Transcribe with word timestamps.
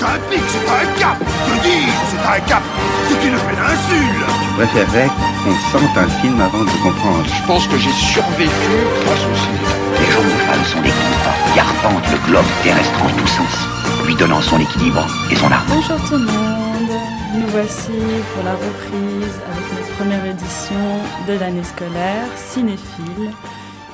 C'est 0.00 0.06
un 0.06 0.18
pic, 0.30 0.40
c'est 0.48 0.64
un 0.64 0.98
cap 0.98 1.18
Que 1.18 1.62
dis 1.62 1.84
C'est 2.08 2.26
un 2.26 2.40
cap 2.48 2.62
C'est 3.06 3.26
une 3.28 3.36
péninsule 3.36 4.24
Je 4.48 4.54
préférerais 4.56 5.10
qu'on 5.44 5.78
sente 5.78 5.98
un 5.98 6.08
film 6.22 6.40
avant 6.40 6.64
de 6.64 6.70
comprendre. 6.82 7.24
Je 7.26 7.46
pense 7.46 7.66
que 7.66 7.76
j'ai 7.76 7.92
survécu 7.92 8.72
grâce 9.04 9.20
au 9.20 9.36
cinéma. 9.36 9.68
Les 10.00 10.10
journaux 10.10 10.64
sont 10.64 10.80
des 10.80 10.88
guides 10.88 11.52
qui 11.52 11.60
arpentent 11.60 12.10
le 12.12 12.18
globe 12.26 12.46
terrestre 12.62 13.02
en 13.04 13.10
tous 13.10 13.26
sens, 13.26 14.06
lui 14.06 14.14
donnant 14.14 14.40
son 14.40 14.58
équilibre 14.58 15.06
et 15.30 15.36
son 15.36 15.52
art. 15.52 15.64
Bonjour 15.68 15.96
tout 16.08 16.16
le 16.16 16.24
monde, 16.24 16.96
nous 17.34 17.46
voici 17.48 17.92
pour 18.32 18.44
la 18.44 18.52
reprise 18.52 19.36
avec 19.52 19.72
notre 19.74 19.96
première 19.98 20.24
édition 20.24 20.80
de 21.28 21.38
l'année 21.38 21.64
scolaire 21.64 22.26
Cinéphile. 22.36 23.32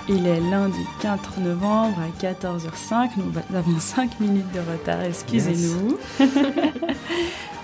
Il 0.08 0.24
est 0.24 0.40
lundi 0.40 0.86
4 1.00 1.40
novembre 1.40 1.98
à 1.98 2.24
14h05. 2.24 3.10
Nous 3.16 3.56
avons 3.56 3.80
5 3.80 4.20
minutes 4.20 4.52
de 4.52 4.60
retard, 4.60 5.02
excusez-nous. 5.02 5.98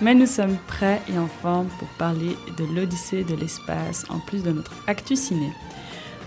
Mais 0.01 0.13
nous 0.13 0.25
sommes 0.25 0.57
prêts 0.67 1.01
et 1.07 1.17
en 1.17 1.27
forme 1.27 1.67
pour 1.79 1.87
parler 1.97 2.35
de 2.57 2.65
l'Odyssée 2.75 3.23
de 3.23 3.35
l'espace, 3.35 4.03
en 4.09 4.19
plus 4.19 4.43
de 4.43 4.51
notre 4.51 4.73
actu 4.87 5.15
ciné. 5.15 5.53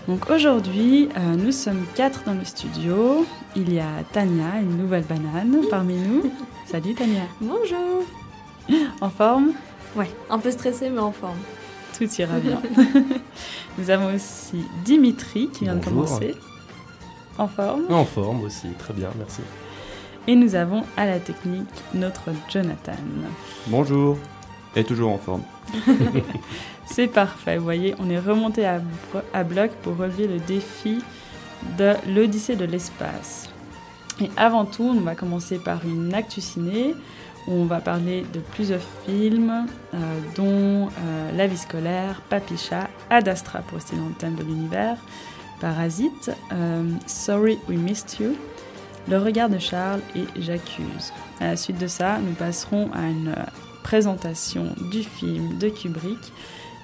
Donc 0.07 0.27
aujourd'hui, 0.31 1.09
euh, 1.17 1.35
nous 1.35 1.51
sommes 1.51 1.85
quatre 1.93 2.23
dans 2.23 2.33
le 2.33 2.45
studio. 2.45 3.23
Il 3.55 3.71
y 3.71 3.79
a 3.79 4.03
Tania, 4.11 4.59
une 4.59 4.75
nouvelle 4.77 5.03
banane 5.03 5.61
parmi 5.69 5.97
nous. 5.97 6.31
Salut 6.65 6.95
Tania. 6.95 7.23
Bonjour. 7.39 8.03
En 9.01 9.09
forme? 9.11 9.51
Ouais, 9.95 10.09
un 10.31 10.39
peu 10.39 10.49
stressée 10.49 10.89
mais 10.89 10.99
en 10.99 11.11
forme. 11.11 11.37
Tout 11.97 12.09
ira 12.19 12.39
bien. 12.39 12.61
nous 13.77 13.89
avons 13.89 14.13
aussi 14.13 14.63
Dimitri 14.85 15.49
qui 15.49 15.63
vient 15.63 15.75
de 15.75 15.83
commencer. 15.83 16.35
En 17.37 17.47
forme 17.47 17.85
En 17.89 18.05
forme 18.05 18.43
aussi, 18.43 18.67
très 18.77 18.93
bien, 18.93 19.09
merci. 19.17 19.41
Et 20.27 20.35
nous 20.35 20.55
avons 20.55 20.83
à 20.95 21.05
la 21.05 21.19
technique 21.19 21.67
notre 21.93 22.29
Jonathan. 22.49 22.97
Bonjour. 23.67 24.17
Et 24.75 24.83
toujours 24.83 25.11
en 25.11 25.17
forme. 25.17 25.43
C'est 26.85 27.07
parfait, 27.07 27.57
vous 27.57 27.63
voyez, 27.63 27.95
on 27.99 28.09
est 28.09 28.19
remonté 28.19 28.65
à, 28.65 28.81
à 29.33 29.43
bloc 29.43 29.71
pour 29.81 29.97
relever 29.97 30.27
le 30.27 30.39
défi 30.39 30.99
de 31.77 31.93
l'Odyssée 32.13 32.55
de 32.55 32.65
l'espace. 32.65 33.49
Et 34.21 34.29
avant 34.37 34.65
tout, 34.65 34.83
on 34.83 35.01
va 35.01 35.15
commencer 35.15 35.57
par 35.57 35.85
une 35.85 36.13
actu 36.13 36.41
ciné. 36.41 36.95
On 37.49 37.63
va 37.63 37.79
parler 37.79 38.25
de 38.33 38.39
plusieurs 38.39 38.83
films, 39.05 39.67
euh, 39.93 39.97
dont 40.35 40.89
euh, 40.89 41.31
La 41.37 41.47
vie 41.47 41.57
scolaire, 41.57 42.21
Papicha, 42.29 42.89
Ad 43.09 43.29
Astra 43.29 43.59
pour 43.59 43.77
rester 43.77 43.95
dans 43.95 44.07
le 44.07 44.13
thème 44.13 44.35
de 44.35 44.43
l'univers, 44.43 44.97
Parasite, 45.61 46.31
euh, 46.51 46.83
Sorry 47.05 47.57
We 47.69 47.77
Missed 47.77 48.19
You, 48.19 48.35
Le 49.09 49.17
regard 49.17 49.47
de 49.47 49.59
Charles 49.59 50.01
et 50.13 50.25
J'accuse. 50.41 51.13
À 51.39 51.45
la 51.45 51.55
suite 51.55 51.77
de 51.77 51.87
ça, 51.87 52.19
nous 52.19 52.33
passerons 52.33 52.89
à 52.93 53.03
une 53.07 53.33
présentation 53.81 54.75
du 54.91 55.03
film 55.03 55.57
de 55.57 55.69
Kubrick 55.69 56.33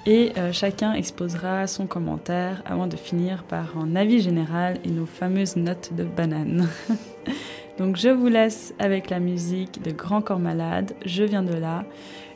et 0.06 0.32
chacun 0.52 0.94
exposera 0.94 1.66
son 1.66 1.86
commentaire 1.86 2.62
avant 2.66 2.86
de 2.86 2.96
finir 2.96 3.42
par 3.44 3.76
un 3.78 3.96
avis 3.96 4.20
général 4.20 4.78
et 4.84 4.90
nos 4.90 5.06
fameuses 5.06 5.56
notes 5.56 5.90
de 5.94 6.04
banane. 6.04 6.68
Donc 7.78 7.96
je 7.96 8.08
vous 8.08 8.28
laisse 8.28 8.72
avec 8.78 9.10
la 9.10 9.18
musique 9.18 9.82
de 9.82 9.90
Grand 9.90 10.22
Corps 10.22 10.38
Malade, 10.38 10.94
Je 11.04 11.24
viens 11.24 11.42
de 11.42 11.54
là, 11.54 11.84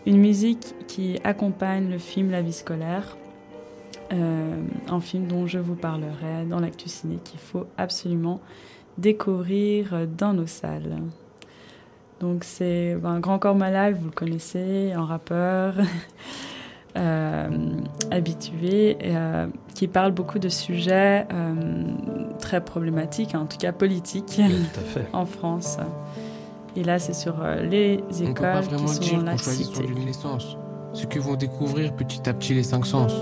une 0.04 0.18
musique 0.18 0.74
qui 0.88 1.18
accompagne 1.22 1.88
le 1.90 1.98
film 1.98 2.30
La 2.30 2.42
vie 2.42 2.52
scolaire, 2.52 3.16
euh, 4.12 4.62
un 4.88 5.00
film 5.00 5.28
dont 5.28 5.46
je 5.46 5.58
vous 5.58 5.76
parlerai 5.76 6.44
dans 6.48 6.58
l'actu 6.58 6.88
ciné 6.88 7.18
qu'il 7.22 7.38
faut 7.38 7.66
absolument 7.76 8.40
découvrir 8.96 10.08
dans 10.08 10.32
nos 10.32 10.46
salles. 10.46 10.98
Donc 12.18 12.42
c'est 12.42 12.96
ben, 12.96 13.20
Grand 13.20 13.38
Corps 13.38 13.54
Malade, 13.54 13.96
vous 13.96 14.06
le 14.06 14.12
connaissez, 14.12 14.92
un 14.92 15.04
rappeur. 15.04 15.74
Euh, 16.96 17.48
habitué, 18.10 18.96
euh, 19.04 19.46
qui 19.74 19.86
parle 19.86 20.12
beaucoup 20.12 20.38
de 20.38 20.48
sujets 20.48 21.26
euh, 21.32 21.54
très 22.38 22.60
problématiques, 22.64 23.34
en 23.34 23.46
tout 23.46 23.58
cas 23.58 23.72
politiques, 23.72 24.40
en 25.12 25.26
France. 25.26 25.76
Et 26.76 26.82
là, 26.82 26.98
c'est 26.98 27.12
sur 27.12 27.36
euh, 27.42 27.62
les 27.62 28.00
écoles 28.20 28.30
On 28.30 28.34
peut 28.34 28.42
pas 28.42 28.60
vraiment 28.60 28.84
qui 28.86 28.94
sont 28.94 29.00
dire 29.00 29.18
dans 29.18 29.24
la 29.32 29.38
cité. 29.38 29.84
Ce 30.94 31.06
que 31.06 31.18
vont 31.18 31.36
découvrir 31.36 31.92
petit 31.92 32.28
à 32.28 32.32
petit 32.32 32.54
les 32.54 32.62
cinq 32.62 32.86
sens. 32.86 33.12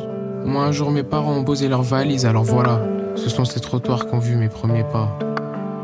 Moi, 0.45 0.65
un 0.65 0.73
jour, 0.73 0.91
mes 0.91 1.03
parents 1.03 1.35
ont 1.35 1.45
posé 1.45 1.69
leurs 1.69 1.83
valises, 1.83 2.25
alors 2.25 2.45
voilà. 2.45 2.81
Ce 3.17 3.29
sont 3.29 3.45
ces 3.45 3.61
trottoirs 3.61 4.07
qu'ont 4.07 4.21
vu 4.21 4.37
mes 4.37 4.49
premiers 4.49 4.85
pas. 4.85 5.19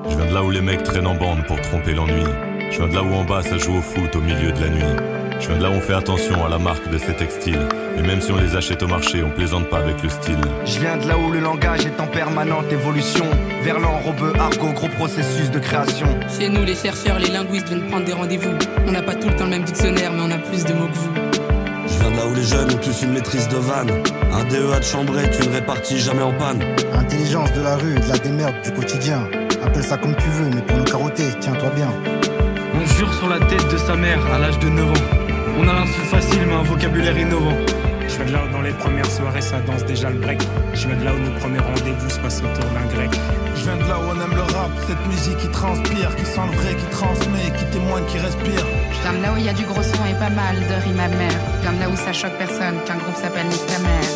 Je 0.08 0.16
viens 0.16 0.26
de 0.26 0.34
là 0.34 0.44
où 0.44 0.50
les 0.50 0.60
mecs 0.60 0.82
traînent 0.84 1.06
en 1.06 1.16
bande 1.16 1.44
pour 1.46 1.60
tromper 1.60 1.94
l'ennui. 1.94 2.24
Je 2.70 2.78
viens 2.78 2.88
de 2.88 2.94
là 2.94 3.02
où 3.02 3.12
en 3.12 3.24
bas 3.24 3.42
ça 3.42 3.58
joue 3.58 3.74
au 3.74 3.82
foot 3.82 4.14
au 4.14 4.20
milieu 4.20 4.52
de 4.52 4.60
la 4.60 4.68
nuit. 4.68 5.21
Je 5.42 5.48
viens 5.48 5.56
de 5.56 5.62
là 5.64 5.70
où 5.70 5.74
on 5.74 5.80
fait 5.80 5.94
attention 5.94 6.46
à 6.46 6.48
la 6.48 6.58
marque 6.58 6.88
de 6.88 6.98
ces 6.98 7.14
textiles. 7.14 7.66
Et 7.98 8.02
même 8.02 8.20
si 8.20 8.30
on 8.30 8.36
les 8.36 8.54
achète 8.54 8.80
au 8.84 8.86
marché, 8.86 9.24
on 9.24 9.30
plaisante 9.30 9.68
pas 9.68 9.78
avec 9.78 10.00
le 10.00 10.08
style. 10.08 10.38
Je 10.64 10.78
viens 10.78 10.96
de 10.96 11.08
là 11.08 11.18
où 11.18 11.32
le 11.32 11.40
langage 11.40 11.84
est 11.84 12.00
en 12.00 12.06
permanente 12.06 12.70
évolution. 12.70 13.24
Verlan, 13.64 13.98
robe, 13.98 14.36
argot, 14.38 14.72
gros 14.72 14.86
processus 14.86 15.50
de 15.50 15.58
création. 15.58 16.06
Chez 16.38 16.48
nous, 16.48 16.64
les 16.64 16.76
chercheurs, 16.76 17.18
les 17.18 17.28
linguistes 17.28 17.66
viennent 17.66 17.88
prendre 17.88 18.04
des 18.04 18.12
rendez-vous. 18.12 18.52
On 18.86 18.92
n'a 18.92 19.02
pas 19.02 19.16
tout 19.16 19.28
le 19.28 19.34
temps 19.34 19.44
le 19.44 19.50
même 19.50 19.64
dictionnaire, 19.64 20.12
mais 20.12 20.22
on 20.22 20.30
a 20.30 20.38
plus 20.38 20.62
de 20.64 20.74
mots 20.74 20.86
que 20.86 20.94
vous. 20.94 21.12
Je 21.88 21.98
viens 21.98 22.10
de 22.12 22.16
là 22.16 22.26
où 22.28 22.34
les 22.34 22.44
jeunes 22.44 22.70
ont 22.70 22.78
tous 22.78 23.02
une 23.02 23.12
maîtrise 23.12 23.48
de 23.48 23.56
vanne. 23.56 23.90
Un 24.32 24.44
DEA 24.44 24.78
de 24.78 24.84
chambrée, 24.84 25.28
tu 25.28 25.48
ne 25.48 25.54
répartis 25.54 25.98
jamais 25.98 26.22
en 26.22 26.32
panne. 26.34 26.62
Intelligence 26.94 27.52
de 27.52 27.62
la 27.62 27.74
rue, 27.74 27.94
de 27.94 28.08
la 28.08 28.18
démerde 28.18 28.54
du 28.62 28.70
quotidien. 28.70 29.28
Appelle 29.64 29.82
ça 29.82 29.96
comme 29.96 30.14
tu 30.14 30.28
veux, 30.28 30.50
mais 30.54 30.62
pour 30.62 30.76
nous 30.76 30.84
carotter, 30.84 31.24
tiens-toi 31.40 31.70
bien. 31.74 31.88
On 32.74 32.86
jure 32.96 33.12
sur 33.12 33.28
la 33.28 33.40
tête 33.40 33.70
de 33.72 33.76
sa 33.76 33.96
mère 33.96 34.24
à 34.32 34.38
l'âge 34.38 34.58
de 34.60 34.68
9 34.68 34.88
ans. 34.88 35.21
On 35.58 35.68
a 35.68 35.72
l'insulte 35.72 36.06
facile, 36.06 36.42
mais 36.46 36.54
un 36.54 36.62
vocabulaire 36.62 37.18
innovant. 37.18 37.56
Je 38.08 38.16
viens 38.16 38.24
de 38.26 38.32
là 38.32 38.40
où 38.44 38.52
dans 38.52 38.62
les 38.62 38.72
premières 38.72 39.10
soirées 39.10 39.40
ça 39.40 39.60
danse 39.60 39.84
déjà 39.84 40.10
le 40.10 40.18
break. 40.18 40.40
Je 40.74 40.86
viens 40.86 40.96
de 40.96 41.04
là 41.04 41.12
où 41.14 41.18
nos 41.18 41.38
premiers 41.38 41.60
rendez-vous 41.60 42.10
se 42.10 42.18
passent 42.20 42.40
autour 42.40 42.68
d'un 42.72 42.86
grec. 42.94 43.10
Je 43.54 43.62
viens 43.62 43.76
de 43.76 43.86
là 43.88 43.96
où 44.00 44.04
on 44.10 44.20
aime 44.20 44.34
le 44.34 44.42
rap, 44.42 44.70
cette 44.88 45.06
musique 45.06 45.38
qui 45.38 45.48
transpire, 45.48 46.14
qui 46.16 46.24
sent 46.24 46.46
le 46.50 46.56
vrai, 46.56 46.74
qui 46.74 46.86
transmet, 46.90 47.48
qui 47.56 47.64
témoigne, 47.70 48.04
qui 48.06 48.18
respire. 48.18 48.64
Je 48.92 49.00
viens 49.02 49.12
de 49.12 49.22
là 49.22 49.32
où 49.32 49.36
il 49.38 49.44
y 49.44 49.48
a 49.48 49.52
du 49.52 49.64
gros 49.64 49.82
son 49.82 50.02
et 50.04 50.16
pas 50.18 50.30
mal 50.30 50.56
de 50.56 50.76
rimes 50.84 51.00
amères. 51.00 51.40
Je 51.56 51.62
viens 51.62 51.72
de 51.72 51.80
là 51.80 51.88
où 51.88 51.96
ça 51.96 52.12
choque 52.12 52.36
personne 52.38 52.76
qu'un 52.84 52.96
groupe 52.96 53.16
s'appelle 53.16 53.46
Nick 53.46 53.64
ta 53.66 53.78
mère. 53.78 54.08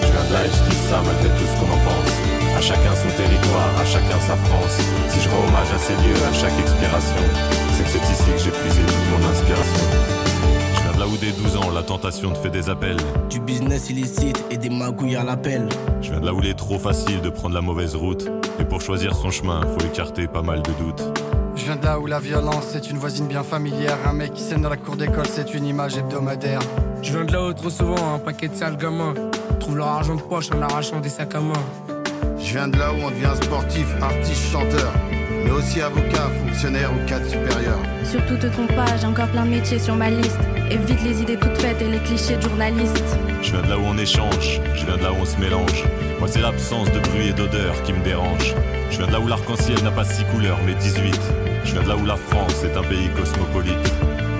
Je 0.00 0.08
viens 0.08 0.24
de 0.28 0.32
là 0.32 0.40
et 0.44 0.50
je 0.52 0.60
kiffe 0.68 0.84
ça 0.88 1.02
malgré 1.04 1.28
tout 1.36 1.46
ce 1.48 1.54
qu'on 1.58 1.70
en 1.72 1.80
pense. 1.84 2.12
À 2.56 2.60
chacun 2.60 2.94
son 2.94 3.10
territoire, 3.18 3.72
à 3.80 3.84
chacun 3.84 4.20
sa 4.20 4.36
France. 4.46 4.78
Si 5.08 5.20
je 5.20 5.28
rends 5.28 5.42
hommage 5.48 5.72
à 5.74 5.78
ces 5.78 5.96
lieux 6.00 6.20
à 6.28 6.32
chaque 6.32 6.56
expiration, 6.60 7.24
c'est 7.74 7.84
que 7.84 7.90
c'est 7.90 8.06
ici 8.08 8.30
que 8.30 8.40
j'ai 8.40 8.54
puisé 8.62 8.80
toute 8.86 9.06
mon 9.10 9.20
inspiration. 9.26 10.13
Je 11.04 11.10
viens 11.10 11.18
de 11.18 11.26
là 11.26 11.26
où 11.30 11.32
dès 11.32 11.32
12 11.32 11.56
ans 11.58 11.70
la 11.70 11.82
tentation 11.82 12.30
te 12.32 12.38
fait 12.38 12.50
des 12.50 12.70
appels. 12.70 12.96
Du 13.28 13.38
business 13.38 13.90
illicite 13.90 14.42
et 14.50 14.56
des 14.56 14.70
magouilles 14.70 15.16
à 15.16 15.24
l'appel. 15.24 15.68
Je 16.00 16.10
viens 16.10 16.20
de 16.20 16.24
là 16.24 16.32
où 16.32 16.40
il 16.40 16.48
est 16.48 16.54
trop 16.54 16.78
facile 16.78 17.20
de 17.20 17.28
prendre 17.28 17.54
la 17.54 17.60
mauvaise 17.60 17.94
route. 17.94 18.26
Et 18.58 18.64
pour 18.64 18.80
choisir 18.80 19.14
son 19.14 19.30
chemin, 19.30 19.60
faut 19.66 19.84
écarter 19.84 20.26
pas 20.26 20.40
mal 20.40 20.62
de 20.62 20.70
doutes. 20.72 21.02
Je 21.56 21.64
viens 21.64 21.76
de 21.76 21.84
là 21.84 21.98
où 22.00 22.06
la 22.06 22.20
violence 22.20 22.64
c'est 22.70 22.90
une 22.90 22.96
voisine 22.96 23.26
bien 23.26 23.42
familière. 23.42 23.98
Un 24.06 24.14
mec 24.14 24.32
qui 24.32 24.42
scène 24.42 24.62
dans 24.62 24.70
la 24.70 24.76
cour 24.76 24.96
d'école, 24.96 25.26
c'est 25.26 25.52
une 25.52 25.66
image 25.66 25.96
hebdomadaire. 25.96 26.60
Je 27.02 27.12
viens 27.12 27.24
de 27.24 27.32
là 27.32 27.48
où 27.48 27.52
trop 27.52 27.70
souvent 27.70 28.14
un 28.14 28.18
paquet 28.18 28.48
de 28.48 28.54
sales 28.54 28.78
gamins 28.78 29.14
trouvent 29.60 29.76
leur 29.76 29.88
argent 29.88 30.14
de 30.14 30.22
poche 30.22 30.50
en 30.52 30.62
arrachant 30.62 31.00
des 31.00 31.10
sacs 31.10 31.34
à 31.34 31.40
main. 31.40 31.52
Je 32.38 32.52
viens 32.52 32.68
de 32.68 32.78
là 32.78 32.92
où 32.92 32.96
on 33.04 33.10
devient 33.10 33.34
sportif, 33.42 33.86
artiste, 34.00 34.50
chanteur, 34.50 34.92
mais 35.44 35.50
aussi 35.50 35.80
avocat, 35.80 36.30
fonctionnaire 36.46 36.90
ou 36.92 37.06
cadre 37.08 37.26
supérieur. 37.26 37.78
Surtout 38.02 38.36
te 38.36 38.46
trompe 38.46 38.74
pas, 38.74 38.96
j'ai 39.00 39.06
encore 39.06 39.28
plein 39.28 39.44
de 39.44 39.50
métiers 39.50 39.78
sur 39.78 39.94
ma 39.94 40.10
liste. 40.10 40.38
Évite 40.70 41.02
les 41.02 41.22
idées 41.22 41.36
toutes 41.36 41.58
faites 41.58 41.80
et 41.82 41.88
les 41.88 41.98
clichés 41.98 42.36
de 42.36 42.42
journalistes. 42.42 43.16
Je 43.42 43.52
viens 43.52 43.62
de 43.62 43.68
là 43.68 43.78
où 43.78 43.82
on 43.84 43.98
échange, 43.98 44.60
je 44.74 44.86
viens 44.86 44.96
de 44.96 45.02
là 45.02 45.12
où 45.12 45.16
on 45.20 45.24
se 45.24 45.38
mélange. 45.38 45.84
Moi, 46.18 46.28
c'est 46.28 46.40
l'absence 46.40 46.90
de 46.92 47.00
bruit 47.00 47.28
et 47.28 47.32
d'odeur 47.32 47.82
qui 47.82 47.92
me 47.92 48.02
dérange. 48.02 48.54
Je 48.90 48.98
viens 48.98 49.06
de 49.06 49.12
là 49.12 49.20
où 49.20 49.26
l'arc-en-ciel 49.26 49.82
n'a 49.82 49.90
pas 49.90 50.04
six 50.04 50.24
couleurs, 50.24 50.58
mais 50.64 50.74
18. 50.74 51.20
Je 51.64 51.72
viens 51.72 51.82
de 51.82 51.88
là 51.88 51.96
où 51.96 52.06
la 52.06 52.16
France 52.16 52.64
est 52.64 52.76
un 52.76 52.82
pays 52.82 53.10
cosmopolite. 53.16 53.92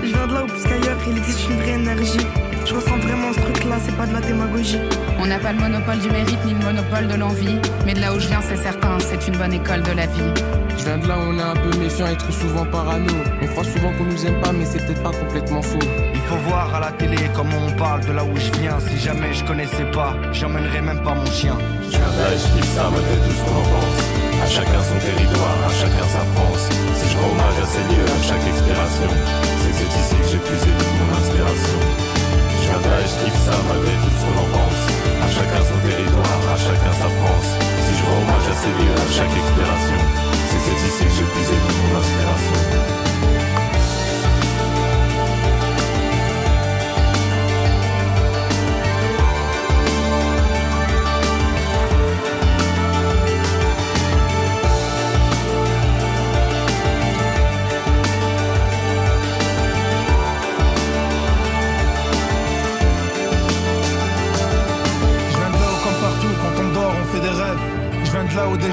Je 0.03 0.07
viens 0.07 0.27
de 0.27 0.33
là 0.33 0.43
où, 0.43 0.47
plus 0.47 0.63
qu'ailleurs, 0.63 0.97
il 1.07 1.17
existe 1.17 1.49
une 1.49 1.57
vraie 1.57 1.73
énergie. 1.73 2.27
Je 2.65 2.73
ressens 2.73 2.97
vraiment 2.97 3.31
ce 3.33 3.41
truc-là, 3.41 3.77
c'est 3.83 3.95
pas 3.95 4.07
de 4.07 4.13
la 4.13 4.21
démagogie. 4.21 4.79
On 5.19 5.27
n'a 5.27 5.37
pas 5.37 5.51
le 5.53 5.59
monopole 5.59 5.99
du 5.99 6.09
mérite 6.09 6.43
ni 6.45 6.53
le 6.53 6.59
monopole 6.59 7.07
de 7.07 7.15
l'envie. 7.15 7.59
Mais 7.85 7.93
de 7.93 8.01
là 8.01 8.13
où 8.13 8.19
je 8.19 8.27
viens, 8.27 8.41
c'est 8.41 8.57
certain, 8.57 8.97
c'est 8.99 9.27
une 9.27 9.37
bonne 9.37 9.53
école 9.53 9.83
de 9.83 9.91
la 9.91 10.07
vie. 10.07 10.64
Je 10.77 10.83
viens 10.83 10.97
de 10.97 11.07
là 11.07 11.15
où 11.17 11.31
on 11.31 11.37
est 11.39 11.41
un 11.41 11.55
peu 11.55 11.77
méfiant 11.77 12.07
et 12.07 12.17
trop 12.17 12.31
souvent 12.31 12.65
parano. 12.65 13.13
On 13.41 13.47
croit 13.47 13.63
souvent 13.63 13.91
qu'on 13.97 14.03
nous 14.05 14.25
aime 14.25 14.39
pas, 14.41 14.51
mais 14.51 14.65
c'est 14.65 14.85
peut-être 14.85 15.03
pas 15.03 15.11
complètement 15.11 15.61
faux. 15.61 15.79
Il 16.13 16.21
faut 16.27 16.37
voir 16.49 16.73
à 16.75 16.79
la 16.79 16.91
télé 16.91 17.17
comment 17.33 17.57
on 17.67 17.71
parle 17.79 18.01
de 18.05 18.11
là 18.11 18.23
où 18.23 18.35
je 18.35 18.51
viens. 18.59 18.77
Si 18.79 18.99
jamais 18.99 19.33
je 19.33 19.43
connaissais 19.45 19.85
pas, 19.91 20.15
j'emmènerais 20.31 20.81
même 20.81 21.01
pas 21.01 21.15
mon 21.15 21.25
chien. 21.25 21.57
Je 21.83 21.97
viens 21.97 22.11
de 22.11 22.17
là 22.19 22.27
et 22.33 22.37
je 22.37 22.47
kiffe 22.53 22.71
ça 22.75 22.89
malgré 22.91 23.15
tout 23.23 23.33
ce 23.33 23.41
qu'on 23.45 23.55
en 23.55 23.67
pense. 23.71 23.99
À 24.43 24.47
chacun 24.47 24.81
son 24.83 24.99
territoire, 24.99 25.57
à 25.65 25.71
chacun 25.73 26.07
sa 26.11 26.23
France. 26.35 26.63
Si 26.99 27.05
je 27.09 27.15
rends 27.17 27.31
hommage 27.31 27.57
à 27.63 27.67
ces 27.71 27.83
lieux, 27.89 28.05
à 28.05 28.21
chaque 28.21 28.45
expiration, 28.45 29.11
c'est 29.61 29.71
que 29.71 29.77
c'est 29.79 29.93
ici 29.95 30.15
que 30.21 30.27
j'ai 30.27 30.41
puisé 30.43 30.69
toute 30.75 30.93
mon 30.99 31.09
inspiration. 31.17 31.79
Je 32.51 32.67
viens 32.67 32.81
de 32.83 32.89
là 32.91 32.99
et 32.99 33.09
je 33.09 33.17
kiffe 33.23 33.41
ça 33.47 33.55
malgré 33.69 33.93
tout 33.95 34.11
ce 34.11 34.21
qu'on 34.21 34.37
en 34.43 34.49
pense. 34.53 34.81
À 35.23 35.27
chacun 35.31 35.61
son 35.65 35.79
territoire, 35.81 36.41
à 36.51 36.57
chacun 36.59 36.93
sa 36.99 37.09
France. 37.09 37.49
Si 37.63 37.91
je 37.95 38.03
rends 38.05 38.19
hommage 38.21 38.47
à 38.51 38.55
ces 38.59 38.73
lieux, 38.75 38.97
à 38.97 39.07
chaque 39.09 39.33
expiration, 39.33 39.99
c'est 40.65 40.87
ici 40.87 41.03
que 41.03 41.11
j'ai 41.11 41.23
puisé 41.23 41.53
toute 41.67 41.93
mon 41.93 41.99
inspiration. 41.99 42.94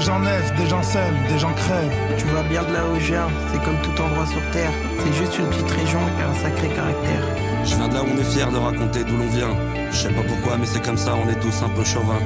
Étincelle, 0.03 1.13
des 1.29 1.39
gens 1.39 1.53
crèvent. 1.53 2.17
Tu 2.17 2.25
vois 2.25 2.43
bien 2.43 2.63
de 2.63 2.73
là 2.73 2.81
où 2.89 2.99
je 2.99 3.13
viens, 3.13 3.27
c'est 3.51 3.63
comme 3.63 3.79
tout 3.81 4.01
endroit 4.01 4.25
sur 4.25 4.41
Terre. 4.51 4.71
C'est 4.99 5.13
juste 5.13 5.37
une 5.39 5.47
petite 5.47 5.71
région 5.71 5.99
qui 6.15 6.21
a 6.21 6.29
un 6.29 6.33
sacré 6.33 6.67
caractère. 6.69 7.23
Je 7.63 7.75
viens 7.75 7.87
de 7.87 7.93
là 7.93 8.03
où 8.03 8.07
on 8.13 8.17
est 8.17 8.23
fier 8.23 8.51
de 8.51 8.57
raconter 8.57 9.03
d'où 9.03 9.15
l'on 9.15 9.27
vient. 9.27 9.55
Je 9.91 9.95
sais 9.95 10.09
pas 10.09 10.23
pourquoi, 10.23 10.57
mais 10.57 10.65
c'est 10.65 10.83
comme 10.83 10.97
ça, 10.97 11.15
on 11.15 11.29
est 11.29 11.39
tous 11.39 11.63
un 11.63 11.69
peu 11.69 11.83
chauvins. 11.83 12.19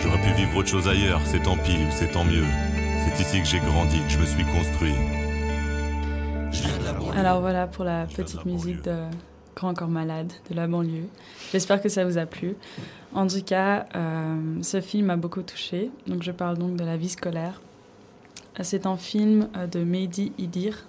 J'aurais 0.00 0.20
pu 0.20 0.32
vivre 0.34 0.56
autre 0.56 0.68
chose 0.68 0.86
ailleurs, 0.86 1.20
c'est 1.24 1.42
tant 1.42 1.56
pis 1.56 1.72
ou 1.72 1.90
c'est 1.90 2.12
tant 2.12 2.24
mieux. 2.24 2.44
C'est 3.04 3.20
ici 3.22 3.40
que 3.40 3.46
j'ai 3.48 3.60
grandi, 3.60 3.98
que 4.02 4.10
je 4.10 4.18
me 4.18 4.26
suis 4.26 4.44
construit. 4.44 4.94
Alors 7.16 7.40
voilà 7.40 7.66
pour 7.66 7.84
la 7.84 8.06
petite 8.06 8.44
musique 8.44 8.84
de 8.84 8.94
Grand 9.56 9.74
Corps 9.74 9.88
Malade 9.88 10.32
de 10.50 10.54
la 10.54 10.66
banlieue. 10.68 11.08
J'espère 11.50 11.80
que 11.80 11.88
ça 11.88 12.04
vous 12.04 12.18
a 12.18 12.26
plu. 12.26 12.54
En 13.16 13.26
tout 13.26 13.42
cas, 13.42 13.86
euh, 13.96 14.62
ce 14.62 14.82
film 14.82 15.06
m'a 15.06 15.16
beaucoup 15.16 15.40
touché. 15.40 15.90
Donc 16.06 16.22
je 16.22 16.30
parle 16.32 16.58
donc 16.58 16.76
de 16.76 16.84
la 16.84 16.98
vie 16.98 17.08
scolaire. 17.08 17.62
C'est 18.60 18.84
un 18.84 18.98
film 18.98 19.48
euh, 19.56 19.66
de 19.66 19.82
Mehdi 19.82 20.32
Idir 20.36 20.84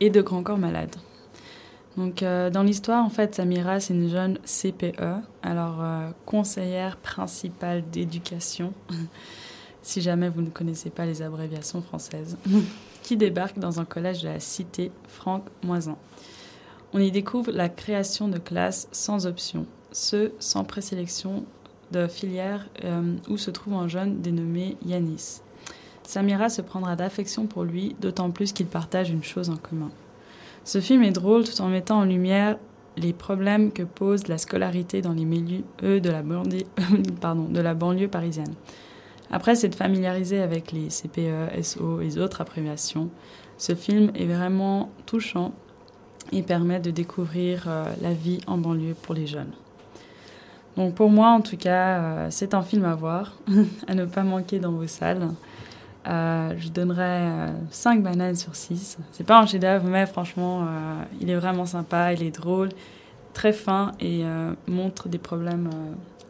et 0.00 0.08
de 0.08 0.22
Grand 0.22 0.42
Corps 0.42 0.56
Malade. 0.56 0.96
Donc 1.98 2.22
euh, 2.22 2.48
dans 2.48 2.62
l'histoire, 2.62 3.04
en 3.04 3.10
fait, 3.10 3.34
Samira, 3.34 3.78
c'est 3.78 3.92
une 3.92 4.08
jeune 4.08 4.38
CPE, 4.38 5.20
alors 5.42 5.84
conseillère 6.24 6.96
principale 6.96 7.82
d'éducation, 7.90 8.72
si 9.82 10.00
jamais 10.00 10.30
vous 10.30 10.40
ne 10.40 10.48
connaissez 10.48 10.88
pas 10.88 11.04
les 11.04 11.20
abréviations 11.20 11.82
françaises, 11.82 12.38
qui 13.02 13.18
débarque 13.18 13.58
dans 13.58 13.80
un 13.80 13.84
collège 13.84 14.22
de 14.22 14.28
la 14.28 14.40
cité 14.40 14.92
Franck 15.08 15.44
Moisan. 15.62 15.98
On 16.94 17.00
y 17.00 17.10
découvre 17.10 17.52
la 17.52 17.68
création 17.68 18.28
de 18.28 18.38
classes 18.38 18.88
sans 18.92 19.26
option, 19.26 19.66
ce 19.92 20.32
sans 20.38 20.64
présélection 20.64 21.44
de 21.92 22.06
filière 22.06 22.66
euh, 22.84 23.16
où 23.28 23.36
se 23.36 23.50
trouve 23.50 23.74
un 23.74 23.88
jeune 23.88 24.20
dénommé 24.20 24.76
Yanis. 24.84 25.40
Samira 26.02 26.48
se 26.48 26.62
prendra 26.62 26.96
d'affection 26.96 27.46
pour 27.46 27.64
lui, 27.64 27.94
d'autant 28.00 28.30
plus 28.30 28.52
qu'ils 28.52 28.66
partagent 28.66 29.10
une 29.10 29.22
chose 29.22 29.50
en 29.50 29.56
commun. 29.56 29.90
Ce 30.64 30.80
film 30.80 31.02
est 31.02 31.12
drôle 31.12 31.44
tout 31.44 31.60
en 31.62 31.68
mettant 31.68 31.98
en 31.98 32.04
lumière 32.04 32.58
les 32.96 33.12
problèmes 33.12 33.72
que 33.72 33.82
pose 33.82 34.28
la 34.28 34.38
scolarité 34.38 35.02
dans 35.02 35.12
les 35.12 35.24
milieux 35.24 35.62
de 35.80 36.10
la, 36.10 36.22
banlieue, 36.22 36.64
pardon, 37.20 37.44
de 37.44 37.60
la 37.60 37.74
banlieue 37.74 38.08
parisienne. 38.08 38.54
Après 39.30 39.54
s'être 39.54 39.76
familiarisé 39.76 40.40
avec 40.40 40.72
les 40.72 40.88
CPE, 40.88 41.62
SO 41.62 42.00
et 42.00 42.18
autres 42.18 42.40
abréviations, 42.40 43.10
ce 43.58 43.74
film 43.74 44.10
est 44.14 44.26
vraiment 44.26 44.90
touchant 45.06 45.52
et 46.32 46.42
permet 46.42 46.80
de 46.80 46.90
découvrir 46.90 47.64
euh, 47.68 47.84
la 48.02 48.12
vie 48.12 48.40
en 48.46 48.58
banlieue 48.58 48.94
pour 49.00 49.14
les 49.14 49.26
jeunes. 49.26 49.52
Donc 50.76 50.94
pour 50.94 51.10
moi, 51.10 51.30
en 51.30 51.40
tout 51.40 51.56
cas, 51.56 51.98
euh, 51.98 52.26
c'est 52.30 52.54
un 52.54 52.62
film 52.62 52.84
à 52.84 52.94
voir, 52.94 53.34
à 53.88 53.94
ne 53.94 54.04
pas 54.04 54.22
manquer 54.22 54.58
dans 54.58 54.72
vos 54.72 54.86
salles. 54.86 55.28
Euh, 56.08 56.54
je 56.56 56.68
donnerais 56.68 57.52
5 57.70 58.02
bananes 58.02 58.36
sur 58.36 58.54
6. 58.56 58.98
C'est 59.12 59.26
pas 59.26 59.40
un 59.40 59.46
chef-d'œuvre, 59.46 59.86
mais 59.86 60.06
franchement, 60.06 60.66
il 61.20 61.28
est 61.28 61.36
vraiment 61.36 61.66
sympa, 61.66 62.12
il 62.14 62.22
est 62.22 62.30
drôle, 62.30 62.70
très 63.34 63.52
fin 63.52 63.92
et 64.00 64.24
montre 64.66 65.10
des 65.10 65.18
problèmes 65.18 65.68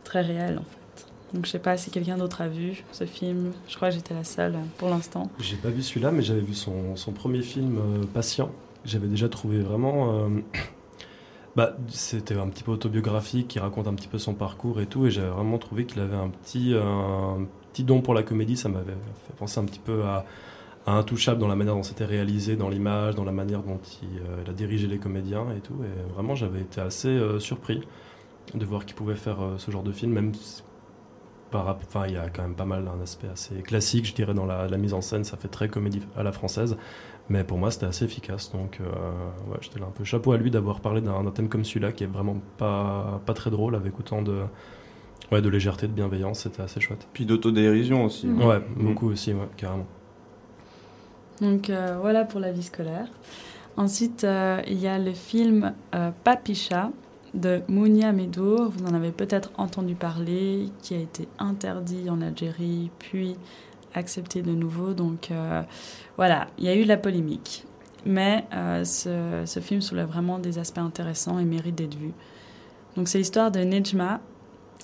très 0.02 0.22
réels 0.22 0.58
en 0.58 0.64
fait. 0.64 1.06
Donc 1.32 1.46
je 1.46 1.50
sais 1.52 1.60
pas 1.60 1.76
si 1.76 1.92
quelqu'un 1.92 2.18
d'autre 2.18 2.40
a 2.40 2.48
vu 2.48 2.82
ce 2.90 3.04
film. 3.04 3.52
Je 3.68 3.76
crois 3.76 3.90
que 3.90 3.94
j'étais 3.94 4.14
la 4.14 4.24
seule 4.24 4.56
pour 4.76 4.88
l'instant. 4.88 5.30
J'ai 5.38 5.54
pas 5.54 5.68
vu 5.68 5.82
celui-là, 5.82 6.10
mais 6.10 6.22
j'avais 6.22 6.40
vu 6.40 6.54
son, 6.54 6.96
son, 6.96 7.12
premier 7.12 7.42
film 7.42 7.78
Patient 8.12 8.50
j'avais 8.84 9.08
déjà 9.08 9.28
trouvé 9.28 9.60
vraiment. 9.60 10.28
Euh, 11.50 11.56
bah, 11.56 11.76
c'était 11.88 12.36
un 12.36 12.48
petit 12.48 12.62
peu 12.62 12.72
autobiographique, 12.72 13.48
qui 13.48 13.58
raconte 13.58 13.86
un 13.86 13.94
petit 13.94 14.08
peu 14.08 14.18
son 14.18 14.34
parcours 14.34 14.80
et 14.80 14.86
tout, 14.86 15.06
et 15.06 15.10
j'avais 15.10 15.28
vraiment 15.28 15.58
trouvé 15.58 15.84
qu'il 15.84 16.00
avait 16.00 16.16
un 16.16 16.28
petit, 16.28 16.74
un 16.74 17.46
petit 17.72 17.84
don 17.84 18.00
pour 18.00 18.14
la 18.14 18.22
comédie. 18.22 18.56
Ça 18.56 18.68
m'avait 18.68 18.92
fait 19.26 19.34
penser 19.36 19.60
un 19.60 19.64
petit 19.64 19.80
peu 19.80 20.04
à, 20.04 20.24
Intouchable 20.86 21.38
dans 21.38 21.46
la 21.46 21.56
manière 21.56 21.74
dont 21.74 21.82
c'était 21.82 22.06
réalisé, 22.06 22.56
dans 22.56 22.70
l'image, 22.70 23.14
dans 23.14 23.24
la 23.24 23.32
manière 23.32 23.62
dont 23.62 23.78
euh, 24.02 24.42
il, 24.44 24.50
a 24.50 24.52
dirigé 24.52 24.86
les 24.86 24.98
comédiens 24.98 25.46
et 25.54 25.60
tout. 25.60 25.76
Et 25.84 26.12
vraiment, 26.14 26.34
j'avais 26.34 26.62
été 26.62 26.80
assez 26.80 27.08
euh, 27.08 27.38
surpris 27.38 27.82
de 28.54 28.64
voir 28.64 28.86
qu'il 28.86 28.96
pouvait 28.96 29.14
faire 29.14 29.36
ce 29.58 29.70
genre 29.70 29.82
de 29.82 29.92
film, 29.92 30.12
même 30.12 30.32
par, 31.50 31.68
enfin, 31.68 32.06
il 32.06 32.14
y 32.14 32.16
a 32.16 32.30
quand 32.30 32.42
même 32.42 32.54
pas 32.54 32.64
mal 32.64 32.88
un 32.88 33.00
aspect 33.02 33.28
assez 33.28 33.56
classique, 33.56 34.06
je 34.06 34.14
dirais, 34.14 34.34
dans 34.34 34.46
la, 34.46 34.66
mise 34.78 34.94
en 34.94 35.00
scène. 35.00 35.22
Ça 35.22 35.36
fait 35.36 35.48
très 35.48 35.68
comédie 35.68 36.02
à 36.16 36.22
la 36.22 36.32
française. 36.32 36.76
Mais 37.30 37.44
pour 37.44 37.58
moi, 37.58 37.70
c'était 37.70 37.86
assez 37.86 38.04
efficace. 38.04 38.50
Donc, 38.50 38.80
euh, 38.80 38.84
ouais, 39.48 39.58
j'étais 39.60 39.78
là 39.78 39.86
un 39.86 39.92
peu 39.92 40.02
chapeau 40.02 40.32
à 40.32 40.36
lui 40.36 40.50
d'avoir 40.50 40.80
parlé 40.80 41.00
d'un 41.00 41.24
thème 41.30 41.48
comme 41.48 41.64
celui-là, 41.64 41.92
qui 41.92 42.02
est 42.02 42.08
vraiment 42.08 42.36
pas, 42.58 43.22
pas 43.24 43.34
très 43.34 43.50
drôle, 43.50 43.76
avec 43.76 43.98
autant 44.00 44.20
de, 44.20 44.42
ouais, 45.30 45.40
de 45.40 45.48
légèreté, 45.48 45.86
de 45.86 45.92
bienveillance. 45.92 46.40
C'était 46.40 46.62
assez 46.62 46.80
chouette. 46.80 47.06
Puis 47.12 47.26
d'autodérision 47.26 48.04
aussi. 48.04 48.26
Mmh. 48.26 48.42
Ouais, 48.42 48.60
beaucoup 48.76 49.08
aussi, 49.10 49.32
ouais, 49.32 49.48
carrément. 49.56 49.86
Donc, 51.40 51.70
euh, 51.70 51.98
voilà 52.00 52.24
pour 52.24 52.40
la 52.40 52.50
vie 52.50 52.64
scolaire. 52.64 53.06
Ensuite, 53.76 54.24
euh, 54.24 54.60
il 54.66 54.80
y 54.80 54.88
a 54.88 54.98
le 54.98 55.12
film 55.12 55.72
Papicha 56.24 56.90
de 57.32 57.60
Mounia 57.68 58.10
Medour. 58.10 58.70
Vous 58.70 58.84
en 58.86 58.92
avez 58.92 59.12
peut-être 59.12 59.52
entendu 59.56 59.94
parler, 59.94 60.68
qui 60.82 60.94
a 60.94 60.98
été 60.98 61.28
interdit 61.38 62.10
en 62.10 62.20
Algérie, 62.22 62.90
puis 62.98 63.36
accepté 63.94 64.42
de 64.42 64.52
nouveau. 64.52 64.94
Donc 64.94 65.30
euh, 65.30 65.62
voilà, 66.16 66.48
il 66.58 66.64
y 66.64 66.68
a 66.68 66.74
eu 66.74 66.84
la 66.84 66.96
polémique. 66.96 67.64
Mais 68.06 68.44
euh, 68.54 68.84
ce, 68.84 69.60
film 69.60 69.82
soulève 69.82 70.08
vraiment 70.08 70.38
des 70.38 70.58
aspects 70.58 70.78
intéressants 70.78 71.38
et 71.38 71.44
mérite 71.44 71.74
d'être 71.74 71.96
vu. 71.96 72.12
Donc 72.96 73.08
c'est 73.08 73.18
l'histoire 73.18 73.50
de 73.50 73.60
Nejma 73.60 74.20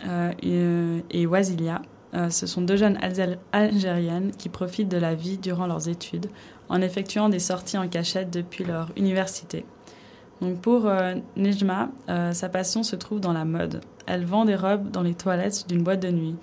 euh, 0.06 1.00
et, 1.10 1.26
Wazilia. 1.26 1.80
ce 2.12 2.46
sont 2.46 2.60
deux 2.60 2.76
jeunes 2.76 2.98
algériennes 3.52 4.32
qui 4.36 4.50
profitent 4.50 4.90
de 4.90 4.98
la 4.98 5.14
vie 5.14 5.38
durant 5.38 5.66
leurs 5.66 5.88
études 5.88 6.26
en 6.68 6.82
effectuant 6.82 7.28
des 7.28 7.38
sorties 7.38 7.78
en 7.78 7.88
cachette 7.88 8.30
depuis 8.30 8.64
leur 8.64 8.90
université. 8.96 9.64
Donc 10.42 10.60
pour 10.60 10.90
Nejma, 11.36 11.88
sa 12.32 12.48
passion 12.50 12.82
se 12.82 12.96
trouve 12.96 13.20
dans 13.20 13.32
la 13.32 13.46
mode. 13.46 13.80
Elle 14.06 14.26
vend 14.26 14.44
des 14.44 14.56
robes 14.56 14.90
dans 14.90 15.02
les 15.02 15.14
toilettes 15.14 15.66
d'une 15.68 15.82
boîte 15.82 16.00
de 16.00 16.10
nuit. 16.10 16.36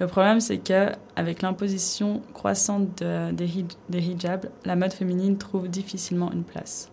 Le 0.00 0.06
problème, 0.06 0.40
c'est 0.40 0.56
que 0.56 0.88
avec 1.14 1.42
l'imposition 1.42 2.22
croissante 2.32 3.02
des, 3.02 3.68
hijabs, 3.92 4.46
la 4.64 4.74
mode 4.74 4.94
féminine 4.94 5.36
trouve 5.36 5.68
difficilement 5.68 6.32
une 6.32 6.42
place. 6.42 6.90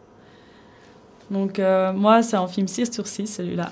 Donc 1.32 1.58
euh, 1.58 1.94
moi, 1.94 2.22
c'est 2.22 2.36
un 2.36 2.48
film 2.48 2.68
6 2.68 2.92
sur 2.92 3.08
6, 3.08 3.28
celui-là. 3.28 3.72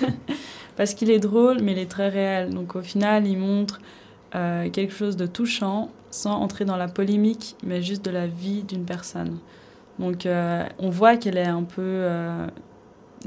Parce 0.76 0.94
qu'il 0.94 1.10
est 1.10 1.18
drôle, 1.18 1.60
mais 1.60 1.72
il 1.72 1.78
est 1.78 1.90
très 1.90 2.08
réel. 2.08 2.54
Donc 2.54 2.74
au 2.74 2.80
final, 2.80 3.26
il 3.26 3.36
montre 3.36 3.80
euh, 4.34 4.70
quelque 4.70 4.94
chose 4.94 5.16
de 5.16 5.26
touchant, 5.26 5.90
sans 6.10 6.32
entrer 6.32 6.64
dans 6.64 6.76
la 6.76 6.88
polémique, 6.88 7.56
mais 7.62 7.82
juste 7.82 8.02
de 8.02 8.10
la 8.10 8.26
vie 8.26 8.62
d'une 8.62 8.86
personne. 8.86 9.38
Donc 9.98 10.24
euh, 10.24 10.64
on 10.78 10.88
voit 10.88 11.18
qu'elle 11.18 11.36
est 11.36 11.46
un 11.46 11.64
peu... 11.64 12.08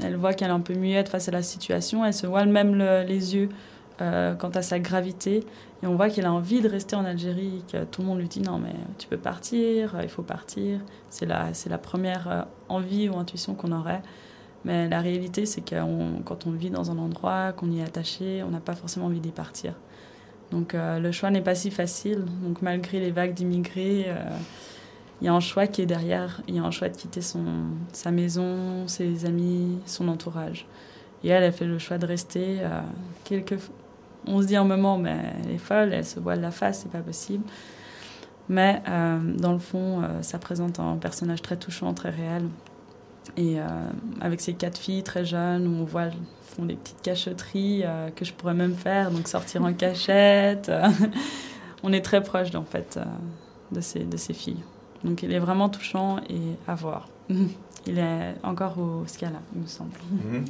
elle 0.02 0.16
voit 0.16 0.34
qu'elle 0.34 0.48
est 0.48 0.52
un 0.52 0.60
peu 0.60 0.74
muette 0.74 1.08
face 1.08 1.28
à 1.28 1.32
la 1.32 1.42
situation. 1.42 2.04
Elle 2.04 2.12
se 2.12 2.26
voit 2.26 2.44
même 2.44 2.74
les 2.74 3.36
yeux 3.36 3.48
euh, 4.00 4.36
quant 4.36 4.50
à 4.50 4.62
sa 4.62 4.78
gravité. 4.78 5.44
Et 5.82 5.86
on 5.88 5.96
voit 5.96 6.08
qu'elle 6.08 6.26
a 6.26 6.32
envie 6.32 6.60
de 6.60 6.68
rester 6.68 6.94
en 6.94 7.04
Algérie, 7.04 7.64
que 7.70 7.82
tout 7.82 8.02
le 8.02 8.06
monde 8.06 8.20
lui 8.20 8.28
dit 8.28 8.40
non 8.40 8.58
mais 8.58 8.74
tu 8.96 9.08
peux 9.08 9.16
partir, 9.16 9.98
il 10.00 10.08
faut 10.08 10.22
partir. 10.22 10.78
C'est 11.10 11.26
la, 11.26 11.52
c'est 11.52 11.68
la 11.68 11.78
première 11.78 12.28
euh, 12.30 12.42
envie 12.68 13.08
ou 13.08 13.16
intuition 13.16 13.54
qu'on 13.54 13.72
aurait. 13.72 14.02
Mais 14.64 14.88
la 14.88 15.00
réalité, 15.00 15.46
c'est 15.46 15.62
que 15.62 15.74
quand 16.24 16.46
on 16.46 16.52
vit 16.52 16.70
dans 16.70 16.92
un 16.92 16.98
endroit, 16.98 17.52
qu'on 17.52 17.70
y 17.72 17.80
est 17.80 17.84
attaché, 17.84 18.44
on 18.44 18.50
n'a 18.50 18.60
pas 18.60 18.74
forcément 18.74 19.06
envie 19.06 19.20
d'y 19.20 19.30
partir. 19.32 19.74
Donc 20.52 20.74
euh, 20.74 21.00
le 21.00 21.10
choix 21.10 21.30
n'est 21.30 21.42
pas 21.42 21.56
si 21.56 21.72
facile. 21.72 22.24
Donc 22.42 22.62
malgré 22.62 23.00
les 23.00 23.10
vagues 23.10 23.34
d'immigrés, 23.34 24.06
il 25.20 25.24
y 25.24 25.28
a 25.28 25.34
un 25.34 25.40
choix 25.40 25.66
qui 25.66 25.82
est 25.82 25.86
derrière. 25.86 26.40
Il 26.46 26.54
y 26.54 26.60
a 26.60 26.62
un 26.62 26.70
choix 26.70 26.88
de 26.88 26.96
quitter 26.96 27.20
son, 27.20 27.44
sa 27.92 28.12
maison, 28.12 28.86
ses 28.86 29.26
amis, 29.26 29.80
son 29.86 30.06
entourage. 30.06 30.66
Et 31.24 31.28
elle 31.30 31.42
a 31.42 31.50
fait 31.50 31.66
le 31.66 31.80
choix 31.80 31.98
de 31.98 32.06
rester. 32.06 32.60
quelques, 33.24 33.58
on 34.28 34.42
se 34.42 34.46
dit 34.46 34.56
un 34.56 34.64
moment, 34.64 34.98
mais 34.98 35.16
elle 35.44 35.52
est 35.52 35.58
folle, 35.58 35.92
elle 35.92 36.04
se 36.04 36.20
voile 36.20 36.40
la 36.40 36.50
face, 36.50 36.80
c'est 36.82 36.92
pas 36.92 37.00
possible. 37.00 37.44
Mais 38.48 38.82
euh, 38.88 39.18
dans 39.36 39.52
le 39.52 39.58
fond, 39.58 40.02
euh, 40.02 40.22
ça 40.22 40.38
présente 40.38 40.80
un 40.80 40.96
personnage 40.96 41.42
très 41.42 41.56
touchant, 41.56 41.92
très 41.94 42.10
réel. 42.10 42.48
Et 43.36 43.60
euh, 43.60 43.64
avec 44.20 44.40
ces 44.40 44.54
quatre 44.54 44.78
filles 44.78 45.02
très 45.02 45.24
jeunes, 45.24 45.66
où 45.66 45.82
on 45.82 45.84
voit 45.84 46.08
font 46.42 46.64
des 46.64 46.76
petites 46.76 47.02
cachotteries 47.02 47.84
que 48.16 48.24
je 48.24 48.32
pourrais 48.32 48.54
même 48.54 48.74
faire, 48.74 49.10
donc 49.10 49.28
sortir 49.28 49.62
en 49.62 49.72
cachette. 49.74 50.72
on 51.82 51.92
est 51.92 52.00
très 52.00 52.22
proche 52.22 52.54
en 52.54 52.64
fait 52.64 52.98
de 53.70 53.80
ces 53.82 54.00
de 54.00 54.16
ces 54.16 54.32
filles. 54.32 54.62
Donc 55.04 55.22
il 55.22 55.30
est 55.30 55.38
vraiment 55.38 55.68
touchant 55.68 56.18
et 56.30 56.40
à 56.66 56.74
voir. 56.74 57.08
il 57.86 57.98
est 57.98 58.34
encore 58.42 58.78
au 58.78 59.04
Scala, 59.06 59.40
il 59.54 59.60
me 59.60 59.66
semble. 59.66 59.90
Mhm, 60.10 60.44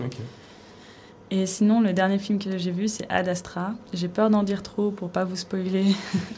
et 1.30 1.46
sinon, 1.46 1.80
le 1.80 1.92
dernier 1.92 2.18
film 2.18 2.38
que 2.38 2.56
j'ai 2.56 2.70
vu, 2.70 2.88
c'est 2.88 3.06
Ad 3.10 3.28
Astra. 3.28 3.72
J'ai 3.92 4.08
peur 4.08 4.30
d'en 4.30 4.42
dire 4.42 4.62
trop 4.62 4.90
pour 4.90 5.10
pas 5.10 5.24
vous 5.24 5.36
spoiler. 5.36 5.84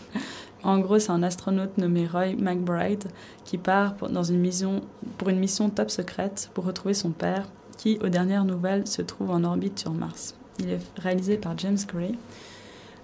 en 0.65 0.79
gros, 0.79 0.99
c'est 0.99 1.13
un 1.13 1.23
astronaute 1.23 1.79
nommé 1.79 2.07
Roy 2.07 2.35
McBride 2.37 3.05
qui 3.45 3.57
part 3.57 3.95
pour, 3.95 4.09
dans 4.09 4.25
une 4.25 4.41
mission, 4.41 4.83
pour 5.17 5.29
une 5.29 5.39
mission 5.39 5.71
top 5.71 5.91
secrète 5.91 6.51
pour 6.55 6.65
retrouver 6.65 6.95
son 6.95 7.11
père, 7.11 7.47
qui, 7.77 7.99
aux 8.03 8.09
dernières 8.09 8.45
nouvelles, 8.45 8.87
se 8.87 9.03
trouve 9.03 9.31
en 9.31 9.45
orbite 9.45 9.79
sur 9.79 9.93
Mars. 9.93 10.35
Il 10.59 10.71
est 10.71 10.81
réalisé 10.99 11.37
par 11.37 11.57
James 11.57 11.79
Gray. 11.87 12.19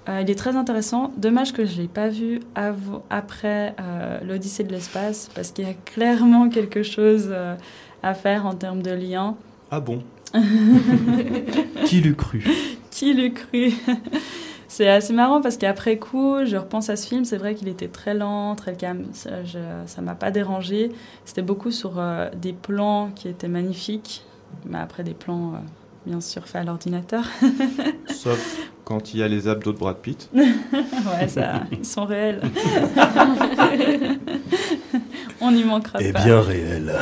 Euh, 0.09 0.21
il 0.23 0.31
est 0.31 0.39
très 0.39 0.57
intéressant. 0.57 1.13
Dommage 1.17 1.53
que 1.53 1.65
je 1.65 1.77
ne 1.77 1.83
l'ai 1.83 1.89
pas 1.89 2.09
vu 2.09 2.41
après 3.11 3.75
euh, 3.81 4.21
l'Odyssée 4.25 4.65
de 4.65 4.73
l'espace, 4.73 5.31
parce 5.35 5.53
qu'il 5.53 5.67
y 5.67 5.71
a 5.71 5.75
clairement 5.75 6.49
quelque 6.49 6.83
chose 6.83 7.29
euh, 7.31 7.57
à 8.03 8.15
faire 8.15 8.45
en 8.45 8.55
termes 8.55 8.83
de 8.83 8.93
lien. 8.93 9.37
Ah 9.71 9.81
bon? 9.81 10.03
Qui 11.87 12.01
l'eût 12.01 12.15
cru 12.15 12.45
Qui 12.91 13.15
l'eût 13.15 13.33
cru 13.33 13.73
C'est 14.69 14.89
assez 14.89 15.13
marrant 15.13 15.41
parce 15.41 15.57
qu'après 15.57 15.97
coup, 15.97 16.45
je 16.45 16.57
repense 16.57 16.91
à 16.91 16.97
ce 16.97 17.07
film. 17.09 17.25
C'est 17.25 17.37
vrai 17.37 17.55
qu'il 17.55 17.69
était 17.69 17.89
très 17.89 18.15
lent, 18.15 18.57
très 18.57 18.75
calme. 18.75 19.07
Ça 19.13 19.31
ne 19.31 20.03
m'a 20.05 20.15
pas 20.17 20.31
dérangé. 20.33 20.91
C'était 21.25 21.41
beaucoup 21.41 21.71
sur 21.71 22.03
des 22.35 22.53
plans 22.53 23.11
qui 23.15 23.29
étaient 23.29 23.49
magnifiques, 23.49 24.25
mais 24.67 24.79
après 24.79 25.05
des 25.05 25.15
plans 25.15 25.53
bien 26.05 26.21
sûr 26.21 26.47
faits 26.47 26.63
à 26.63 26.65
l'ordinateur. 26.65 27.25
Sauf 28.09 28.69
quand 28.87 29.13
il 29.13 29.21
y 29.21 29.23
a 29.23 29.29
les 29.29 29.49
abdos 29.49 29.73
de 29.73 29.79
Brad 29.79 29.97
Pitt. 29.97 30.31
ouais, 30.33 31.29
ça, 31.29 31.65
ils 31.73 31.85
sont 31.85 32.05
réels. 32.05 32.41
On 35.41 35.51
n'y 35.51 35.65
manquera 35.65 36.01
Et 36.01 36.13
pas. 36.13 36.21
Et 36.21 36.25
bien 36.25 36.41
réels. 36.41 36.95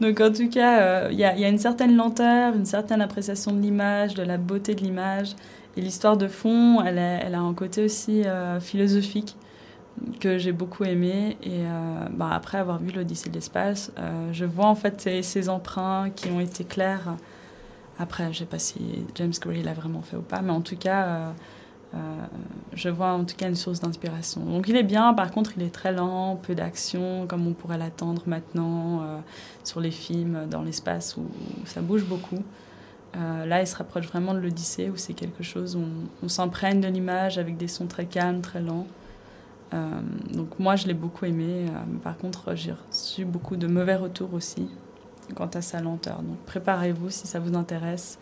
Donc 0.00 0.20
en 0.20 0.32
tout 0.32 0.48
cas, 0.48 0.80
euh, 0.80 1.08
il 1.12 1.18
y, 1.18 1.24
a 1.24 1.48
une 1.48 1.58
certaine 1.58 1.94
lenteur, 1.94 2.54
une 2.54 2.64
certaine 2.64 3.02
appréciation 3.02 3.52
de 3.52 3.60
l'image, 3.60 4.14
de 4.14 4.22
la 4.22 4.38
beauté 4.38 4.74
de 4.74 4.80
l'image. 4.80 5.34
Et 5.76 5.82
l'histoire 5.82 6.16
de 6.16 6.26
fond, 6.26 6.82
elle 6.82 6.98
a, 6.98 7.38
un 7.38 7.54
côté 7.54 7.84
aussi 7.84 8.24
euh, 8.24 8.58
philosophique 8.60 9.36
que 10.18 10.38
j'ai 10.38 10.52
beaucoup 10.52 10.84
aimé. 10.84 11.36
Et 11.42 11.60
euh, 11.60 12.06
bah, 12.12 12.30
après 12.32 12.58
avoir 12.58 12.78
vu 12.78 12.92
l'Odyssée 12.92 13.28
de 13.28 13.34
l'espace, 13.34 13.92
je 14.32 14.44
vois 14.44 14.66
en 14.66 14.74
fait 14.74 15.08
ces, 15.22 15.48
emprunts 15.48 16.10
qui 16.10 16.28
ont 16.30 16.40
été 16.40 16.64
clairs 16.64 17.16
après, 17.98 18.24
je 18.24 18.28
ne 18.28 18.34
sais 18.34 18.44
pas 18.46 18.58
si 18.58 18.80
James 19.16 19.32
Gray 19.42 19.62
l'a 19.62 19.74
vraiment 19.74 20.00
fait 20.00 20.16
ou 20.16 20.22
pas, 20.22 20.40
mais 20.40 20.52
en 20.52 20.62
tout 20.62 20.76
cas, 20.76 21.34
euh, 21.94 21.98
je 22.72 22.88
vois 22.88 23.12
en 23.12 23.24
tout 23.24 23.36
cas 23.36 23.48
une 23.48 23.56
source 23.56 23.80
d'inspiration. 23.80 24.42
Donc 24.42 24.68
il 24.68 24.76
est 24.76 24.84
bien, 24.84 25.12
par 25.14 25.30
contre, 25.30 25.52
il 25.56 25.62
est 25.62 25.74
très 25.74 25.92
lent, 25.92 26.36
peu 26.36 26.54
d'action, 26.54 27.26
comme 27.26 27.46
on 27.46 27.52
pourrait 27.52 27.78
l'attendre 27.78 28.22
maintenant 28.26 29.02
euh, 29.02 29.18
sur 29.64 29.80
les 29.80 29.90
films 29.90 30.46
dans 30.48 30.62
l'espace 30.62 31.16
où, 31.16 31.24
ça 31.64 31.80
bouge 31.80 32.04
beaucoup. 32.04 32.42
là, 33.14 33.60
il 33.60 33.66
se 33.66 33.76
rapproche 33.76 34.06
vraiment 34.06 34.34
de 34.34 34.38
l'Odyssée, 34.38 34.88
où 34.88 34.96
c'est 34.96 35.14
quelque 35.14 35.42
chose 35.42 35.74
où 35.74 35.80
on, 35.80 36.26
on 36.26 36.28
s'imprègne 36.28 36.80
de 36.80 36.88
l'image 36.88 37.38
avec 37.38 37.56
des 37.56 37.68
sons 37.68 37.86
très 37.86 38.06
calmes, 38.06 38.40
très 38.40 38.60
lents. 38.60 38.86
donc 40.32 40.58
moi, 40.60 40.76
je 40.76 40.86
l'ai 40.86 40.94
beaucoup 40.94 41.24
aimé. 41.24 41.66
par 42.04 42.16
contre, 42.16 42.54
j'ai 42.54 42.72
reçu 42.72 43.24
beaucoup 43.24 43.56
de 43.56 43.66
mauvais 43.66 43.96
retours 43.96 44.32
aussi 44.34 44.68
quant 45.34 45.50
à 45.54 45.62
sa 45.62 45.80
lenteur. 45.80 46.22
Donc 46.22 46.38
préparez-vous 46.46 47.10
si 47.10 47.26
ça 47.26 47.40
vous 47.40 47.56
intéresse. 47.56 48.18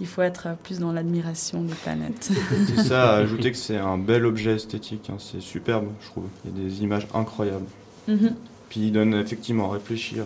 Il 0.00 0.06
faut 0.06 0.22
être 0.22 0.48
plus 0.62 0.78
dans 0.78 0.92
l'admiration 0.92 1.62
des 1.62 1.74
planètes. 1.74 2.30
C'est 2.66 2.82
ça, 2.88 3.14
à 3.14 3.16
ajouter 3.16 3.50
que 3.50 3.56
c'est 3.56 3.76
un 3.76 3.98
bel 3.98 4.24
objet 4.26 4.54
esthétique. 4.54 5.10
Hein. 5.10 5.16
C'est 5.18 5.40
superbe, 5.40 5.88
je 6.00 6.06
trouve. 6.06 6.24
Il 6.44 6.50
y 6.50 6.60
a 6.60 6.68
des 6.68 6.82
images 6.82 7.06
incroyables. 7.14 7.66
Mhm. 8.06 8.34
Puis 8.68 8.80
il 8.80 8.92
donne 8.92 9.14
effectivement 9.14 9.70
à 9.70 9.74
réfléchir. 9.74 10.24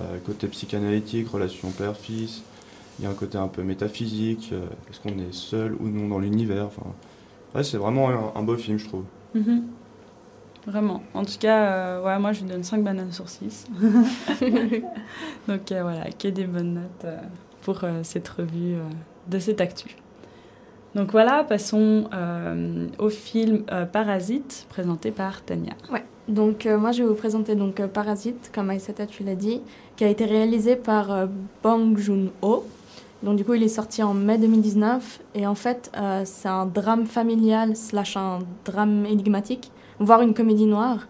Euh, 0.00 0.18
côté 0.24 0.46
psychanalytique, 0.48 1.28
relation 1.28 1.70
père-fils. 1.70 2.42
Il 2.98 3.04
y 3.04 3.06
a 3.06 3.10
un 3.10 3.14
côté 3.14 3.38
un 3.38 3.48
peu 3.48 3.62
métaphysique. 3.62 4.50
Euh, 4.52 4.66
Est-ce 4.90 5.00
qu'on 5.00 5.18
est 5.18 5.32
seul 5.32 5.74
ou 5.74 5.88
non 5.88 6.08
dans 6.08 6.18
l'univers 6.18 6.66
enfin, 6.66 6.86
ouais, 7.54 7.62
C'est 7.62 7.76
vraiment 7.76 8.10
un, 8.10 8.32
un, 8.34 8.42
beau 8.42 8.56
film, 8.56 8.78
je 8.78 8.88
trouve. 8.88 9.04
Mhm. 9.34 9.62
Vraiment. 10.68 11.02
En 11.14 11.24
tout 11.24 11.38
cas, 11.38 11.64
euh, 11.64 12.04
ouais, 12.04 12.18
moi 12.18 12.32
je 12.32 12.42
lui 12.42 12.48
donne 12.48 12.62
5 12.62 12.82
bananes 12.82 13.12
sur 13.12 13.28
6. 13.28 13.68
Donc 15.48 15.72
euh, 15.72 15.82
voilà, 15.82 16.10
que 16.10 16.28
des 16.28 16.44
bonnes 16.44 16.74
notes 16.74 17.04
euh, 17.04 17.18
pour 17.68 17.84
euh, 17.84 18.00
cette 18.02 18.26
revue 18.26 18.76
euh, 18.76 18.88
de 19.26 19.38
cette 19.38 19.60
actu. 19.60 19.94
Donc 20.94 21.12
voilà, 21.12 21.44
passons 21.44 22.08
euh, 22.14 22.86
au 22.98 23.10
film 23.10 23.64
Parasite, 23.92 24.64
présenté 24.70 25.10
par 25.10 25.42
Tania. 25.42 25.74
Ouais, 25.92 26.02
donc 26.28 26.64
moi 26.64 26.92
je 26.92 27.02
vais 27.02 27.08
vous 27.10 27.14
présenter 27.14 27.56
donc 27.56 27.86
Parasite, 27.88 28.50
comme 28.54 28.70
Aïsata 28.70 29.04
tu 29.04 29.22
l'as 29.22 29.34
dit, 29.34 29.60
qui 29.96 30.04
a 30.04 30.08
été 30.08 30.24
réalisé 30.24 30.76
par 30.76 31.28
Bong 31.62 31.98
Joon-ho. 31.98 32.64
Donc 33.22 33.36
du 33.36 33.44
coup 33.44 33.52
il 33.52 33.62
est 33.62 33.68
sorti 33.68 34.02
en 34.02 34.14
mai 34.14 34.38
2019 34.38 35.20
et 35.34 35.46
en 35.46 35.54
fait 35.54 35.92
c'est 36.24 36.48
un 36.48 36.64
drame 36.64 37.04
familial 37.04 37.76
slash 37.76 38.16
un 38.16 38.38
drame 38.64 39.04
énigmatique 39.04 39.70
voire 40.00 40.22
une 40.22 40.32
comédie 40.32 40.64
noire. 40.64 41.06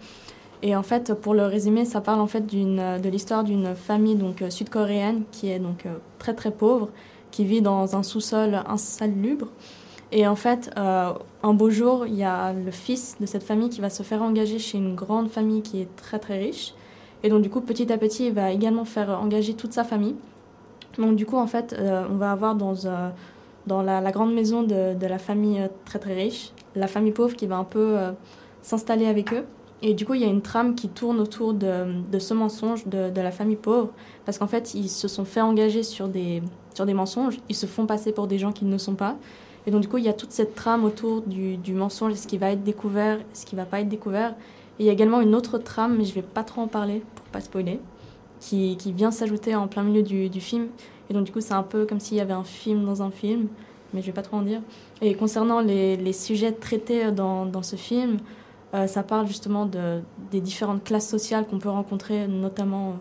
Et 0.63 0.75
en 0.75 0.83
fait, 0.83 1.15
pour 1.15 1.35
le 1.35 1.47
résumer, 1.47 1.85
ça 1.85 2.01
parle 2.01 2.21
en 2.21 2.27
fait 2.27 2.45
de 2.47 3.09
l'histoire 3.09 3.45
d'une 3.45 3.75
famille 3.77 4.17
donc 4.17 4.43
sud-coréenne 4.49 5.23
qui 5.31 5.51
est 5.51 5.61
donc 5.61 5.85
très 6.19 6.35
très 6.35 6.51
pauvre, 6.51 6.89
qui 7.31 7.45
vit 7.45 7.63
dans 7.63 7.97
un 7.97 8.03
sous-sol 8.03 8.63
insalubre. 8.67 9.49
Et 10.11 10.27
en 10.27 10.37
fait, 10.37 10.71
euh, 10.79 11.13
un 11.43 11.53
beau 11.53 11.71
jour, 11.71 12.07
il 12.07 12.15
y 12.15 12.25
a 12.25 12.53
le 12.53 12.71
fils 12.71 13.17
de 13.21 13.27
cette 13.27 13.43
famille 13.43 13.69
qui 13.69 13.81
va 13.81 13.91
se 13.91 14.03
faire 14.03 14.23
engager 14.23 14.59
chez 14.59 14.79
une 14.79 14.95
grande 14.95 15.29
famille 15.29 15.63
qui 15.63 15.83
est 15.83 15.97
très 15.97 16.19
très 16.19 16.39
riche. 16.39 16.75
Et 17.23 17.29
donc 17.29 17.43
du 17.43 17.51
coup, 17.51 17.61
petit 17.61 17.93
à 17.93 17.99
petit, 17.99 18.29
il 18.29 18.33
va 18.33 18.51
également 18.51 18.85
faire 18.85 19.11
engager 19.21 19.55
toute 19.55 19.73
sa 19.73 19.85
famille. 19.85 20.17
Donc 20.99 21.17
du 21.17 21.27
coup, 21.27 21.37
en 21.37 21.47
fait, 21.47 21.75
euh, 21.79 22.05
on 22.11 22.17
va 22.17 22.33
avoir 22.33 22.55
dans, 22.55 22.75
euh, 22.87 23.11
la, 23.83 24.11
grande 24.13 24.33
maison 24.33 24.63
de, 24.63 25.07
la 25.07 25.19
famille 25.19 25.69
très 25.85 25.99
très 25.99 26.15
riche, 26.15 26.53
la 26.75 26.87
famille 26.87 27.13
pauvre 27.13 27.37
qui 27.37 27.47
va 27.47 27.57
un 27.57 27.65
peu 27.65 27.97
s'installer 28.63 29.07
avec 29.07 29.35
eux. 29.35 29.45
Et 29.81 29.95
du 29.95 30.05
coup, 30.05 30.15
il 30.15 30.21
y 30.21 30.25
a 30.25 30.29
une 30.29 30.43
trame 30.43 30.75
qui 30.75 30.89
tourne 30.89 31.21
autour 31.21 31.55
de, 31.55 32.03
de 32.11 32.19
ce 32.19 32.35
mensonge 32.35 32.87
de, 32.87 33.11
de, 33.11 33.21
la 33.21 33.31
famille 33.31 33.57
pauvre, 33.57 33.91
parce 34.25 34.39
qu'en 34.39 34.49
fait, 34.49 34.75
ils 34.75 34.89
se 34.89 35.07
sont 35.07 35.25
fait 35.25 35.41
engager 35.41 35.85
sur 35.85 36.09
des, 36.09 36.43
sur 36.75 36.85
des 36.85 36.95
mensonges, 36.95 37.39
ils 37.49 37.55
se 37.55 37.67
font 37.67 37.87
passer 37.87 38.13
pour 38.13 38.27
des 38.27 38.39
gens 38.39 38.51
qui 38.51 38.65
ne 38.65 38.77
sont 38.77 38.95
pas. 38.95 39.17
Et 39.67 39.71
donc, 39.71 39.83
du 39.83 39.89
coup, 39.89 39.99
il 39.99 40.05
y 40.05 40.09
a 40.09 40.15
toute 40.15 40.33
cette 40.33 40.55
trame 40.55 40.85
autour 40.85 41.21
du, 41.23 41.57
du 41.57 41.75
mensonge, 41.75 42.15
ce 42.15 42.27
qui 42.27 42.39
va 42.39 42.51
être 42.51 42.65
découvert, 42.65 43.21
ce 43.35 43.47
qui 43.47 43.55
va 43.55 43.67
pas 43.67 43.81
être 43.81 43.89
découvert. 43.89 44.35
Et 44.79 44.85
il 44.85 44.87
y 44.87 44.89
a 44.89 44.93
également 44.93 45.21
une 45.21 45.35
autre 45.35 45.59
trame, 45.59 45.97
mais 45.97 46.05
je 46.05 46.15
vais 46.15 46.23
pas 46.23 46.43
trop 46.43 46.63
en 46.63 46.69
parler 46.69 47.03
pour 47.15 47.27
pas 47.27 47.41
spoiler, 47.41 47.79
qui, 48.41 48.77
qui 48.79 48.93
vient 48.93 49.13
s'ajouter 49.13 49.55
en 49.55 49.69
plein 49.69 49.85
milieu 49.85 50.03
du, 50.03 50.29
du 50.29 50.41
film. 50.41 50.69
Et 51.09 51.15
donc, 51.15 51.25
du 51.25 51.33
coup, 51.33 51.41
c'est 51.41 51.55
un 51.55 51.63
peu 51.63 51.87
comme 51.87 52.01
s'il 52.01 52.17
y 52.17 52.21
avait 52.21 52.33
un 52.33 52.45
film 52.45 52.85
dans 52.85 53.03
un 53.03 53.11
film, 53.11 53.47
mais 53.95 54.01
je 54.01 54.07
vais 54.07 54.13
pas 54.13 54.23
trop 54.23 54.39
en 54.39 54.43
dire. 54.43 54.61
Et 55.03 55.15
concernant 55.15 55.61
les, 55.61 55.97
les 55.97 56.13
sujets 56.13 56.53
traités 56.53 57.13
dans, 57.13 57.47
dans 57.47 57.63
ce 57.63 57.77
film, 57.77 58.19
euh, 58.75 58.87
ça 58.87 59.03
parle 59.03 59.27
justement 59.27 59.67
de, 59.67 60.01
des 60.31 60.41
différentes 60.41 60.85
classes 60.85 61.09
sociales 61.09 61.47
qu'on 61.47 61.59
peut 61.59 61.71
rencontrer, 61.71 62.29
notamment 62.29 62.97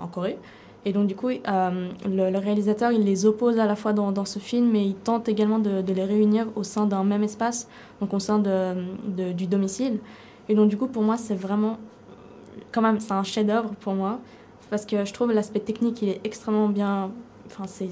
en, 0.00 0.06
Corée. 0.08 0.38
Et 0.84 0.92
donc, 0.92 1.06
du 1.06 1.14
coup, 1.14 1.28
euh, 1.28 1.90
le, 2.04 2.38
réalisateur, 2.38 2.90
il 2.90 3.04
les 3.04 3.24
oppose 3.24 3.58
à 3.60 3.66
la 3.66 3.76
fois 3.76 3.92
dans, 3.92 4.24
ce 4.24 4.40
film, 4.40 4.70
mais 4.72 4.84
il 4.84 4.94
tente 4.94 5.28
également 5.28 5.60
de, 5.60 5.82
les 5.92 6.04
réunir 6.04 6.48
au 6.56 6.64
sein 6.64 6.86
d'un 6.86 7.04
même 7.04 7.22
espace, 7.22 7.68
donc 8.00 8.12
au 8.12 8.18
sein 8.18 8.42
du 9.06 9.46
domicile. 9.46 10.00
Et 10.48 10.54
donc, 10.54 10.68
du 10.68 10.76
coup, 10.76 10.88
pour 10.88 11.02
moi, 11.02 11.16
c'est 11.16 11.36
vraiment, 11.36 11.78
quand 12.72 12.82
même, 12.82 12.98
c'est 12.98 13.12
un 13.12 13.22
chef-d'œuvre 13.22 13.70
pour 13.80 13.94
moi, 13.94 14.18
parce 14.70 14.84
que 14.84 15.04
je 15.04 15.12
trouve 15.12 15.32
l'aspect 15.32 15.60
technique, 15.60 16.02
il 16.02 16.08
est 16.08 16.20
extrêmement 16.24 16.68
bien. 16.68 17.12
Enfin, 17.46 17.64
c'est 17.68 17.90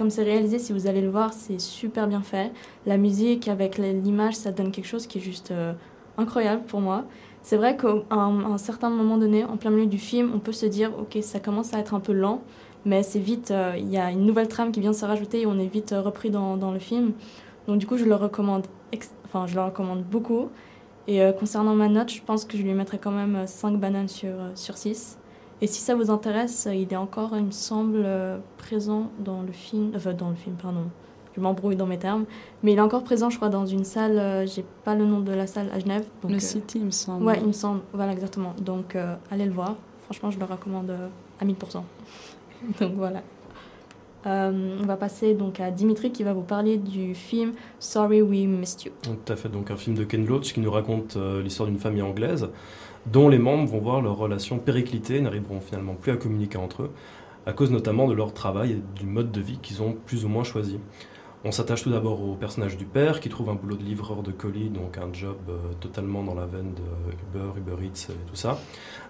comme 0.00 0.08
c'est 0.08 0.22
réalisé, 0.22 0.58
si 0.58 0.72
vous 0.72 0.86
allez 0.86 1.02
le 1.02 1.10
voir, 1.10 1.34
c'est 1.34 1.60
super 1.60 2.08
bien 2.08 2.22
fait. 2.22 2.52
La 2.86 2.96
musique 2.96 3.48
avec 3.48 3.76
l'image, 3.76 4.34
ça 4.34 4.50
donne 4.50 4.70
quelque 4.70 4.86
chose 4.86 5.06
qui 5.06 5.18
est 5.18 5.20
juste 5.20 5.50
euh, 5.50 5.74
incroyable 6.20 6.62
pour 6.66 6.80
moi. 6.80 7.04
C'est 7.42 7.56
vrai 7.56 7.76
qu'à 7.76 7.94
un, 8.10 8.58
certain 8.58 8.90
moment 8.90 9.16
donné, 9.16 9.44
en 9.44 9.56
plein 9.56 9.70
milieu 9.70 9.86
du 9.86 9.98
film, 9.98 10.30
on 10.34 10.38
peut 10.38 10.52
se 10.52 10.66
dire, 10.66 10.92
ok, 10.98 11.18
ça 11.22 11.40
commence 11.40 11.72
à 11.72 11.78
être 11.78 11.94
un 11.94 12.00
peu 12.00 12.12
lent, 12.12 12.42
mais 12.84 13.02
c'est 13.02 13.18
vite, 13.18 13.50
euh, 13.50 13.74
il 13.78 13.88
y 13.88 13.96
a 13.96 14.10
une 14.10 14.26
nouvelle 14.26 14.48
trame 14.48 14.72
qui 14.72 14.80
vient 14.80 14.92
se 14.92 15.04
rajouter 15.04 15.42
et 15.42 15.46
on 15.46 15.58
est 15.58 15.66
vite 15.66 15.92
euh, 15.92 16.02
repris 16.02 16.30
dans, 16.30 16.56
dans, 16.56 16.70
le 16.70 16.78
film. 16.78 17.12
Donc 17.66 17.78
du 17.78 17.86
coup, 17.86 17.96
je 17.96 18.04
le 18.04 18.14
recommande, 18.14 18.66
enfin, 19.24 19.46
je 19.46 19.54
le 19.54 19.62
recommande 19.62 20.02
beaucoup. 20.04 20.48
Et 21.06 21.22
euh, 21.22 21.32
concernant 21.32 21.74
ma 21.74 21.88
note, 21.88 22.10
je 22.10 22.22
pense 22.22 22.44
que 22.44 22.58
je 22.58 22.62
lui 22.62 22.74
mettrai 22.74 22.98
quand 22.98 23.10
même 23.10 23.46
5 23.46 23.78
bananes 23.78 24.08
sur, 24.08 24.34
sur 24.54 24.76
6. 24.76 25.18
Et 25.62 25.66
si 25.66 25.80
ça 25.80 25.94
vous 25.94 26.10
intéresse, 26.10 26.68
il 26.72 26.92
est 26.92 26.96
encore, 26.96 27.32
il 27.36 27.44
me 27.44 27.50
semble, 27.50 28.06
présent 28.58 29.10
dans 29.18 29.42
le 29.42 29.52
film, 29.52 29.92
enfin 29.94 30.14
dans 30.14 30.30
le 30.30 30.36
film, 30.36 30.56
pardon, 30.56 30.84
je 31.36 31.40
m'embrouille 31.40 31.76
dans 31.76 31.86
mes 31.86 31.98
termes. 31.98 32.24
Mais 32.62 32.72
il 32.72 32.78
est 32.78 32.82
encore 32.82 33.04
présent, 33.04 33.30
je 33.30 33.36
crois, 33.36 33.48
dans 33.48 33.66
une 33.66 33.84
salle, 33.84 34.18
euh, 34.18 34.46
j'ai 34.46 34.64
pas 34.84 34.94
le 34.94 35.04
nom 35.04 35.20
de 35.20 35.32
la 35.32 35.46
salle 35.46 35.70
à 35.72 35.78
Genève. 35.78 36.04
Donc, 36.22 36.30
le 36.30 36.36
euh, 36.36 36.40
City, 36.40 36.78
il 36.78 36.86
me 36.86 36.90
semble. 36.90 37.24
Ouais, 37.24 37.38
il 37.40 37.46
me 37.46 37.52
semble, 37.52 37.80
voilà, 37.92 38.12
exactement. 38.12 38.54
Donc, 38.60 38.96
euh, 38.96 39.14
allez 39.30 39.46
le 39.46 39.52
voir. 39.52 39.76
Franchement, 40.04 40.30
je 40.30 40.38
le 40.38 40.44
recommande 40.44 40.92
à 41.40 41.44
1000%. 41.44 41.54
donc, 42.80 42.92
voilà. 42.96 43.22
on 44.26 44.84
va 44.84 44.96
passer 44.96 45.34
donc 45.34 45.60
à 45.60 45.70
Dimitri 45.70 46.10
qui 46.10 46.24
va 46.24 46.32
vous 46.32 46.42
parler 46.42 46.76
du 46.76 47.14
film 47.14 47.52
Sorry 47.78 48.22
We 48.22 48.46
Missed 48.46 48.84
You. 48.84 48.92
Tout 49.02 49.32
à 49.32 49.36
fait, 49.36 49.48
donc 49.48 49.70
un 49.70 49.76
film 49.76 49.96
de 49.96 50.04
Ken 50.04 50.26
Loach 50.26 50.52
qui 50.52 50.60
nous 50.60 50.70
raconte 50.70 51.16
l'histoire 51.16 51.68
d'une 51.68 51.78
famille 51.78 52.02
anglaise 52.02 52.48
dont 53.06 53.28
les 53.28 53.38
membres 53.38 53.66
vont 53.66 53.78
voir 53.78 54.02
leur 54.02 54.16
relation 54.16 54.58
péricliter, 54.58 55.20
n'arriveront 55.20 55.60
finalement 55.60 55.94
plus 55.94 56.12
à 56.12 56.16
communiquer 56.16 56.58
entre 56.58 56.82
eux, 56.82 56.90
à 57.46 57.52
cause 57.52 57.70
notamment 57.70 58.06
de 58.06 58.12
leur 58.12 58.34
travail 58.34 58.72
et 58.72 58.98
du 58.98 59.06
mode 59.06 59.32
de 59.32 59.40
vie 59.40 59.58
qu'ils 59.62 59.82
ont 59.82 59.96
plus 60.06 60.24
ou 60.24 60.28
moins 60.28 60.44
choisi. 60.44 60.78
On 61.42 61.52
s'attache 61.52 61.84
tout 61.84 61.90
d'abord 61.90 62.22
au 62.22 62.34
personnage 62.34 62.76
du 62.76 62.84
père 62.84 63.18
qui 63.18 63.30
trouve 63.30 63.48
un 63.48 63.54
boulot 63.54 63.76
de 63.76 63.82
livreur 63.82 64.22
de 64.22 64.30
colis, 64.30 64.68
donc 64.68 64.98
un 64.98 65.10
job 65.10 65.38
euh, 65.48 65.56
totalement 65.80 66.22
dans 66.22 66.34
la 66.34 66.44
veine 66.44 66.74
de 66.74 66.82
Uber, 67.38 67.58
Uber 67.58 67.86
Eats 67.86 68.12
et 68.12 68.28
tout 68.28 68.36
ça. 68.36 68.58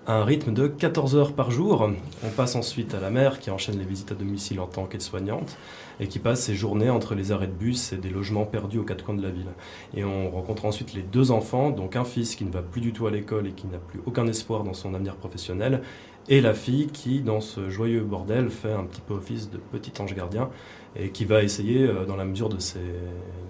Un 0.06 0.24
rythme 0.24 0.54
de 0.54 0.68
14 0.68 1.16
heures 1.16 1.32
par 1.32 1.50
jour. 1.50 1.90
On 2.24 2.28
passe 2.28 2.54
ensuite 2.54 2.94
à 2.94 3.00
la 3.00 3.10
mère 3.10 3.40
qui 3.40 3.50
enchaîne 3.50 3.80
les 3.80 3.84
visites 3.84 4.12
à 4.12 4.14
domicile 4.14 4.60
en 4.60 4.68
tant 4.68 4.86
qu'aide-soignante 4.86 5.58
et 5.98 6.06
qui 6.06 6.20
passe 6.20 6.42
ses 6.42 6.54
journées 6.54 6.88
entre 6.88 7.16
les 7.16 7.32
arrêts 7.32 7.48
de 7.48 7.52
bus 7.52 7.92
et 7.92 7.96
des 7.96 8.10
logements 8.10 8.44
perdus 8.46 8.78
aux 8.78 8.84
quatre 8.84 9.04
coins 9.04 9.16
de 9.16 9.22
la 9.22 9.30
ville. 9.30 9.50
Et 9.94 10.04
on 10.04 10.30
rencontre 10.30 10.66
ensuite 10.66 10.94
les 10.94 11.02
deux 11.02 11.32
enfants, 11.32 11.70
donc 11.70 11.96
un 11.96 12.04
fils 12.04 12.36
qui 12.36 12.44
ne 12.44 12.52
va 12.52 12.62
plus 12.62 12.80
du 12.80 12.92
tout 12.92 13.08
à 13.08 13.10
l'école 13.10 13.48
et 13.48 13.52
qui 13.52 13.66
n'a 13.66 13.78
plus 13.78 14.00
aucun 14.06 14.28
espoir 14.28 14.62
dans 14.62 14.74
son 14.74 14.94
avenir 14.94 15.16
professionnel, 15.16 15.82
et 16.28 16.40
la 16.40 16.54
fille 16.54 16.86
qui, 16.86 17.22
dans 17.22 17.40
ce 17.40 17.70
joyeux 17.70 18.02
bordel, 18.02 18.50
fait 18.50 18.72
un 18.72 18.84
petit 18.84 19.00
peu 19.00 19.14
office 19.14 19.50
de 19.50 19.58
petit 19.58 20.00
ange 20.00 20.14
gardien 20.14 20.48
et 20.96 21.10
qui 21.10 21.24
va 21.24 21.42
essayer, 21.42 21.82
euh, 21.82 22.04
dans 22.04 22.16
la 22.16 22.24
mesure 22.24 22.48
de 22.48 22.58
ses, 22.58 22.78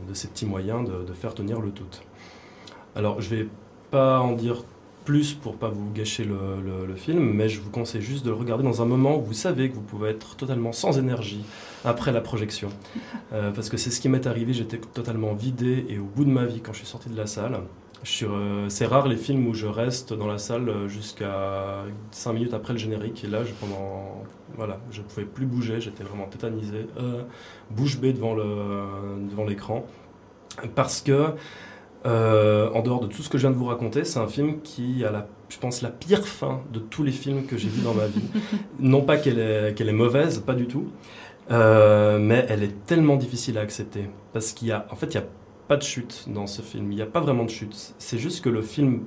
de 0.09 0.15
ses 0.15 0.29
petits 0.29 0.47
moyens, 0.47 0.89
de, 0.89 1.13
faire 1.13 1.35
tenir 1.35 1.61
le 1.61 1.71
tout. 1.71 1.85
Alors, 2.95 3.21
je 3.21 3.31
vais 3.31 3.49
pas 3.91 4.21
en 4.21 4.33
dire 4.33 4.65
plus 5.05 5.33
pour 5.33 5.57
pas 5.57 5.71
vous 5.71 5.91
gâcher 5.93 6.25
le 6.25 6.95
film, 6.95 7.33
mais 7.33 7.49
je 7.49 7.61
vous 7.61 7.71
conseille 7.71 8.03
juste 8.03 8.25
de 8.25 8.31
le 8.31 8.37
regarder 8.37 8.63
dans 8.63 8.83
un 8.83 8.85
moment 8.85 9.17
où 9.17 9.23
vous 9.23 9.33
savez 9.33 9.71
que 9.71 9.75
vous 9.75 9.81
pouvez 9.81 10.11
être 10.11 10.37
totalement 10.37 10.73
sans 10.73 10.99
énergie 10.99 11.43
après 11.85 12.13
la 12.13 12.21
projection. 12.21 12.69
Euh, 13.33 13.51
parce 13.51 13.69
que 13.69 13.77
c'est 13.77 13.91
ce 13.91 14.01
qui 14.01 14.09
m'est 14.09 14.27
arrivé, 14.27 14.53
j'étais 14.53 14.79
totalement 14.79 15.33
vidé 15.33 15.87
et 15.89 15.99
au 15.99 16.05
bout 16.05 16.25
de 16.25 16.31
ma 16.31 16.45
vie 16.45 16.61
quand 16.61 16.73
je 16.73 16.79
suis 16.79 16.87
sorti 16.87 17.09
de 17.09 17.17
la 17.17 17.27
salle. 17.27 17.61
Euh, 18.23 18.67
c'est 18.69 18.87
rare 18.87 19.09
les 19.09 19.17
films 19.17 19.47
où 19.47 19.55
je 19.55 19.67
reste 19.67 20.13
dans 20.13 20.27
la 20.27 20.39
salle 20.39 20.69
euh, 20.69 20.89
jusqu'à 20.89 21.85
5 22.13 22.33
minutes 22.33 22.55
après 22.55 22.73
le 22.73 22.79
générique. 22.79 23.25
Et 23.25 23.27
là, 23.27 23.45
je, 23.45 23.53
pendant, 23.53 24.25
voilà, 24.57 24.79
je 24.91 25.01
ne 25.01 25.07
pouvais 25.07 25.27
plus 25.27 25.47
bouger, 25.47 25.81
j'étais 25.81 26.05
vraiment 26.05 26.27
tétanisé, 26.27 26.87
euh, 26.99 27.23
bouche 27.71 27.99
bée 27.99 28.13
devant, 28.13 28.35
le, 28.35 28.45
devant 29.31 29.45
l'écran. 29.45 29.85
Parce 30.75 31.01
que, 31.01 31.35
euh, 32.07 32.71
en 32.71 32.81
dehors 32.81 33.01
de 33.01 33.07
tout 33.07 33.23
ce 33.23 33.29
que 33.29 33.37
je 33.37 33.43
viens 33.43 33.51
de 33.51 33.57
vous 33.57 33.67
raconter, 33.67 34.05
c'est 34.05 34.19
un 34.19 34.29
film 34.29 34.61
qui 34.63 35.05
a, 35.05 35.11
la, 35.11 35.27
je 35.51 35.59
pense, 35.59 35.83
la 35.83 35.91
pire 35.91 36.27
fin 36.27 36.63
de 36.73 36.79
tous 36.79 37.03
les 37.03 37.13
films 37.13 37.45
que 37.45 37.59
j'ai 37.59 37.69
vus 37.69 37.83
dans 37.83 37.95
ma 37.95 38.07
vie. 38.07 38.23
Non 38.81 39.03
pas 39.03 39.19
qu'elle 39.19 39.39
est, 39.39 39.75
qu'elle 39.75 39.89
est 39.89 39.93
mauvaise, 39.93 40.41
pas 40.41 40.55
du 40.55 40.67
tout. 40.67 40.87
Euh, 41.51 42.19
mais 42.19 42.47
elle 42.49 42.63
est 42.63 42.87
tellement 42.87 43.17
difficile 43.17 43.59
à 43.59 43.63
accepter. 43.63 44.09
Parce 44.33 44.53
qu'il 44.53 44.69
y 44.69 44.73
a, 44.73 44.87
en 44.91 44.97
fait, 44.97 45.07
il 45.15 45.19
n'y 45.19 45.25
a 45.25 45.29
pas 45.71 45.77
de 45.77 45.85
chute 45.85 46.25
dans 46.27 46.49
ce 46.49 46.63
film. 46.63 46.91
Il 46.91 46.97
n'y 46.97 47.01
a 47.01 47.07
pas 47.07 47.21
vraiment 47.21 47.45
de 47.45 47.49
chute. 47.49 47.95
C'est 47.97 48.19
juste 48.19 48.43
que 48.43 48.49
le 48.49 48.61
film 48.61 49.05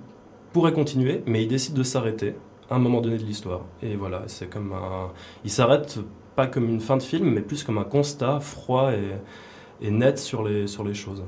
pourrait 0.53 0.72
continuer, 0.72 1.22
mais 1.25 1.43
il 1.43 1.50
décide 1.50 1.74
de 1.74 1.84
s'arrêter 1.84 2.36
à 2.70 2.75
un 2.75 2.79
moment 2.79 3.01
donné 3.01 3.17
de 3.17 3.24
l'histoire. 3.24 3.65
Et 3.82 3.98
voilà, 3.98 4.24
c'est 4.27 4.50
comme 4.50 4.72
un. 4.72 5.12
Il 5.43 5.51
s'arrête 5.51 6.00
pas 6.38 6.48
comme 6.48 6.70
une 6.70 6.79
fin 6.79 6.96
de 6.96 7.03
film, 7.03 7.29
mais 7.32 7.41
plus 7.41 7.65
comme 7.65 7.79
un 7.79 7.84
constat 7.84 8.39
froid 8.39 8.93
et, 8.93 9.86
et 9.86 9.91
net 9.91 10.17
sur 10.17 10.41
les, 10.41 10.67
sur 10.67 10.86
les 10.86 10.93
choses. 10.93 11.25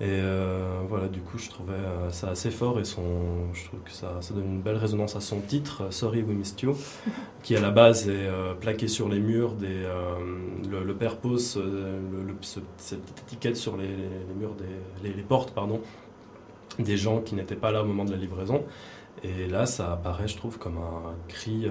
Et 0.00 0.06
euh, 0.08 0.80
voilà, 0.88 1.06
du 1.08 1.20
coup, 1.20 1.38
je 1.38 1.48
trouvais 1.48 1.74
euh, 1.74 2.10
ça 2.10 2.30
assez 2.30 2.50
fort 2.50 2.80
et 2.80 2.84
son, 2.84 3.52
je 3.52 3.66
trouve 3.66 3.80
que 3.80 3.92
ça, 3.92 4.16
ça 4.20 4.34
donne 4.34 4.46
une 4.46 4.60
belle 4.60 4.76
résonance 4.76 5.14
à 5.14 5.20
son 5.20 5.40
titre, 5.40 5.82
euh, 5.84 5.90
Sorry 5.92 6.22
We 6.22 6.34
Missed 6.36 6.60
You, 6.62 6.74
qui 7.44 7.54
à 7.54 7.60
la 7.60 7.70
base 7.70 8.08
est 8.08 8.26
euh, 8.26 8.54
plaqué 8.54 8.88
sur 8.88 9.08
les 9.08 9.20
murs. 9.20 9.52
Des, 9.52 9.68
euh, 9.68 10.14
le, 10.68 10.82
le 10.82 10.94
père 10.94 11.18
pose 11.18 11.56
le- 11.56 12.24
le- 12.26 12.34
ce- 12.40 12.60
cette 12.78 13.02
petite 13.02 13.20
étiquette 13.28 13.56
sur 13.56 13.76
les, 13.76 13.86
les- 13.86 13.94
les 14.28 14.34
murs, 14.36 14.54
des, 14.54 15.08
les, 15.08 15.14
les 15.14 15.22
portes, 15.22 15.52
pardon, 15.52 15.80
des 16.80 16.96
gens 16.96 17.20
qui 17.20 17.34
n'étaient 17.36 17.54
pas 17.56 17.70
là 17.70 17.82
au 17.82 17.86
moment 17.86 18.04
de 18.04 18.10
la 18.10 18.16
livraison. 18.16 18.64
Et 19.22 19.46
là, 19.46 19.66
ça 19.66 19.92
apparaît, 19.92 20.26
je 20.26 20.36
trouve, 20.36 20.58
comme 20.58 20.78
un 20.78 21.12
cri 21.28 21.66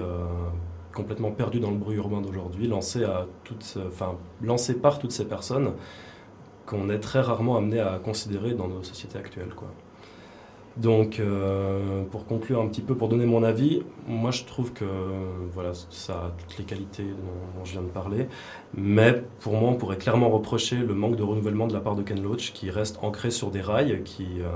complètement 0.94 1.32
perdu 1.32 1.58
dans 1.60 1.70
le 1.70 1.76
bruit 1.76 1.96
urbain 1.96 2.20
d'aujourd'hui, 2.20 2.66
lancé, 2.68 3.04
à 3.04 3.26
toutes, 3.44 3.78
enfin, 3.88 4.14
lancé 4.42 4.74
par 4.74 4.98
toutes 4.98 5.12
ces 5.12 5.24
personnes 5.26 5.72
qu'on 6.72 6.88
est 6.88 6.98
très 6.98 7.20
rarement 7.20 7.56
amené 7.56 7.80
à 7.80 8.00
considérer 8.02 8.54
dans 8.54 8.68
nos 8.68 8.82
sociétés 8.82 9.18
actuelles. 9.18 9.54
Quoi. 9.54 9.68
Donc, 10.78 11.20
euh, 11.20 12.02
pour 12.10 12.24
conclure 12.24 12.60
un 12.62 12.68
petit 12.68 12.80
peu, 12.80 12.94
pour 12.94 13.08
donner 13.08 13.26
mon 13.26 13.42
avis, 13.42 13.82
moi 14.08 14.30
je 14.30 14.44
trouve 14.44 14.72
que 14.72 14.86
voilà, 15.52 15.72
ça 15.90 16.14
a 16.14 16.32
toutes 16.38 16.58
les 16.58 16.64
qualités 16.64 17.02
dont, 17.02 17.64
je 17.64 17.72
viens 17.72 17.82
de 17.82 17.88
parler, 17.88 18.26
mais 18.74 19.22
pour 19.40 19.52
moi 19.52 19.70
on 19.70 19.74
pourrait 19.74 19.98
clairement 19.98 20.30
reprocher 20.30 20.76
le 20.76 20.94
manque 20.94 21.16
de 21.16 21.22
renouvellement 21.22 21.66
de 21.66 21.74
la 21.74 21.80
part 21.80 21.94
de 21.94 22.02
Ken 22.02 22.22
Loach, 22.22 22.52
qui 22.54 22.70
reste 22.70 22.98
ancré 23.02 23.30
sur 23.30 23.50
des 23.50 23.60
rails, 23.60 24.02
qui, 24.04 24.40
euh, 24.40 24.48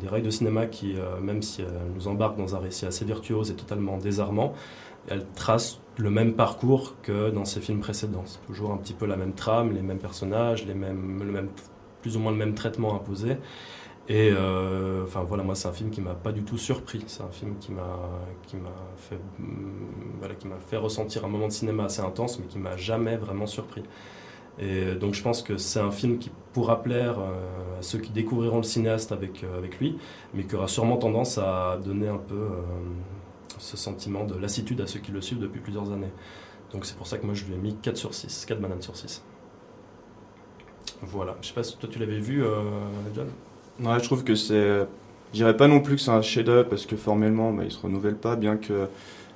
des 0.00 0.08
rails 0.08 0.22
de 0.22 0.30
cinéma 0.30 0.66
qui, 0.66 0.96
euh, 0.96 1.20
même 1.20 1.40
si 1.40 1.62
elle 1.62 1.68
nous 1.94 2.08
embarque 2.08 2.36
dans 2.36 2.56
un 2.56 2.58
récit 2.58 2.86
assez 2.86 3.04
virtuose 3.04 3.52
et 3.52 3.54
totalement 3.54 3.96
désarmant, 3.96 4.54
elle 5.10 5.26
trace 5.34 5.80
le 5.98 6.08
même 6.08 6.34
parcours 6.34 6.94
que 7.02 7.30
dans 7.30 7.44
ses 7.44 7.60
films 7.60 7.80
précédents. 7.80 8.22
C'est 8.24 8.44
toujours 8.46 8.72
un 8.72 8.76
petit 8.78 8.94
peu 8.94 9.06
la 9.06 9.16
même 9.16 9.34
trame, 9.34 9.72
les 9.72 9.82
mêmes 9.82 9.98
personnages, 9.98 10.64
les 10.64 10.74
mêmes, 10.74 11.48
plus 12.00 12.16
ou 12.16 12.20
moins 12.20 12.32
le 12.32 12.38
même 12.38 12.54
traitement 12.54 12.94
imposé. 12.94 13.36
Et 14.08 14.30
euh, 14.32 15.04
enfin 15.04 15.22
voilà, 15.22 15.42
moi 15.42 15.54
c'est 15.54 15.68
un 15.68 15.72
film 15.72 15.90
qui 15.90 16.00
m'a 16.00 16.14
pas 16.14 16.32
du 16.32 16.42
tout 16.42 16.58
surpris. 16.58 17.04
C'est 17.06 17.22
un 17.22 17.30
film 17.30 17.56
qui 17.60 17.70
m'a 17.70 17.98
qui 18.46 18.56
m'a 18.56 18.70
fait 18.96 19.20
voilà 20.18 20.34
qui 20.34 20.48
m'a 20.48 20.58
fait 20.58 20.78
ressentir 20.78 21.24
un 21.24 21.28
moment 21.28 21.48
de 21.48 21.52
cinéma 21.52 21.84
assez 21.84 22.02
intense, 22.02 22.38
mais 22.38 22.46
qui 22.46 22.58
m'a 22.58 22.76
jamais 22.76 23.16
vraiment 23.16 23.46
surpris. 23.46 23.82
Et 24.58 24.94
donc 24.94 25.14
je 25.14 25.22
pense 25.22 25.42
que 25.42 25.58
c'est 25.58 25.80
un 25.80 25.90
film 25.92 26.18
qui 26.18 26.30
pourra 26.52 26.82
plaire 26.82 27.18
euh, 27.20 27.78
à 27.78 27.82
ceux 27.82 27.98
qui 27.98 28.10
découvriront 28.10 28.58
le 28.58 28.62
cinéaste 28.64 29.12
avec 29.12 29.44
euh, 29.44 29.58
avec 29.58 29.78
lui, 29.78 29.98
mais 30.34 30.44
qui 30.44 30.56
aura 30.56 30.68
sûrement 30.68 30.96
tendance 30.96 31.38
à 31.38 31.78
donner 31.84 32.08
un 32.08 32.18
peu 32.18 32.48
ce 33.60 33.76
sentiment 33.76 34.24
de 34.24 34.34
lassitude 34.36 34.80
à 34.80 34.86
ceux 34.86 35.00
qui 35.00 35.12
le 35.12 35.20
suivent 35.20 35.40
depuis 35.40 35.60
plusieurs 35.60 35.92
années. 35.92 36.12
Donc 36.72 36.86
c'est 36.86 36.96
pour 36.96 37.06
ça 37.06 37.18
que 37.18 37.26
moi 37.26 37.34
je 37.34 37.44
lui 37.44 37.54
ai 37.54 37.58
mis 37.58 37.76
4 37.76 37.96
sur 37.96 38.14
6, 38.14 38.46
4 38.46 38.60
bananes 38.60 38.82
sur 38.82 38.96
6. 38.96 39.22
Voilà, 41.02 41.36
je 41.40 41.48
sais 41.48 41.54
pas 41.54 41.62
si 41.62 41.76
toi 41.76 41.88
tu 41.90 41.98
l'avais 41.98 42.18
vu, 42.18 42.44
euh, 42.44 42.62
John? 43.14 43.28
Ouais, 43.80 43.98
je 43.98 44.04
trouve 44.04 44.24
que 44.24 44.34
c'est. 44.34 44.86
Je 45.32 45.38
dirais 45.38 45.56
pas 45.56 45.68
non 45.68 45.80
plus 45.80 45.96
que 45.96 46.02
c'est 46.02 46.10
un 46.10 46.22
chef-d'œuvre 46.22 46.68
parce 46.68 46.86
que 46.86 46.96
formellement, 46.96 47.52
bah, 47.52 47.62
il 47.64 47.70
se 47.70 47.78
renouvelle 47.78 48.16
pas, 48.16 48.36
bien 48.36 48.56
que 48.56 48.88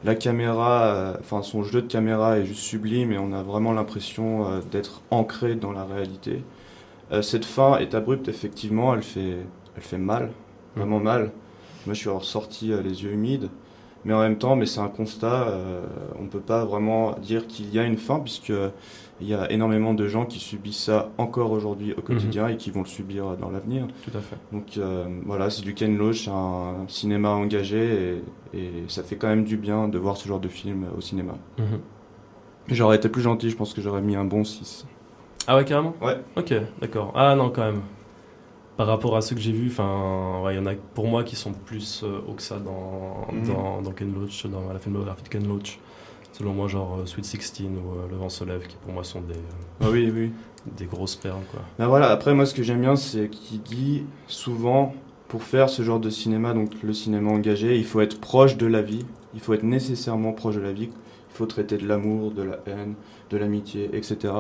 la 0.03 0.15
caméra, 0.15 0.87
euh, 0.87 1.17
enfin 1.21 1.43
son 1.43 1.63
jeu 1.63 1.83
de 1.83 1.87
caméra 1.87 2.39
est 2.39 2.45
juste 2.45 2.61
sublime 2.61 3.13
et 3.13 3.19
on 3.19 3.33
a 3.33 3.43
vraiment 3.43 3.73
l'impression 3.73 4.47
euh, 4.47 4.61
d'être 4.71 5.03
ancré 5.11 5.55
dans 5.55 5.73
la 5.73 5.85
réalité. 5.85 6.43
Cette 7.23 7.45
fin 7.45 7.79
est 7.79 7.95
abrupte, 7.95 8.27
effectivement, 8.27 8.93
elle 8.93 9.03
fait, 9.03 9.37
elle 9.77 9.83
fait 9.83 9.99
mal, 9.99 10.33
vraiment 10.75 10.99
mal. 10.99 11.31
Moi, 11.87 11.95
je 11.95 12.01
suis 12.01 12.09
ressorti 12.09 12.73
les 12.83 13.05
yeux 13.05 13.13
humides, 13.13 13.51
mais 14.05 14.13
en 14.15 14.21
même 14.21 14.39
temps, 14.39 14.57
mais 14.57 14.67
c'est 14.67 14.81
un 14.81 14.89
constat. 14.89 15.49
euh, 15.49 15.83
on 16.21 16.27
peut 16.27 16.41
pas 16.41 16.65
vraiment 16.65 17.13
dire 17.23 17.47
qu'il 17.47 17.73
y 17.75 17.79
a 17.79 17.85
une 17.85 17.97
fin 17.97 18.21
puisque 18.21 18.53
il 19.21 19.29
y 19.29 19.35
a 19.35 19.51
énormément 19.53 19.95
de 19.95 20.07
gens 20.09 20.27
qui 20.27 20.39
subissent 20.41 20.85
ça 20.85 21.11
encore 21.19 21.53
aujourd'hui 21.53 21.93
au 21.97 22.03
quotidien 22.03 22.49
et 22.49 22.57
qui 22.57 22.71
vont 22.71 22.81
le 22.83 22.87
subir 22.89 23.27
euh, 23.29 23.37
dans 23.37 23.51
l'avenir. 23.51 23.87
Tout 24.05 24.17
à 24.17 24.21
fait. 24.21 24.37
Donc 24.53 24.77
euh, 24.77 25.07
voilà, 25.25 25.51
c'est 25.51 25.63
du 25.63 25.75
Ken 25.75 25.97
Loach, 25.97 26.25
c'est 26.25 26.31
un 26.31 26.85
cinéma 26.89 27.31
engagé 27.31 28.23
et, 28.53 28.59
et 28.59 28.71
ça 28.89 29.03
fait 29.03 29.17
quand 29.17 29.29
même 29.29 29.45
du 29.45 29.57
bien 29.57 29.89
de 29.89 29.99
voir 29.99 30.17
ce 30.17 30.27
genre 30.29 30.41
de 30.41 30.49
film 30.49 30.87
au 30.97 31.01
cinéma. 31.01 31.35
Mhm. 31.59 31.81
J'aurais 32.69 32.97
été 32.97 33.09
plus 33.09 33.23
gentil, 33.23 33.51
je 33.51 33.57
pense 33.57 33.75
que 33.75 33.81
j'aurais 33.83 34.01
mis 34.03 34.17
un 34.17 34.25
bon 34.25 34.43
6. 34.43 34.87
Ah 35.47 35.57
ouais, 35.57 35.65
carrément? 35.65 35.95
Ouais. 36.01 36.19
Ok, 36.37 36.55
d'accord. 36.81 37.13
Ah 37.15 37.35
non, 37.37 37.51
quand 37.51 37.65
même. 37.65 37.83
Par 38.77 38.87
rapport 38.89 39.17
à 39.17 39.21
ceux 39.23 39.37
que 39.37 39.41
j'ai 39.41 39.53
vus, 39.53 39.69
enfin, 39.69 40.41
ouais, 40.45 40.55
il 40.55 40.57
y 40.57 40.61
en 40.61 40.67
a 40.67 40.75
pour 40.95 41.07
moi 41.07 41.23
qui 41.23 41.37
sont 41.37 41.53
plus 41.53 42.03
euh, 42.03 42.19
haut 42.27 42.33
que 42.33 42.43
ça 42.43 42.59
dans, 42.59 43.27
Mhm. 43.33 43.47
dans, 43.55 43.83
dans 43.83 43.91
Ken 43.93 44.13
Loach, 44.13 44.47
dans 44.47 44.73
la 44.73 44.79
filmographie 44.81 45.23
de 45.23 45.29
Ken 45.29 45.47
Loach. 45.47 45.79
Selon 46.33 46.53
moi, 46.53 46.67
genre 46.67 46.99
euh, 47.01 47.07
Sweet 47.07 47.25
16 47.25 47.63
ou 47.67 47.67
euh, 47.99 48.09
Le 48.11 48.17
vent 48.17 48.29
se 48.29 48.43
lève, 48.43 48.67
qui 48.67 48.75
pour 48.77 48.93
moi 48.93 49.05
sont 49.05 49.21
des, 49.21 49.35
euh, 49.35 49.81
Ah 49.85 49.87
oui, 49.93 50.11
oui. 50.13 50.33
des 50.77 50.87
grosses 50.87 51.15
perles, 51.15 51.43
quoi. 51.53 51.61
Ben 51.79 51.87
voilà, 51.87 52.11
après 52.11 52.35
moi 52.35 52.47
ce 52.47 52.55
que 52.55 52.63
j'aime 52.65 52.81
bien 52.81 52.97
c'est 52.97 53.29
qu'il 53.29 53.63
dit 53.63 54.03
souvent 54.27 54.93
pour 55.29 55.43
faire 55.45 55.69
ce 55.69 55.83
genre 55.83 56.01
de 56.01 56.11
cinéma, 56.11 56.53
donc 56.55 56.71
le 56.83 56.93
cinéma 56.93 57.31
engagé, 57.31 57.77
il 57.77 57.85
faut 57.85 58.01
être 58.01 58.21
proche 58.21 58.57
de 58.57 58.67
la 58.67 58.83
vie, 58.83 59.05
il 59.35 59.41
faut 59.41 59.55
être 59.55 59.63
nécessairement 59.63 60.33
proche 60.33 60.57
de 60.57 60.61
la 60.61 60.73
vie, 60.73 60.89
il 60.91 61.37
faut 61.37 61.47
traiter 61.47 61.77
de 61.77 61.87
l'amour, 61.87 62.33
de 62.33 62.43
la 62.43 62.59
haine, 62.67 62.95
de 63.31 63.37
l'amitié, 63.37 63.91
etc. 63.93 64.33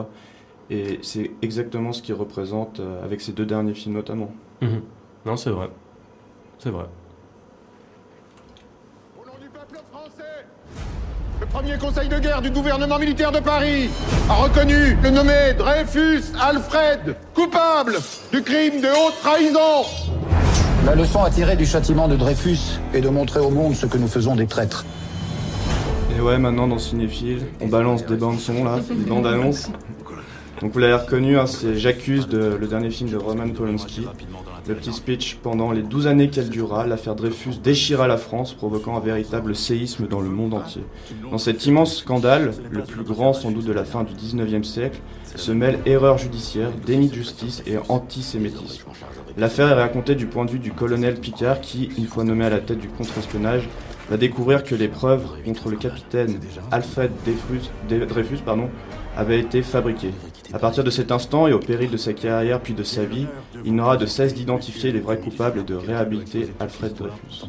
Et 0.70 0.98
c'est 1.03 1.31
exactement 1.42 1.92
ce 1.92 2.00
qu'il 2.03 2.14
représente 2.14 2.81
euh, 2.81 3.05
avec 3.05 3.20
ces 3.20 3.33
deux 3.33 3.44
derniers 3.46 3.74
films 3.74 3.94
notamment. 3.94 4.33
Mhm. 4.62 4.83
Non, 5.27 5.37
c'est 5.37 5.50
vrai. 5.50 5.68
C'est 6.59 6.70
vrai. 6.70 6.87
Le 11.40 11.46
premier 11.46 11.77
conseil 11.79 12.09
de 12.09 12.18
guerre 12.18 12.40
du 12.40 12.50
gouvernement 12.50 12.98
militaire 12.98 13.31
de 13.31 13.40
Paris 13.40 13.90
a 14.29 14.35
reconnu 14.35 14.96
le 15.03 15.11
nommé 15.11 15.53
Dreyfus 15.57 16.22
Alfred 16.40 17.16
coupable 17.35 17.96
du 18.33 18.42
crime 18.42 18.81
de 18.81 18.87
haute 18.88 19.14
trahison. 19.20 19.85
La 20.87 20.94
leçon 20.94 21.22
à 21.22 21.31
tirer 21.31 21.57
du 21.57 21.66
châtiment 21.66 22.09
de 22.09 22.16
Dreyfus 22.16 22.79
est 22.92 23.00
de 23.00 23.09
montrer 23.09 23.40
au 23.40 23.50
monde 23.50 23.74
ce 23.74 23.87
que 23.87 23.98
nous 23.98 24.09
faisons 24.09 24.37
des 24.37 24.46
traîtres. 24.46 24.85
Et 26.16 26.20
ouais, 26.20 26.38
maintenant 26.38 26.68
dans 26.68 26.79
Cinéphile, 26.79 27.46
on 27.61 27.66
balance 27.68 28.05
des 28.07 28.16
bandes 28.16 28.38
son 28.38 28.64
là, 28.64 28.79
des 28.88 29.09
bandes 29.09 29.27
annonces. 29.27 29.70
Donc 30.64 30.72
vous 30.72 30.79
l'avez 30.79 30.94
reconnu, 30.94 31.38
hein, 31.38 31.44
c'est 31.44 31.77
J'accuse, 31.77 32.27
de, 32.27 32.57
le 32.59 32.66
dernier 32.66 32.88
film 32.88 33.11
de 33.11 33.18
Roman 33.18 33.50
Polanski. 33.50 34.07
Le 34.66 34.74
petit 34.74 34.94
speech, 34.94 35.37
pendant 35.42 35.72
les 35.72 35.83
12 35.83 36.07
années 36.07 36.31
qu'elle 36.31 36.48
dura, 36.48 36.87
l'affaire 36.87 37.14
Dreyfus 37.14 37.59
déchira 37.62 38.09
la 38.09 38.16
France, 38.16 38.55
provoquant 38.55 38.96
un 38.96 39.00
véritable 39.00 39.55
séisme 39.55 40.07
dans 40.09 40.22
le 40.22 40.31
monde 40.31 40.55
entier. 40.55 40.81
Dans 41.31 41.37
cet 41.37 41.66
immense 41.66 41.98
scandale, 41.98 42.55
le 42.70 42.81
plus 42.81 43.05
grand 43.05 43.35
sans 43.35 43.50
doute 43.50 43.66
de 43.66 43.74
la 43.74 43.85
fin 43.85 44.05
du 44.05 44.14
19e 44.14 44.62
siècle, 44.62 45.00
se 45.35 45.53
mêlent 45.53 45.81
erreur 45.85 46.16
judiciaire, 46.16 46.70
déni 46.87 47.09
de 47.09 47.14
justice 47.14 47.62
et 47.66 47.77
antisémitisme. 47.90 48.85
L'affaire 49.37 49.68
est 49.68 49.74
racontée 49.74 50.14
du 50.14 50.24
point 50.24 50.46
de 50.46 50.53
vue 50.53 50.61
du 50.61 50.72
colonel 50.72 51.20
Picard 51.20 51.61
qui, 51.61 51.90
une 51.98 52.07
fois 52.07 52.24
nommé 52.24 52.46
à 52.46 52.50
la 52.50 52.61
tête 52.61 52.79
du 52.79 52.88
contre-espionnage, 52.88 53.68
va 54.09 54.16
découvrir 54.16 54.64
que 54.64 54.74
les 54.74 54.88
preuves 54.88 55.27
contre 55.44 55.68
le 55.68 55.77
capitaine 55.77 56.40
Alfred 56.70 57.11
Dreyfus, 57.27 58.40
avaient 59.16 59.40
été 59.40 59.62
fabriquées. 59.62 60.12
À 60.52 60.59
partir 60.59 60.85
de 60.85 60.90
cet 60.90 61.11
instant 61.11 61.46
et 61.46 61.52
au 61.52 61.59
péril 61.59 61.90
de 61.90 61.96
sa 61.96 62.12
carrière 62.12 62.61
puis 62.61 62.74
de 62.74 62.83
sa 62.83 63.04
vie, 63.04 63.26
il 63.64 63.74
n'aura 63.74 63.96
de 63.96 64.07
cesse 64.07 64.35
d'identifier 64.35 64.92
les 64.92 65.00
vrais 65.00 65.18
coupables 65.18 65.61
et 65.61 65.62
de 65.62 65.74
réhabiliter 65.74 66.48
Alfred 66.61 66.94
Dreyfus. 66.94 67.46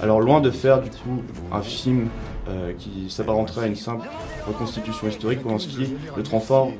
Alors 0.00 0.20
loin 0.20 0.40
de 0.40 0.50
faire 0.50 0.82
du 0.82 0.90
coup 0.90 1.22
un 1.52 1.62
film 1.62 2.08
euh, 2.48 2.72
qui 2.78 3.10
s'apparenterait 3.10 3.64
à 3.64 3.66
une 3.66 3.76
simple 3.76 4.06
reconstitution 4.46 5.08
historique, 5.08 5.42
Polanski 5.42 5.94
le 6.16 6.22
transforme, 6.22 6.72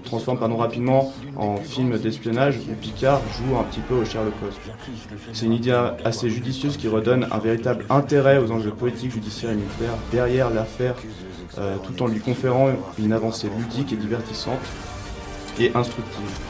rapidement 0.56 1.12
en 1.36 1.56
film 1.56 1.98
d'espionnage 1.98 2.58
où 2.70 2.74
Picard 2.74 3.20
joue 3.38 3.56
un 3.56 3.64
petit 3.64 3.80
peu 3.80 3.94
au 3.94 4.04
Sherlock 4.04 4.34
Holmes. 4.42 4.76
C'est 5.32 5.46
une 5.46 5.52
idée 5.52 5.76
assez 6.04 6.30
judicieuse 6.30 6.76
qui 6.76 6.88
redonne 6.88 7.26
un 7.30 7.38
véritable 7.38 7.84
intérêt 7.90 8.38
aux 8.38 8.50
enjeux 8.50 8.70
politiques, 8.70 9.12
judiciaires 9.12 9.52
et 9.52 9.56
militaires 9.56 9.94
derrière 10.12 10.50
l'affaire, 10.50 10.94
euh, 11.58 11.76
tout 11.84 12.02
en 12.02 12.06
lui 12.06 12.20
conférant 12.20 12.70
une 12.98 13.12
avancée 13.12 13.48
ludique 13.56 13.92
et 13.92 13.96
divertissante 13.96 14.60
et 15.58 15.72
instructive. 15.74 16.40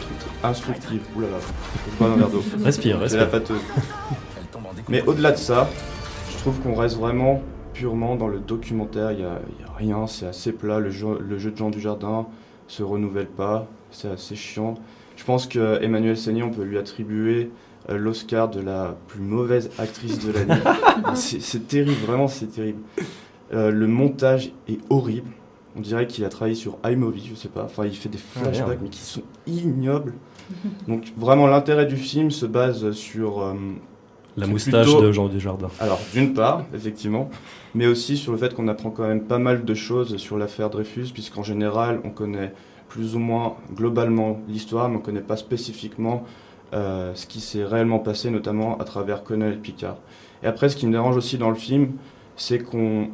Instructive, 0.43 1.01
oulala, 1.17 1.39
je 1.91 1.99
bois 1.99 2.09
un 2.13 2.17
verre 2.17 2.29
d'eau. 2.29 2.43
Respire, 2.63 2.99
respire. 2.99 3.09
C'est 3.09 3.17
la 3.17 3.27
pâteuse. 3.27 3.61
Mais 4.89 5.03
au-delà 5.07 5.33
de 5.33 5.39
ça, 5.39 5.69
je 6.31 6.37
trouve 6.39 6.59
qu'on 6.61 6.75
reste 6.75 6.97
vraiment 6.97 7.43
purement 7.73 8.17
dans 8.17 8.29
le 8.29 8.39
documentaire. 8.39 9.13
Il 9.13 9.19
n'y 9.19 9.25
a, 9.25 9.33
a, 9.33 9.77
rien, 9.77 10.07
c'est 10.07 10.27
assez 10.27 10.53
plat. 10.53 10.79
Le 10.79 10.91
jeu, 10.91 11.19
le 11.21 11.39
jeu 11.39 11.51
de 11.51 11.57
Jean 11.57 11.71
Dujardin 11.71 12.27
se 12.69 12.83
renouvelle 12.83 13.27
pas, 13.27 13.67
c'est 13.91 14.11
assez 14.11 14.37
chiant. 14.37 14.75
Je 15.17 15.25
pense 15.25 15.47
que 15.47 15.83
Emmanuel 15.83 16.17
Seigny, 16.17 16.43
on 16.43 16.51
peut 16.51 16.63
lui 16.63 16.79
attribuer 16.79 17.51
euh, 17.89 17.97
l'Oscar 17.97 18.49
de 18.49 18.61
la 18.61 18.97
plus 19.07 19.21
mauvaise 19.21 19.71
actrice 19.79 20.25
de 20.25 20.33
l'année. 20.33 20.61
c'est 21.15 21.67
terrible, 21.67 22.01
vraiment, 22.07 22.29
c'est 22.29 22.47
terrible. 22.47 22.81
Euh, 23.53 23.71
le 23.71 23.87
montage 23.87 24.53
est 24.69 24.79
horrible. 24.91 25.31
On 25.77 25.81
dirait 25.81 26.07
qu'il 26.07 26.25
a 26.25 26.29
travaillé 26.29 26.55
sur 26.55 26.79
iMovie, 26.85 27.29
je 27.31 27.35
sais 27.35 27.49
pas. 27.49 27.65
Enfin, 27.65 27.85
il 27.85 27.95
fait 27.95 28.09
des 28.09 28.19
flashbacks, 28.19 28.79
mais 28.83 28.89
qui 28.89 29.01
sont 29.01 29.23
ignobles. 29.47 30.15
Donc, 30.89 31.13
vraiment, 31.17 31.47
l'intérêt 31.47 31.87
du 31.87 31.97
film 31.97 32.31
se 32.31 32.47
base 32.47 32.93
sur. 32.93 33.43
Euh, 33.43 33.55
la 34.37 34.47
moustache 34.47 34.87
plutôt... 34.87 35.03
de 35.03 35.13
Jean 35.13 35.29
Desjardins. 35.29 35.71
Alors, 35.81 36.01
d'une 36.13 36.35
part, 36.35 36.65
effectivement, 36.75 37.31
mais 37.75 37.87
aussi 37.87 38.17
sur 38.17 38.33
le 38.33 38.39
fait 38.39 38.55
qu'on 38.55 38.69
apprend 38.69 38.91
quand 38.91 39.07
même 39.07 39.23
pas 39.23 39.39
mal 39.39 39.65
de 39.65 39.75
choses 39.75 40.17
sur 40.19 40.37
l'affaire 40.37 40.69
Dreyfus, 40.69 41.09
puisqu'en 41.13 41.43
général, 41.43 42.01
on 42.05 42.11
connaît 42.11 42.53
plus 42.89 43.17
ou 43.17 43.19
moins 43.19 43.57
globalement 43.75 44.41
l'histoire, 44.49 44.89
mais 44.89 44.97
on 44.97 45.01
ne 45.01 45.05
connaît 45.05 45.21
pas 45.21 45.37
spécifiquement 45.37 46.25
euh, 46.75 47.13
ce 47.15 47.27
qui 47.27 47.41
s'est 47.41 47.65
réellement 47.65 47.99
passé, 47.99 48.31
notamment 48.31 48.79
à 48.79 48.85
travers 48.85 49.25
Colonel 49.25 49.59
Picard. 49.59 49.97
Et 50.43 50.47
après, 50.47 50.69
ce 50.69 50.77
qui 50.77 50.87
me 50.87 50.93
dérange 50.93 51.17
aussi 51.17 51.39
dans 51.39 51.51
le 51.51 51.57
film, 51.57 51.93
c'est 52.37 52.59
qu'on 52.59 53.09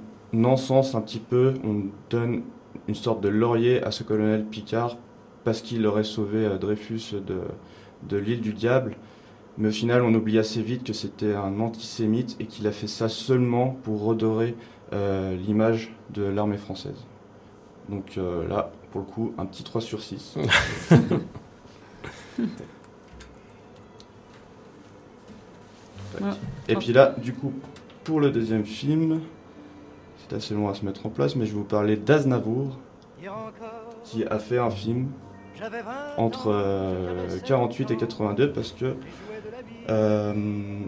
encense 0.45 0.95
un 0.95 1.01
petit 1.01 1.19
peu, 1.19 1.55
on 1.65 1.85
donne 2.11 2.43
une 2.89 2.95
sorte 2.95 3.21
de 3.21 3.29
laurier 3.29 3.83
à 3.83 3.91
ce 3.91 4.03
colonel 4.03 4.45
Picard 4.45 4.97
parce 5.45 5.61
qu'il 5.61 5.87
aurait 5.87 6.05
sauvé 6.05 6.45
euh, 6.45 6.59
Dreyfus 6.59 7.15
de, 7.15 7.41
de 8.09 8.17
l'île 8.17 8.41
du 8.41 8.53
diable. 8.53 8.97
Mais 9.59 9.69
au 9.69 9.73
final, 9.73 10.03
on 10.03 10.15
oublie 10.15 10.39
assez 10.39 10.63
vite 10.63 10.85
que 10.85 10.95
c'était 10.95 11.35
un 11.35 11.61
antisémite 11.61 12.37
et 12.41 12.47
qu'il 12.47 12.67
a 12.67 12.73
fait 12.73 12.87
ça 12.87 13.11
seulement 13.11 13.77
pour 13.83 14.03
redorer 14.03 14.57
euh, 14.93 15.37
l'image 15.37 15.95
de 16.11 16.23
l'armée 16.23 16.57
française. 16.57 17.07
Donc 17.89 18.17
euh, 18.17 18.49
là, 18.49 18.73
pour 18.91 19.03
le 19.03 19.07
coup, 19.07 19.35
un 19.37 19.45
petit 19.47 19.65
3 19.65 19.81
sur 19.83 20.03
6. 20.03 20.37
et 26.69 26.77
puis 26.77 26.93
là, 26.93 27.15
du 27.19 27.35
coup, 27.35 27.53
pour 28.05 28.21
le 28.21 28.31
deuxième 28.31 28.65
film, 28.65 29.21
c'est 30.33 30.37
assez 30.37 30.55
long 30.55 30.69
à 30.69 30.75
se 30.75 30.85
mettre 30.85 31.05
en 31.05 31.11
place, 31.11 31.37
mais 31.37 31.45
je 31.45 31.53
vais 31.53 31.59
vous 31.59 31.65
parler 31.65 31.97
d'Aznavour, 31.97 32.79
qui 34.05 34.25
a 34.25 34.39
fait 34.39 34.59
un 34.59 34.71
film 34.71 35.09
entre 36.17 36.51
euh, 36.51 37.39
48 37.45 37.91
et 37.91 37.97
82, 37.97 38.53
parce 38.53 38.73
que 38.73 38.97
euh, 39.91 40.35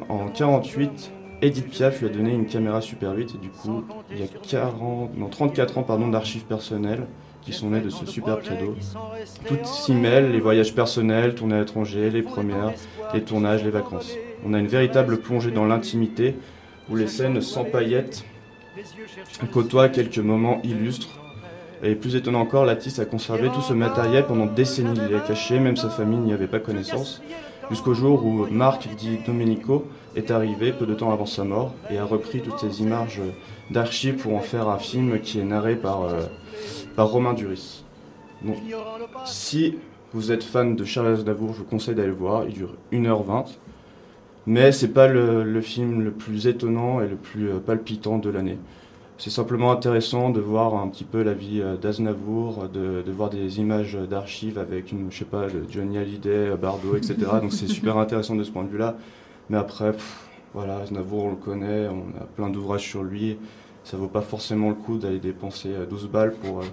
en 0.08 0.28
48, 0.28 1.12
Edith 1.42 1.68
Piaf 1.68 2.00
lui 2.00 2.06
a 2.06 2.10
donné 2.10 2.32
une 2.32 2.46
caméra 2.46 2.80
Super 2.80 3.14
8, 3.14 3.34
et 3.34 3.38
du 3.38 3.50
coup, 3.50 3.84
il 4.10 4.20
y 4.20 4.22
a 4.22 4.26
40, 4.26 5.16
non, 5.16 5.28
34 5.28 5.78
ans 5.78 5.82
pardon, 5.82 6.08
d'archives 6.08 6.44
personnelles 6.44 7.06
qui 7.42 7.52
sont 7.52 7.68
nées 7.68 7.80
de 7.80 7.90
ce 7.90 8.06
superbe 8.06 8.40
cadeau. 8.40 8.74
Tout 9.46 9.58
s'y 9.64 9.92
mêle, 9.92 10.32
les 10.32 10.40
voyages 10.40 10.74
personnels, 10.74 11.34
tournées 11.34 11.56
à 11.56 11.60
l'étranger, 11.60 12.08
les 12.08 12.22
premières, 12.22 12.72
les 13.12 13.22
tournages, 13.22 13.62
les 13.62 13.70
vacances. 13.70 14.14
On 14.46 14.54
a 14.54 14.58
une 14.58 14.68
véritable 14.68 15.18
plongée 15.18 15.50
dans 15.50 15.66
l'intimité, 15.66 16.36
où 16.90 16.96
les 16.96 17.06
scènes 17.06 17.40
sans 17.42 17.64
paillettes 17.64 18.24
côtoient 19.52 19.88
quelques 19.88 20.18
moments 20.18 20.60
illustres. 20.62 21.08
Et 21.82 21.94
plus 21.94 22.16
étonnant 22.16 22.40
encore, 22.40 22.64
l'artiste 22.64 22.98
a 22.98 23.04
conservé 23.04 23.50
tout 23.50 23.60
ce 23.60 23.72
matériel 23.72 24.26
pendant 24.26 24.46
des 24.46 24.54
décennies. 24.54 24.98
Il 25.06 25.12
l'a 25.12 25.20
caché, 25.20 25.58
même 25.58 25.76
sa 25.76 25.90
famille 25.90 26.18
n'y 26.18 26.32
avait 26.32 26.46
pas 26.46 26.60
connaissance. 26.60 27.20
Jusqu'au 27.70 27.94
jour 27.94 28.24
où 28.24 28.46
Marc 28.50 28.88
Di 28.96 29.18
Domenico 29.26 29.86
est 30.16 30.30
arrivé 30.30 30.72
peu 30.72 30.86
de 30.86 30.94
temps 30.94 31.12
avant 31.12 31.26
sa 31.26 31.44
mort 31.44 31.74
et 31.90 31.98
a 31.98 32.04
repris 32.04 32.40
toutes 32.40 32.58
ces 32.58 32.82
images 32.82 33.20
d'archives 33.70 34.16
pour 34.16 34.34
en 34.34 34.40
faire 34.40 34.68
un 34.68 34.78
film 34.78 35.20
qui 35.20 35.40
est 35.40 35.44
narré 35.44 35.76
par, 35.76 36.02
euh, 36.02 36.22
Romain 36.96 37.34
Duris. 37.34 37.84
Si 39.24 39.78
vous 40.12 40.30
êtes 40.30 40.44
fan 40.44 40.76
de 40.76 40.84
Charles 40.84 41.08
Aznavour, 41.08 41.54
je 41.54 41.58
vous 41.58 41.64
conseille 41.64 41.94
d'aller 41.94 42.08
le 42.08 42.14
voir. 42.14 42.44
Il 42.46 42.54
dure 42.54 42.74
1h20. 42.92 43.46
Mais 44.46 44.72
c'est 44.72 44.88
pas 44.88 45.08
le, 45.08 45.42
le, 45.42 45.60
film 45.60 46.02
le 46.02 46.10
plus 46.10 46.46
étonnant 46.46 47.00
et 47.00 47.08
le 47.08 47.16
plus 47.16 47.48
euh, 47.48 47.58
palpitant 47.58 48.18
de 48.18 48.28
l'année. 48.28 48.58
C'est 49.16 49.30
simplement 49.30 49.70
intéressant 49.70 50.30
de 50.30 50.40
voir 50.40 50.74
un 50.74 50.88
petit 50.88 51.04
peu 51.04 51.22
la 51.22 51.32
vie 51.32 51.60
euh, 51.62 51.76
d'Aznavour, 51.76 52.68
de, 52.68 53.02
de, 53.02 53.12
voir 53.12 53.30
des 53.30 53.58
images 53.60 53.94
d'archives 53.94 54.58
avec, 54.58 54.92
une, 54.92 55.10
je 55.10 55.18
sais 55.18 55.24
pas, 55.24 55.46
Johnny 55.70 55.98
Hallyday, 55.98 56.56
Bardot, 56.60 56.96
etc. 56.96 57.16
Donc 57.40 57.52
c'est 57.52 57.68
super 57.68 57.96
intéressant 57.96 58.34
de 58.34 58.44
ce 58.44 58.50
point 58.50 58.64
de 58.64 58.68
vue-là. 58.68 58.96
Mais 59.48 59.56
après, 59.56 59.92
pff, 59.92 60.28
voilà, 60.52 60.78
Aznavour, 60.78 61.24
on 61.24 61.30
le 61.30 61.36
connaît, 61.36 61.88
on 61.88 62.20
a 62.20 62.24
plein 62.24 62.50
d'ouvrages 62.50 62.88
sur 62.88 63.02
lui. 63.02 63.38
Ça 63.82 63.98
vaut 63.98 64.08
pas 64.08 64.22
forcément 64.22 64.70
le 64.70 64.74
coup 64.74 64.96
d'aller 64.96 65.18
dépenser 65.18 65.68
12 65.90 66.08
balles 66.08 66.32
pour, 66.32 66.60
euh, 66.60 66.64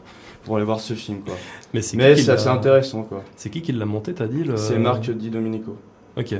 pour 0.44 0.56
aller 0.56 0.66
voir 0.66 0.80
ce 0.80 0.94
film, 0.94 1.20
quoi. 1.22 1.34
Mais 1.74 1.82
c'est 1.82 2.30
assez 2.30 2.48
intéressant, 2.48 3.04
quoi. 3.04 3.24
C'est 3.36 3.50
qui 3.50 3.62
qui 3.62 3.74
l'a 3.74 3.86
monté, 3.86 4.14
t'as 4.14 4.28
dit 4.28 4.44
le... 4.44 4.56
C'est 4.56 4.80
Marc 4.80 5.10
Di 5.12 5.30
Domenico. 5.30 5.76
Ok. 6.16 6.36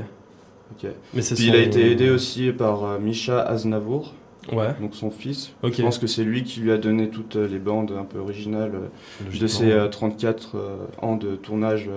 Okay. 0.76 0.92
Mais 1.14 1.22
Puis 1.22 1.36
son... 1.36 1.42
il 1.42 1.54
a 1.54 1.58
été 1.58 1.90
aidé 1.90 2.10
aussi 2.10 2.52
par 2.52 2.84
euh, 2.84 2.98
Misha 2.98 3.40
Aznavour, 3.40 4.14
ouais. 4.52 4.74
donc 4.80 4.94
son 4.94 5.10
fils. 5.10 5.52
Okay. 5.62 5.78
Je 5.78 5.82
pense 5.82 5.98
que 5.98 6.06
c'est 6.06 6.24
lui 6.24 6.42
qui 6.44 6.60
lui 6.60 6.72
a 6.72 6.78
donné 6.78 7.08
toutes 7.08 7.36
les 7.36 7.58
bandes 7.58 7.92
un 7.98 8.04
peu 8.04 8.18
originales 8.18 8.72
euh, 8.74 9.38
de 9.38 9.46
ses 9.46 9.72
euh, 9.72 9.88
34 9.88 10.56
ans 11.00 11.16
de 11.16 11.36
tournage 11.36 11.90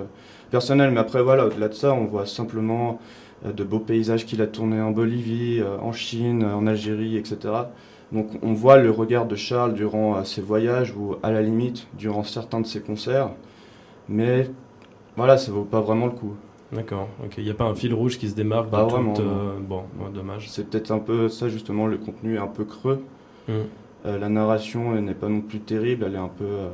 personnel. 0.52 0.92
Mais 0.92 1.00
après, 1.00 1.22
voilà, 1.22 1.46
au-delà 1.46 1.70
de 1.70 1.74
ça, 1.74 1.94
on 1.94 2.06
voit 2.06 2.26
simplement 2.26 3.00
de 3.46 3.64
beaux 3.64 3.80
paysages 3.80 4.26
qu'il 4.26 4.42
a 4.42 4.48
tournés 4.48 4.82
en 4.82 4.92
Bolivie, 4.92 5.62
en 5.82 5.92
Chine, 5.92 6.44
en 6.44 6.66
Algérie, 6.66 7.18
etc. 7.18 7.38
Donc 8.12 8.28
on 8.42 8.54
voit 8.54 8.78
le 8.78 8.90
regard 8.90 9.26
de 9.26 9.36
Charles 9.36 9.74
durant 9.74 10.24
ses 10.24 10.42
voyages 10.42 10.96
ou 10.98 11.16
à 11.22 11.32
la 11.32 11.42
limite 11.42 11.88
durant 11.98 12.24
certains 12.24 12.62
de 12.62 12.66
ses 12.66 12.80
concerts. 12.80 13.30
Mais 14.08 14.50
voilà, 15.16 15.38
ça 15.38 15.52
vaut 15.52 15.64
pas 15.64 15.82
vraiment 15.82 16.08
le 16.08 16.14
coup. 16.14 16.36
D'accord, 16.76 17.08
ok. 17.24 17.36
Il 17.38 17.44
n'y 17.46 17.50
a 17.50 17.54
pas 17.54 17.64
un 17.66 17.76
fil 17.76 17.94
rouge 17.94 18.18
qui 18.18 18.30
se 18.30 18.36
démarque 18.36 18.70
Pas 18.70 18.84
vraiment. 18.84 19.14
toute, 19.14 19.26
euh, 19.26 19.58
Bon, 19.60 19.84
ouais, 20.00 20.12
dommage. 20.14 20.50
C'est 20.50 20.70
peut-être 20.70 20.92
un 20.92 21.00
peu 21.00 21.30
ça, 21.30 21.48
justement, 21.50 21.88
le 21.88 21.98
contenu 21.98 22.36
est 22.36 22.40
un 22.40 22.48
peu 22.48 22.66
creux. 22.66 23.02
Mm. 23.48 23.52
Euh, 24.06 24.18
la 24.20 24.30
narration 24.30 25.00
n'est 25.02 25.14
pas 25.16 25.30
non 25.30 25.42
plus 25.42 25.60
terrible, 25.60 26.04
elle 26.08 26.16
est 26.16 26.20
un 26.20 26.28
peu 26.28 26.44
euh, 26.46 26.70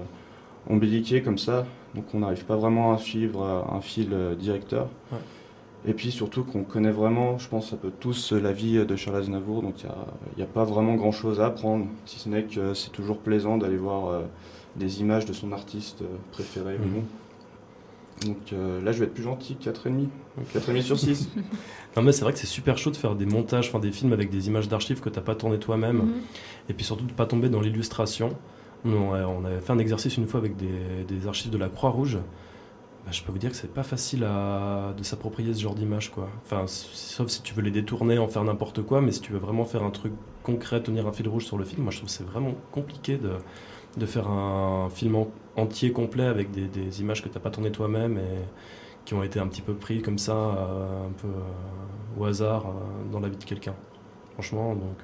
ombiliquée 0.70 1.22
comme 1.22 1.38
ça. 1.38 1.66
Donc 1.96 2.06
on 2.14 2.20
n'arrive 2.20 2.46
pas 2.46 2.56
vraiment 2.56 2.94
à 2.94 2.98
suivre 2.98 3.42
euh, 3.44 3.76
un 3.76 3.82
fil 3.82 4.10
directeur. 4.38 4.88
Ouais. 5.12 5.18
Et 5.88 5.94
puis 5.94 6.12
surtout 6.12 6.44
qu'on 6.44 6.64
connaît 6.64 6.92
vraiment, 6.92 7.38
je 7.38 7.48
pense, 7.48 7.74
un 7.74 7.78
peu 7.78 7.90
tous 8.00 8.34
la 8.34 8.52
vie 8.52 8.86
de 8.86 8.96
Charles 8.96 9.18
Aznavour. 9.18 9.62
Donc 9.62 9.82
il 9.84 9.90
n'y 10.38 10.44
a, 10.44 10.46
a, 10.46 10.48
pas 10.48 10.64
vraiment 10.64 10.96
grand-chose 10.96 11.40
à 11.42 11.48
apprendre, 11.48 11.86
si 12.06 12.20
ce 12.20 12.30
n'est 12.30 12.44
que 12.44 12.74
c'est 12.74 12.92
toujours 12.92 13.18
plaisant 13.18 13.58
d'aller 13.58 13.78
voir 13.78 14.22
des 14.76 15.02
images 15.02 15.26
de 15.26 15.34
son 15.34 15.52
artiste 15.52 16.04
préféré 16.32 16.78
Mm. 16.78 16.82
ou 16.84 16.96
non. 16.98 17.04
Donc 18.26 18.54
euh, 18.54 18.82
là, 18.82 18.92
je 18.92 19.00
vais 19.00 19.06
être 19.06 19.14
plus 19.14 19.24
gentil, 19.24 19.58
4,5. 19.62 20.08
4,5 20.54 20.82
sur 20.82 21.00
6. 21.00 21.30
non, 21.98 22.04
mais 22.04 22.12
c'est 22.12 22.24
vrai 22.24 22.34
que 22.34 22.40
c'est 22.40 22.48
super 22.48 22.78
chaud 22.78 22.92
de 22.92 22.98
faire 22.98 23.16
des 23.16 23.26
montages, 23.26 23.70
enfin 23.70 23.80
des 23.80 23.92
films 23.92 24.14
avec 24.14 24.30
des 24.30 24.48
images 24.48 24.68
d'archives 24.68 25.00
que 25.02 25.10
tu 25.10 25.16
n'as 25.18 25.26
pas 25.26 25.36
tourné 25.36 25.60
toi-même. 25.60 25.98
Mhm. 25.98 26.06
Mm 26.06 26.10
-hmm. 26.10 26.70
Et 26.70 26.74
puis 26.74 26.86
surtout 26.86 27.06
de 27.06 27.12
ne 27.12 27.16
pas 27.18 27.26
tomber 27.26 27.50
dans 27.50 27.62
l'illustration. 27.62 28.36
On, 28.86 28.90
on, 29.14 29.46
avait 29.46 29.62
fait 29.62 29.74
un 29.74 29.80
exercice 29.80 30.18
une 30.18 30.28
fois 30.28 30.40
avec 30.40 30.56
des, 30.56 31.04
des 31.08 31.28
archives 31.28 31.52
de 31.52 31.58
la 31.58 31.70
Croix-Rouge. 31.70 32.18
bah, 33.06 33.12
je 33.12 33.22
peux 33.24 33.32
vous 33.32 33.38
dire 33.38 33.52
que 33.52 33.56
c'est 33.56 33.74
pas 33.74 33.84
facile 33.84 34.24
à, 34.24 34.94
de 34.98 35.04
s'approprier 35.04 35.54
ce 35.54 35.62
genre 35.62 35.76
d'image, 35.76 36.10
quoi. 36.12 36.28
Enfin, 36.46 36.66
sauf 36.68 37.28
si 37.30 37.42
tu 37.42 37.54
veux 37.56 37.62
les 37.62 37.72
détourner, 37.72 38.18
en 38.18 38.28
faire 38.28 38.44
n'importe 38.44 38.82
quoi, 38.84 39.02
mais 39.02 39.12
si 39.12 39.22
tu 39.22 39.32
veux 39.34 39.40
vraiment 39.40 39.66
faire 39.66 39.84
un 39.84 39.92
truc 39.92 40.14
concret, 40.44 40.82
tenir 40.82 41.08
un 41.08 41.14
fil 41.14 41.28
rouge 41.28 41.46
sur 41.46 41.58
le 41.58 41.66
film, 41.66 41.84
moi 41.84 41.92
je 41.92 41.98
trouve 41.98 42.10
que 42.10 42.16
c'est 42.16 42.30
vraiment 42.34 42.56
compliqué 42.72 43.18
de, 43.18 43.32
de 43.98 44.06
faire 44.06 44.30
un 44.30 44.90
film 44.90 45.26
entier, 45.56 45.92
complet, 45.92 46.26
avec 46.26 46.52
des, 46.52 46.68
des 46.68 47.02
images 47.02 47.22
que 47.22 47.30
tu 47.30 47.36
n'as 47.36 47.42
pas 47.42 47.50
tournées 47.50 47.72
toi-même 47.72 48.18
et 48.18 48.46
qui 49.06 49.14
ont 49.14 49.24
été 49.24 49.40
un 49.40 49.48
petit 49.48 49.62
peu 49.62 49.74
pris 49.74 50.02
comme 50.02 50.18
ça, 50.18 50.34
euh, 50.34 51.08
un 51.08 51.12
peu 51.12 51.28
euh, 51.28 52.20
au 52.20 52.26
hasard 52.26 52.68
euh, 52.68 53.12
dans 53.12 53.20
la 53.20 53.30
vie 53.30 53.38
de 53.38 53.44
quelqu'un. 53.44 53.76
Franchement, 54.34 54.76
donc. 54.76 54.98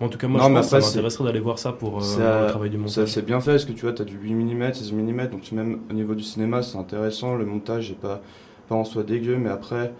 En 0.00 0.08
tout 0.08 0.18
cas, 0.18 0.26
moi, 0.26 0.40
je 0.42 0.52
pense 0.52 0.70
que 0.70 0.80
ça 0.80 0.88
m'intéresserait 0.88 1.24
d'aller 1.24 1.40
voir 1.40 1.58
ça 1.58 1.72
pour 1.72 2.00
le 2.00 2.48
travail 2.48 2.68
du 2.68 2.78
montage. 2.78 3.08
C'est 3.08 3.24
bien 3.24 3.40
fait, 3.40 3.52
parce 3.52 3.64
que 3.64 3.72
tu 3.72 3.82
vois, 3.82 3.92
tu 3.92 4.02
as 4.02 4.04
du 4.04 4.18
8 4.18 4.34
mm, 4.34 4.74
16 4.74 4.92
mm, 4.92 5.26
donc 5.28 5.50
même 5.52 5.80
au 5.88 5.92
niveau 5.92 6.14
du 6.14 6.24
cinéma, 6.24 6.62
c'est 6.62 6.76
intéressant. 6.76 7.36
Le 7.36 7.46
montage 7.46 7.90
n'est 7.90 7.96
pas, 7.96 8.20
pas 8.68 8.74
en 8.74 8.84
soi 8.84 9.04
dégueu, 9.04 9.36
mais 9.36 9.50
après, 9.50 9.94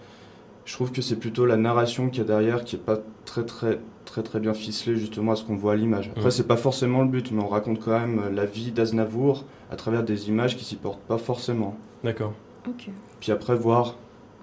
je 0.65 0.73
trouve 0.73 0.91
que 0.91 1.01
c'est 1.01 1.15
plutôt 1.15 1.45
la 1.45 1.57
narration 1.57 2.09
qui 2.09 2.21
est 2.21 2.25
derrière 2.25 2.63
qui 2.63 2.75
est 2.75 2.79
pas 2.79 2.97
très 3.25 3.45
très 3.45 3.79
très 4.05 4.23
très 4.23 4.39
bien 4.39 4.53
ficelée 4.53 4.97
justement 4.97 5.33
à 5.33 5.35
ce 5.35 5.43
qu'on 5.43 5.55
voit 5.55 5.73
à 5.73 5.75
l'image. 5.75 6.11
Après, 6.15 6.31
c'est 6.31 6.47
pas 6.47 6.57
forcément 6.57 7.01
le 7.01 7.07
but, 7.07 7.31
mais 7.31 7.41
on 7.41 7.47
raconte 7.47 7.79
quand 7.79 7.99
même 7.99 8.33
la 8.33 8.45
vie 8.45 8.71
d'Aznavour 8.71 9.45
à 9.71 9.75
travers 9.75 10.03
des 10.03 10.29
images 10.29 10.57
qui 10.57 10.63
s'y 10.63 10.75
portent 10.75 11.01
pas 11.01 11.17
forcément. 11.17 11.75
D'accord. 12.03 12.33
Puis 13.19 13.31
après, 13.31 13.55
voir 13.55 13.95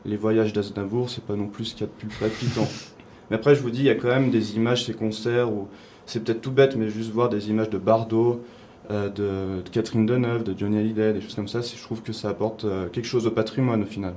les 0.05 0.17
voyages 0.17 0.53
d'Aznavour, 0.53 1.11
c'est 1.11 1.25
pas 1.25 1.37
non 1.37 1.47
plus 1.47 1.67
ce 1.67 1.75
qu'il 1.75 1.83
y 1.83 1.85
a 1.85 1.93
de 1.93 1.93
plus 1.93 2.09
palpitant. 2.19 2.69
mais 3.31 3.37
après, 3.37 3.55
je 3.55 3.63
vous 3.63 3.71
dis, 3.71 3.81
il 3.81 3.87
y 3.87 3.91
a 3.91 3.95
quand 3.95 4.09
même 4.09 4.31
des 4.31 4.57
images, 4.57 4.85
ces 4.85 4.95
concerts, 4.95 5.53
où 5.53 5.69
c'est 6.07 6.25
peut-être 6.25 6.41
tout 6.41 6.51
bête, 6.51 6.77
mais 6.77 6.89
juste 6.89 7.11
voir 7.11 7.29
des 7.29 7.51
images 7.51 7.71
de 7.71 7.79
Bardot, 7.79 8.43
euh, 8.91 9.09
de, 9.09 9.63
Catherine 9.71 10.07
Deneuve, 10.07 10.43
de 10.43 10.59
Johnny 10.59 10.79
Hallyday, 10.79 11.13
des 11.13 11.21
choses 11.21 11.35
comme 11.35 11.49
ça, 11.49 11.61
je 11.61 11.83
trouve 11.83 12.03
que 12.03 12.13
ça 12.13 12.29
apporte 12.29 12.65
euh, 12.65 12.89
quelque 12.89 13.07
chose 13.07 13.27
au 13.27 13.31
patrimoine 13.31 13.83
au 13.83 13.87
final. 13.87 14.15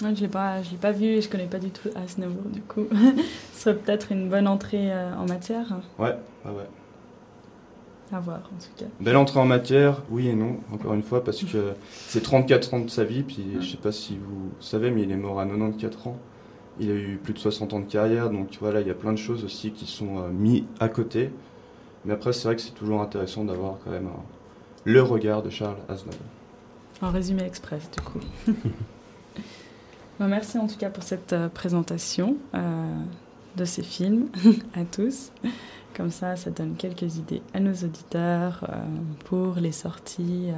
Je 0.00 0.06
ne 0.06 0.14
l'ai 0.14 0.28
pas, 0.28 0.56
pas 0.80 0.92
vu 0.92 1.06
et 1.06 1.20
je 1.20 1.28
connais 1.28 1.46
pas 1.46 1.58
du 1.58 1.70
tout 1.70 1.88
Aznavour, 1.94 2.50
du 2.52 2.62
coup. 2.62 2.86
Ce 3.52 3.62
serait 3.62 3.76
peut-être 3.76 4.12
une 4.12 4.28
bonne 4.28 4.48
entrée 4.48 4.92
euh, 4.92 5.14
en 5.14 5.26
matière. 5.26 5.66
Ouais, 5.98 6.16
ouais, 6.44 6.50
ouais. 6.52 6.68
À 8.12 8.18
voir, 8.18 8.38
en 8.38 8.58
tout 8.58 8.70
cas. 8.76 8.86
Belle 9.00 9.16
entrée 9.16 9.38
en 9.38 9.44
matière, 9.44 10.02
oui 10.10 10.28
et 10.28 10.34
non, 10.34 10.56
encore 10.72 10.94
une 10.94 11.02
fois, 11.02 11.22
parce 11.22 11.44
que 11.44 11.74
c'est 11.90 12.22
34 12.22 12.74
ans 12.74 12.80
de 12.80 12.90
sa 12.90 13.04
vie, 13.04 13.22
puis 13.22 13.44
je 13.60 13.70
sais 13.70 13.76
pas 13.76 13.92
si 13.92 14.16
vous 14.16 14.50
savez, 14.60 14.90
mais 14.90 15.02
il 15.02 15.12
est 15.12 15.16
mort 15.16 15.38
à 15.38 15.44
94 15.44 16.06
ans. 16.06 16.16
Il 16.78 16.90
a 16.90 16.94
eu 16.94 17.20
plus 17.22 17.34
de 17.34 17.38
60 17.38 17.74
ans 17.74 17.80
de 17.80 17.84
carrière, 17.84 18.30
donc 18.30 18.56
voilà, 18.60 18.80
il 18.80 18.86
y 18.86 18.90
a 18.90 18.94
plein 18.94 19.12
de 19.12 19.18
choses 19.18 19.44
aussi 19.44 19.70
qui 19.70 19.86
sont 19.86 20.18
euh, 20.18 20.28
mis 20.30 20.66
à 20.80 20.88
côté. 20.88 21.30
Mais 22.04 22.14
après, 22.14 22.32
c'est 22.32 22.48
vrai 22.48 22.56
que 22.56 22.62
c'est 22.62 22.74
toujours 22.74 23.02
intéressant 23.02 23.44
d'avoir 23.44 23.74
quand 23.84 23.90
même 23.90 24.08
le 24.84 25.02
regard 25.02 25.42
de 25.42 25.50
Charles 25.50 25.76
Aznavour. 25.88 26.20
En 27.02 27.10
résumé 27.10 27.42
express, 27.44 27.90
du 27.90 28.00
coup. 28.02 28.20
merci 30.28 30.58
en 30.58 30.66
tout 30.66 30.76
cas 30.76 30.90
pour 30.90 31.02
cette 31.02 31.32
euh, 31.32 31.48
présentation 31.48 32.36
euh, 32.54 32.84
de 33.56 33.64
ces 33.64 33.82
films 33.82 34.28
à 34.74 34.84
tous. 34.84 35.32
Comme 35.96 36.10
ça, 36.10 36.36
ça 36.36 36.50
donne 36.50 36.76
quelques 36.76 37.16
idées 37.16 37.42
à 37.52 37.60
nos 37.60 37.72
auditeurs 37.72 38.64
euh, 38.68 38.76
pour 39.24 39.56
les 39.56 39.72
sorties. 39.72 40.48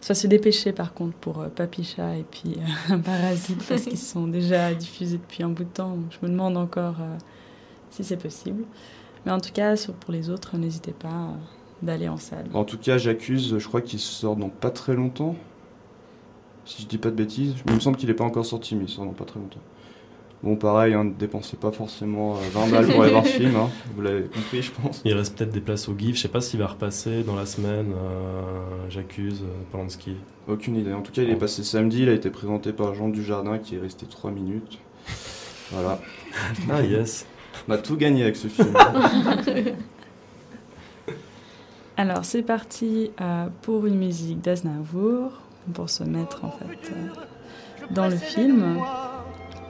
soit 0.00 0.14
se 0.14 0.26
dépêcher 0.26 0.72
par 0.72 0.92
contre 0.92 1.16
pour 1.18 1.44
Papicha 1.54 2.16
et 2.16 2.24
puis 2.24 2.56
un 2.88 2.98
Parasite 2.98 3.62
parce 3.68 3.82
qu'ils 3.82 3.98
sont 4.14 4.26
déjà 4.26 4.74
diffusés 4.74 5.18
depuis 5.18 5.42
un 5.42 5.50
bout 5.50 5.64
de 5.64 5.68
temps. 5.68 5.96
Je 6.10 6.26
me 6.26 6.30
demande 6.30 6.56
encore 6.56 6.96
si 7.90 8.02
c'est 8.02 8.16
possible. 8.16 8.64
Mais 9.24 9.32
en 9.32 9.40
tout 9.40 9.52
cas, 9.52 9.74
pour 10.00 10.12
les 10.12 10.30
autres, 10.30 10.56
n'hésitez 10.56 10.92
pas 10.92 11.30
d'aller 11.82 12.08
en 12.08 12.16
salle. 12.16 12.46
En 12.54 12.64
tout 12.64 12.78
cas, 12.78 12.98
j'accuse, 12.98 13.58
je 13.58 13.68
crois 13.68 13.82
qu'il 13.82 13.98
sort 13.98 14.36
dans 14.36 14.48
pas 14.48 14.70
très 14.70 14.94
longtemps 14.94 15.36
si 16.66 16.82
je 16.82 16.86
dis 16.86 16.98
pas 16.98 17.10
de 17.10 17.14
bêtises. 17.14 17.54
Il 17.66 17.74
me 17.74 17.80
semble 17.80 17.96
qu'il 17.96 18.08
n'est 18.08 18.14
pas 18.14 18.24
encore 18.24 18.44
sorti, 18.44 18.76
mais 18.76 18.84
il 18.84 18.90
sort 18.90 19.06
dans 19.06 19.12
pas 19.12 19.24
très 19.24 19.40
longtemps. 19.40 19.60
Bon, 20.42 20.54
pareil, 20.54 20.92
hein, 20.92 21.04
ne 21.04 21.12
dépensez 21.12 21.56
pas 21.56 21.72
forcément 21.72 22.34
20 22.34 22.40
euh, 22.40 22.70
balles 22.70 22.86
pour 22.88 23.02
aller 23.02 23.12
voir 23.12 23.24
ce 23.24 23.32
film, 23.38 23.56
hein. 23.56 23.70
vous 23.94 24.02
l'avez 24.02 24.24
compris, 24.24 24.60
je 24.60 24.70
pense. 24.70 25.00
Il 25.04 25.14
reste 25.14 25.38
peut-être 25.38 25.50
des 25.50 25.62
places 25.62 25.88
au 25.88 25.96
GIF, 25.96 26.16
je 26.16 26.22
sais 26.22 26.28
pas 26.28 26.42
s'il 26.42 26.60
va 26.60 26.66
repasser 26.66 27.22
dans 27.22 27.36
la 27.36 27.46
semaine, 27.46 27.92
euh, 27.96 28.52
j'accuse, 28.90 29.42
euh, 29.42 29.62
Polanski. 29.72 30.16
Aucune 30.46 30.76
idée. 30.76 30.92
En 30.92 31.00
tout 31.00 31.10
cas, 31.10 31.22
il 31.22 31.30
est 31.30 31.36
passé 31.36 31.64
samedi, 31.64 32.02
il 32.02 32.08
a 32.10 32.12
été 32.12 32.28
présenté 32.30 32.72
par 32.72 32.94
Jean 32.94 33.08
Dujardin 33.08 33.58
qui 33.58 33.76
est 33.76 33.80
resté 33.80 34.06
3 34.06 34.30
minutes. 34.30 34.78
Voilà. 35.72 36.00
ah, 36.70 36.82
yes. 36.82 37.26
On 37.66 37.72
a 37.72 37.78
tout 37.78 37.96
gagné 37.96 38.22
avec 38.22 38.36
ce 38.36 38.48
film. 38.48 38.76
Alors, 41.96 42.26
c'est 42.26 42.42
parti 42.42 43.10
pour 43.62 43.86
une 43.86 43.96
musique 43.96 44.42
d'Aznavour 44.42 45.45
pour 45.74 45.90
se 45.90 46.04
mettre 46.04 46.44
en 46.44 46.50
fait 46.50 46.92
euh, 46.92 47.08
dans 47.90 48.06
le 48.08 48.16
film 48.16 48.78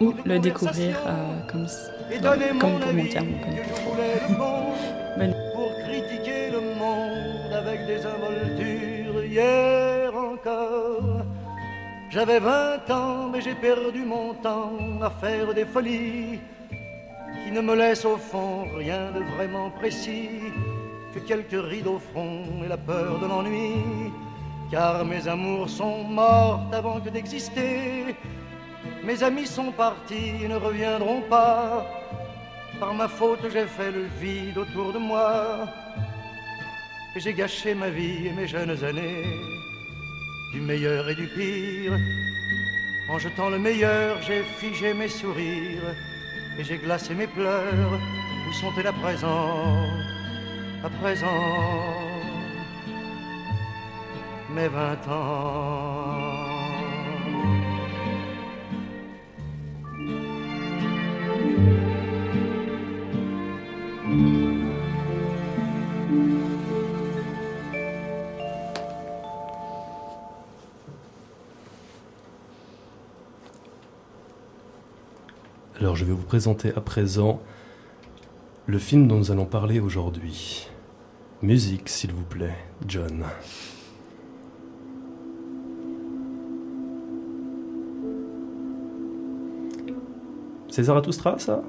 ou 0.00 0.14
le 0.24 0.38
découvrir 0.38 0.96
euh, 1.06 1.40
comme, 1.50 1.66
comme 2.58 2.78
pour 2.78 2.78
mon 2.78 2.78
Pour 5.54 5.70
critiquer 5.88 6.50
le 6.50 6.60
monde 6.60 7.52
avec 7.52 7.86
des 7.86 8.04
involtures 8.04 9.24
hier 9.24 10.14
encore. 10.14 11.22
J'avais 12.10 12.38
20 12.38 12.90
ans, 12.90 13.28
mais 13.32 13.40
j'ai 13.40 13.54
perdu 13.54 14.04
mon 14.04 14.34
temps 14.34 14.72
à 15.02 15.10
faire 15.10 15.54
des 15.54 15.64
folies 15.64 16.38
qui 17.44 17.52
ne 17.52 17.60
me 17.60 17.74
laissent 17.74 18.04
au 18.04 18.16
fond 18.16 18.66
rien 18.76 19.10
de 19.12 19.20
vraiment 19.36 19.70
précis 19.70 20.28
que 21.14 21.20
quelques 21.20 21.62
rides 21.70 21.86
au 21.86 21.98
front 21.98 22.42
et 22.64 22.68
la 22.68 22.76
peur 22.76 23.18
de 23.18 23.26
l'ennui 23.26 23.72
car 24.70 25.04
mes 25.04 25.28
amours 25.28 25.68
sont 25.68 26.04
mortes 26.04 26.74
avant 26.74 27.00
que 27.00 27.10
d'exister. 27.10 28.16
Mes 29.04 29.22
amis 29.22 29.46
sont 29.46 29.72
partis 29.72 30.32
et 30.42 30.48
ne 30.48 30.56
reviendront 30.56 31.22
pas. 31.22 31.86
Par 32.80 32.92
ma 32.94 33.08
faute, 33.08 33.40
j'ai 33.52 33.66
fait 33.66 33.90
le 33.90 34.06
vide 34.20 34.58
autour 34.58 34.92
de 34.92 34.98
moi. 34.98 35.66
Et 37.14 37.20
j'ai 37.20 37.32
gâché 37.32 37.74
ma 37.74 37.88
vie 37.88 38.26
et 38.26 38.32
mes 38.32 38.46
jeunes 38.46 38.84
années, 38.84 39.24
du 40.52 40.60
meilleur 40.60 41.08
et 41.08 41.14
du 41.14 41.26
pire. 41.28 41.96
En 43.08 43.18
jetant 43.18 43.48
le 43.48 43.58
meilleur, 43.58 44.20
j'ai 44.22 44.42
figé 44.42 44.92
mes 44.92 45.08
sourires 45.08 45.94
et 46.58 46.64
j'ai 46.64 46.78
glacé 46.78 47.14
mes 47.14 47.28
pleurs. 47.28 48.00
Où 48.48 48.52
sont-elles 48.52 48.88
à 48.88 48.92
présent? 48.92 49.88
À 50.84 50.90
présent 51.00 52.15
Alors 75.78 75.94
je 75.94 76.04
vais 76.06 76.12
vous 76.12 76.24
présenter 76.24 76.72
à 76.74 76.80
présent 76.80 77.42
le 78.66 78.78
film 78.78 79.06
dont 79.06 79.18
nous 79.18 79.30
allons 79.30 79.44
parler 79.44 79.80
aujourd'hui. 79.80 80.66
Musique, 81.42 81.90
s'il 81.90 82.12
vous 82.12 82.24
plaît, 82.24 82.56
John. 82.86 83.26
C'est 90.76 90.82
Zarathustra, 90.82 91.38
ça 91.38 91.62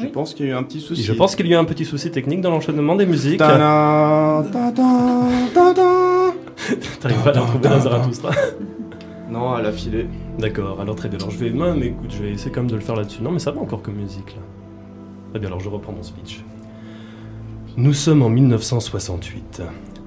Je 0.00 0.06
pense 0.06 0.32
qu'il 0.32 0.46
y 0.46 0.48
a 0.48 0.52
eu 0.52 0.56
un 0.56 0.62
petit 0.62 0.80
souci. 0.80 1.02
je 1.02 1.12
pense 1.12 1.36
qu'il 1.36 1.46
y 1.46 1.52
a 1.52 1.58
eu 1.58 1.60
un 1.60 1.66
petit 1.66 1.84
souci 1.84 2.10
technique 2.10 2.40
dans 2.40 2.48
l'enchaînement 2.48 2.96
des 2.96 3.04
musiques. 3.04 3.36
T'arrives 3.36 3.58
pas 3.58 4.62
à 7.28 7.32
la 7.34 7.40
retrouver 7.42 7.68
dans 7.68 7.80
Zarathustra 7.80 8.30
Non, 9.28 9.58
elle 9.58 9.66
a 9.66 9.72
filé. 9.72 10.06
D'accord, 10.38 10.80
alors 10.80 10.96
très 10.96 11.10
bien. 11.10 11.18
Alors 11.18 11.30
je 11.30 11.36
vais. 11.36 11.50
Non, 11.50 11.74
mais 11.76 11.88
écoute, 11.88 12.14
je 12.16 12.22
vais 12.22 12.30
essayer 12.32 12.50
quand 12.50 12.62
même 12.62 12.70
de 12.70 12.76
le 12.76 12.80
faire 12.80 12.96
là-dessus. 12.96 13.20
Non, 13.20 13.30
mais 13.30 13.40
ça 13.40 13.50
va 13.50 13.60
encore 13.60 13.82
comme 13.82 13.96
musique 13.96 14.36
là. 14.36 14.42
Très 15.32 15.40
bien, 15.40 15.48
alors 15.50 15.60
je 15.60 15.68
reprends 15.68 15.92
mon 15.92 16.02
speech. 16.02 16.42
Nous 17.76 17.92
sommes 17.92 18.22
en 18.22 18.30
1968. 18.30 19.60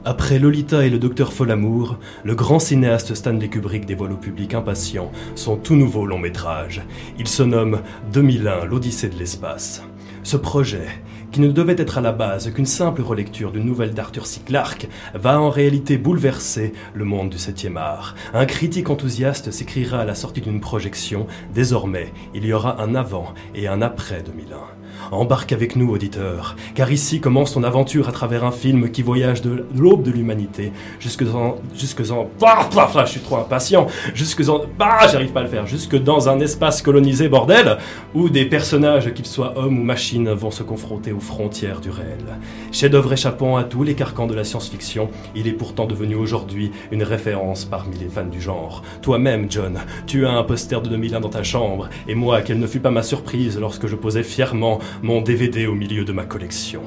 Après 0.07 0.37
Lolita 0.37 0.85
et 0.85 0.91
le 0.91 0.99
docteur 0.99 1.33
Folamour, 1.33 1.97
le 2.23 2.35
grand 2.35 2.59
cinéaste 2.59 3.15
Stanley 3.15 3.47
Kubrick 3.47 3.87
dévoile 3.87 4.11
au 4.11 4.17
public 4.17 4.53
impatient 4.53 5.11
son 5.33 5.57
tout 5.57 5.75
nouveau 5.75 6.05
long 6.05 6.19
métrage. 6.19 6.83
Il 7.17 7.27
se 7.27 7.41
nomme 7.41 7.81
2001, 8.13 8.65
l'Odyssée 8.65 9.09
de 9.09 9.17
l'espace. 9.17 9.81
Ce 10.21 10.37
projet, 10.37 10.85
qui 11.31 11.41
ne 11.41 11.51
devait 11.51 11.75
être 11.79 11.97
à 11.97 12.01
la 12.01 12.11
base 12.11 12.53
qu'une 12.53 12.67
simple 12.67 13.01
relecture 13.01 13.51
d'une 13.51 13.65
nouvelle 13.65 13.95
d'Arthur 13.95 14.27
C. 14.27 14.41
Clarke, 14.45 14.87
va 15.15 15.41
en 15.41 15.49
réalité 15.49 15.97
bouleverser 15.97 16.73
le 16.93 17.03
monde 17.03 17.31
du 17.31 17.37
7e 17.37 17.75
art. 17.75 18.13
Un 18.35 18.45
critique 18.45 18.91
enthousiaste 18.91 19.49
s'écrira 19.49 20.01
à 20.01 20.05
la 20.05 20.13
sortie 20.13 20.41
d'une 20.41 20.61
projection 20.61 21.25
Désormais, 21.55 22.13
il 22.35 22.45
y 22.45 22.53
aura 22.53 22.79
un 22.79 22.93
avant 22.93 23.33
et 23.55 23.67
un 23.67 23.81
après 23.81 24.21
2001. 24.21 24.74
Embarque 25.11 25.51
avec 25.51 25.75
nous, 25.75 25.91
auditeur, 25.91 26.55
car 26.73 26.91
ici 26.91 27.19
commence 27.19 27.53
ton 27.53 27.63
aventure 27.63 28.09
à 28.09 28.11
travers 28.11 28.43
un 28.43 28.51
film 28.51 28.91
qui 28.91 29.01
voyage 29.01 29.41
de 29.41 29.65
l'aube 29.75 30.03
de 30.03 30.11
l'humanité 30.11 30.71
jusque 30.99 31.23
dans... 31.23 31.57
Jusque 31.75 32.05
dans... 32.07 32.29
Ah, 32.43 32.67
ah, 32.75 32.91
ah, 32.95 33.05
je 33.05 33.11
suis 33.11 33.19
trop 33.19 33.37
impatient 33.37 33.87
Jusque 34.13 34.43
dans... 34.43 34.61
Bah, 34.77 35.07
j'arrive 35.11 35.31
pas 35.31 35.41
à 35.41 35.43
le 35.43 35.49
faire. 35.49 35.67
Jusque 35.67 35.95
dans 35.95 36.29
un 36.29 36.39
espace 36.39 36.81
colonisé, 36.81 37.27
bordel, 37.27 37.77
où 38.13 38.29
des 38.29 38.45
personnages, 38.45 39.13
qu'ils 39.13 39.25
soient 39.25 39.53
hommes 39.57 39.79
ou 39.79 39.83
machines, 39.83 40.29
vont 40.31 40.51
se 40.51 40.63
confronter 40.63 41.11
aux 41.11 41.19
frontières 41.19 41.81
du 41.81 41.89
réel. 41.89 42.39
Chef-d'œuvre 42.71 43.13
échappant 43.13 43.57
à 43.57 43.63
tous 43.63 43.83
les 43.83 43.95
carcans 43.95 44.27
de 44.27 44.33
la 44.33 44.43
science-fiction, 44.43 45.09
il 45.35 45.47
est 45.47 45.53
pourtant 45.53 45.85
devenu 45.85 46.15
aujourd'hui 46.15 46.71
une 46.91 47.03
référence 47.03 47.65
parmi 47.65 47.97
les 47.97 48.07
fans 48.07 48.25
du 48.25 48.41
genre. 48.41 48.83
Toi-même, 49.01 49.47
John, 49.49 49.79
tu 50.07 50.25
as 50.25 50.31
un 50.31 50.43
poster 50.43 50.81
de 50.81 50.89
2001 50.89 51.19
dans 51.19 51.29
ta 51.29 51.43
chambre, 51.43 51.89
et 52.07 52.15
moi, 52.15 52.41
quelle 52.41 52.59
ne 52.59 52.67
fut 52.67 52.79
pas 52.79 52.91
ma 52.91 53.03
surprise 53.03 53.59
lorsque 53.59 53.87
je 53.87 53.95
posais 53.95 54.23
fièrement 54.23 54.79
mon 55.01 55.21
DVD 55.21 55.67
au 55.67 55.75
milieu 55.75 56.05
de 56.05 56.11
ma 56.11 56.25
collection. 56.25 56.81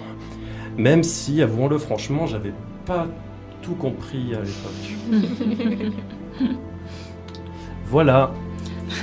Même 0.77 1.03
si, 1.03 1.43
avouons-le 1.43 1.79
franchement, 1.79 2.27
j'avais 2.27 2.53
pas 2.87 3.07
tout 3.63 3.75
compris 3.75 4.35
à 4.35 4.41
l'époque. 4.41 5.93
voilà. 7.87 8.33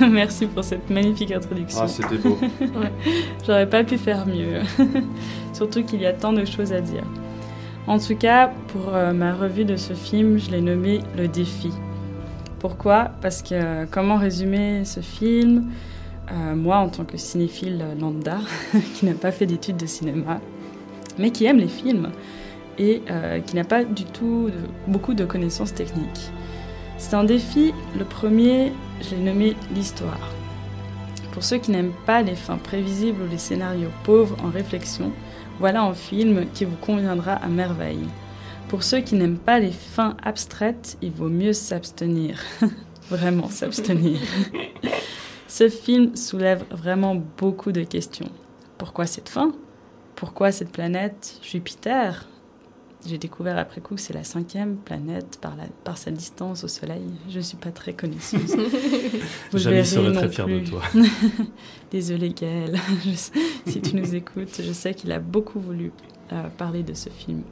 Merci 0.00 0.46
pour 0.46 0.64
cette 0.64 0.90
magnifique 0.90 1.32
introduction. 1.32 1.80
Ah, 1.82 1.88
c'était 1.88 2.16
beau. 2.16 2.38
Ouais, 2.60 2.92
J'aurais 3.46 3.68
pas 3.68 3.84
pu 3.84 3.98
faire 3.98 4.26
mieux. 4.26 4.60
Surtout 5.52 5.84
qu'il 5.84 6.00
y 6.00 6.06
a 6.06 6.12
tant 6.12 6.32
de 6.32 6.44
choses 6.44 6.72
à 6.72 6.80
dire. 6.80 7.04
En 7.86 7.98
tout 7.98 8.16
cas, 8.16 8.50
pour 8.68 8.94
euh, 8.94 9.12
ma 9.12 9.32
revue 9.34 9.64
de 9.64 9.76
ce 9.76 9.92
film, 9.92 10.38
je 10.38 10.50
l'ai 10.50 10.60
nommé 10.60 11.00
Le 11.16 11.28
défi. 11.28 11.70
Pourquoi? 12.58 13.10
Parce 13.20 13.42
que 13.42 13.54
euh, 13.54 13.86
comment 13.88 14.16
résumer 14.16 14.84
ce 14.84 15.00
film? 15.00 15.70
Euh, 16.32 16.54
Moi, 16.54 16.76
en 16.76 16.88
tant 16.88 17.04
que 17.04 17.16
cinéphile 17.16 17.84
lambda, 18.00 18.38
qui 18.94 19.06
n'a 19.06 19.14
pas 19.14 19.32
fait 19.32 19.46
d'études 19.46 19.76
de 19.76 19.86
cinéma, 19.86 20.40
mais 21.18 21.30
qui 21.30 21.44
aime 21.44 21.58
les 21.58 21.68
films 21.68 22.10
et 22.78 23.02
euh, 23.10 23.40
qui 23.40 23.56
n'a 23.56 23.64
pas 23.64 23.84
du 23.84 24.04
tout 24.04 24.50
beaucoup 24.86 25.14
de 25.14 25.24
connaissances 25.24 25.72
techniques. 25.72 26.30
C'est 26.98 27.14
un 27.14 27.24
défi. 27.24 27.72
Le 27.98 28.04
premier, 28.04 28.72
je 29.02 29.14
l'ai 29.14 29.22
nommé 29.22 29.56
l'histoire. 29.74 30.30
Pour 31.32 31.44
ceux 31.44 31.58
qui 31.58 31.70
n'aiment 31.70 31.92
pas 32.06 32.22
les 32.22 32.34
fins 32.34 32.56
prévisibles 32.56 33.22
ou 33.22 33.30
les 33.30 33.38
scénarios 33.38 33.90
pauvres 34.04 34.36
en 34.42 34.50
réflexion, 34.50 35.12
voilà 35.58 35.82
un 35.82 35.94
film 35.94 36.46
qui 36.54 36.64
vous 36.64 36.76
conviendra 36.76 37.32
à 37.32 37.48
merveille. 37.48 38.06
Pour 38.68 38.82
ceux 38.82 39.00
qui 39.00 39.14
n'aiment 39.14 39.38
pas 39.38 39.58
les 39.58 39.70
fins 39.70 40.16
abstraites, 40.24 40.96
il 41.02 41.12
vaut 41.12 41.28
mieux 41.28 41.52
s'abstenir. 41.52 42.40
vraiment 43.10 43.48
s'abstenir. 43.48 44.18
Ce 45.48 45.68
film 45.68 46.16
soulève 46.16 46.64
vraiment 46.70 47.14
beaucoup 47.14 47.72
de 47.72 47.82
questions. 47.82 48.30
Pourquoi 48.78 49.06
cette 49.06 49.28
fin? 49.28 49.52
Pourquoi 50.14 50.50
cette 50.52 50.72
planète 50.72 51.38
Jupiter? 51.42 52.26
J'ai 53.06 53.18
découvert 53.18 53.56
après 53.56 53.80
coup 53.80 53.94
que 53.94 54.00
c'est 54.00 54.14
la 54.14 54.24
cinquième 54.24 54.76
planète 54.76 55.38
par, 55.40 55.54
la, 55.54 55.64
par 55.84 55.96
sa 55.96 56.10
distance 56.10 56.64
au 56.64 56.68
Soleil. 56.68 57.04
Je 57.28 57.36
ne 57.36 57.42
suis 57.42 57.56
pas 57.56 57.70
très 57.70 57.92
connaisseuse. 57.92 58.56
Vous 59.52 59.58
verrez 59.58 59.84
serait 59.84 60.12
très 60.12 60.28
fier 60.28 60.48
de 60.48 60.58
toi. 60.60 60.82
Désolée 61.90 62.30
Gaël, 62.30 62.76
si 63.66 63.80
tu 63.80 63.94
nous 63.94 64.14
écoutes, 64.14 64.60
je 64.60 64.72
sais 64.72 64.94
qu'il 64.94 65.12
a 65.12 65.20
beaucoup 65.20 65.60
voulu 65.60 65.92
euh, 66.32 66.48
parler 66.58 66.82
de 66.82 66.94
ce 66.94 67.08
film. 67.08 67.42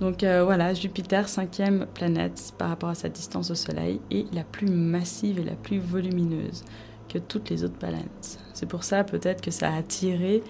Donc 0.00 0.24
euh, 0.24 0.44
voilà, 0.44 0.74
Jupiter, 0.74 1.28
cinquième 1.28 1.86
planète 1.94 2.54
par 2.58 2.68
rapport 2.68 2.88
à 2.88 2.94
sa 2.94 3.08
distance 3.08 3.50
au 3.50 3.54
Soleil, 3.54 4.00
et 4.10 4.26
la 4.32 4.44
plus 4.44 4.66
massive 4.66 5.38
et 5.38 5.44
la 5.44 5.54
plus 5.54 5.78
volumineuse 5.78 6.64
que 7.08 7.18
toutes 7.18 7.50
les 7.50 7.62
autres 7.64 7.78
planètes. 7.78 8.38
C'est 8.54 8.66
pour 8.66 8.84
ça 8.84 9.04
peut-être 9.04 9.40
que 9.40 9.50
ça 9.50 9.68
a 9.68 9.76
attiré 9.76 10.42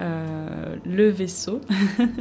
euh, 0.00 0.76
le 0.84 1.08
vaisseau 1.08 1.60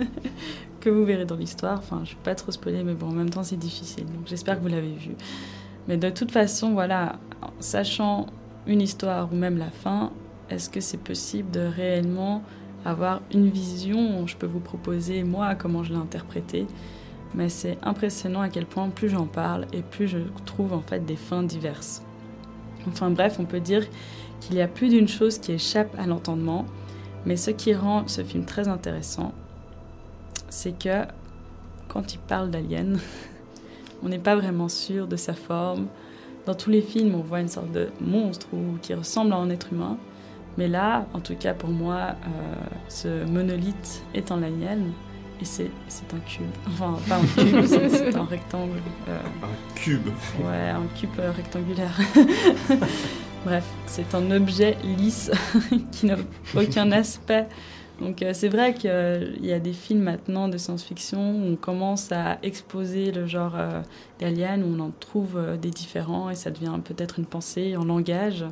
que 0.80 0.90
vous 0.90 1.06
verrez 1.06 1.26
dans 1.26 1.36
l'histoire. 1.36 1.80
Enfin, 1.80 2.02
je 2.06 2.12
ne 2.12 2.16
vais 2.16 2.24
pas 2.24 2.36
trop 2.36 2.52
spoiler, 2.52 2.84
mais 2.84 2.94
bon, 2.94 3.08
en 3.08 3.14
même 3.14 3.30
temps 3.30 3.44
c'est 3.44 3.58
difficile. 3.58 4.06
Donc 4.06 4.28
j'espère 4.28 4.58
que 4.58 4.62
vous 4.62 4.70
l'avez 4.70 4.94
vu. 4.94 5.12
Mais 5.88 5.98
de 5.98 6.10
toute 6.10 6.32
façon, 6.32 6.74
voilà, 6.74 7.20
sachant 7.60 8.28
une 8.68 8.82
histoire 8.82 9.32
ou 9.32 9.36
même 9.36 9.58
la 9.58 9.72
fin, 9.72 10.12
est-ce 10.50 10.70
que 10.70 10.80
c'est 10.80 10.98
possible 10.98 11.52
de 11.52 11.62
réellement 11.62 12.44
avoir 12.86 13.22
une 13.34 13.50
vision 13.50 14.26
Je 14.28 14.38
peux 14.38 14.48
vous 14.48 14.60
proposer, 14.60 15.24
moi, 15.24 15.56
comment 15.56 15.84
je 15.84 15.94
l'ai 15.94 16.00
interprété. 16.00 16.68
Mais 17.36 17.50
c'est 17.50 17.78
impressionnant 17.84 18.42
à 18.42 18.50
quel 18.50 18.66
point 18.66 18.90
plus 18.90 19.10
j'en 19.10 19.28
parle 19.28 19.68
et 19.72 19.82
plus 19.82 20.08
je 20.08 20.18
trouve 20.46 20.74
en 20.74 20.82
fait 20.82 21.06
des 21.06 21.16
fins 21.16 21.44
diverses. 21.44 22.04
Enfin 22.88 23.12
bref, 23.12 23.38
on 23.40 23.46
peut 23.46 23.60
dire 23.60 23.86
qu'il 24.40 24.56
y 24.56 24.62
a 24.62 24.68
plus 24.68 24.90
d'une 24.90 25.08
chose 25.08 25.38
qui 25.38 25.52
échappe 25.52 25.96
à 26.00 26.08
l'entendement, 26.08 26.66
mais 27.26 27.36
ce 27.36 27.52
qui 27.52 27.74
rend 27.76 28.08
ce 28.08 28.24
film 28.24 28.46
très 28.46 28.68
intéressant, 28.68 29.34
c'est 30.50 30.78
que 30.78 31.06
quand 31.88 32.14
il 32.14 32.20
parle 32.20 32.50
d'aliens, 32.50 32.94
on 34.04 34.10
n'est 34.10 34.20
pas 34.20 34.36
vraiment 34.36 34.70
sûr 34.70 35.08
de 35.08 35.16
sa 35.16 35.34
forme. 35.34 35.88
Dans 36.46 36.56
tous 36.56 36.70
les 36.70 36.82
films, 36.82 37.14
on 37.16 37.22
voit 37.22 37.42
une 37.42 37.48
sorte 37.48 37.72
de 37.72 37.90
monstre 38.02 38.48
qui 38.82 38.94
ressemble 38.94 39.34
à 39.34 39.38
un 39.38 39.50
être 39.50 39.72
humain. 39.74 39.98
Mais 40.60 40.68
là, 40.68 41.06
en 41.14 41.22
tout 41.22 41.36
cas 41.36 41.54
pour 41.54 41.70
moi, 41.70 41.96
euh, 42.26 42.56
ce 42.90 43.26
monolithe 43.26 44.04
est 44.14 44.30
un 44.32 44.44
alien 44.44 44.92
et 45.42 45.46
c'est 45.46 45.72
c'est 45.88 46.14
un 46.14 46.20
cube. 46.20 46.46
Enfin, 46.68 46.98
pas 47.08 47.16
un 47.16 47.44
cube, 47.46 47.66
c'est 47.66 47.90
c'est 47.90 48.16
un 48.16 48.26
rectangle. 48.26 48.78
euh, 49.08 49.18
Un 49.42 49.74
cube. 49.76 50.08
Ouais, 50.44 50.70
un 50.70 50.86
cube 51.00 51.18
euh, 51.20 51.32
rectangulaire. 51.32 51.98
Bref, 53.46 53.64
c'est 53.86 54.14
un 54.16 54.32
objet 54.32 54.76
lisse 54.84 55.32
qui 55.94 56.08
n'a 56.08 56.18
aucun 56.56 56.92
aspect. 56.92 57.48
Donc 58.02 58.22
euh, 58.22 58.32
c'est 58.34 58.50
vrai 58.50 58.74
qu'il 58.74 59.38
y 59.42 59.52
a 59.54 59.60
des 59.60 59.74
films 59.74 60.04
maintenant 60.04 60.50
de 60.50 60.58
science-fiction 60.58 61.20
où 61.42 61.54
on 61.54 61.56
commence 61.56 62.12
à 62.12 62.38
exposer 62.44 63.12
le 63.14 63.26
genre 63.28 63.54
euh, 63.56 63.82
d'alien, 64.20 64.64
où 64.64 64.76
on 64.76 64.80
en 64.82 64.92
trouve 65.00 65.38
euh, 65.38 65.56
des 65.58 65.70
différents 65.70 66.30
et 66.30 66.36
ça 66.36 66.52
devient 66.52 66.80
peut-être 66.84 67.18
une 67.20 67.26
pensée, 67.26 67.76
un 67.76 67.86
langage. 67.86 68.46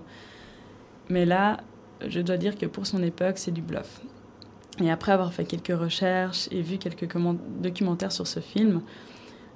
Mais 1.10 1.26
là, 1.26 1.58
je 2.06 2.20
dois 2.22 2.38
dire 2.38 2.58
que 2.58 2.66
pour 2.66 2.86
son 2.86 3.02
époque, 3.04 3.38
c'est 3.38 3.52
du 3.52 3.62
bluff. 3.62 4.02
Et 4.80 4.92
après 4.92 5.12
avoir 5.12 5.34
fait 5.34 5.46
quelques 5.46 5.78
recherches 5.78 6.48
et 6.52 6.62
vu 6.62 6.78
quelques 6.78 7.08
documentaires 7.60 8.12
sur 8.12 8.28
ce 8.28 8.40
film, 8.40 8.82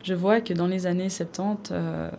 je 0.04 0.14
vois 0.14 0.42
que 0.42 0.54
dans 0.54 0.68
les 0.68 0.88
années 0.88 1.10
70, 1.10 1.72
euh, 1.72 2.10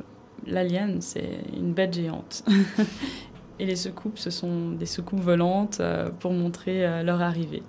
l'alien, 0.47 1.01
c'est 1.01 1.41
une 1.57 1.73
bête 1.73 1.95
géante. 1.95 2.45
et 3.59 3.67
les 3.67 3.77
soucoupes, 3.77 4.19
ce 4.19 4.31
sont 4.31 4.71
des 4.71 4.87
soucoupes 4.87 5.21
volantes 5.21 5.79
euh, 5.81 6.11
pour 6.11 6.33
montrer 6.33 6.87
euh, 6.87 7.03
leur 7.03 7.23
arrivée. 7.23 7.63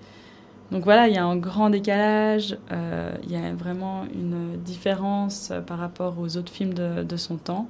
Donc 0.72 0.86
voilà, 0.86 1.08
il 1.08 1.14
y 1.14 1.18
a 1.18 1.26
un 1.26 1.36
grand 1.36 1.70
décalage, 1.70 2.58
euh, 2.72 3.14
il 3.24 3.32
y 3.32 3.36
a 3.36 3.54
vraiment 3.54 4.06
une 4.14 4.58
différence 4.58 5.52
par 5.68 5.78
rapport 5.78 6.18
aux 6.20 6.36
autres 6.38 6.52
films 6.52 6.74
de 6.74 7.18
son 7.18 7.38
temps. 7.38 7.68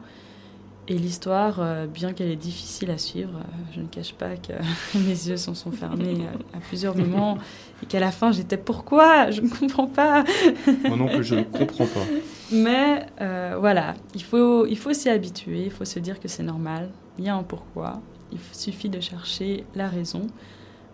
Et 0.89 0.97
l'histoire, 0.97 1.59
euh, 1.59 1.87
bien 1.87 2.11
qu'elle 2.11 2.29
est 2.29 2.35
difficile 2.35 2.91
à 2.91 2.97
suivre, 2.97 3.37
euh, 3.37 3.63
je 3.73 3.79
ne 3.79 3.87
cache 3.87 4.13
pas 4.13 4.35
que 4.35 4.51
mes 4.97 5.29
yeux 5.29 5.37
s'en 5.37 5.53
sont 5.53 5.71
fermés 5.71 6.17
euh, 6.19 6.57
à 6.57 6.59
plusieurs 6.59 6.97
moments 6.97 7.37
et 7.81 7.85
qu'à 7.85 8.01
la 8.01 8.11
fin 8.11 8.33
j'étais 8.33 8.57
pourquoi? 8.57 9.31
Je 9.31 9.41
ne 9.41 9.47
comprends 9.47 9.87
pas. 9.87 10.25
Moi 10.87 10.97
non 10.97 11.07
plus, 11.07 11.23
je 11.23 11.35
ne 11.35 11.43
comprends 11.43 11.85
pas. 11.85 12.05
Mais 12.51 13.05
voilà, 13.17 13.93
il 14.13 14.23
faut, 14.23 14.65
il 14.65 14.77
faut 14.77 14.93
s'y 14.93 15.09
habituer, 15.09 15.65
il 15.65 15.71
faut 15.71 15.85
se 15.85 15.99
dire 15.99 16.19
que 16.19 16.27
c'est 16.27 16.43
normal, 16.43 16.89
il 17.17 17.25
y 17.25 17.29
a 17.29 17.35
un 17.35 17.43
pourquoi, 17.43 18.01
il 18.31 18.39
suffit 18.51 18.89
de 18.89 18.99
chercher 18.99 19.63
la 19.75 19.87
raison, 19.87 20.27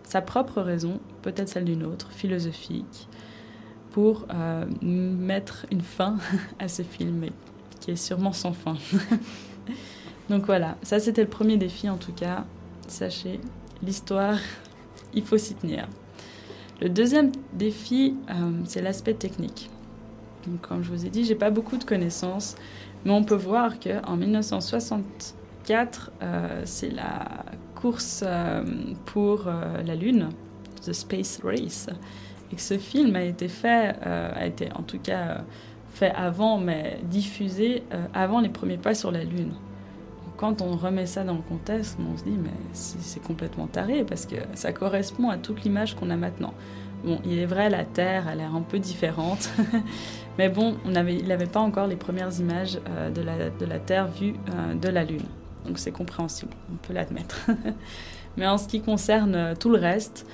sa 0.04 0.20
propre 0.20 0.60
raison, 0.60 1.00
peut-être 1.22 1.48
celle 1.48 1.64
d'une 1.64 1.84
autre, 1.84 2.10
philosophique, 2.12 3.08
pour 3.90 4.26
euh, 4.32 4.64
mettre 4.82 5.66
une 5.70 5.80
fin 5.80 6.16
à 6.58 6.68
ce 6.68 6.82
film 6.82 7.26
qui 7.80 7.92
est 7.92 7.96
sûrement 7.96 8.32
sans 8.32 8.52
fin. 8.52 8.76
Donc 10.28 10.46
voilà, 10.46 10.76
ça 10.82 11.00
c'était 11.00 11.22
le 11.22 11.28
premier 11.28 11.56
défi 11.56 11.88
en 11.88 11.96
tout 11.96 12.12
cas. 12.12 12.44
Sachez, 12.88 13.40
l'histoire, 13.82 14.38
il 15.14 15.24
faut 15.24 15.38
s'y 15.38 15.54
tenir. 15.54 15.86
Le 16.80 16.88
deuxième 16.88 17.30
défi, 17.52 18.16
euh, 18.30 18.52
c'est 18.64 18.80
l'aspect 18.80 19.12
technique. 19.12 19.68
Comme 20.62 20.82
je 20.82 20.88
vous 20.88 21.04
ai 21.04 21.10
dit, 21.10 21.24
j'ai 21.24 21.34
pas 21.34 21.50
beaucoup 21.50 21.76
de 21.76 21.84
connaissances, 21.84 22.56
mais 23.04 23.12
on 23.12 23.22
peut 23.22 23.34
voir 23.34 23.78
que 23.78 24.02
en 24.06 24.16
1964, 24.16 26.10
euh, 26.22 26.62
c'est 26.64 26.88
la 26.88 27.44
course 27.74 28.24
euh, 28.26 28.64
pour 29.04 29.44
la 29.44 29.94
Lune, 29.94 30.30
The 30.82 30.94
Space 30.94 31.40
Race, 31.44 31.90
et 32.50 32.56
que 32.56 32.62
ce 32.62 32.78
film 32.78 33.14
a 33.14 33.24
été 33.24 33.48
fait, 33.48 33.94
a 34.02 34.46
été 34.46 34.70
en 34.74 34.82
tout 34.82 34.98
cas 34.98 35.44
fait 35.90 36.12
avant, 36.12 36.56
mais 36.56 36.98
diffusé 37.04 37.82
avant 38.14 38.40
les 38.40 38.48
premiers 38.48 38.78
pas 38.78 38.94
sur 38.94 39.10
la 39.10 39.22
Lune. 39.22 39.52
Quand 40.40 40.62
on 40.62 40.74
remet 40.74 41.04
ça 41.04 41.22
dans 41.22 41.34
le 41.34 41.42
contexte, 41.42 41.98
on 42.00 42.16
se 42.16 42.24
dit 42.24 42.38
mais 42.42 42.48
c'est 42.72 43.22
complètement 43.22 43.66
taré 43.66 44.04
parce 44.04 44.24
que 44.24 44.36
ça 44.54 44.72
correspond 44.72 45.28
à 45.28 45.36
toute 45.36 45.64
l'image 45.64 45.94
qu'on 45.94 46.08
a 46.08 46.16
maintenant. 46.16 46.54
Bon, 47.04 47.18
il 47.26 47.38
est 47.38 47.44
vrai, 47.44 47.68
la 47.68 47.84
Terre 47.84 48.26
a 48.26 48.34
l'air 48.34 48.54
un 48.54 48.62
peu 48.62 48.78
différente, 48.78 49.50
mais 50.38 50.48
bon, 50.48 50.78
on 50.86 50.94
il 50.94 51.28
n'avait 51.28 51.44
pas 51.44 51.60
encore 51.60 51.86
les 51.86 51.96
premières 51.96 52.40
images 52.40 52.80
euh, 52.88 53.10
de, 53.10 53.20
la, 53.66 53.78
Terre 53.80 54.08
vue 54.08 54.32
euh, 54.54 54.72
de 54.72 54.88
la 54.88 55.04
Lune. 55.04 55.26
Donc 55.66 55.78
c'est 55.78 55.92
compréhensible, 55.92 56.52
on 56.72 56.76
peut 56.76 56.94
l'admettre. 56.94 57.50
mais 58.38 58.46
en 58.46 58.56
ce 58.56 58.66
qui 58.66 58.80
concerne 58.80 59.34
euh, 59.34 59.54
tout 59.54 59.68
le 59.68 59.78
reste, 59.78 60.26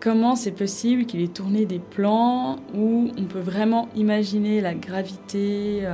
comment 0.00 0.34
c'est 0.34 0.52
possible 0.52 1.04
qu'il 1.04 1.20
ait 1.20 1.28
tourné 1.28 1.66
des 1.66 1.78
plans 1.78 2.56
où 2.72 3.10
on 3.18 3.24
peut 3.24 3.38
vraiment 3.38 3.90
imaginer 3.96 4.62
la 4.62 4.72
gravité, 4.72 5.86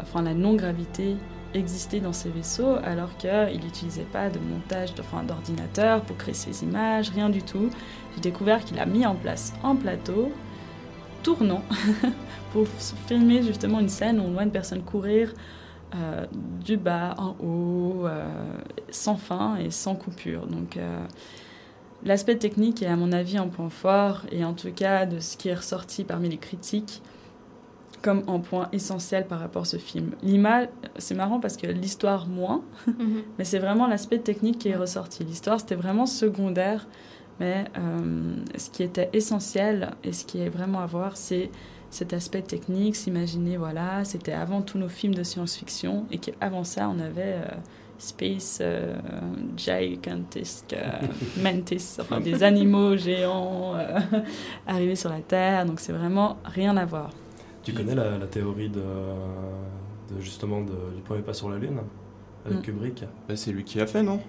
enfin 0.00 0.22
la 0.22 0.34
non-gravité 0.34 1.16
exister 1.54 2.00
dans 2.00 2.12
ces 2.12 2.28
vaisseaux 2.28 2.76
alors 2.84 3.16
qu'il 3.16 3.60
n'utilisait 3.62 4.02
pas 4.02 4.28
de 4.28 4.38
montage 4.38 4.94
d'ordinateur 4.94 6.02
pour 6.02 6.16
créer 6.16 6.34
ces 6.34 6.62
images, 6.62 7.10
rien 7.10 7.30
du 7.30 7.42
tout. 7.42 7.70
J'ai 8.14 8.20
découvert 8.20 8.64
qu'il 8.64 8.78
a 8.78 8.86
mis 8.86 9.06
en 9.06 9.14
place 9.14 9.52
un 9.64 9.74
plateau 9.74 10.30
tournant 11.22 11.62
pour 12.52 12.66
filmer 13.06 13.42
justement 13.42 13.80
une 13.80 13.88
scène 13.88 14.20
où 14.20 14.24
on 14.24 14.32
voit 14.32 14.44
une 14.44 14.50
personne 14.50 14.82
courir 14.82 15.32
euh, 15.94 16.26
du 16.64 16.76
bas 16.76 17.14
en 17.16 17.34
haut, 17.40 18.06
euh, 18.06 18.26
sans 18.90 19.16
fin 19.16 19.56
et 19.56 19.70
sans 19.70 19.94
coupure. 19.94 20.46
Donc 20.46 20.76
euh, 20.76 21.04
l'aspect 22.04 22.36
technique 22.36 22.82
est 22.82 22.86
à 22.86 22.96
mon 22.96 23.10
avis 23.12 23.38
un 23.38 23.48
point 23.48 23.70
fort 23.70 24.22
et 24.30 24.44
en 24.44 24.52
tout 24.52 24.70
cas 24.70 25.06
de 25.06 25.18
ce 25.18 25.36
qui 25.36 25.48
est 25.48 25.54
ressorti 25.54 26.04
parmi 26.04 26.28
les 26.28 26.36
critiques 26.36 27.02
comme 28.02 28.22
un 28.28 28.38
point 28.40 28.68
essentiel 28.72 29.26
par 29.26 29.40
rapport 29.40 29.62
à 29.62 29.66
ce 29.66 29.76
film. 29.76 30.12
L'image, 30.22 30.68
c'est 30.96 31.14
marrant 31.14 31.40
parce 31.40 31.56
que 31.56 31.66
l'histoire 31.66 32.26
moins, 32.26 32.62
mhm. 32.86 33.22
mais 33.38 33.44
c'est 33.44 33.58
vraiment 33.58 33.86
l'aspect 33.86 34.18
technique 34.18 34.58
qui 34.58 34.68
est 34.68 34.76
ressorti. 34.76 35.24
L'histoire 35.24 35.60
c'était 35.60 35.74
vraiment 35.74 36.06
secondaire, 36.06 36.86
mais 37.40 37.66
ce 38.56 38.68
qui 38.70 38.82
était 38.82 39.10
essentiel 39.12 39.90
et 40.02 40.12
ce 40.12 40.24
qui 40.24 40.40
est 40.40 40.48
vraiment 40.48 40.80
à 40.80 40.86
voir, 40.86 41.16
c'est 41.16 41.50
cet 41.90 42.12
aspect 42.12 42.42
technique, 42.42 42.96
s'imaginer, 42.96 43.56
voilà, 43.56 44.04
c'était 44.04 44.32
avant 44.32 44.62
tous 44.62 44.78
nos 44.78 44.88
films 44.88 45.14
de 45.14 45.22
science-fiction, 45.22 46.06
et 46.10 46.18
qu'avant 46.18 46.64
ça, 46.64 46.88
on 46.88 46.98
avait 47.00 47.36
euh, 47.36 47.44
Space 47.98 48.58
euh, 48.60 48.94
Gigantisque, 49.56 50.74
euh, 50.74 51.06
Mantis, 51.42 51.96
enfin 51.98 52.20
des 52.20 52.42
animaux 52.42 52.96
géants 52.96 53.74
arrivés 54.66 54.96
sur 54.96 55.10
la 55.10 55.20
Terre, 55.20 55.64
donc 55.64 55.80
c'est 55.80 55.92
vraiment 55.92 56.36
rien 56.44 56.76
à 56.76 56.84
voir. 56.84 57.10
Tu 57.68 57.74
connais 57.74 57.94
la, 57.94 58.26
théorie 58.26 58.70
de, 58.70 58.80
justement 60.20 60.62
du 60.62 61.02
premier 61.04 61.20
pas 61.20 61.34
sur 61.34 61.50
la 61.50 61.58
Lune 61.58 61.80
avec 62.46 62.60
mm. 62.60 62.62
Kubrick? 62.62 63.04
Bah, 63.28 63.36
C'est 63.36 63.52
lui 63.52 63.62
qui 63.62 63.76
l'a 63.76 63.86
fait, 63.86 64.02
non? 64.02 64.20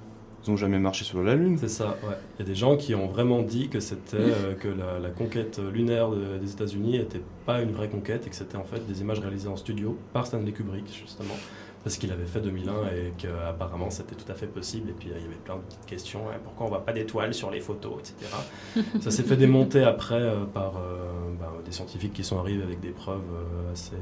Ils 0.45 0.51
n'ont 0.51 0.57
jamais 0.57 0.79
marché 0.79 1.05
sur 1.05 1.23
la 1.23 1.35
Lune. 1.35 1.57
C'est 1.57 1.69
ça, 1.69 1.97
ouais. 2.03 2.15
Il 2.35 2.41
y 2.41 2.43
a 2.43 2.45
des 2.45 2.55
gens 2.55 2.75
qui 2.75 2.95
ont 2.95 3.07
vraiment 3.07 3.41
dit 3.41 3.69
que 3.69 3.79
c'était 3.79 4.17
euh, 4.17 4.55
que 4.55 4.67
la, 4.67 5.09
conquête 5.09 5.59
lunaire 5.71 6.09
des 6.11 6.51
États-Unis 6.51 6.97
n'était 6.97 7.21
pas 7.45 7.61
une 7.61 7.71
vraie 7.71 7.87
conquête 7.87 8.27
et 8.27 8.29
que 8.29 8.35
c'était 8.35 8.57
en 8.57 8.65
fait 8.65 8.85
des 8.85 8.99
images 8.99 9.19
réalisées 9.19 9.47
en 9.47 9.55
studio 9.55 9.97
par 10.11 10.27
Stanley 10.27 10.51
Kubrick, 10.51 10.87
justement 10.87 11.35
parce 11.83 11.97
qu'il 11.97 12.11
avait 12.11 12.25
fait 12.25 12.41
2001 12.41 12.73
et 12.87 13.13
qu'apparemment 13.17 13.89
c'était 13.89 14.15
tout 14.15 14.29
à 14.31 14.35
fait 14.35 14.47
possible. 14.47 14.89
Et 14.89 14.93
puis 14.93 15.09
il 15.09 15.21
y 15.21 15.25
avait 15.25 15.35
plein 15.35 15.55
de 15.55 15.61
petites 15.61 15.85
questions 15.85 16.21
hein, 16.29 16.37
pourquoi 16.43 16.65
on 16.65 16.69
voit 16.69 16.85
pas 16.85 16.93
d'étoiles 16.93 17.33
sur 17.33 17.51
les 17.51 17.59
photos, 17.59 17.99
etc. 17.99 18.83
ça 19.01 19.11
s'est 19.11 19.23
fait 19.23 19.37
démonter 19.37 19.83
après 19.83 20.15
euh, 20.15 20.45
par 20.45 20.77
euh, 20.77 21.31
bah, 21.39 21.53
des 21.65 21.71
scientifiques 21.71 22.13
qui 22.13 22.23
sont 22.23 22.39
arrivés 22.39 22.63
avec 22.63 22.79
des 22.79 22.91
preuves 22.91 23.21
euh, 23.33 23.71
assez 23.71 23.95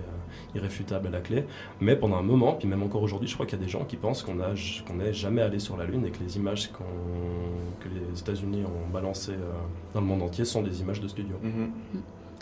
irréfutables 0.56 1.08
à 1.08 1.12
la 1.12 1.22
clé. 1.22 1.46
Mais 1.80 1.96
pendant 1.96 2.18
un 2.18 2.24
moment, 2.24 2.54
puis 2.54 2.68
même 2.68 2.84
encore 2.84 3.02
aujourd'hui, 3.02 3.28
je 3.28 3.34
crois 3.34 3.46
qu'il 3.46 3.60
y 3.60 3.62
a 3.62 3.66
des 3.66 3.72
gens 3.72 3.86
qui 3.86 3.96
pensent 3.96 4.24
qu'on 4.24 4.36
n'est 4.36 5.14
jamais 5.14 5.42
allé 5.42 5.60
sur 5.60 5.78
la 5.78 5.86
Lune 5.86 6.06
et 6.06 6.12
que 6.12 6.24
les 6.24 6.38
images 6.38 6.72
que 6.72 7.90
les 7.90 8.20
États-Unis 8.20 8.64
ont 8.66 8.92
balancées 8.92 9.36
dans 9.94 10.02
le 10.02 10.08
monde 10.08 10.24
entier 10.24 10.46
sont 10.46 10.62
des 10.62 10.82
images 10.82 11.02
de 11.02 11.08
studio. 11.08 11.36
Mm-hmm. 11.44 12.00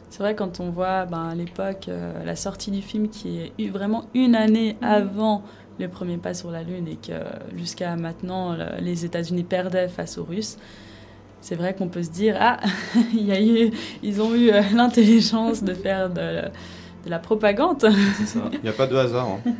C'est 0.09 0.19
vrai 0.19 0.35
quand 0.35 0.59
on 0.59 0.69
voit 0.69 1.05
ben, 1.05 1.29
à 1.29 1.35
l'époque 1.35 1.87
euh, 1.89 2.23
la 2.23 2.35
sortie 2.35 2.71
du 2.71 2.81
film 2.81 3.09
qui 3.09 3.51
est 3.57 3.69
vraiment 3.69 4.05
une 4.13 4.35
année 4.35 4.77
avant 4.81 5.43
le 5.77 5.89
premier 5.89 6.17
pas 6.17 6.33
sur 6.33 6.51
la 6.51 6.63
Lune 6.63 6.87
et 6.87 6.95
que 6.95 7.13
jusqu'à 7.57 7.95
maintenant 7.95 8.55
les 8.79 9.03
États-Unis 9.03 9.43
perdaient 9.43 9.89
face 9.89 10.17
aux 10.17 10.23
Russes. 10.23 10.57
C'est 11.41 11.55
vrai 11.55 11.75
qu'on 11.75 11.89
peut 11.89 12.01
se 12.01 12.09
dire 12.09 12.37
ah 12.39 12.59
il 13.13 13.25
y 13.25 13.31
a 13.31 13.41
eu, 13.41 13.71
ils 14.01 14.21
ont 14.21 14.33
eu 14.33 14.49
euh, 14.49 14.61
l'intelligence 14.73 15.63
de 15.63 15.73
faire 15.73 16.09
de, 16.09 16.43
la 17.05 17.19
propagande. 17.19 17.87
C'est 18.17 18.25
ça. 18.25 18.39
Il 18.51 18.61
n'y 18.61 18.69
a 18.69 18.73
pas 18.73 18.87
de 18.87 18.95
hasard. 18.95 19.27
Hein. 19.27 19.51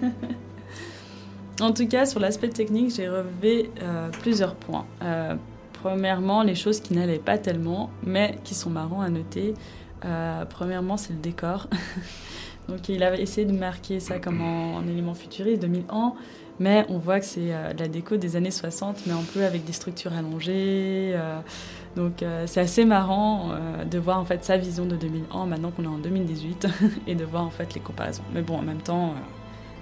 en 1.62 1.72
tout 1.74 1.88
cas, 1.88 2.08
sur 2.08 2.20
l'aspect 2.20 2.50
technique, 2.50 2.96
j'ai 2.96 3.08
relevé 3.08 3.70
euh, 3.84 4.10
plusieurs 4.22 4.56
points. 4.56 4.86
premièrement, 5.74 6.42
les 6.42 6.56
choses 6.56 6.80
qui 6.80 6.96
n'allaient 6.96 7.20
pas 7.20 7.38
tellement, 7.38 7.92
mais 8.02 8.40
qui 8.44 8.56
sont 8.56 8.72
marrants 8.72 9.02
à 9.02 9.10
noter. 9.10 9.54
Euh, 10.04 10.46
premièrement, 10.46 10.98
c'est 10.98 11.14
le 11.14 11.20
décor. 11.20 11.68
Donc 12.68 12.90
il 12.90 13.04
avait 13.04 13.22
essayé 13.22 13.46
de 13.46 13.56
marquer 13.56 14.00
ça 14.00 14.20
comme 14.20 14.42
un, 14.42 14.88
élément 14.88 15.14
futuriste, 15.14 15.62
2001, 15.62 16.14
mais 16.60 16.84
on 16.90 16.98
voit 16.98 17.20
que 17.20 17.26
c'est 17.26 17.54
euh, 17.54 17.74
de 17.74 17.80
la 17.80 17.88
déco 17.88 18.18
des 18.18 18.36
années 18.36 18.50
60, 18.50 19.04
mais 19.06 19.14
un 19.14 19.24
peu 19.34 19.46
avec 19.46 19.66
des 19.66 19.74
structures 19.74 20.14
allongées. 20.14 21.14
Euh, 21.14 21.40
donc 21.96 22.26
c'est 22.46 22.60
assez 22.60 22.84
marrant 22.84 23.52
de 23.90 23.98
voir 23.98 24.20
en 24.20 24.26
fait 24.26 24.44
sa 24.44 24.58
vision 24.58 24.86
de 24.86 24.98
2001 24.98 25.46
maintenant 25.46 25.72
qu'on 25.72 25.84
est 25.84 25.88
en 25.88 25.98
2018 25.98 26.68
et 27.08 27.16
de 27.16 27.24
voir 27.24 27.46
en 27.46 27.50
fait 27.50 27.74
les 27.74 27.80
comparaisons. 27.80 28.24
Mais 28.34 28.42
bon, 28.42 28.58
en 28.58 28.62
même 28.64 28.82
temps, 28.82 29.14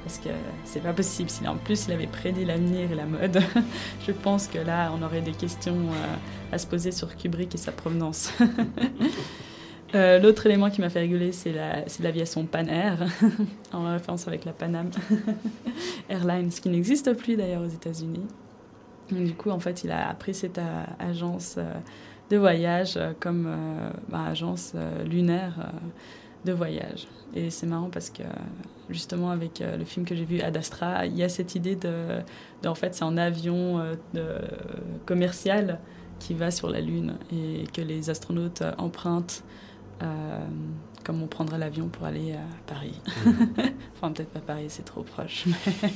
parce 0.04 0.20
que 0.20 0.30
c'est 0.64 0.84
pas 0.84 0.94
possible. 0.94 1.32
Si 1.32 1.48
en 1.48 1.56
plus 1.56 1.88
il 1.88 1.94
avait 1.94 2.06
prédit 2.06 2.46
l'avenir 2.46 2.92
et 2.92 2.94
la 2.94 3.06
mode, 3.06 3.42
je 4.08 4.12
pense 4.12 4.46
que 4.46 4.60
là 4.60 4.92
on 4.96 5.02
aurait 5.02 5.22
des 5.22 5.32
questions 5.32 5.88
à 6.52 6.60
se 6.60 6.68
poser 6.68 6.92
sur 6.92 7.16
Kubrick 7.16 7.56
et 7.56 7.58
sa 7.58 7.72
provenance. 7.72 8.32
Euh, 9.96 10.18
l'autre 10.18 10.46
élément 10.48 10.72
qui 10.72 10.82
m'a 10.82 10.90
fait 10.90 11.02
rigoler, 11.02 11.32
c'est 11.32 11.54
l'aviation 12.00 12.46
Pan 12.46 12.66
Air, 12.66 13.06
en 13.74 13.92
référence 13.92 14.28
avec 14.28 14.44
la 14.44 14.52
Panam 14.52 14.90
Airlines, 16.10 16.50
qui 16.50 16.70
n'existe 16.70 17.14
plus 17.14 17.36
d'ailleurs 17.36 17.62
aux 17.62 17.68
États-Unis. 17.68 18.26
Du 19.12 19.34
coup, 19.36 19.52
en 19.52 19.60
fait, 19.60 19.84
il 19.84 19.92
a 19.92 20.12
pris 20.16 20.34
cette 20.34 20.58
euh, 20.58 20.84
agence 20.98 21.56
euh, 21.58 21.72
de 22.32 22.38
voyage 22.38 22.98
comme 23.20 23.48
bah, 24.10 24.24
agence 24.30 24.74
lunaire 25.06 25.72
de 26.46 26.54
voyage. 26.54 27.08
Et 27.36 27.52
c'est 27.52 27.68
marrant 27.68 27.90
parce 27.92 28.10
que 28.10 28.24
justement 28.90 29.30
avec 29.30 29.60
le 29.60 29.84
film 29.84 30.04
que 30.04 30.16
j'ai 30.16 30.24
vu 30.24 30.40
Ad 30.40 30.58
Astra, 30.58 31.06
il 31.06 31.16
y 31.16 31.22
a 31.22 31.30
cette 31.30 31.54
idée 31.54 31.76
de, 31.76 32.22
en 32.66 32.74
fait, 32.74 32.96
c'est 32.96 33.04
un 33.04 33.18
avion 33.18 33.84
commercial 35.06 35.80
qui 36.18 36.34
va 36.34 36.50
sur 36.50 36.70
la 36.70 36.80
Lune 36.80 37.18
et 37.32 37.66
que 37.72 37.82
les 37.82 38.10
astronautes 38.10 38.64
empruntent 38.80 39.44
comme 41.04 41.22
on 41.22 41.28
prendrait 41.28 41.58
l'avion 41.58 41.88
pour 41.88 42.06
aller 42.06 42.34
à 42.34 42.46
Paris. 42.66 43.00
Mm. 43.26 43.30
enfin, 43.96 44.12
peut-être 44.12 44.30
pas 44.30 44.40
Paris, 44.40 44.66
c'est 44.70 44.86
trop 44.86 45.04
proche, 45.04 45.46
mais 45.48 45.90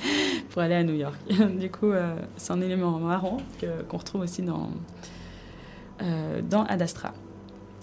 pour 0.49 0.61
aller 0.61 0.75
à 0.75 0.83
New 0.83 0.95
York. 0.95 1.17
du 1.59 1.71
coup, 1.71 1.91
euh, 1.91 2.15
c'est 2.35 2.53
un 2.53 2.61
élément 2.61 2.99
marrant 2.99 3.37
qu'on 3.59 3.97
retrouve 3.97 4.21
aussi 4.21 4.41
dans, 4.41 4.69
euh, 6.01 6.41
dans 6.41 6.65
Ad 6.65 6.81
Astra. 6.81 7.13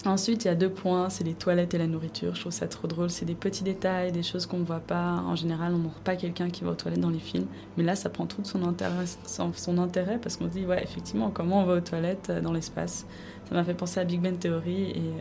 Ensuite, 0.05 0.45
il 0.45 0.49
y 0.49 0.51
a 0.51 0.55
deux 0.55 0.69
points, 0.69 1.09
c'est 1.09 1.23
les 1.23 1.33
toilettes 1.33 1.73
et 1.73 1.79
la 1.79 1.87
nourriture. 1.87 2.35
Je 2.35 2.41
trouve 2.41 2.51
ça 2.51 2.67
trop 2.67 2.87
drôle. 2.87 3.09
C'est 3.09 3.25
des 3.25 3.33
petits 3.33 3.63
détails, 3.63 4.11
des 4.11 4.21
choses 4.21 4.45
qu'on 4.45 4.59
ne 4.59 4.63
voit 4.63 4.79
pas. 4.79 5.23
En 5.25 5.35
général, 5.35 5.73
on 5.73 5.79
ne 5.79 5.83
voit 5.83 5.93
pas 6.03 6.15
quelqu'un 6.15 6.51
qui 6.51 6.63
va 6.63 6.69
aux 6.69 6.75
toilettes 6.75 6.99
dans 6.99 7.09
les 7.09 7.17
films. 7.17 7.47
Mais 7.75 7.83
là, 7.83 7.95
ça 7.95 8.11
prend 8.11 8.27
tout 8.27 8.43
son 8.43 8.63
intérêt, 8.67 9.05
son 9.25 9.77
intérêt 9.79 10.19
parce 10.19 10.37
qu'on 10.37 10.45
se 10.45 10.51
dit, 10.51 10.63
ouais, 10.67 10.83
effectivement, 10.83 11.31
comment 11.31 11.63
on 11.63 11.65
va 11.65 11.73
aux 11.77 11.81
toilettes 11.81 12.31
dans 12.43 12.53
l'espace? 12.53 13.07
Ça 13.47 13.55
m'a 13.55 13.63
fait 13.63 13.73
penser 13.73 13.99
à 13.99 14.03
Big 14.03 14.21
Bang 14.21 14.37
Theory 14.39 14.91
et 14.91 15.13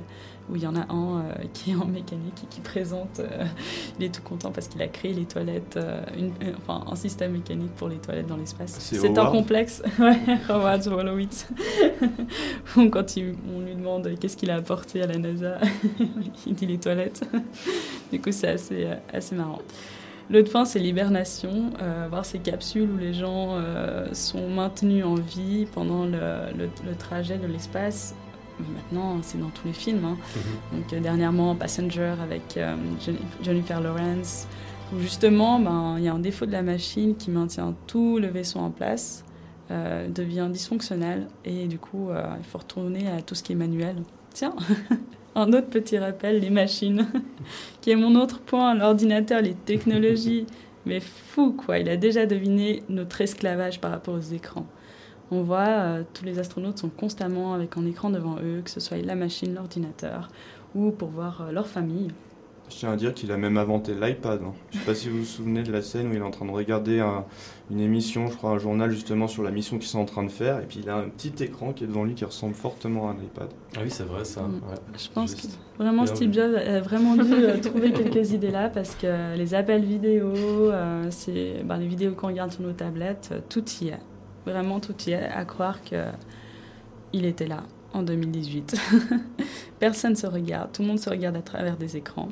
où 0.50 0.56
il 0.56 0.62
y 0.62 0.66
en 0.66 0.76
a 0.76 0.92
un 0.92 1.20
euh, 1.20 1.32
qui 1.52 1.70
est 1.70 1.74
en 1.74 1.86
mécanique 1.86 2.42
et 2.44 2.46
qui 2.48 2.60
présente, 2.60 3.20
euh, 3.20 3.44
il 3.98 4.04
est 4.04 4.14
tout 4.14 4.22
content 4.22 4.50
parce 4.50 4.68
qu'il 4.68 4.80
a 4.82 4.88
créé 4.88 5.12
les 5.12 5.24
toilettes, 5.24 5.76
euh, 5.76 6.02
une, 6.16 6.32
enfin 6.56 6.84
un 6.90 6.96
système 6.96 7.32
mécanique 7.32 7.74
pour 7.76 7.88
les 7.88 7.96
toilettes 7.96 8.26
dans 8.26 8.36
l'espace. 8.36 8.76
C'est 8.78 9.18
un 9.18 9.26
complexe, 9.26 9.82
Howard 10.48 10.86
Wolowitz. 10.86 11.48
Quand 12.74 13.06
on 13.16 13.60
lui 13.60 13.74
demande 13.74 14.18
qu'est-ce 14.18 14.36
qu'il 14.36 14.50
a 14.50 14.56
apporté 14.56 15.02
à 15.02 15.06
la 15.06 15.18
NASA, 15.18 15.58
il 16.46 16.54
dit 16.54 16.66
les 16.66 16.78
toilettes. 16.78 17.22
du 18.12 18.20
coup, 18.20 18.32
c'est 18.32 18.48
assez, 18.48 18.88
assez 19.12 19.34
marrant. 19.34 19.60
L'autre 20.30 20.50
point, 20.50 20.64
c'est 20.64 20.78
l'hibernation, 20.78 21.70
voir 22.08 22.24
ces 22.24 22.38
capsules 22.38 22.90
où 22.90 22.96
les 22.96 23.12
gens 23.12 23.60
sont 24.12 24.48
maintenus 24.48 25.04
en 25.04 25.16
vie 25.16 25.66
pendant 25.72 26.06
le, 26.06 26.52
le 26.56 26.94
trajet 26.96 27.36
de 27.36 27.46
l'espace 27.46 28.14
maintenant 28.60 29.18
c'est 29.22 29.38
dans 29.38 29.50
tous 29.50 29.66
les 29.66 29.72
films. 29.72 30.04
Hein. 30.04 30.16
Mhm. 30.36 30.78
Donc 30.78 30.92
euh, 30.92 31.00
dernièrement 31.00 31.54
Passenger 31.54 32.14
avec 32.22 32.56
euh, 32.56 32.76
Jennifer 33.42 33.80
Lawrence, 33.80 34.46
où 34.92 34.98
justement 34.98 35.58
ben, 35.58 35.96
il 35.98 36.04
y 36.04 36.08
a 36.08 36.14
un 36.14 36.18
défaut 36.18 36.46
de 36.46 36.52
la 36.52 36.62
machine 36.62 37.16
qui 37.16 37.30
maintient 37.30 37.74
tout 37.86 38.18
le 38.18 38.28
vaisseau 38.28 38.60
en 38.60 38.70
place, 38.70 39.24
euh, 39.70 40.08
devient 40.08 40.48
dysfonctionnel 40.50 41.28
et 41.44 41.66
du 41.66 41.78
coup 41.78 42.10
il 42.38 42.44
faut 42.44 42.58
retourner 42.58 43.08
à 43.08 43.22
tout 43.22 43.34
ce 43.34 43.42
qui 43.42 43.52
est 43.52 43.56
manuel. 43.56 43.96
Tiens, 44.32 44.54
un 45.34 45.52
autre 45.52 45.68
petit 45.68 45.98
rappel, 45.98 46.40
les 46.40 46.50
machines, 46.50 47.06
qui 47.80 47.90
est 47.90 47.96
mon 47.96 48.14
autre 48.20 48.40
point, 48.40 48.74
l'ordinateur, 48.74 49.42
les 49.42 49.54
technologies. 49.54 50.46
Mais 50.86 51.00
fou 51.00 51.52
quoi, 51.52 51.78
il 51.78 51.88
a 51.88 51.96
déjà 51.96 52.26
deviné 52.26 52.82
notre 52.90 53.20
esclavage 53.22 53.80
par 53.80 53.90
rapport 53.90 54.14
aux 54.14 54.34
écrans. 54.34 54.66
On 55.30 55.42
voit 55.42 55.68
euh, 55.68 56.02
tous 56.12 56.24
les 56.24 56.38
astronautes 56.38 56.78
sont 56.78 56.90
constamment 56.90 57.54
avec 57.54 57.76
un 57.78 57.86
écran 57.86 58.10
devant 58.10 58.36
eux, 58.42 58.60
que 58.62 58.70
ce 58.70 58.80
soit 58.80 58.98
la 58.98 59.14
machine, 59.14 59.54
l'ordinateur, 59.54 60.28
ou 60.74 60.90
pour 60.90 61.08
voir 61.08 61.40
euh, 61.42 61.52
leur 61.52 61.66
famille. 61.66 62.08
Je 62.70 62.76
tiens 62.76 62.92
à 62.92 62.96
dire 62.96 63.12
qu'il 63.14 63.30
a 63.30 63.36
même 63.36 63.56
inventé 63.58 63.92
l'iPad. 63.94 64.40
hein. 64.42 64.52
Je 64.72 64.78
sais 64.78 64.84
pas 64.84 64.94
si 64.94 65.08
vous 65.08 65.18
vous 65.18 65.24
souvenez 65.24 65.62
de 65.62 65.70
la 65.70 65.82
scène 65.82 66.08
où 66.08 66.12
il 66.12 66.18
est 66.18 66.22
en 66.22 66.30
train 66.30 66.46
de 66.46 66.50
regarder 66.50 66.98
un- 66.98 67.24
une 67.70 67.78
émission, 67.80 68.26
je 68.28 68.34
crois 68.36 68.50
un 68.50 68.58
journal 68.58 68.90
justement 68.90 69.28
sur 69.28 69.42
la 69.42 69.50
mission 69.50 69.78
qu'ils 69.78 69.86
sont 69.88 70.00
en 70.00 70.04
train 70.06 70.22
de 70.24 70.30
faire, 70.30 70.58
et 70.60 70.64
puis 70.66 70.80
il 70.82 70.88
a 70.88 70.96
un 70.96 71.08
petit 71.08 71.32
écran 71.44 71.72
qui 71.72 71.84
est 71.84 71.86
devant 71.86 72.04
lui 72.04 72.14
qui 72.14 72.24
ressemble 72.24 72.54
fortement 72.54 73.08
à 73.08 73.12
un 73.12 73.16
iPad. 73.16 73.48
Ah 73.76 73.80
oui, 73.84 73.90
c'est 73.90 74.02
vrai 74.04 74.24
ça. 74.24 74.42
Mm. 74.42 74.54
ouais. 74.54 74.76
Je 74.98 75.08
pense 75.10 75.34
que 75.34 75.46
vraiment 75.78 76.04
Bien 76.04 76.14
Steve. 76.14 76.32
Jobs 76.32 76.54
a 76.56 76.80
vraiment 76.80 77.14
dû 77.16 77.32
euh, 77.32 77.58
trouver 77.62 77.92
quelques 77.92 78.32
idées 78.32 78.50
là 78.50 78.68
parce 78.70 78.94
que 78.96 79.36
les 79.36 79.54
appels 79.54 79.84
vidéo, 79.84 80.32
euh, 80.34 81.06
c'est 81.10 81.62
ben, 81.64 81.76
les 81.76 81.86
vidéos 81.86 82.12
qu'on 82.12 82.28
regarde 82.28 82.50
sur 82.50 82.62
nos 82.62 82.72
tablettes, 82.72 83.28
euh, 83.32 83.40
tout 83.48 83.64
y 83.82 83.88
est. 83.88 84.00
Vraiment 84.46 84.80
tout 84.80 84.94
y 85.06 85.12
est. 85.12 85.24
À 85.28 85.44
croire 85.44 85.82
que 85.84 86.04
il 87.12 87.24
était 87.26 87.46
là 87.46 87.62
en 87.92 88.02
2018. 88.02 88.74
Personne 89.78 90.16
se 90.16 90.26
regarde, 90.26 90.72
tout 90.72 90.82
le 90.82 90.88
monde 90.88 90.98
se 90.98 91.08
regarde 91.10 91.36
à 91.36 91.42
travers 91.42 91.76
des 91.76 91.96
écrans. 91.96 92.28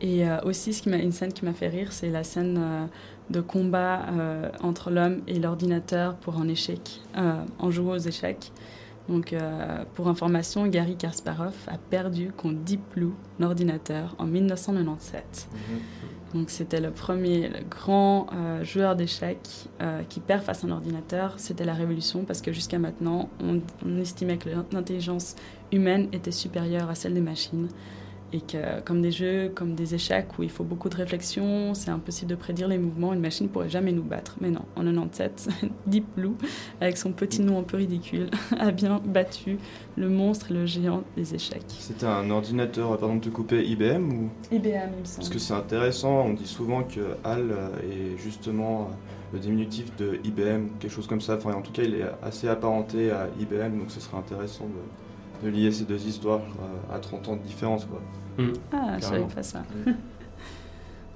Et 0.00 0.26
euh, 0.26 0.38
aussi, 0.44 0.72
ce 0.72 0.82
qui 0.82 0.88
m'a, 0.88 0.96
une 0.96 1.12
scène 1.12 1.32
qui 1.32 1.44
m'a 1.44 1.52
fait 1.52 1.68
rire, 1.68 1.92
c'est 1.92 2.08
la 2.08 2.24
scène 2.24 2.58
euh, 2.58 2.86
de 3.28 3.40
combat 3.40 4.06
euh, 4.08 4.50
entre 4.62 4.90
l'homme 4.90 5.20
et 5.26 5.38
l'ordinateur 5.38 6.16
pour 6.16 6.36
un 6.36 6.48
échec, 6.48 7.00
en 7.14 7.70
jouant 7.70 7.94
aux 7.94 7.98
échecs. 7.98 8.52
Donc, 9.08 9.34
pour 9.94 10.06
information, 10.06 10.68
Gary 10.68 10.94
Kasparov 10.94 11.54
a 11.66 11.78
perdu 11.78 12.30
contre 12.30 12.58
Deep 12.60 12.80
Blue, 12.94 13.12
l'ordinateur, 13.40 14.14
en 14.18 14.26
1997. 14.26 15.48
Donc, 16.32 16.50
c'était 16.50 16.80
le 16.80 16.92
premier 16.92 17.48
le 17.48 17.58
grand 17.68 18.28
joueur 18.62 18.94
d'échecs 18.94 19.68
qui 20.08 20.20
perd 20.20 20.44
face 20.44 20.62
à 20.62 20.68
un 20.68 20.70
ordinateur. 20.70 21.34
C'était 21.38 21.64
la 21.64 21.74
révolution 21.74 22.24
parce 22.24 22.40
que 22.40 22.52
jusqu'à 22.52 22.78
maintenant, 22.78 23.28
on, 23.42 23.60
on 23.84 23.98
estimait 23.98 24.38
que 24.38 24.48
l'intelligence 24.48 25.34
humaine 25.72 26.08
était 26.12 26.30
supérieure 26.30 26.88
à 26.88 26.94
celle 26.94 27.14
des 27.14 27.20
machines. 27.20 27.66
Et 28.32 28.40
que, 28.40 28.80
comme 28.82 29.02
des 29.02 29.10
jeux, 29.10 29.50
comme 29.54 29.74
des 29.74 29.94
échecs 29.94 30.38
où 30.38 30.42
il 30.42 30.50
faut 30.50 30.62
beaucoup 30.62 30.88
de 30.88 30.96
réflexion, 30.96 31.74
c'est 31.74 31.90
impossible 31.90 32.30
de 32.30 32.36
prédire 32.36 32.68
les 32.68 32.78
mouvements, 32.78 33.12
une 33.12 33.20
machine 33.20 33.46
ne 33.46 33.52
pourrait 33.52 33.68
jamais 33.68 33.92
nous 33.92 34.02
battre. 34.02 34.36
Mais 34.40 34.50
non, 34.50 34.62
en 34.76 34.84
97, 34.84 35.48
Deep 35.86 36.06
Blue, 36.16 36.34
avec 36.80 36.96
son 36.96 37.12
petit 37.12 37.42
nom 37.42 37.58
un 37.58 37.62
peu 37.62 37.76
ridicule, 37.76 38.30
a 38.58 38.70
bien 38.70 39.00
battu 39.04 39.58
le 39.96 40.08
monstre 40.08 40.50
et 40.50 40.54
le 40.54 40.66
géant 40.66 41.02
des 41.16 41.34
échecs. 41.34 41.64
C'était 41.68 42.06
un 42.06 42.30
ordinateur, 42.30 42.96
pardon 42.98 43.16
de 43.16 43.20
te 43.20 43.28
couper, 43.28 43.64
IBM 43.64 44.12
ou? 44.12 44.30
IBM, 44.52 44.90
il 44.94 45.00
me 45.00 45.04
semble. 45.04 45.16
Parce 45.16 45.28
que 45.28 45.38
c'est 45.38 45.54
intéressant, 45.54 46.26
on 46.26 46.34
dit 46.34 46.46
souvent 46.46 46.84
que 46.84 47.16
HAL 47.24 47.50
euh, 47.50 47.68
est 47.82 48.18
justement 48.18 48.82
euh, 48.82 48.94
le 49.32 49.38
diminutif 49.38 49.94
de 49.96 50.20
IBM, 50.24 50.68
quelque 50.78 50.92
chose 50.92 51.06
comme 51.06 51.20
ça. 51.20 51.36
Enfin, 51.36 51.52
en 51.54 51.62
tout 51.62 51.72
cas, 51.72 51.82
il 51.82 51.94
est 51.94 52.04
assez 52.22 52.48
apparenté 52.48 53.10
à 53.10 53.28
IBM, 53.40 53.78
donc 53.78 53.90
ce 53.90 54.00
serait 54.00 54.16
intéressant 54.16 54.64
de, 54.64 54.70
de 55.42 55.48
lier 55.48 55.70
ces 55.72 55.84
deux 55.84 56.06
histoires 56.06 56.42
à 56.92 56.98
30 56.98 57.28
ans 57.28 57.36
de 57.36 57.42
différence. 57.42 57.84
Quoi. 57.86 58.00
Ah, 58.72 58.96
je 58.98 59.04
savais 59.04 59.26
pas 59.34 59.42
ça. 59.42 59.62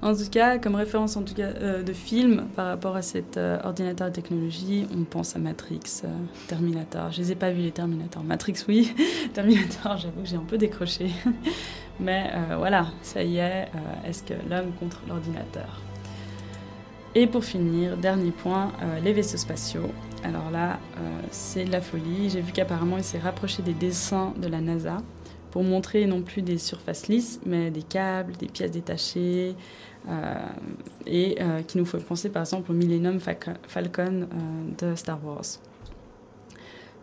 En 0.01 0.13
tout 0.13 0.29
cas, 0.29 0.59
comme 0.59 0.75
référence 0.75 1.17
en 1.17 1.23
tout 1.23 1.33
cas, 1.33 1.47
euh, 1.47 1.81
de 1.81 1.91
film 1.91 2.45
par 2.55 2.67
rapport 2.67 2.95
à 2.95 3.01
cet 3.01 3.37
euh, 3.37 3.57
ordinateur 3.63 4.07
et 4.09 4.11
technologie, 4.11 4.85
on 4.95 5.03
pense 5.03 5.35
à 5.35 5.39
Matrix, 5.39 5.79
euh, 6.03 6.07
Terminator. 6.47 7.11
Je 7.11 7.21
les 7.21 7.31
ai 7.31 7.35
pas 7.35 7.49
vus 7.49 7.61
les 7.61 7.71
Terminator. 7.71 8.23
Matrix 8.23 8.53
oui, 8.67 8.93
Terminator 9.33 9.97
j'avoue 9.97 10.21
que 10.21 10.27
j'ai 10.27 10.35
un 10.35 10.45
peu 10.47 10.59
décroché. 10.59 11.09
Mais 11.99 12.29
euh, 12.33 12.55
voilà, 12.57 12.87
ça 13.01 13.23
y 13.23 13.37
est, 13.37 13.63
euh, 13.63 14.07
est-ce 14.09 14.21
que 14.23 14.33
l'homme 14.49 14.73
contre 14.79 15.01
l'ordinateur? 15.07 15.81
Et 17.13 17.27
pour 17.27 17.45
finir, 17.45 17.95
dernier 17.95 18.31
point, 18.31 18.73
euh, 18.83 18.99
les 18.99 19.13
vaisseaux 19.13 19.37
spatiaux. 19.37 19.89
Alors 20.25 20.49
là, 20.49 20.79
euh, 20.97 21.21
c'est 21.29 21.65
de 21.65 21.71
la 21.71 21.81
folie. 21.81 22.31
J'ai 22.31 22.41
vu 22.41 22.51
qu'apparemment 22.51 22.97
il 22.97 23.03
s'est 23.03 23.19
rapproché 23.19 23.61
des 23.61 23.75
dessins 23.75 24.33
de 24.41 24.47
la 24.47 24.59
NASA 24.59 24.97
pour 25.51 25.63
montrer 25.63 26.07
non 26.07 26.23
plus 26.23 26.41
des 26.41 26.57
surfaces 26.57 27.07
lisses, 27.07 27.39
mais 27.45 27.69
des 27.69 27.83
câbles, 27.83 28.35
des 28.35 28.47
pièces 28.47 28.71
détachées, 28.71 29.55
euh, 30.09 30.35
et 31.05 31.37
euh, 31.39 31.61
qui 31.61 31.77
nous 31.77 31.85
fait 31.85 31.99
penser 31.99 32.29
par 32.29 32.41
exemple 32.41 32.71
au 32.71 32.73
Millennium 32.73 33.19
Falcon 33.19 34.27
de 34.79 34.95
Star 34.95 35.23
Wars. 35.23 35.45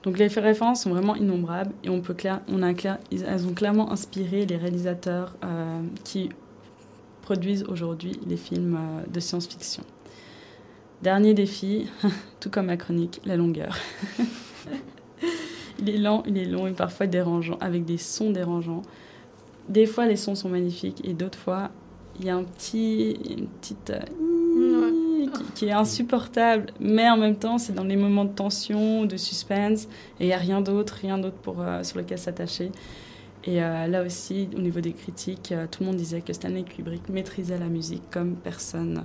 Donc 0.02 0.18
les 0.18 0.26
références 0.26 0.82
sont 0.82 0.90
vraiment 0.90 1.14
innombrables 1.14 1.72
et 1.84 1.90
on 1.90 2.00
peut 2.00 2.14
clair, 2.14 2.40
on 2.48 2.60
elles 2.60 3.46
ont 3.46 3.54
clairement 3.54 3.92
inspiré 3.92 4.46
les 4.46 4.56
réalisateurs 4.56 5.36
qui 6.02 6.30
produisent 7.22 7.64
aujourd'hui 7.68 8.18
les 8.26 8.36
films 8.36 8.76
de 9.08 9.20
science-fiction. 9.20 9.84
Dernier 11.02 11.34
défi, 11.34 11.88
tout 12.40 12.48
comme 12.48 12.66
ma 12.66 12.76
chronique, 12.76 13.20
la 13.24 13.36
longueur. 13.36 13.76
il 15.80 15.90
est 15.90 15.98
lent, 15.98 16.22
il 16.26 16.38
est 16.38 16.44
long 16.44 16.68
et 16.68 16.72
parfois 16.72 17.08
dérangeant, 17.08 17.58
avec 17.60 17.84
des 17.84 17.98
sons 17.98 18.30
dérangeants. 18.30 18.82
Des 19.68 19.86
fois, 19.86 20.06
les 20.06 20.16
sons 20.16 20.36
sont 20.36 20.48
magnifiques 20.48 21.00
et 21.04 21.12
d'autres 21.12 21.38
fois, 21.38 21.70
il 22.20 22.26
y 22.26 22.30
a 22.30 22.36
un 22.36 22.44
petit, 22.44 23.16
une 23.28 23.48
petite 23.48 23.90
euh, 23.90 25.30
qui, 25.30 25.44
qui 25.56 25.66
est 25.66 25.72
insupportable. 25.72 26.66
Mais 26.78 27.10
en 27.10 27.16
même 27.16 27.36
temps, 27.36 27.58
c'est 27.58 27.72
dans 27.72 27.84
les 27.84 27.96
moments 27.96 28.24
de 28.24 28.32
tension, 28.32 29.04
de 29.04 29.16
suspense, 29.16 29.88
et 30.20 30.24
il 30.24 30.26
n'y 30.26 30.32
a 30.32 30.38
rien 30.38 30.60
d'autre, 30.60 30.94
rien 31.00 31.18
d'autre 31.18 31.38
pour 31.38 31.60
euh, 31.60 31.82
sur 31.82 31.98
lequel 31.98 32.18
s'attacher. 32.18 32.70
Et 33.44 33.60
euh, 33.60 33.88
là 33.88 34.04
aussi, 34.04 34.48
au 34.56 34.60
niveau 34.60 34.80
des 34.80 34.92
critiques, 34.92 35.52
tout 35.72 35.82
le 35.82 35.86
monde 35.86 35.96
disait 35.96 36.20
que 36.20 36.32
Stanley 36.32 36.62
Kubrick 36.62 37.08
maîtrisait 37.08 37.58
la 37.58 37.66
musique 37.66 38.08
comme 38.12 38.36
personne. 38.36 39.02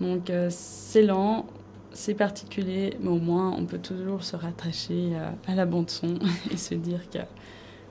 Donc 0.00 0.30
euh, 0.30 0.48
c'est 0.50 1.02
lent, 1.02 1.46
c'est 1.92 2.14
particulier, 2.14 2.96
mais 3.00 3.10
au 3.10 3.18
moins 3.18 3.54
on 3.56 3.64
peut 3.64 3.78
toujours 3.78 4.24
se 4.24 4.36
rattacher 4.36 5.12
euh, 5.12 5.30
à 5.46 5.54
la 5.54 5.66
bande 5.66 5.90
son 5.90 6.18
et 6.50 6.56
se 6.56 6.74
dire 6.74 7.08
que 7.10 7.18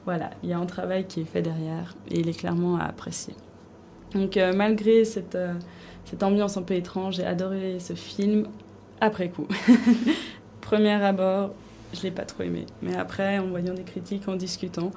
voilà, 0.05 0.31
il 0.43 0.49
y 0.49 0.53
a 0.53 0.59
un 0.59 0.65
travail 0.65 1.05
qui 1.07 1.21
est 1.21 1.25
fait 1.25 1.41
derrière 1.41 1.95
et 2.11 2.19
il 2.19 2.27
est 2.27 2.37
clairement 2.37 2.77
à 2.77 2.83
apprécier. 2.83 3.35
Donc 4.13 4.37
euh, 4.37 4.53
malgré 4.53 5.05
cette, 5.05 5.37
cette 6.05 6.23
ambiance 6.23 6.57
un 6.57 6.61
peu 6.61 6.73
étrange, 6.73 7.15
j'ai 7.15 7.25
adoré 7.25 7.79
ce 7.79 7.93
film 7.93 8.47
après 8.99 9.29
coup. 9.29 9.47
Premier 10.61 11.01
abord, 11.03 11.51
je 11.93 12.03
l'ai 12.03 12.11
pas 12.11 12.25
trop 12.25 12.43
aimé, 12.43 12.65
mais 12.81 12.95
après 12.95 13.39
en 13.39 13.47
voyant 13.47 13.73
des 13.73 13.83
critiques, 13.83 14.27
en 14.27 14.35
discutant, 14.35 14.91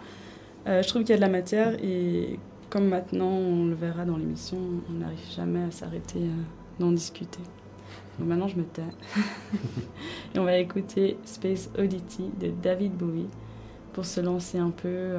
je 0.66 0.86
trouve 0.88 1.02
qu'il 1.02 1.10
y 1.10 1.12
a 1.12 1.16
de 1.16 1.20
la 1.20 1.28
matière 1.28 1.74
et 1.82 2.40
comme 2.70 2.88
maintenant 2.88 3.30
on 3.30 3.66
le 3.66 3.74
verra 3.74 4.04
dans 4.04 4.16
l'émission, 4.16 4.58
on 4.90 4.94
n'arrive 4.94 5.18
jamais 5.36 5.62
à 5.62 5.70
s'arrêter 5.70 6.20
d'en 6.78 6.92
discuter. 6.92 7.40
Donc 8.18 8.28
maintenant 8.28 8.48
je 8.48 8.56
me 8.56 8.64
tais. 8.64 8.82
et 10.34 10.38
on 10.38 10.44
va 10.44 10.58
écouter 10.58 11.18
Space 11.24 11.70
Oddity 11.78 12.30
de 12.40 12.50
David 12.62 12.92
Bowie 12.92 13.28
pour 13.92 14.06
se 14.06 14.20
lancer 14.20 14.58
un 14.58 14.70
peu 14.70 14.88
euh, 14.88 15.18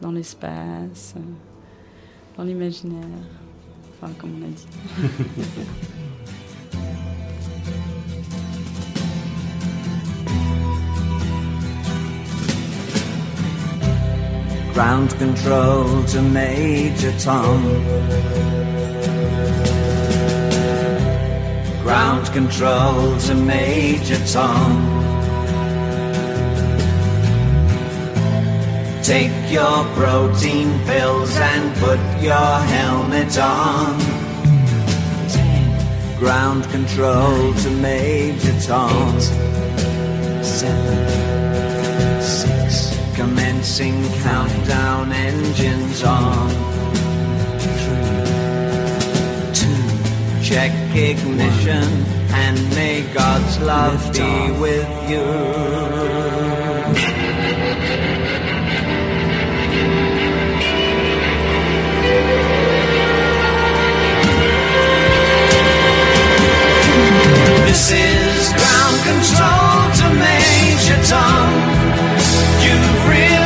dans 0.00 0.12
l'espace, 0.12 1.14
dans 2.36 2.44
l'imaginaire, 2.44 3.04
enfin 4.02 4.12
comme 4.18 4.32
on 4.40 4.44
a 4.44 4.48
dit. 4.48 4.66
Ground 14.76 15.10
control 15.18 16.04
to 16.04 16.20
Major 16.20 17.10
Tom. 17.18 17.62
Ground 21.86 22.26
control 22.32 23.16
to 23.16 23.34
Major 23.36 24.18
Tom. 24.26 24.72
Take 29.04 29.52
your 29.52 29.84
protein 29.94 30.68
pills 30.84 31.36
and 31.36 31.76
put 31.76 32.00
your 32.20 32.58
helmet 32.74 33.38
on. 33.38 34.00
Ground 36.18 36.64
control 36.70 37.54
to 37.54 37.70
Major 37.70 38.60
Tom. 38.62 39.20
Seven, 40.42 42.20
six, 42.20 42.98
commencing 43.14 44.02
countdown 44.24 45.12
engines 45.12 46.02
on. 46.02 46.75
Check 50.48 50.70
ignition 50.94 51.82
and 52.30 52.56
may 52.70 53.02
God's 53.12 53.58
love 53.58 54.00
be 54.12 54.52
with 54.60 54.88
you. 55.10 55.26
This 67.66 67.90
is 67.90 68.52
ground 68.52 68.98
control 69.10 69.80
to 69.98 70.06
Major 70.14 71.00
Tom. 71.10 71.50
You've 72.62 73.08
really 73.08 73.45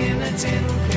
in 0.00 0.22
a 0.22 0.30
tin 0.38 0.87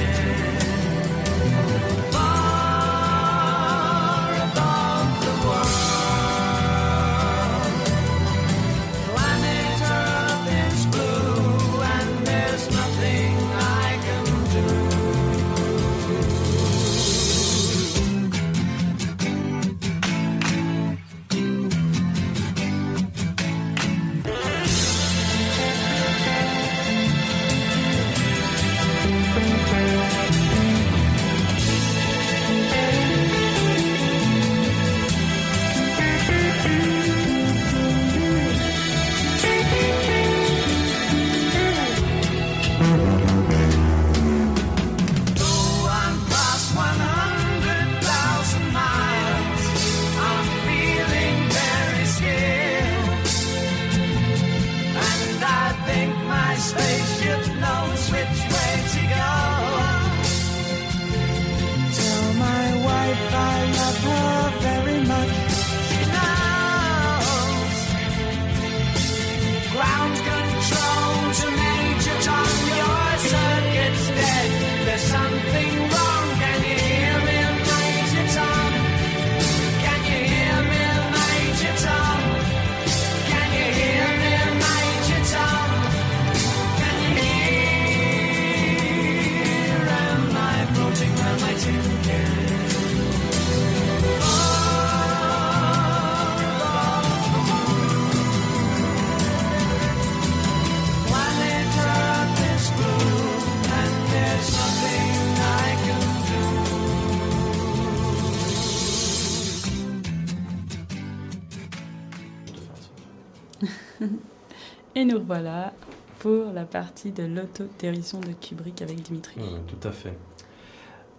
Revoilà 115.22 115.72
pour 116.19 116.51
la 116.51 116.65
partie 116.65 117.11
de 117.11 117.24
l'autodérision 117.24 118.19
de 118.19 118.32
Kubrick 118.34 118.82
avec 118.82 119.01
Dimitri. 119.03 119.39
Ouais, 119.39 119.59
tout 119.67 119.88
à 119.88 119.91
fait. 119.91 120.17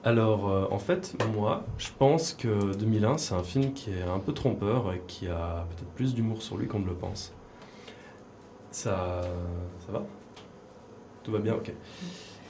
Alors, 0.02 0.50
euh, 0.50 0.66
en 0.72 0.78
fait, 0.80 1.16
moi, 1.32 1.64
je 1.78 1.88
pense 1.96 2.32
que 2.32 2.74
2001, 2.74 3.18
c'est 3.18 3.34
un 3.34 3.44
film 3.44 3.72
qui 3.72 3.90
est 3.90 4.02
un 4.02 4.18
peu 4.18 4.32
trompeur 4.32 4.92
et 4.92 5.02
qui 5.06 5.28
a 5.28 5.66
peut-être 5.70 5.90
plus 5.90 6.14
d'humour 6.14 6.42
sur 6.42 6.56
lui 6.56 6.66
qu'on 6.66 6.80
ne 6.80 6.86
le 6.86 6.94
pense. 6.94 7.32
Ça, 8.72 9.22
ça 9.86 9.92
va? 9.92 10.02
Tout 11.22 11.30
va 11.30 11.38
bien 11.38 11.54
Ok. 11.54 11.72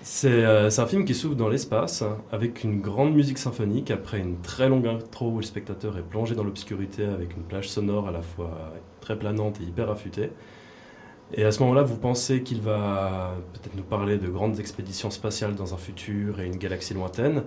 C'est 0.05 0.45
euh, 0.45 0.69
c'est 0.69 0.81
un 0.81 0.87
film 0.87 1.05
qui 1.05 1.15
s'ouvre 1.15 1.37
dans 1.37 1.49
l'espace 1.49 2.03
avec 2.33 2.65
une 2.65 2.81
grande 2.81 3.15
musique 3.15 3.39
symphonique 3.39 3.91
après 3.93 4.19
une 4.19 4.41
très 4.41 4.69
longue 4.69 4.89
intro 4.89 5.31
où 5.31 5.37
le 5.37 5.45
spectateur 5.45 5.97
est 5.97 6.03
plongé 6.03 6.35
dans 6.35 6.43
l'obscurité 6.43 7.05
avec 7.05 7.37
une 7.37 7.45
plage 7.45 7.69
sonore 7.69 8.09
à 8.09 8.11
la 8.11 8.23
fois 8.23 8.51
très 9.01 9.17
planante 9.17 9.61
et 9.61 9.65
hyper 9.65 9.91
affûtée. 9.91 10.31
Et 11.35 11.45
à 11.45 11.53
ce 11.53 11.61
moment-là, 11.61 11.83
vous 11.83 11.97
pensez 11.97 12.43
qu'il 12.43 12.61
va 12.61 13.35
peut-être 13.55 13.75
nous 13.75 13.83
parler 13.83 14.19
de 14.19 14.29
grandes 14.29 14.61
expéditions 14.61 15.11
spatiales 15.11 15.55
dans 15.55 15.73
un 15.73 15.79
futur 15.79 16.41
et 16.41 16.47
une 16.47 16.57
galaxie 16.59 16.93
lointaine 16.93 17.45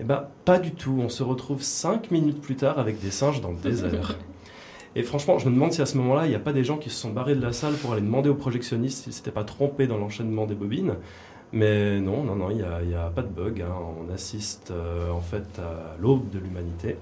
Eh 0.00 0.04
bien, 0.04 0.24
pas 0.46 0.58
du 0.58 0.72
tout. 0.72 0.98
On 1.02 1.10
se 1.10 1.22
retrouve 1.22 1.62
cinq 1.62 2.10
minutes 2.10 2.40
plus 2.40 2.56
tard 2.56 2.78
avec 2.78 2.98
des 2.98 3.10
singes 3.10 3.42
dans 3.42 3.50
le 3.50 3.58
désert. 3.58 4.16
Et 4.94 5.02
franchement, 5.02 5.38
je 5.38 5.46
me 5.50 5.54
demande 5.54 5.72
si 5.72 5.82
à 5.82 5.86
ce 5.86 5.98
moment-là, 5.98 6.24
il 6.24 6.30
n'y 6.30 6.34
a 6.34 6.38
pas 6.40 6.54
des 6.54 6.64
gens 6.64 6.78
qui 6.78 6.88
se 6.88 6.96
sont 6.96 7.10
barrés 7.10 7.34
de 7.34 7.42
la 7.42 7.52
salle 7.52 7.74
pour 7.74 7.92
aller 7.92 8.00
demander 8.00 8.30
aux 8.30 8.34
projectionnistes 8.34 9.04
s'ils 9.04 9.12
s'étaient 9.12 9.30
pas 9.30 9.44
trompés 9.44 9.86
dans 9.86 9.98
l'enchaînement 9.98 10.46
des 10.46 10.54
bobines. 10.54 10.94
Mais 11.52 12.00
non, 12.00 12.24
non, 12.24 12.34
non, 12.36 12.50
il 12.50 12.56
n'y 12.88 12.94
a 12.94 13.10
pas 13.14 13.20
de 13.22 13.28
bug. 13.28 13.60
hein. 13.60 13.74
On 14.00 14.12
assiste 14.12 14.70
euh, 14.70 15.10
en 15.10 15.20
fait 15.20 15.58
à 15.58 15.96
l'aube 16.00 16.30
de 16.30 16.38
l'humanité, 16.38 16.96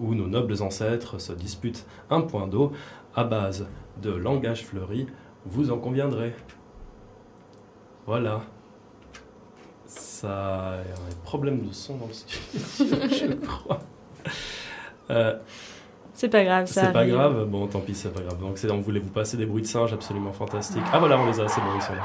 où 0.00 0.14
nos 0.14 0.26
nobles 0.26 0.62
ancêtres 0.62 1.20
se 1.20 1.34
disputent 1.34 1.84
un 2.08 2.22
point 2.22 2.46
d'eau 2.46 2.72
à 3.14 3.24
base 3.24 3.66
de 4.02 4.10
langage 4.10 4.64
fleuri, 4.64 5.06
vous 5.46 5.70
en 5.70 5.78
conviendrez. 5.78 6.34
Voilà. 8.06 8.42
Ça 9.86 10.28
a 10.30 10.74
un 10.78 11.14
problème 11.24 11.66
de 11.66 11.72
son 11.72 11.96
dans 11.96 12.06
le 12.06 12.12
studio, 12.12 12.96
je 13.08 13.32
crois. 13.46 13.78
Euh, 15.10 15.38
C'est 16.14 16.28
pas 16.28 16.42
grave, 16.44 16.66
ça 16.66 16.86
c'est 16.86 16.92
pas 16.92 17.06
grave, 17.06 17.44
bon 17.46 17.66
tant 17.68 17.80
pis, 17.80 17.94
c'est 17.94 18.12
pas 18.12 18.20
grave. 18.20 18.38
Donc 18.40 18.58
c'est- 18.58 18.70
on 18.70 18.80
voulait 18.80 19.00
vous 19.00 19.10
passer 19.10 19.36
des 19.36 19.46
bruits 19.46 19.62
de 19.62 19.66
singes 19.66 19.92
absolument 19.92 20.32
fantastiques. 20.32 20.82
Ah 20.92 20.98
voilà, 20.98 21.18
on 21.18 21.26
les 21.26 21.38
a, 21.40 21.46
c'est 21.48 21.60
bon, 21.60 21.68
ils 21.76 21.82
sont 21.82 21.94
là. 21.94 22.02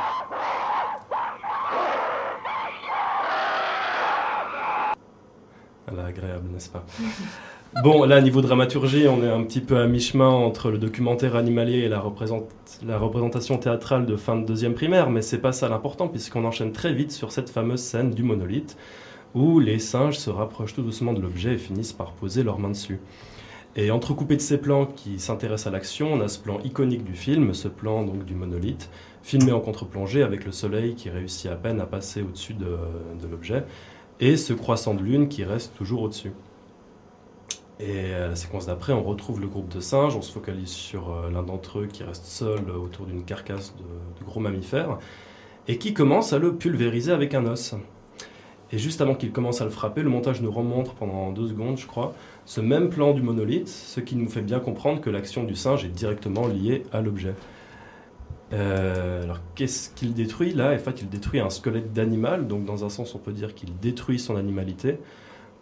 Voilà, 5.88 6.06
agréable, 6.08 6.50
n'est-ce 6.50 6.70
pas? 6.70 6.84
Bon, 7.74 8.04
là, 8.04 8.20
niveau 8.20 8.42
dramaturgie, 8.42 9.08
on 9.08 9.24
est 9.24 9.30
un 9.30 9.44
petit 9.44 9.62
peu 9.62 9.78
à 9.80 9.88
mi-chemin 9.88 10.28
entre 10.28 10.72
le 10.72 10.78
documentaire 10.78 11.38
animalier 11.38 11.80
et 11.80 11.88
la, 11.88 12.02
représent- 12.02 12.48
la 12.86 12.98
représentation 12.98 13.58
théâtrale 13.58 14.06
de 14.06 14.18
fin 14.18 14.36
de 14.36 14.46
deuxième 14.46 14.74
primaire, 14.74 15.10
mais 15.10 15.22
c'est 15.22 15.38
pas 15.38 15.54
ça 15.54 15.70
l'important, 15.70 16.10
puisqu'on 16.10 16.44
enchaîne 16.44 16.74
très 16.74 16.94
vite 16.94 17.14
sur 17.14 17.32
cette 17.32 17.50
fameuse 17.50 17.80
scène 17.80 18.12
du 18.12 18.24
monolithe, 18.24 18.76
où 19.36 19.60
les 19.62 19.80
singes 19.80 20.18
se 20.18 20.30
rapprochent 20.30 20.74
tout 20.74 20.82
doucement 20.82 21.14
de 21.14 21.22
l'objet 21.22 21.54
et 21.54 21.58
finissent 21.58 21.94
par 21.94 22.12
poser 22.12 22.44
leurs 22.44 22.60
mains 22.60 22.72
dessus. 22.72 23.00
Et 23.78 23.90
entrecoupé 23.90 24.36
de 24.36 24.42
ces 24.42 24.58
plans 24.58 24.86
qui 24.86 25.18
s'intéressent 25.18 25.68
à 25.68 25.72
l'action, 25.72 26.12
on 26.12 26.20
a 26.20 26.28
ce 26.28 26.40
plan 26.40 26.60
iconique 26.66 27.06
du 27.06 27.14
film, 27.16 27.54
ce 27.54 27.70
plan 27.70 28.04
donc 28.04 28.26
du 28.26 28.36
monolithe, 28.36 28.90
filmé 29.24 29.54
en 29.54 29.62
contre-plongée 29.62 30.24
avec 30.24 30.44
le 30.46 30.52
soleil 30.52 30.94
qui 30.94 31.10
réussit 31.10 31.50
à 31.50 31.56
peine 31.56 31.80
à 31.80 31.86
passer 31.86 32.22
au-dessus 32.22 32.54
de, 32.54 32.78
de 33.22 33.28
l'objet, 33.32 33.64
et 34.20 34.36
ce 34.36 34.52
croissant 34.52 34.94
de 34.94 35.02
lune 35.02 35.30
qui 35.30 35.46
reste 35.46 35.74
toujours 35.74 36.02
au-dessus. 36.02 36.34
Et 37.82 38.14
à 38.14 38.28
la 38.28 38.36
séquence 38.36 38.68
d'après, 38.68 38.94
on 38.94 39.02
retrouve 39.02 39.42
le 39.42 39.48
groupe 39.48 39.70
de 39.70 39.80
singes, 39.80 40.16
on 40.16 40.22
se 40.22 40.32
focalise 40.32 40.70
sur 40.70 41.12
euh, 41.12 41.32
l'un 41.32 41.42
d'entre 41.42 41.80
eux 41.80 41.88
qui 41.88 42.04
reste 42.04 42.26
seul 42.26 42.60
euh, 42.70 42.78
autour 42.78 43.08
d'une 43.08 43.24
carcasse 43.24 43.74
de, 43.76 44.24
gros 44.24 44.40
mammifères, 44.40 45.00
et 45.68 45.78
qui 45.78 45.94
commence 45.94 46.32
à 46.32 46.38
le 46.38 46.56
pulvériser 46.56 47.12
avec 47.12 47.34
un 47.34 47.46
os. 47.46 47.76
Et 48.72 48.78
juste 48.78 49.02
avant 49.02 49.16
qu'il 49.16 49.32
commence 49.32 49.62
à 49.62 49.66
le 49.66 49.72
frapper, 49.72 50.04
le 50.04 50.10
montage 50.10 50.42
nous 50.42 50.52
remontre 50.52 50.94
pendant 50.94 51.32
deux 51.32 51.48
secondes, 51.48 51.78
je 51.78 51.88
crois, 51.88 52.14
ce 52.46 52.62
même 52.62 52.90
plan 52.90 53.14
du 53.14 53.22
monolithe, 53.22 53.68
ce 53.68 54.00
qui 54.00 54.16
nous 54.16 54.30
fait 54.30 54.42
bien 54.42 54.60
comprendre 54.60 55.02
que 55.02 55.10
l'action 55.10 55.44
du 55.44 55.56
singe 55.56 55.84
est 55.84 55.90
directement 55.90 56.48
liée 56.48 56.84
à 56.94 57.02
l'objet. 57.02 57.34
Euh, 58.54 59.24
alors 59.24 59.40
qu'est-ce 59.56 59.90
qu'il 59.90 60.14
détruit? 60.14 60.54
Là 60.54 60.74
En 60.74 60.78
fait, 60.78 61.02
il 61.02 61.10
détruit 61.10 61.40
un 61.40 61.50
squelette 61.50 61.94
d'animal, 61.94 62.48
donc 62.48 62.64
dans 62.64 62.86
un 62.86 62.90
sens, 62.90 63.16
on 63.16 63.20
peut 63.20 63.34
dire 63.34 63.56
qu'il 63.56 63.78
détruit 63.80 64.20
son 64.20 64.36
animalité 64.36 65.00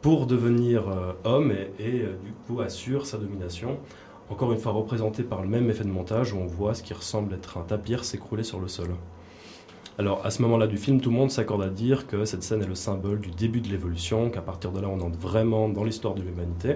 pour 0.02 0.28
devenir 0.28 0.88
euh, 0.88 1.14
homme 1.24 1.52
et, 1.52 2.02
euh, 2.02 2.16
du 2.24 2.32
coup 2.46 2.62
assure 2.62 3.06
sa 3.06 3.18
domination. 3.18 3.80
Encore 4.30 4.52
une 4.52 4.60
fois 4.60 4.72
représenté 4.72 5.24
par 5.24 5.42
le 5.42 5.48
même 5.48 5.70
effet 5.70 5.84
de 5.84 5.90
montage 5.90 6.34
où 6.34 6.38
on 6.38 6.46
voit 6.46 6.76
ce 6.76 6.84
qui 6.84 6.94
ressemble 6.94 7.34
être 7.34 7.58
un 7.58 7.64
tapir 7.64 8.06
s'écrouler 8.06 8.44
sur 8.44 8.60
le 8.60 8.68
sol. 8.68 8.96
Alors 9.98 10.26
à 10.26 10.30
ce 10.30 10.42
moment-là 10.44 10.68
du 10.68 10.78
film, 10.78 11.02
tout 11.02 11.10
le 11.10 11.16
monde 11.16 11.32
s'accorde 11.32 11.64
à 11.64 11.70
dire 11.70 12.08
que 12.08 12.24
cette 12.26 12.44
scène 12.44 12.62
est 12.62 12.68
le 12.68 12.76
symbole 12.76 13.20
du 13.20 13.32
début 13.32 13.60
de 13.60 13.68
l'évolution, 13.68 14.30
qu'à 14.30 14.42
partir 14.42 14.72
de 14.72 14.80
là 14.80 14.88
on 14.88 15.02
entre 15.02 15.18
vraiment 15.20 15.68
dans 15.68 15.84
l'histoire 15.84 16.14
de 16.14 16.22
l'humanité. 16.22 16.76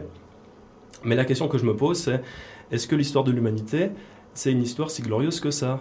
Mais 1.05 1.15
la 1.15 1.25
question 1.25 1.47
que 1.47 1.57
je 1.57 1.65
me 1.65 1.75
pose 1.75 1.97
c'est, 1.99 2.21
est-ce 2.71 2.87
que 2.87 2.95
l'histoire 2.95 3.23
de 3.23 3.31
l'humanité, 3.31 3.91
c'est 4.33 4.51
une 4.51 4.63
histoire 4.63 4.89
si 4.89 5.01
glorieuse 5.01 5.39
que 5.39 5.51
ça? 5.51 5.79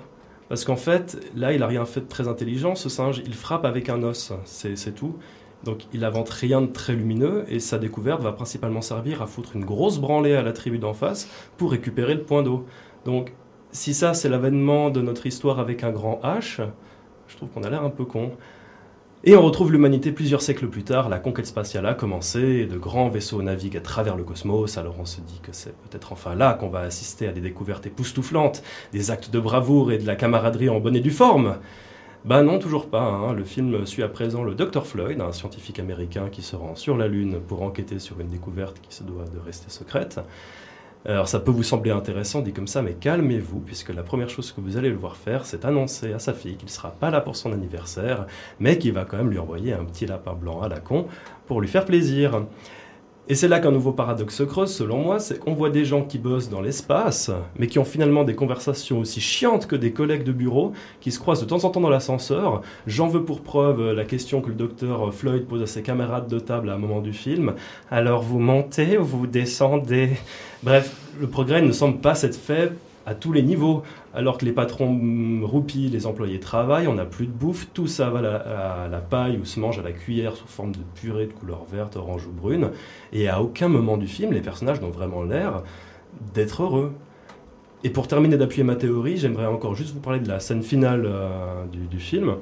Parce 0.49 0.67
qu'en 0.67 0.77
fait, 0.77 1.19
là, 1.35 1.55
il 1.55 1.61
n'a 1.61 1.67
rien 1.67 1.87
fait 1.87 2.03
de 2.03 2.09
très 2.09 2.29
intelligent, 2.29 2.75
ce 2.75 2.91
singe, 2.91 3.23
il 3.25 3.33
frappe 3.33 3.65
avec 3.65 3.89
un 3.89 4.03
os, 4.03 4.35
c'est 4.45 4.95
tout. 4.95 5.17
Donc 5.65 5.87
il 5.93 6.05
invente 6.05 6.31
rien 6.31 6.61
de 6.61 6.67
très 6.67 6.95
lumineux 6.95 7.45
et 7.49 7.61
sa 7.61 7.79
découverte 7.79 8.23
va 8.23 8.33
principalement 8.33 8.83
servir 8.83 9.23
à 9.23 9.27
foutre 9.27 9.55
une 9.55 9.65
grosse 9.65 9.99
branlée 9.99 10.35
à 10.35 10.43
la 10.43 10.53
tribu 10.53 10.79
d'en 10.79 10.95
face 10.95 11.29
pour 11.57 11.71
récupérer 11.71 12.15
le 12.15 12.23
point 12.23 12.43
d'eau. 12.43 12.67
Donc 13.05 13.33
si 13.71 13.95
ça 13.95 14.13
c'est 14.15 14.29
l'avènement 14.29 14.91
de 14.91 15.01
notre 15.01 15.27
histoire 15.27 15.61
avec 15.61 15.85
un 15.85 15.91
grand 15.91 16.21
H, 16.25 16.61
je 17.29 17.37
trouve 17.37 17.49
qu'on 17.51 17.63
a 17.63 17.71
l'air 17.71 17.85
un 17.85 17.91
peu 17.91 18.05
con. 18.05 18.33
Et 19.25 19.37
on 19.37 19.43
retrouve 19.43 19.71
l'humanité 19.71 20.11
plusieurs 20.11 20.43
siècles 20.43 20.67
plus 20.67 20.83
tard, 20.83 21.09
la 21.09 21.21
conquête 21.21 21.47
spatiale 21.47 21.87
a 21.87 21.95
commencé, 21.95 22.67
de 22.67 22.77
grands 22.77 23.09
vaisseaux 23.09 23.41
naviguent 23.41 23.77
à 23.77 23.81
travers 23.81 24.17
le 24.17 24.25
cosmos, 24.25 24.79
alors 24.79 24.97
on 24.99 25.05
se 25.05 25.21
dit 25.21 25.39
que 25.41 25.53
c'est 25.53 25.77
peut-être 25.83 26.13
enfin 26.13 26.35
là 26.35 26.55
qu'on 26.55 26.69
va 26.69 26.81
assister 26.81 27.29
à 27.29 27.33
des 27.33 27.41
découvertes 27.41 27.87
époustouflantes, 27.87 28.65
des 28.93 29.13
actes 29.13 29.31
de 29.31 29.39
bravoure 29.39 29.93
et 29.93 29.99
de 29.99 30.07
la 30.09 30.17
camaraderie 30.17 30.69
en 30.69 30.81
bonne 30.81 30.97
et 30.97 31.01
due 31.01 31.13
forme. 31.13 31.59
Ben 32.25 32.45
non, 32.45 32.61
toujours 32.61 32.89
pas. 32.89 33.03
hein. 33.03 33.33
Le 33.33 33.43
film 33.43 33.85
suit 33.85 34.05
à 34.05 34.09
présent 34.09 34.45
le 34.45 34.55
Dr 34.55 34.87
Floyd, 34.87 35.21
un 35.21 35.33
scientifique 35.33 35.81
américain 35.81 36.29
qui 36.31 36.43
se 36.43 36.55
rend 36.55 36.77
sur 36.77 36.97
la 36.97 37.09
Lune 37.09 37.41
pour 37.41 37.63
enquêter 37.63 37.99
sur 37.99 38.21
une 38.21 38.29
découverte 38.29 38.81
qui 38.81 38.95
se 38.95 39.03
doit 39.03 39.25
de 39.25 39.41
rester 39.45 39.71
secrète. 39.71 40.21
Alors 41.05 41.27
ça 41.27 41.41
peut 41.41 41.51
vous 41.51 41.65
sembler 41.65 41.91
intéressant 41.91 42.41
dit 42.41 42.53
comme 42.53 42.69
ça, 42.69 42.81
mais 42.81 42.93
calmez-vous, 42.93 43.59
puisque 43.59 43.93
la 43.93 44.05
première 44.05 44.31
chose 44.31 44.53
que 44.53 44.61
vous 44.61 44.77
allez 44.77 44.89
le 44.89 44.95
voir 44.97 45.17
faire, 45.17 45.45
c'est 45.45 45.65
annoncer 45.65 46.13
à 46.13 46.21
sa 46.21 46.33
fille 46.33 46.55
qu'il 46.55 46.67
ne 46.67 46.71
sera 46.71 46.93
pas 46.93 47.11
là 47.11 47.21
pour 47.21 47.35
son 47.35 47.53
anniversaire, 47.53 48.27
mais 48.61 48.79
qu'il 48.79 48.93
va 48.93 49.05
quand 49.05 49.17
même 49.17 49.31
lui 49.31 49.41
envoyer 49.41 49.73
un 49.73 49.85
petit 49.85 50.07
lapin 50.07 50.35
blanc 50.35 50.61
à 50.63 50.69
la 50.69 50.79
con 50.79 51.09
pour 51.49 51.61
lui 51.61 51.67
faire 51.67 51.85
plaisir. 51.85 52.45
Et 53.29 53.37
c'est 53.37 53.47
là 53.47 53.61
qu'un 53.61 53.71
nouveau 53.71 53.93
paradoxe 53.93 54.35
se 54.35 54.43
creuse, 54.43 54.75
selon 54.75 54.99
moi, 54.99 55.21
c'est 55.21 55.39
qu'on 55.39 55.55
voit 55.55 55.71
des 55.71 55.85
gens 55.85 56.03
qui 56.03 56.19
bossent 56.19 56.51
dans 56.51 56.61
l'espace, 56.61 57.31
mais 57.57 57.69
qui 57.69 57.79
ont 57.79 57.85
finalement 57.85 58.25
des 58.25 58.35
conversations 58.35 58.99
aussi 58.99 59.21
chiantes 59.21 59.69
que 59.69 59.77
des 59.77 59.93
collègues 59.93 60.25
de 60.25 60.33
bureau, 60.33 60.73
qui 61.01 61.13
se 61.13 61.21
croisent 61.21 61.41
de 61.41 61.47
temps 61.47 61.65
en 61.65 61.71
temps 61.71 61.81
dans 61.81 61.89
l'ascenseur. 61.89 62.63
J'en 62.89 63.07
veux 63.07 63.25
pour 63.25 63.43
preuve 63.43 63.93
la 63.93 64.05
question 64.05 64.41
que 64.41 64.49
le 64.49 64.57
docteur 64.57 65.15
Floyd 65.15 65.47
pose 65.47 65.63
à 65.63 65.67
ses 65.67 65.83
camarades 65.83 66.27
de 66.27 66.41
table 66.41 66.69
à 66.69 66.75
un 66.75 66.79
moment 66.79 67.01
du 67.01 67.13
film. 67.13 67.55
Alors 67.93 68.23
vous 68.23 68.41
montez 68.41 68.99
ou 68.99 69.05
vous 69.05 69.27
descendez? 69.29 70.11
Bref, 70.65 70.95
le 71.21 71.29
progrès 71.29 71.63
ne 71.63 71.73
semble 71.73 71.99
pas 71.99 72.17
s'être 72.17 72.37
fait 72.37 72.73
à 73.07 73.15
tous 73.15 73.33
les 73.33 73.43
niveaux. 73.43 73.83
Alors 74.15 74.39
que 74.39 74.45
les 74.45 74.53
patrons 74.53 75.41
roupillent, 75.43 75.89
les 75.89 76.07
employés 76.07 76.41
travaillent, 76.41 76.89
on 76.89 76.95
n'a 76.95 77.05
plus 77.05 77.27
de 77.27 77.33
bouffe, 77.33 77.69
tout 77.73 77.87
ça 77.87 78.11
va 78.11 78.19
à 78.19 78.89
la, 78.89 78.99
paille 78.99 79.39
ou 79.39 79.45
se 79.45 79.59
mange 79.61 79.79
à 79.79 79.83
la 79.83 79.93
cuillère 79.93 80.37
sous 80.37 80.47
forme 80.47 80.73
de 80.73 80.81
purée 80.95 81.27
de 81.27 81.33
couleur 81.33 81.65
verte, 81.71 81.97
orange 81.97 82.27
ou 82.27 82.33
brune. 82.33 82.71
Et 83.13 83.29
à 83.29 83.43
aucun 83.43 83.69
moment 83.69 83.97
du 83.97 84.07
film, 84.07 84.33
les 84.33 84.41
personnages 84.41 84.81
n'ont 84.81 84.91
vraiment 84.91 85.23
l'air 85.23 85.63
d'être 86.35 86.63
heureux. 86.63 86.93
Et 87.85 87.91
pour 87.91 88.07
terminer 88.07 88.37
d'appuyer 88.37 88.63
ma 88.63 88.77
théorie, 88.77 89.17
j'aimerais 89.17 89.47
encore 89.47 89.75
juste 89.75 89.93
vous 89.93 90.01
parler 90.01 90.21
de 90.21 90.29
la 90.29 90.39
scène 90.39 90.63
finale 90.63 91.03
euh, 91.05 91.65
du, 91.67 91.99
film. 91.99 92.37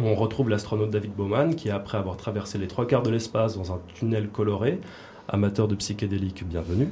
où 0.00 0.04
On 0.04 0.14
retrouve 0.14 0.48
l'astronaute 0.48 0.90
David 0.90 1.12
Bowman 1.12 1.54
qui, 1.54 1.68
après 1.70 1.98
avoir 1.98 2.16
traversé 2.16 2.56
les 2.56 2.66
trois 2.66 2.86
quarts 2.86 3.02
de 3.02 3.10
l'espace 3.10 3.58
dans 3.58 3.72
un 3.72 3.80
tunnel 3.94 4.28
coloré, 4.28 4.80
amateur 5.28 5.68
de 5.68 5.74
psychédéliques, 5.74 6.44
bienvenue, 6.48 6.88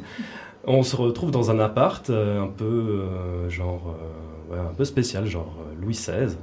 on 0.66 0.82
se 0.82 0.96
retrouve 0.96 1.30
dans 1.30 1.50
un 1.50 1.58
appart 1.58 2.08
euh, 2.10 2.42
un 2.42 2.48
peu 2.48 2.64
euh, 2.64 3.48
euh, 3.48 4.70
un 4.70 4.74
peu 4.74 4.84
spécial, 4.84 5.26
genre 5.26 5.56
Louis 5.80 5.94
XVI. 5.94 6.36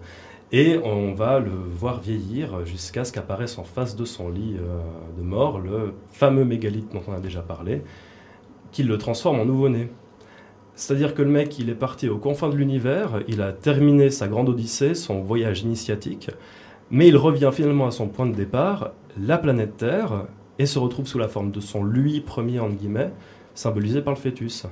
Et 0.51 0.79
on 0.83 1.13
va 1.13 1.39
le 1.39 1.51
voir 1.51 2.01
vieillir 2.01 2.65
jusqu'à 2.65 3.05
ce 3.05 3.11
qu'apparaisse 3.11 3.59
en 3.59 3.63
face 3.63 3.95
de 3.95 4.03
son 4.03 4.29
lit 4.29 4.55
de 5.15 5.21
mort 5.21 5.59
le 5.59 5.93
fameux 6.09 6.43
mégalithe 6.43 6.91
dont 6.91 7.03
on 7.07 7.13
a 7.13 7.19
déjà 7.19 7.41
parlé, 7.41 7.83
qui 8.71 8.81
le 8.81 8.97
transforme 8.97 9.39
en 9.39 9.45
nouveau-né. 9.45 9.91
C'est-à-dire 10.73 11.13
que 11.13 11.21
le 11.21 11.29
mec, 11.29 11.59
il 11.59 11.69
est 11.69 11.75
parti 11.75 12.09
aux 12.09 12.17
confins 12.17 12.49
de 12.49 12.55
l'univers, 12.55 13.21
il 13.27 13.43
a 13.43 13.51
terminé 13.51 14.09
sa 14.09 14.27
grande 14.27 14.49
odyssée, 14.49 14.95
son 14.95 15.21
voyage 15.21 15.61
initiatique, 15.61 16.31
mais 16.89 17.07
il 17.07 17.15
revient 17.15 17.51
finalement 17.53 17.85
à 17.85 17.91
son 17.91 18.07
point 18.07 18.25
de 18.25 18.33
départ, 18.33 18.93
la 19.19 19.37
planète 19.37 19.77
Terre, 19.77 20.25
et 20.57 20.65
se 20.65 20.79
retrouve 20.79 21.05
sous 21.05 21.19
la 21.19 21.27
forme 21.27 21.51
de 21.51 21.59
son 21.59 21.83
lui 21.83 22.21
premier, 22.21 22.59
entre 22.59 22.75
guillemets, 22.75 23.11
symbolisé 23.59 24.01
par 24.01 24.13
le 24.13 24.19
fœtus. 24.19 24.65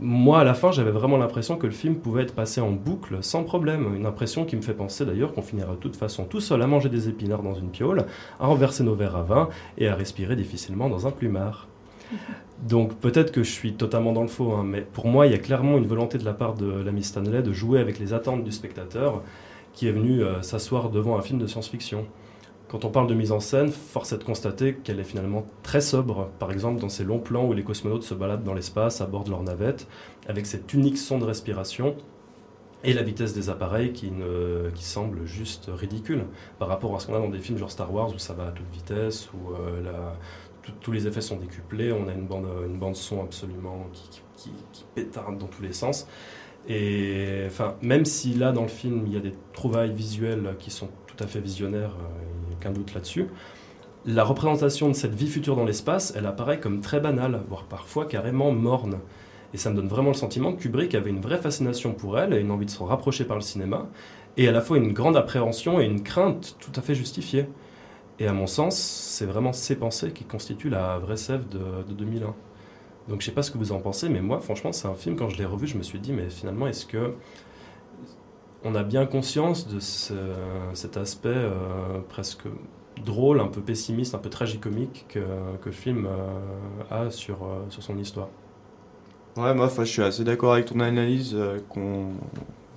Moi, 0.00 0.40
à 0.40 0.44
la 0.44 0.54
fin, 0.54 0.72
j'avais 0.72 0.90
vraiment 0.90 1.18
l'impression 1.18 1.56
que 1.56 1.66
le 1.66 1.72
film 1.72 1.96
pouvait 1.96 2.22
être 2.22 2.34
passé 2.34 2.60
en 2.60 2.72
boucle 2.72 3.18
sans 3.20 3.44
problème. 3.44 3.94
Une 3.94 4.06
impression 4.06 4.44
qui 4.44 4.56
me 4.56 4.62
fait 4.62 4.72
penser 4.72 5.04
d'ailleurs 5.04 5.34
qu'on 5.34 5.42
finira 5.42 5.72
de 5.72 5.78
toute 5.78 5.94
façon 5.94 6.24
tout 6.24 6.40
seul 6.40 6.62
à 6.62 6.66
manger 6.66 6.88
des 6.88 7.08
épinards 7.10 7.42
dans 7.42 7.54
une 7.54 7.68
piole, 7.68 8.06
à 8.40 8.46
renverser 8.46 8.82
nos 8.82 8.94
verres 8.94 9.16
à 9.16 9.22
vin 9.22 9.48
et 9.76 9.86
à 9.86 9.94
respirer 9.94 10.34
difficilement 10.34 10.88
dans 10.88 11.06
un 11.06 11.10
plumard. 11.10 11.68
Donc 12.62 12.94
peut-être 12.94 13.30
que 13.30 13.42
je 13.42 13.50
suis 13.50 13.74
totalement 13.74 14.12
dans 14.12 14.22
le 14.22 14.28
faux, 14.28 14.52
hein, 14.52 14.64
mais 14.64 14.80
pour 14.80 15.06
moi, 15.06 15.26
il 15.26 15.32
y 15.32 15.36
a 15.36 15.38
clairement 15.38 15.76
une 15.76 15.86
volonté 15.86 16.16
de 16.16 16.24
la 16.24 16.32
part 16.32 16.54
de 16.54 16.82
l'ami 16.82 17.04
Stanley 17.04 17.42
de 17.42 17.52
jouer 17.52 17.80
avec 17.80 17.98
les 17.98 18.14
attentes 18.14 18.44
du 18.44 18.52
spectateur 18.52 19.22
qui 19.74 19.88
est 19.88 19.92
venu 19.92 20.22
euh, 20.22 20.40
s'asseoir 20.40 20.88
devant 20.88 21.18
un 21.18 21.22
film 21.22 21.38
de 21.38 21.46
science-fiction. 21.46 22.06
Quand 22.74 22.84
on 22.84 22.90
parle 22.90 23.06
de 23.06 23.14
mise 23.14 23.30
en 23.30 23.38
scène, 23.38 23.70
force 23.70 24.12
est 24.12 24.18
de 24.18 24.24
constater 24.24 24.74
qu'elle 24.74 24.98
est 24.98 25.04
finalement 25.04 25.46
très 25.62 25.80
sobre. 25.80 26.30
Par 26.40 26.50
exemple, 26.50 26.80
dans 26.80 26.88
ces 26.88 27.04
longs 27.04 27.20
plans 27.20 27.46
où 27.46 27.52
les 27.52 27.62
cosmonautes 27.62 28.02
se 28.02 28.14
baladent 28.14 28.42
dans 28.42 28.52
l'espace 28.52 29.00
à 29.00 29.06
bord 29.06 29.22
de 29.22 29.30
leur 29.30 29.44
navette, 29.44 29.86
avec 30.26 30.44
cette 30.44 30.74
unique 30.74 30.98
son 30.98 31.18
de 31.18 31.24
respiration 31.24 31.94
et 32.82 32.92
la 32.92 33.04
vitesse 33.04 33.32
des 33.32 33.48
appareils 33.48 33.92
qui, 33.92 34.10
semble 34.74 35.24
juste 35.24 35.70
ridicule 35.72 36.24
par 36.58 36.66
rapport 36.66 36.96
à 36.96 36.98
ce 36.98 37.06
qu'on 37.06 37.14
a 37.14 37.20
dans 37.20 37.28
des 37.28 37.38
films 37.38 37.58
genre 37.58 37.70
Star 37.70 37.94
Wars 37.94 38.12
où 38.12 38.18
ça 38.18 38.34
va 38.34 38.48
à 38.48 38.50
toute 38.50 38.68
vitesse, 38.72 39.28
où 39.32 39.52
euh, 39.52 40.10
tous 40.80 40.90
les 40.90 41.06
effets 41.06 41.20
sont 41.20 41.36
décuplés, 41.36 41.92
on 41.92 42.08
a 42.08 42.12
une 42.12 42.26
bande, 42.26 42.96
son 42.96 43.22
absolument 43.22 43.86
qui, 44.36 44.50
pétarde 44.96 45.38
dans 45.38 45.46
tous 45.46 45.62
les 45.62 45.72
sens. 45.72 46.08
Et 46.66 47.44
enfin, 47.46 47.76
même 47.82 48.04
si 48.04 48.34
là 48.34 48.50
dans 48.50 48.62
le 48.62 48.68
film 48.68 49.04
il 49.06 49.12
y 49.12 49.16
a 49.16 49.20
des 49.20 49.34
trouvailles 49.52 49.92
visuelles 49.92 50.56
qui 50.58 50.72
sont 50.72 50.88
tout 51.06 51.22
à 51.22 51.28
fait 51.28 51.40
visionnaires, 51.40 51.94
euh, 52.00 52.33
doute 52.70 52.94
là-dessus, 52.94 53.26
la 54.06 54.22
représentation 54.22 54.88
de 54.88 54.92
cette 54.92 55.14
vie 55.14 55.28
future 55.28 55.56
dans 55.56 55.64
l'espace, 55.64 56.12
elle 56.16 56.26
apparaît 56.26 56.60
comme 56.60 56.80
très 56.80 57.00
banale, 57.00 57.40
voire 57.48 57.64
parfois 57.64 58.04
carrément 58.04 58.52
morne. 58.52 58.98
Et 59.54 59.56
ça 59.56 59.70
me 59.70 59.76
donne 59.76 59.88
vraiment 59.88 60.10
le 60.10 60.16
sentiment 60.16 60.52
que 60.52 60.62
Kubrick 60.62 60.94
avait 60.94 61.10
une 61.10 61.20
vraie 61.20 61.38
fascination 61.38 61.94
pour 61.94 62.18
elle 62.18 62.34
et 62.34 62.40
une 62.40 62.50
envie 62.50 62.66
de 62.66 62.70
s'en 62.70 62.84
rapprocher 62.84 63.24
par 63.24 63.36
le 63.36 63.42
cinéma, 63.42 63.88
et 64.36 64.48
à 64.48 64.52
la 64.52 64.60
fois 64.60 64.76
une 64.76 64.92
grande 64.92 65.16
appréhension 65.16 65.80
et 65.80 65.84
une 65.84 66.02
crainte 66.02 66.56
tout 66.60 66.72
à 66.78 66.82
fait 66.82 66.94
justifiée. 66.94 67.46
Et 68.18 68.26
à 68.26 68.32
mon 68.32 68.46
sens, 68.46 68.76
c'est 68.76 69.26
vraiment 69.26 69.52
ces 69.52 69.76
pensées 69.76 70.12
qui 70.12 70.24
constituent 70.24 70.70
la 70.70 70.98
vraie 70.98 71.16
sève 71.16 71.48
de, 71.48 71.82
de 71.88 71.94
2001. 71.94 72.34
Donc 73.08 73.20
je 73.20 73.26
sais 73.26 73.32
pas 73.32 73.42
ce 73.42 73.50
que 73.50 73.58
vous 73.58 73.72
en 73.72 73.80
pensez, 73.80 74.08
mais 74.08 74.20
moi, 74.20 74.40
franchement, 74.40 74.72
c'est 74.72 74.88
un 74.88 74.94
film, 74.94 75.16
quand 75.16 75.28
je 75.28 75.38
l'ai 75.38 75.44
revu, 75.44 75.66
je 75.66 75.76
me 75.76 75.82
suis 75.82 75.98
dit, 75.98 76.12
mais 76.12 76.30
finalement, 76.30 76.66
est-ce 76.66 76.86
que 76.86 77.14
on 78.64 78.74
a 78.74 78.82
bien 78.82 79.06
conscience 79.06 79.68
de 79.68 79.78
ce- 79.80 80.14
cet 80.74 80.96
aspect 80.96 81.28
euh, 81.28 82.00
presque 82.08 82.44
drôle, 83.04 83.40
un 83.40 83.48
peu 83.48 83.60
pessimiste, 83.60 84.14
un 84.14 84.18
peu 84.18 84.30
tragicomique 84.30 85.04
que, 85.08 85.20
que 85.20 85.66
le 85.66 85.72
film 85.72 86.06
euh, 86.06 87.06
a 87.06 87.10
sur, 87.10 87.44
euh, 87.44 87.64
sur 87.68 87.82
son 87.82 87.98
histoire 87.98 88.28
Ouais, 89.36 89.52
moi, 89.52 89.68
je 89.78 89.84
suis 89.84 90.02
assez 90.02 90.22
d'accord 90.22 90.52
avec 90.52 90.66
ton 90.66 90.78
analyse 90.80 91.36
qu'on 91.68 92.12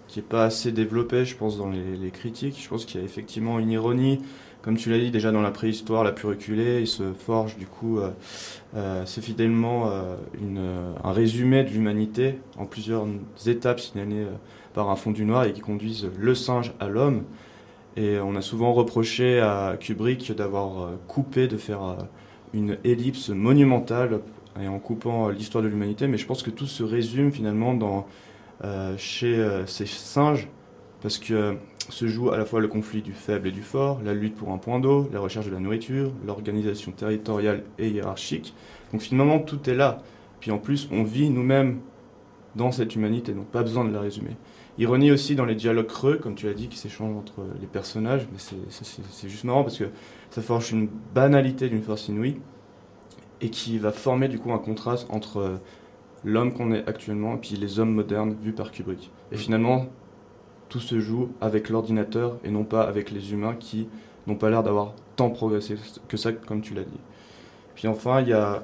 qui 0.07 0.19
est 0.19 0.23
pas 0.23 0.45
assez 0.45 0.71
développée, 0.71 1.25
je 1.25 1.35
pense, 1.35 1.57
dans 1.57 1.69
les, 1.69 2.11
critiques. 2.11 2.59
Je 2.61 2.69
pense 2.69 2.85
qu'il 2.85 2.99
y 2.99 3.03
a 3.03 3.05
effectivement 3.05 3.59
une 3.59 3.69
ironie, 3.69 4.21
comme 4.61 4.77
tu 4.77 4.89
l'as 4.89 4.99
dit, 4.99 5.11
déjà 5.11 5.31
dans 5.31 5.41
la 5.41 5.51
préhistoire 5.51 6.03
la 6.03 6.13
plus 6.13 6.27
reculée, 6.29 6.79
il 6.81 6.87
se 6.87 7.13
forge 7.13 7.57
du 7.57 7.67
coup 7.67 7.99
assez 8.75 9.21
fidèlement 9.21 9.91
un 11.03 11.11
résumé 11.11 11.63
de 11.65 11.69
l'humanité 11.71 12.39
en 12.57 12.65
plusieurs 12.65 13.05
étapes 13.45 13.81
signalées 13.81 14.27
par 14.77 14.91
un 14.91 14.95
fond 14.95 15.09
du 15.09 15.25
noir 15.25 15.45
et 15.45 15.53
qui 15.53 15.61
conduisent 15.61 16.07
le 16.19 16.35
singe 16.35 16.71
à 16.79 16.87
l'homme. 16.87 17.23
Et 17.95 18.19
on 18.19 18.35
a 18.35 18.43
souvent 18.43 18.73
reproché 18.73 19.39
à 19.39 19.75
Kubrick 19.79 20.31
d'avoir 20.33 20.83
euh, 20.83 20.99
coupé, 21.07 21.47
de 21.47 21.57
faire 21.57 21.83
euh, 21.83 21.95
une 22.53 22.77
ellipse 22.83 23.29
monumentale 23.29 24.19
et 24.61 24.67
en 24.67 24.77
coupant 24.77 25.29
euh, 25.29 25.31
l'histoire 25.31 25.63
de 25.63 25.67
l'humanité, 25.67 26.05
mais 26.07 26.19
je 26.19 26.27
pense 26.27 26.43
que 26.43 26.51
tout 26.51 26.67
se 26.67 26.83
résume 26.83 27.31
finalement 27.31 27.73
dans, 27.73 28.05
chez 28.97 29.63
ces 29.65 29.87
singes, 29.87 30.47
parce 31.01 31.17
que 31.17 31.57
se 31.89 32.07
joue 32.07 32.29
à 32.29 32.37
la 32.37 32.45
fois 32.45 32.59
le 32.59 32.67
conflit 32.67 33.01
du 33.01 33.13
faible 33.13 33.47
et 33.47 33.51
du 33.51 33.63
fort, 33.63 33.99
la 34.05 34.13
lutte 34.13 34.35
pour 34.35 34.51
un 34.51 34.59
point 34.59 34.79
d'eau, 34.79 35.09
la 35.11 35.19
recherche 35.19 35.47
de 35.47 35.51
la 35.51 35.59
nourriture, 35.59 36.11
l'organisation 36.23 36.91
territoriale 36.91 37.63
et 37.79 37.89
hiérarchique. 37.89 38.53
Donc 38.91 39.01
finalement 39.01 39.39
tout 39.39 39.67
est 39.69 39.75
là. 39.75 40.03
Puis 40.39 40.51
en 40.51 40.59
plus 40.59 40.87
on 40.91 41.03
vit 41.03 41.31
nous-mêmes 41.31 41.79
dans 42.57 42.71
cette 42.71 42.95
humanité, 42.95 43.31
donc 43.31 43.45
pas 43.47 43.61
besoin 43.61 43.85
de 43.85 43.93
la 43.93 44.01
résumer. 44.01 44.35
Ironie 44.79 45.11
aussi 45.11 45.35
dans 45.35 45.45
les 45.45 45.55
dialogues 45.55 45.87
creux, 45.87 46.17
comme 46.17 46.35
tu 46.35 46.45
l'as 46.45 46.53
dit, 46.53 46.67
qui 46.67 46.77
s'échangent 46.77 47.15
entre 47.15 47.43
les 47.59 47.65
personnages, 47.67 48.27
mais 48.31 48.37
c'est- 48.37 49.27
juste 49.29 49.43
marrant 49.43 49.63
parce 49.63 49.77
que 49.77 49.85
ça 50.29 50.41
forge 50.41 50.71
une 50.71 50.87
banalité 51.15 51.67
d'une 51.69 51.81
force 51.81 52.07
inouïe 52.09 52.37
et 53.41 53.49
qui 53.49 53.79
va 53.79 53.91
former 53.91 54.27
du 54.27 54.37
coup 54.39 54.51
un 54.51 54.59
contraste 54.59 55.07
entre 55.09 55.37
euh, 55.37 55.57
l'homme 56.23 56.53
qu'on 56.53 56.71
est 56.71 56.87
actuellement 56.87 57.35
et 57.35 57.37
puis 57.37 57.55
les 57.55 57.79
hommes 57.79 57.91
modernes 57.93 58.35
vus 58.41 58.51
par 58.51 58.71
Kubrick. 58.71 59.11
Et 59.31 59.37
finalement, 59.37 59.87
tout 60.69 60.79
se 60.79 60.99
joue 60.99 61.29
avec 61.41 61.69
l'ordinateur 61.69 62.37
et 62.43 62.51
non 62.51 62.63
pas 62.63 62.81
avec 62.83 63.09
les 63.11 63.31
humains 63.33 63.55
qui 63.55 63.87
n'ont 64.27 64.35
pas 64.35 64.49
l'air 64.49 64.61
d'avoir 64.63 64.93
tant 65.15 65.29
progressé 65.29 65.75
que 66.07 66.17
ça, 66.17 66.31
comme 66.33 66.61
tu 66.61 66.73
l'as 66.73 66.83
dit. 66.83 66.99
Puis 67.75 67.87
enfin, 67.87 68.21
il 68.21 68.27
y 68.29 68.33
a 68.33 68.63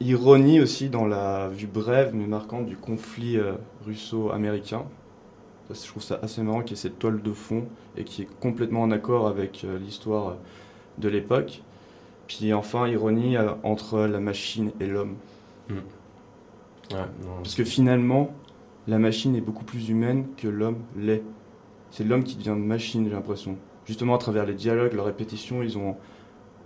ironie 0.00 0.60
aussi 0.60 0.88
dans 0.88 1.06
la 1.06 1.48
vue 1.48 1.66
brève 1.66 2.12
mais 2.14 2.26
marquante 2.26 2.66
du 2.66 2.76
conflit 2.76 3.36
euh, 3.36 3.52
russo-américain. 3.84 4.84
Je 5.72 5.86
trouve 5.86 6.02
ça 6.02 6.18
assez 6.22 6.42
marrant 6.42 6.60
qu'il 6.60 6.70
y 6.70 6.72
ait 6.74 6.82
cette 6.82 6.98
toile 6.98 7.22
de 7.22 7.32
fond 7.32 7.66
et 7.96 8.04
qui 8.04 8.22
est 8.22 8.28
complètement 8.40 8.82
en 8.82 8.90
accord 8.90 9.26
avec 9.26 9.64
euh, 9.64 9.78
l'histoire 9.78 10.28
euh, 10.28 10.34
de 10.98 11.08
l'époque. 11.08 11.62
Puis 12.26 12.52
enfin, 12.52 12.88
ironie 12.88 13.36
euh, 13.36 13.52
entre 13.62 14.00
la 14.00 14.20
machine 14.20 14.72
et 14.80 14.86
l'homme. 14.86 15.16
Parce 16.88 17.54
que 17.54 17.64
finalement, 17.64 18.34
la 18.86 18.98
machine 18.98 19.34
est 19.34 19.40
beaucoup 19.40 19.64
plus 19.64 19.88
humaine 19.88 20.26
que 20.36 20.48
l'homme 20.48 20.78
l'est. 20.96 21.22
C'est 21.90 22.04
l'homme 22.04 22.24
qui 22.24 22.36
devient 22.36 22.56
machine, 22.58 23.04
j'ai 23.04 23.14
l'impression. 23.14 23.56
Justement, 23.86 24.14
à 24.14 24.18
travers 24.18 24.44
les 24.44 24.54
dialogues, 24.54 24.92
leurs 24.92 25.06
répétitions, 25.06 25.62
ils 25.62 25.78
ont 25.78 25.96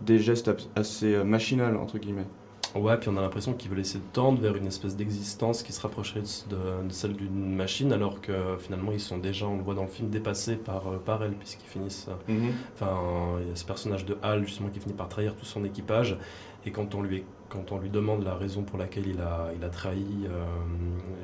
des 0.00 0.18
gestes 0.18 0.50
assez 0.74 1.22
machinales, 1.24 1.76
entre 1.76 1.98
guillemets. 1.98 2.26
Ouais, 2.78 2.96
puis 2.98 3.08
on 3.08 3.16
a 3.16 3.20
l'impression 3.22 3.54
qu'ils 3.54 3.70
veulent 3.70 3.80
essayer 3.80 4.00
de 4.00 4.12
tendre 4.12 4.40
vers 4.40 4.54
une 4.56 4.66
espèce 4.66 4.96
d'existence 4.96 5.62
qui 5.62 5.72
se 5.72 5.80
rapprocherait 5.80 6.20
de, 6.50 6.56
de 6.86 6.92
celle 6.92 7.14
d'une 7.14 7.54
machine, 7.54 7.92
alors 7.92 8.20
que 8.20 8.56
finalement 8.58 8.92
ils 8.92 9.00
sont 9.00 9.18
déjà, 9.18 9.46
on 9.46 9.56
le 9.56 9.62
voit 9.62 9.74
dans 9.74 9.82
le 9.84 9.88
film, 9.88 10.10
dépassés 10.10 10.56
par, 10.56 10.86
euh, 10.88 10.98
par 10.98 11.22
elle, 11.24 11.32
puisqu'ils 11.32 11.68
finissent. 11.68 12.06
euh, 12.08 12.32
Mhm. 12.32 12.52
Enfin, 12.74 12.96
il 13.40 13.48
y 13.48 13.52
a 13.52 13.56
ce 13.56 13.64
personnage 13.64 14.04
de 14.04 14.18
Hal 14.22 14.44
justement 14.46 14.68
qui 14.68 14.80
finit 14.80 14.94
par 14.94 15.08
trahir 15.08 15.34
tout 15.34 15.46
son 15.46 15.64
équipage, 15.64 16.18
et 16.66 16.70
quand 16.70 16.94
on 16.94 17.02
lui, 17.02 17.24
quand 17.48 17.72
on 17.72 17.78
lui 17.78 17.88
demande 17.90 18.24
la 18.24 18.34
raison 18.34 18.62
pour 18.62 18.76
laquelle 18.78 19.06
il 19.06 19.20
a, 19.20 19.50
il 19.56 19.62
a 19.64 19.68
trahi 19.68 20.26
euh, 20.26 20.44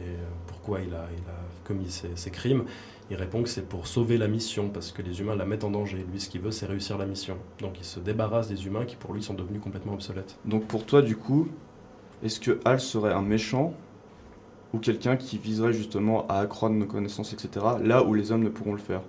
et 0.04 0.16
pourquoi 0.46 0.80
il 0.80 0.94
a, 0.94 1.06
il 1.12 1.24
a 1.28 1.36
commis 1.64 1.90
ces, 1.90 2.10
ces 2.14 2.30
crimes, 2.30 2.64
il 3.10 3.16
répond 3.16 3.42
que 3.42 3.48
c'est 3.48 3.68
pour 3.68 3.86
sauver 3.86 4.16
la 4.16 4.28
mission, 4.28 4.68
parce 4.70 4.92
que 4.92 5.02
les 5.02 5.20
humains 5.20 5.36
la 5.36 5.44
mettent 5.44 5.64
en 5.64 5.70
danger. 5.70 6.06
Lui, 6.10 6.20
ce 6.20 6.28
qu'il 6.30 6.40
veut, 6.40 6.50
c'est 6.50 6.66
réussir 6.66 6.96
la 6.98 7.06
mission. 7.06 7.36
Donc 7.60 7.78
il 7.78 7.84
se 7.84 8.00
débarrasse 8.00 8.48
des 8.48 8.66
humains 8.66 8.84
qui 8.84 8.96
pour 8.96 9.12
lui 9.12 9.22
sont 9.22 9.34
devenus 9.34 9.60
complètement 9.60 9.94
obsolètes. 9.94 10.36
Donc 10.44 10.66
pour 10.66 10.86
toi, 10.86 11.02
du 11.02 11.16
coup, 11.16 11.48
est-ce 12.22 12.40
que 12.40 12.60
Hal 12.64 12.80
serait 12.80 13.12
un 13.12 13.22
méchant 13.22 13.74
ou 14.72 14.78
quelqu'un 14.78 15.16
qui 15.16 15.36
viserait 15.36 15.72
justement 15.74 16.26
à 16.28 16.36
accroître 16.38 16.74
nos 16.74 16.86
connaissances, 16.86 17.32
etc., 17.34 17.66
là 17.82 18.02
où 18.04 18.14
les 18.14 18.32
hommes 18.32 18.44
ne 18.44 18.48
pourront 18.48 18.72
le 18.72 18.78
faire? 18.78 19.02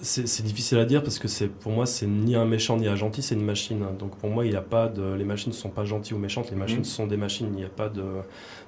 C'est 0.00 0.42
difficile 0.42 0.78
à 0.78 0.86
dire 0.86 1.02
parce 1.02 1.18
que 1.18 1.28
c'est 1.28 1.48
pour 1.48 1.70
moi 1.70 1.84
c'est 1.84 2.06
ni 2.06 2.34
un 2.34 2.46
méchant 2.46 2.78
ni 2.78 2.88
un 2.88 2.96
gentil, 2.96 3.20
c'est 3.22 3.34
une 3.34 3.44
machine. 3.44 3.84
Donc 3.98 4.16
pour 4.16 4.30
moi 4.30 4.46
il 4.46 4.50
n'y 4.50 4.56
a 4.56 4.62
pas 4.62 4.88
de 4.88 5.12
les 5.12 5.24
machines 5.24 5.50
ne 5.52 5.54
sont 5.56 5.68
pas 5.68 5.84
gentilles 5.84 6.14
ou 6.16 6.18
méchantes, 6.18 6.48
les 6.50 6.56
machines 6.56 6.78
Mhm. 6.78 6.84
sont 6.84 7.06
des 7.06 7.18
machines. 7.18 7.48
Il 7.52 7.56
n'y 7.56 7.64
a 7.64 7.68
pas 7.68 7.90
de 7.90 8.02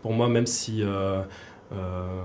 pour 0.03 0.13
moi 0.13 0.29
même 0.29 0.45
si 0.47 0.83
euh, 0.83 1.23
Euh, 1.73 2.23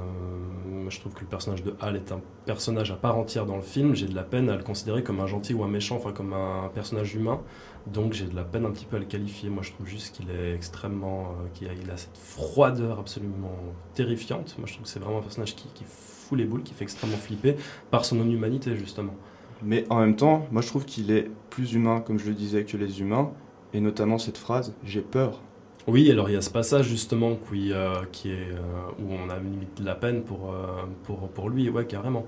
je 0.90 1.00
trouve 1.00 1.14
que 1.14 1.22
le 1.22 1.28
personnage 1.28 1.64
de 1.64 1.76
Hal 1.82 1.96
est 1.96 2.12
un 2.12 2.22
personnage 2.46 2.92
à 2.92 2.96
part 2.96 3.18
entière 3.18 3.46
dans 3.46 3.56
le 3.56 3.62
film. 3.62 3.96
J'ai 3.96 4.08
de 4.08 4.16
la 4.16 4.24
peine 4.24 4.50
à 4.50 4.56
le 4.56 4.64
considérer 4.64 5.04
comme 5.04 5.20
un 5.20 5.28
gentil 5.28 5.54
ou 5.54 5.64
un 5.64 5.68
méchant, 5.68 5.96
enfin 5.96 6.12
comme 6.12 6.34
un 6.34 6.70
personnage 6.74 7.16
humain. 7.16 7.42
Donc 7.88 8.14
j'ai 8.14 8.26
de 8.26 8.36
la 8.36 8.44
peine 8.44 8.66
un 8.66 8.72
petit 8.72 8.86
peu 8.86 8.98
à 8.98 9.00
le 9.00 9.06
qualifier. 9.06 9.50
Moi, 9.50 9.64
je 9.64 9.72
trouve 9.72 9.88
juste 9.88 10.16
qu'il 10.16 10.30
est 10.30 10.54
extrêmement, 10.54 11.24
euh, 11.24 11.48
qu'il 11.54 11.68
a, 11.68 11.74
il 11.74 11.90
a 11.92 11.98
cette 11.98 12.18
froideur 12.18 13.00
absolument 13.00 13.56
terrifiante. 13.94 14.56
Moi, 14.58 14.68
je 14.68 14.74
trouve 14.74 14.84
que 14.84 14.90
c'est 14.90 15.00
vraiment 15.00 15.20
un 15.20 15.24
personnage 15.24 15.56
qui, 15.56 15.68
qui 15.74 15.84
fout 15.88 16.38
les 16.38 16.46
boules, 16.46 16.64
qui 16.64 16.74
fait 16.74 16.84
extrêmement 16.84 17.18
flipper 17.18 17.56
par 17.92 18.06
son 18.06 18.16
non-humanité 18.16 18.76
justement. 18.76 19.14
Mais 19.62 19.86
en 19.90 20.00
même 20.00 20.16
temps, 20.16 20.46
moi 20.52 20.62
je 20.62 20.68
trouve 20.68 20.86
qu'il 20.86 21.12
est 21.12 21.30
plus 21.50 21.74
humain, 21.74 22.02
comme 22.02 22.20
je 22.20 22.28
le 22.28 22.34
disais, 22.34 22.66
que 22.66 22.78
les 22.78 23.02
humains. 23.02 23.32
Et 23.74 23.80
notamment 23.80 24.18
cette 24.18 24.38
phrase 24.38 24.74
J'ai 24.84 25.02
peur. 25.02 25.42
Oui, 25.88 26.10
alors 26.10 26.30
il 26.30 26.34
y 26.34 26.38
a 26.38 26.42
ce 26.42 26.50
passage 26.50 26.88
justement 26.88 27.36
qui, 27.50 27.74
euh, 27.74 27.96
qui 28.12 28.30
est, 28.32 28.52
euh, 28.52 28.58
où 29.00 29.12
on 29.14 29.30
a 29.30 29.38
limite 29.38 29.82
de 29.82 29.86
la 29.86 29.96
peine 29.96 30.24
pour, 30.24 30.52
euh, 30.54 30.84
pour, 31.04 31.28
pour 31.30 31.50
lui, 31.50 31.70
ouais, 31.70 31.86
carrément. 31.86 32.26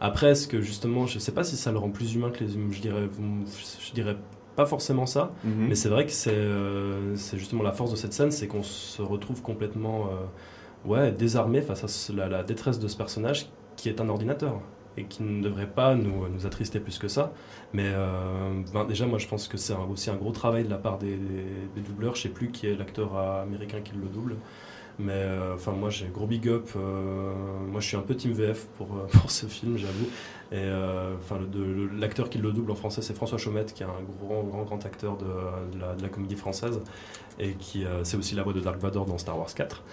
Après, 0.00 0.28
est-ce 0.32 0.46
que 0.46 0.60
justement, 0.60 1.06
je 1.06 1.18
sais 1.18 1.32
pas 1.32 1.42
si 1.42 1.56
ça 1.56 1.72
le 1.72 1.78
rend 1.78 1.90
plus 1.90 2.14
humain 2.14 2.30
que 2.30 2.44
les 2.44 2.54
humains, 2.54 2.70
je 2.70 2.80
dirais, 2.80 3.08
je 3.80 3.92
dirais 3.94 4.16
pas 4.56 4.66
forcément 4.66 5.06
ça, 5.06 5.32
Mhm. 5.44 5.68
mais 5.68 5.74
c'est 5.74 5.88
vrai 5.88 6.04
que 6.04 6.12
c'est 6.12 7.38
justement 7.38 7.62
la 7.62 7.72
force 7.72 7.90
de 7.92 7.96
cette 7.96 8.12
scène, 8.12 8.30
c'est 8.30 8.46
qu'on 8.46 8.62
se 8.62 9.00
retrouve 9.02 9.40
complètement 9.42 10.10
ouais, 10.84 11.10
désarmé 11.12 11.60
face 11.62 11.84
à 11.84 11.88
ce- 11.88 12.12
la, 12.12 12.28
la 12.28 12.42
détresse 12.42 12.78
de 12.78 12.88
ce 12.88 12.96
personnage 12.96 13.46
qui 13.76 13.88
est 13.88 14.00
un 14.00 14.08
ordinateur 14.08 14.60
et 14.98 15.04
qui 15.04 15.22
ne 15.22 15.42
devrait 15.42 15.68
pas 15.70 15.94
nous, 15.94 16.28
nous 16.28 16.46
attrister 16.46 16.80
plus 16.80 16.98
que 16.98 17.08
ça. 17.08 17.32
Mais 17.72 17.86
euh, 17.86 18.60
ben, 18.74 18.84
déjà, 18.84 19.06
moi, 19.06 19.18
je 19.18 19.28
pense 19.28 19.48
que 19.48 19.56
c'est 19.56 19.74
aussi 19.74 20.10
un 20.10 20.16
gros 20.16 20.32
travail 20.32 20.64
de 20.64 20.70
la 20.70 20.78
part 20.78 20.98
des, 20.98 21.16
des- 21.16 21.68
des 21.74 21.80
doubleurs. 21.80 22.16
Je 22.16 22.22
sais 22.22 22.28
plus 22.28 22.50
qui 22.50 22.66
est 22.66 22.74
l'acteur 22.74 23.16
américain 23.16 23.80
qui 23.80 23.92
le 23.94 24.08
double. 24.08 24.36
Mais 24.98 25.12
euh, 25.14 25.54
enfin, 25.54 25.72
moi, 25.72 25.90
j'ai 25.90 26.08
gros 26.08 26.26
big 26.26 26.48
up. 26.48 26.68
euh, 26.76 27.32
moi, 27.68 27.80
je 27.80 27.86
suis 27.86 27.96
un 27.96 28.00
peu 28.02 28.16
team 28.16 28.32
VF 28.32 28.66
pour, 28.76 28.88
pour 29.12 29.30
ce 29.30 29.46
film, 29.46 29.76
j'avoue. 29.78 30.08
Et 30.50 30.64
enfin, 31.18 31.38
l'acteur 31.98 32.30
qui 32.30 32.38
le 32.38 32.52
double 32.52 32.70
en 32.70 32.74
français, 32.74 33.02
c'est 33.02 33.14
François 33.14 33.38
Chaumette, 33.38 33.74
qui 33.74 33.82
est 33.82 33.86
un 33.86 34.02
grand, 34.20 34.42
grand, 34.42 34.62
grand 34.64 34.84
acteur 34.86 35.16
de, 35.18 35.26
la, 36.02 36.08
comédie 36.08 36.36
française. 36.36 36.80
Et 37.38 37.52
qui, 37.54 37.84
c'est 38.02 38.16
aussi 38.16 38.34
la 38.34 38.42
voix 38.42 38.54
de 38.54 38.60
Dark 38.60 38.80
Vador 38.80 39.04
dans 39.06 39.18
Star 39.18 39.38
Wars 39.38 39.52
4. 39.54 39.84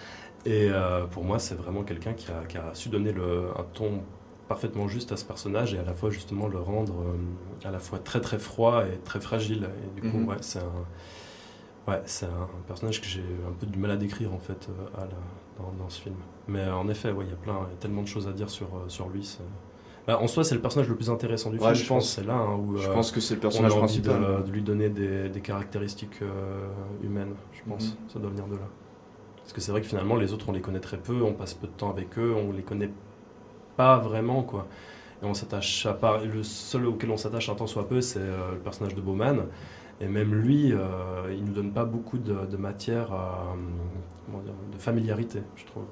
Et 0.46 0.68
pour 1.10 1.24
moi, 1.24 1.38
c'est 1.38 1.54
vraiment 1.56 1.82
quelqu'un 1.82 2.14
qui 2.14 2.28
a, 2.32 2.44
qui 2.46 2.56
a 2.56 2.70
su 2.74 2.88
donner 2.88 3.12
le, 3.12 3.48
un 3.58 3.64
ton 3.74 4.02
parfaitement 4.48 4.86
juste 4.88 5.10
à 5.12 5.16
ce 5.16 5.24
personnage 5.24 5.74
et 5.74 5.78
à 5.78 5.82
la 5.84 5.92
fois 5.92 6.10
justement 6.10 6.46
le 6.48 6.58
rendre 6.60 6.94
euh, 7.00 7.68
à 7.68 7.70
la 7.72 7.78
fois 7.78 7.98
très 7.98 8.20
très 8.20 8.38
froid 8.38 8.84
et 8.86 8.98
très 9.04 9.20
fragile. 9.20 9.68
Et 9.96 10.00
du 10.00 10.08
coup, 10.10 10.18
Mhm. 10.18 10.28
ouais, 10.28 10.36
c'est 10.40 10.60
un, 10.60 11.90
ouais, 11.92 12.00
c'est 12.04 12.26
un 12.26 12.48
personnage 12.66 13.00
que 13.00 13.06
j'ai 13.06 13.24
un 13.46 13.52
peu 13.58 13.66
du 13.66 13.78
mal 13.78 13.90
à 13.90 13.96
décrire 13.96 14.32
en 14.32 14.38
fait 14.38 14.68
euh, 14.70 14.98
à 14.98 15.00
la- 15.02 15.08
dans, 15.58 15.72
dans 15.82 15.88
ce 15.90 16.00
film. 16.02 16.16
Mais 16.48 16.64
en 16.68 16.88
effet, 16.88 17.10
ouais, 17.12 17.24
il 17.24 17.30
y 17.30 17.34
a 17.34 17.36
plein, 17.36 17.58
il 17.68 17.72
y 17.72 17.74
a 17.74 17.78
tellement 17.80 18.02
de 18.02 18.08
choses 18.08 18.28
à 18.28 18.32
dire 18.32 18.50
sur, 18.50 18.66
euh, 18.66 18.88
sur 18.88 19.08
lui. 19.08 19.38
Bah, 20.06 20.20
en 20.20 20.28
soi, 20.28 20.44
c'est 20.44 20.54
le 20.54 20.60
personnage 20.60 20.88
le 20.88 20.94
plus 20.94 21.10
intéressant 21.10 21.50
du 21.50 21.58
film. 21.58 21.68
je 21.74 21.82
Je 21.82 21.88
pense 21.88 22.04
pense. 22.04 22.10
c'est 22.14 22.24
là 22.24 22.34
hein, 22.34 22.54
où 22.56 22.76
Je 22.76 22.88
pense 22.90 23.10
que 23.10 23.18
c'est 23.20 23.34
le 23.34 23.40
on 23.40 23.42
personnage 23.42 23.72
a 23.72 23.76
envie 23.80 23.98
de- 24.00 24.08
principal. 24.10 24.44
De, 24.44 24.50
lui 24.52 24.62
donner 24.62 24.88
des, 24.88 25.28
des 25.28 25.40
caractéristiques 25.40 26.20
humaines. 27.02 27.34
Je 27.52 27.68
pense, 27.68 27.88
Mhm. 27.88 28.08
ça 28.12 28.18
doit 28.20 28.30
venir 28.30 28.46
de 28.46 28.54
là. 28.54 28.68
Parce 29.38 29.52
que 29.52 29.60
c'est 29.60 29.72
vrai 29.72 29.80
que 29.80 29.86
finalement, 29.88 30.14
les 30.16 30.32
autres, 30.32 30.48
on 30.48 30.52
les 30.52 30.60
connaît 30.60 30.80
très 30.80 30.96
peu, 30.98 31.22
on 31.22 31.32
passe 31.32 31.54
peu 31.54 31.66
de 31.66 31.72
temps 31.72 31.90
avec 31.90 32.16
eux, 32.18 32.34
on 32.36 32.52
les 32.52 32.62
connaît 32.62 32.90
pas 33.76 33.98
vraiment, 33.98 34.42
quoi. 34.42 34.66
Et 35.22 35.26
on 35.26 35.34
s'attache 35.34 35.86
à 35.86 35.94
part. 35.94 36.24
Le 36.24 36.42
seul 36.42 36.86
auquel 36.86 37.10
on 37.10 37.16
s'attache 37.16 37.48
un 37.48 37.54
tant 37.54 37.66
soit 37.66 37.88
peu, 37.88 38.00
c'est 38.00 38.20
euh, 38.20 38.52
le 38.52 38.58
personnage 38.58 38.94
de 38.94 39.00
Bowman. 39.00 39.46
Et 40.00 40.08
même 40.08 40.34
lui, 40.34 40.72
euh, 40.72 41.32
il 41.32 41.44
nous 41.44 41.52
donne 41.54 41.72
pas 41.72 41.84
beaucoup 41.84 42.18
de, 42.18 42.46
de 42.50 42.56
matière 42.58 43.08
dire, 44.28 44.54
de 44.72 44.78
familiarité, 44.78 45.40
je 45.56 45.64
trouve. 45.64 45.84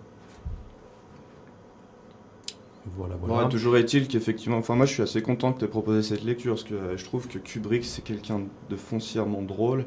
Voilà, 2.97 3.15
voilà. 3.17 3.45
Ouais, 3.45 3.49
toujours 3.49 3.77
est-il 3.79 4.09
qu'effectivement, 4.09 4.59
enfin 4.59 4.75
moi 4.75 4.85
je 4.85 4.93
suis 4.93 5.03
assez 5.03 5.23
content 5.23 5.55
que 5.55 5.61
tu 5.61 5.65
aies 5.65 5.69
proposé 5.69 6.03
cette 6.03 6.23
lecture 6.23 6.53
parce 6.53 6.65
que 6.65 6.75
euh, 6.75 6.97
je 6.99 7.05
trouve 7.05 7.29
que 7.29 7.39
Kubrick 7.39 7.83
c'est 7.85 8.03
quelqu'un 8.03 8.43
de 8.69 8.77
foncièrement 8.77 9.41
drôle 9.41 9.87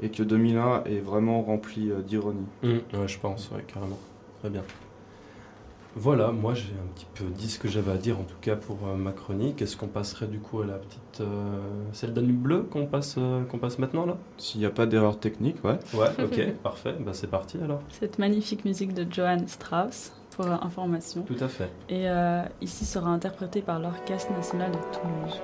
et 0.00 0.10
que 0.10 0.22
2001 0.22 0.84
est 0.84 1.00
vraiment 1.00 1.42
rempli 1.42 1.90
euh, 1.90 2.02
d'ironie. 2.02 2.46
Ouais, 2.62 3.08
je 3.08 3.18
pense, 3.18 3.50
ouais, 3.50 3.64
carrément. 3.66 3.98
Très 4.40 4.50
bien. 4.50 4.62
Voilà, 5.98 6.30
moi 6.30 6.52
j'ai 6.54 6.74
un 6.74 6.86
petit 6.94 7.06
peu 7.14 7.24
dit 7.30 7.48
ce 7.48 7.58
que 7.58 7.68
j'avais 7.68 7.90
à 7.90 7.96
dire 7.96 8.20
en 8.20 8.24
tout 8.24 8.36
cas 8.42 8.54
pour 8.54 8.76
euh, 8.86 8.94
ma 8.96 9.12
chronique. 9.12 9.62
Est-ce 9.62 9.76
qu'on 9.78 9.86
passerait 9.88 10.26
du 10.26 10.38
coup 10.38 10.60
à 10.60 10.66
la 10.66 10.74
petite. 10.74 11.20
euh, 11.22 11.58
celle 11.92 12.12
Danube 12.12 12.36
Bleu 12.36 12.62
qu'on 12.70 12.86
passe, 12.86 13.14
euh, 13.16 13.42
qu'on 13.44 13.58
passe 13.58 13.78
maintenant 13.78 14.04
là? 14.04 14.18
S'il 14.36 14.60
n'y 14.60 14.66
a 14.66 14.70
pas 14.70 14.84
d'erreur 14.86 15.18
technique, 15.18 15.64
ouais. 15.64 15.78
Ouais, 15.94 16.08
ok, 16.22 16.52
parfait. 16.62 16.94
Bah, 17.00 17.12
c'est 17.14 17.28
parti 17.30 17.56
alors. 17.62 17.80
Cette 17.88 18.18
magnifique 18.18 18.64
musique 18.66 18.92
de 18.92 19.06
Johann 19.10 19.48
Strauss, 19.48 20.12
pour 20.36 20.46
information. 20.46 21.22
Tout 21.22 21.36
à 21.40 21.48
fait. 21.48 21.70
Et 21.88 22.10
euh, 22.10 22.42
ici 22.60 22.84
sera 22.84 23.08
interprétée 23.08 23.62
par 23.62 23.78
l'Orchestre 23.78 24.32
national 24.32 24.70
de 24.72 24.78
Toulouse. 24.92 25.40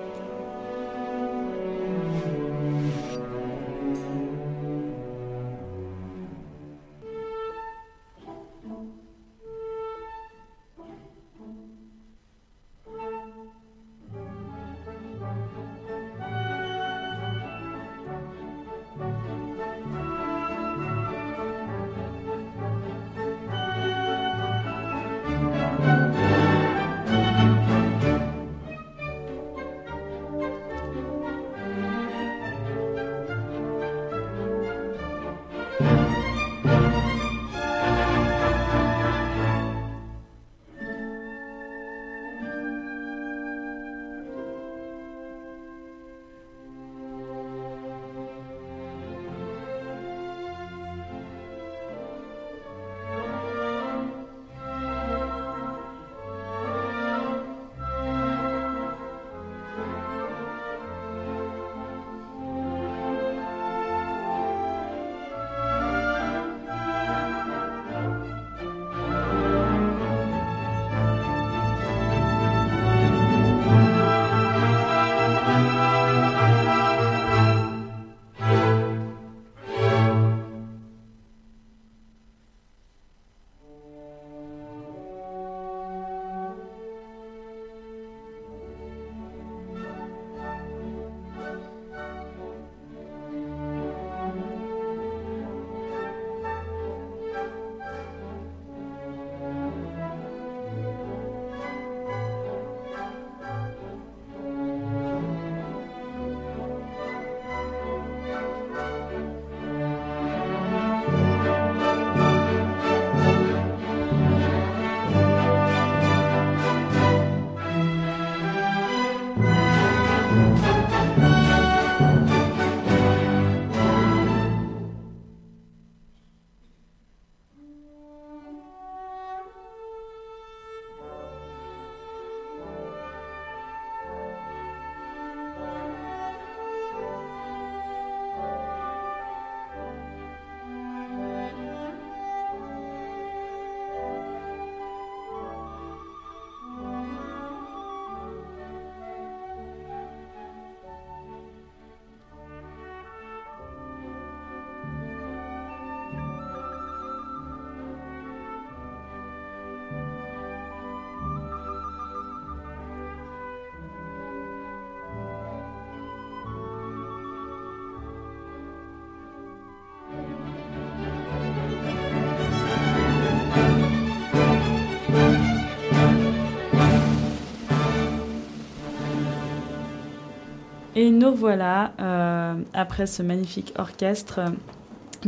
Et 181.03 181.11
nous 181.11 181.35
voilà, 181.35 181.91
euh, 181.99 182.55
après 182.73 183.09
ce 183.09 183.25
magnifique 183.25 183.73
orchestre 183.77 184.39
euh, 184.39 184.51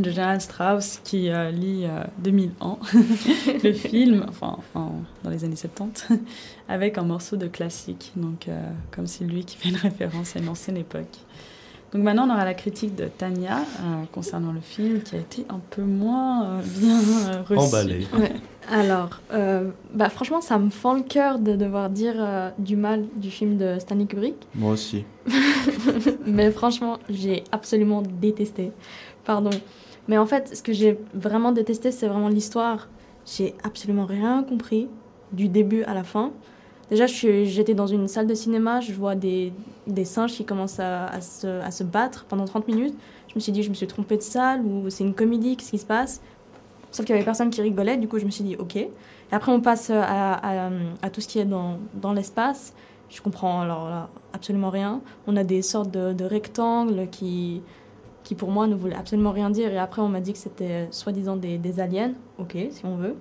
de 0.01 0.09
Johann 0.09 0.39
Strauss 0.39 1.01
qui 1.03 1.31
euh, 1.31 1.51
lit 1.51 1.85
euh, 1.85 2.05
2000 2.19 2.53
ans, 2.61 2.79
le 3.65 3.73
film, 3.73 4.25
enfin, 4.29 4.57
enfin, 4.57 4.93
dans 5.25 5.31
les 5.31 5.45
années 5.45 5.57
70, 5.57 6.11
avec 6.69 6.97
un 6.97 7.03
morceau 7.03 7.35
de 7.35 7.49
classique, 7.49 8.13
donc 8.15 8.47
euh, 8.47 8.71
comme 8.93 9.09
c'est 9.09 9.25
lui 9.25 9.45
qui 9.45 9.57
fait 9.57 9.71
une 9.71 9.77
référence 9.77 10.37
à 10.37 10.39
une 10.39 10.49
ancienne 10.49 10.77
époque. 10.77 11.19
Donc 11.95 12.03
maintenant, 12.03 12.29
on 12.29 12.33
aura 12.33 12.45
la 12.45 12.55
critique 12.55 12.97
de 12.97 13.07
Tania 13.07 13.59
euh, 13.59 14.05
concernant 14.13 14.53
le 14.53 14.61
film 14.61 15.01
qui 15.01 15.15
a 15.15 15.19
été 15.21 15.47
un 15.49 15.61
peu 15.71 15.83
moins 15.83 16.45
euh, 16.45 16.61
bien 16.77 16.99
euh, 16.99 17.43
reçu. 17.49 17.61
Emballé. 17.61 18.07
Ouais. 18.19 18.33
Alors, 18.71 19.21
euh, 19.33 19.71
bah, 19.93 20.09
franchement, 20.09 20.41
ça 20.41 20.59
me 20.59 20.71
fend 20.71 20.95
le 20.95 21.03
cœur 21.03 21.39
de 21.39 21.55
devoir 21.57 21.91
dire 21.91 22.15
euh, 22.19 22.51
du 22.59 22.77
mal 22.77 23.05
du 23.17 23.31
film 23.31 23.57
de 23.57 23.79
Stanley 23.79 24.07
Kubrick. 24.07 24.37
Moi 24.55 24.73
aussi. 24.73 25.05
Mais 26.27 26.51
franchement, 26.51 26.99
j'ai 27.09 27.45
absolument 27.53 28.03
détesté. 28.03 28.73
Pardon. 29.25 29.51
Mais 30.09 30.19
en 30.19 30.27
fait, 30.27 30.57
ce 30.57 30.63
que 30.63 30.73
j'ai 30.73 30.99
vraiment 31.15 31.53
détesté, 31.53 31.91
c'est 31.93 32.09
vraiment 32.09 32.29
l'histoire. 32.29 32.89
J'ai 33.27 33.55
absolument 33.63 34.07
rien 34.07 34.43
compris 34.43 34.89
du 35.33 35.49
début 35.49 35.83
à 35.85 35.95
la 35.95 36.05
fin. 36.05 36.33
Déjà, 36.91 37.07
j'étais 37.07 37.75
dans 37.75 37.87
une 37.87 38.09
salle 38.09 38.27
de 38.27 38.35
cinéma, 38.35 38.81
je 38.81 38.93
vois 38.93 39.15
des, 39.15 39.53
des 39.87 40.05
singes 40.05 40.35
qui 40.35 40.45
commencent 40.45 40.81
à, 40.81 41.07
à 41.07 41.21
se, 41.23 41.47
à 41.47 41.71
se 41.71 41.83
battre 41.83 42.27
pendant 42.29 42.45
30 42.45 42.69
minutes. 42.69 42.95
Je 43.29 43.35
me 43.35 43.41
suis 43.41 43.53
dit, 43.53 43.63
je 43.63 43.71
me 43.71 43.75
suis 43.75 43.87
trompée 43.87 44.19
de 44.19 44.23
salle 44.23 44.61
ou 44.61 44.91
c'est 44.91 45.03
une 45.03 45.15
comédie, 45.15 45.57
qu'est-ce 45.57 45.71
qui 45.71 45.79
se 45.79 45.87
passe? 45.87 46.21
Sauf 46.95 47.05
qu'il 47.07 47.13
y 47.13 47.19
avait 47.19 47.25
personne 47.25 47.51
qui 47.51 47.61
rigolait, 47.61 47.97
du 47.97 48.07
coup, 48.07 48.21
je 48.21 48.25
me 48.25 48.31
suis 48.31 48.45
dit, 48.45 48.55
ok. 48.55 48.77
Et 48.77 48.89
après, 49.33 49.51
on 49.51 49.61
passe 49.61 49.91
à, 49.91 50.71
tout 51.13 51.21
ce 51.21 51.27
qui 51.27 51.41
est 51.41 51.45
dans, 51.45 52.13
l'espace. 52.15 52.73
Je 53.11 53.21
comprends 53.21 53.63
alors 53.63 54.09
absolument 54.33 54.71
rien. 54.71 55.01
On 55.27 55.37
a 55.37 55.43
des 55.43 55.61
sortes 55.61 55.91
de, 55.91 56.25
rectangles 56.25 57.09
qui, 57.11 57.63
qui, 58.23 58.37
pour 58.37 58.53
moi, 58.53 58.69
ne 58.69 58.77
voulaient 58.77 58.95
absolument 58.95 59.33
rien 59.33 59.51
dire. 59.51 59.73
Et 59.73 59.79
après, 59.79 60.03
on 60.03 60.09
m'a 60.09 60.21
dit 60.21 60.35
que 60.35 60.39
c'était 60.39 60.87
soi-disant 60.93 61.35
des, 61.35 61.59
des 61.59 61.81
aliens. 61.81 62.13
Ok, 62.39 62.57
si 62.71 62.87
on 62.87 62.95
veut. 62.95 63.17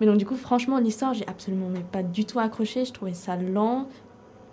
Mais 0.00 0.06
donc, 0.06 0.18
du 0.18 0.24
coup, 0.24 0.36
franchement, 0.36 0.78
l'histoire, 0.78 1.12
j'ai 1.12 1.26
absolument 1.26 1.66
mais 1.68 1.80
pas 1.80 2.04
du 2.04 2.26
tout 2.26 2.38
accroché. 2.38 2.84
Je 2.84 2.92
trouvais 2.92 3.14
ça 3.14 3.34
lent. 3.34 3.88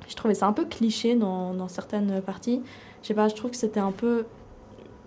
Je 0.07 0.15
trouvais 0.15 0.33
ça 0.33 0.47
un 0.47 0.53
peu 0.53 0.65
cliché 0.65 1.13
dans, 1.13 1.53
dans 1.53 1.67
certaines 1.67 2.23
parties. 2.23 2.63
Je 3.03 3.09
sais 3.09 3.13
pas, 3.13 3.27
je 3.27 3.35
trouve 3.35 3.51
que 3.51 3.57
c'était 3.57 3.79
un 3.79 3.91
peu 3.91 4.25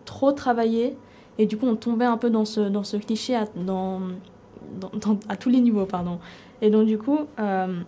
trop 0.05 0.31
travaillé. 0.31 0.97
Et 1.39 1.47
du 1.47 1.57
coup, 1.57 1.67
on 1.67 1.77
tombait 1.77 2.05
un 2.05 2.17
peu 2.17 2.31
dans 2.31 2.45
ce, 2.45 2.61
dans 2.61 2.85
ce 2.85 2.97
cliché 2.97 3.35
à, 3.37 3.47
tous 5.37 5.51
les 5.51 5.61
niveaux, 5.61 5.87
pardon. 5.87 6.19
Et 6.63 6.71
donc, 6.71 6.87
du 6.87 6.99
coup, 6.99 7.19
euh, 7.39 7.81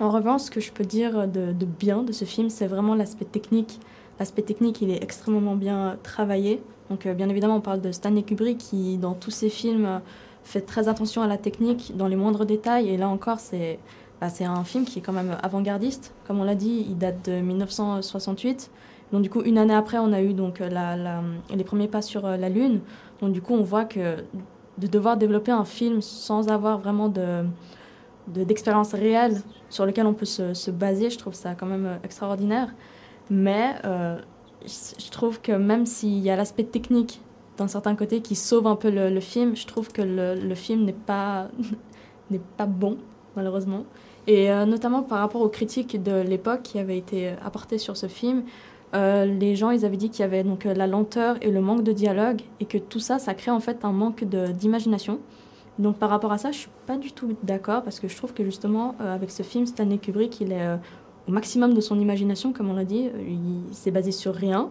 en 0.00 0.10
revanche, 0.10 0.42
ce 0.42 0.50
que 0.50 0.60
je 0.60 0.72
peux 0.72 0.84
dire 0.84 1.28
de, 1.28 1.52
bien 1.64 2.02
de 2.02 2.12
ce 2.12 2.24
film, 2.24 2.48
c'est 2.48 2.66
vraiment 2.66 2.94
l'aspect 2.94 3.26
technique. 3.26 3.78
L'aspect 4.18 4.42
technique, 4.42 4.80
il 4.82 4.90
est 4.90 5.02
extrêmement 5.02 5.56
bien 5.56 5.98
travaillé. 6.02 6.62
Donc, 6.88 7.06
euh, 7.06 7.14
bien 7.14 7.28
évidemment, 7.28 7.56
on 7.56 7.60
parle 7.60 7.80
de 7.80 7.92
Stanley 7.92 8.22
Kubrick 8.22 8.58
qui, 8.58 8.96
dans 8.96 9.14
tous 9.14 9.30
ses 9.30 9.50
films, 9.50 10.00
fait 10.44 10.62
très 10.62 10.88
attention 10.88 11.22
à 11.22 11.26
la 11.26 11.38
technique, 11.38 11.96
dans 11.96 12.08
les 12.08 12.16
moindres 12.16 12.46
détails. 12.46 12.88
Et 12.88 12.96
là 12.96 13.08
encore, 13.08 13.40
c'est 13.40 13.78
bah, 14.20 14.28
un 14.40 14.64
film 14.64 14.84
qui 14.84 14.98
est 14.98 15.02
quand 15.02 15.12
même 15.12 15.36
avant-gardiste. 15.42 16.12
Comme 16.26 16.40
on 16.40 16.44
l'a 16.44 16.54
dit, 16.54 16.86
il 16.88 16.98
date 16.98 17.28
de 17.28 17.40
1968. 17.40 18.70
Donc, 19.12 19.22
du 19.22 19.30
coup, 19.30 19.42
une 19.42 19.58
année 19.58 19.74
après, 19.74 19.98
on 19.98 20.12
a 20.12 20.22
eu 20.22 20.34
donc, 20.34 20.60
les 20.60 21.64
premiers 21.64 21.88
pas 21.88 22.02
sur 22.02 22.26
euh, 22.26 22.36
la 22.36 22.48
Lune. 22.48 22.80
Donc, 23.20 23.32
du 23.32 23.42
coup, 23.42 23.54
on 23.54 23.62
voit 23.62 23.84
que 23.84 24.16
de 24.78 24.86
devoir 24.86 25.16
développer 25.16 25.50
un 25.52 25.64
film 25.64 26.00
sans 26.00 26.48
avoir 26.48 26.78
vraiment 26.78 27.08
de 27.08 27.44
de- 28.28 28.44
d'expérience 28.44 28.92
réelle 28.92 29.40
sur 29.70 29.86
lequel 29.86 30.06
on 30.06 30.14
peut 30.14 30.26
se, 30.26 30.54
se 30.54 30.70
baser, 30.70 31.10
je 31.10 31.18
trouve 31.18 31.34
ça 31.34 31.54
quand 31.54 31.66
même 31.66 31.86
euh, 31.86 31.96
extraordinaire. 32.04 32.68
Mais 33.30 33.74
euh, 33.84 34.18
je 34.64 35.10
trouve 35.10 35.40
que 35.40 35.52
même 35.52 35.86
s'il 35.86 36.18
y 36.18 36.30
a 36.30 36.36
l'aspect 36.36 36.64
technique 36.64 37.20
d'un 37.56 37.68
certain 37.68 37.94
côté 37.96 38.20
qui 38.20 38.36
sauve 38.36 38.66
un 38.66 38.76
peu 38.76 38.90
le, 38.90 39.20
film, 39.20 39.56
je 39.56 39.66
trouve 39.66 39.92
que 39.92 40.02
le, 40.02 40.34
le 40.34 40.54
film 40.54 40.84
n'est 40.84 40.92
pas, 40.92 41.48
pas 42.56 42.66
bon, 42.66 42.98
malheureusement. 43.36 43.84
Et 44.26 44.48
notamment 44.66 45.02
par 45.02 45.18
rapport 45.18 45.40
aux 45.40 45.48
critiques 45.48 46.02
de 46.02 46.20
l'époque 46.22 46.62
qui 46.62 46.78
avaient 46.78 46.98
été 46.98 47.32
apportées 47.44 47.78
sur 47.78 47.96
ce 47.96 48.06
film, 48.06 48.44
euh, 48.94 49.24
les 49.24 49.54
gens 49.56 49.70
ils 49.70 49.84
avaient 49.84 49.96
dit 49.96 50.10
qu'il 50.10 50.20
y 50.20 50.24
avait 50.24 50.42
donc 50.42 50.66
euh, 50.66 50.74
la 50.74 50.86
lenteur 50.86 51.36
et 51.42 51.50
le 51.50 51.60
manque 51.60 51.82
de 51.84 51.92
dialogue 51.92 52.40
et 52.58 52.64
que 52.64 52.78
tout 52.78 52.98
ça, 53.00 53.18
ça 53.18 53.34
crée 53.34 53.50
en 53.52 53.60
fait 53.60 53.84
un 53.84 53.92
manque 53.92 54.24
d'imagination. 54.24 55.20
Donc 55.78 55.96
par 55.98 56.10
rapport 56.10 56.32
à 56.32 56.38
ça, 56.38 56.50
je 56.50 56.58
suis 56.58 56.70
pas 56.86 56.96
du 56.96 57.12
tout 57.12 57.36
d'accord 57.42 57.82
parce 57.82 58.00
que 58.00 58.08
je 58.08 58.16
trouve 58.16 58.32
que 58.34 58.44
justement 58.44 58.96
euh, 59.00 59.14
avec 59.14 59.30
ce 59.30 59.42
film, 59.42 59.66
Stanley 59.66 59.98
Kubrick, 59.98 60.40
il 60.40 60.52
est 60.52 60.60
euh, 60.62 60.76
au 61.28 61.32
maximum 61.32 61.72
de 61.74 61.80
son 61.80 61.98
imagination, 62.00 62.52
comme 62.52 62.68
on 62.68 62.74
l'a 62.74 62.84
dit. 62.84 63.08
Il 63.28 63.74
s'est 63.74 63.90
basé 63.92 64.10
sur 64.10 64.34
rien, 64.34 64.70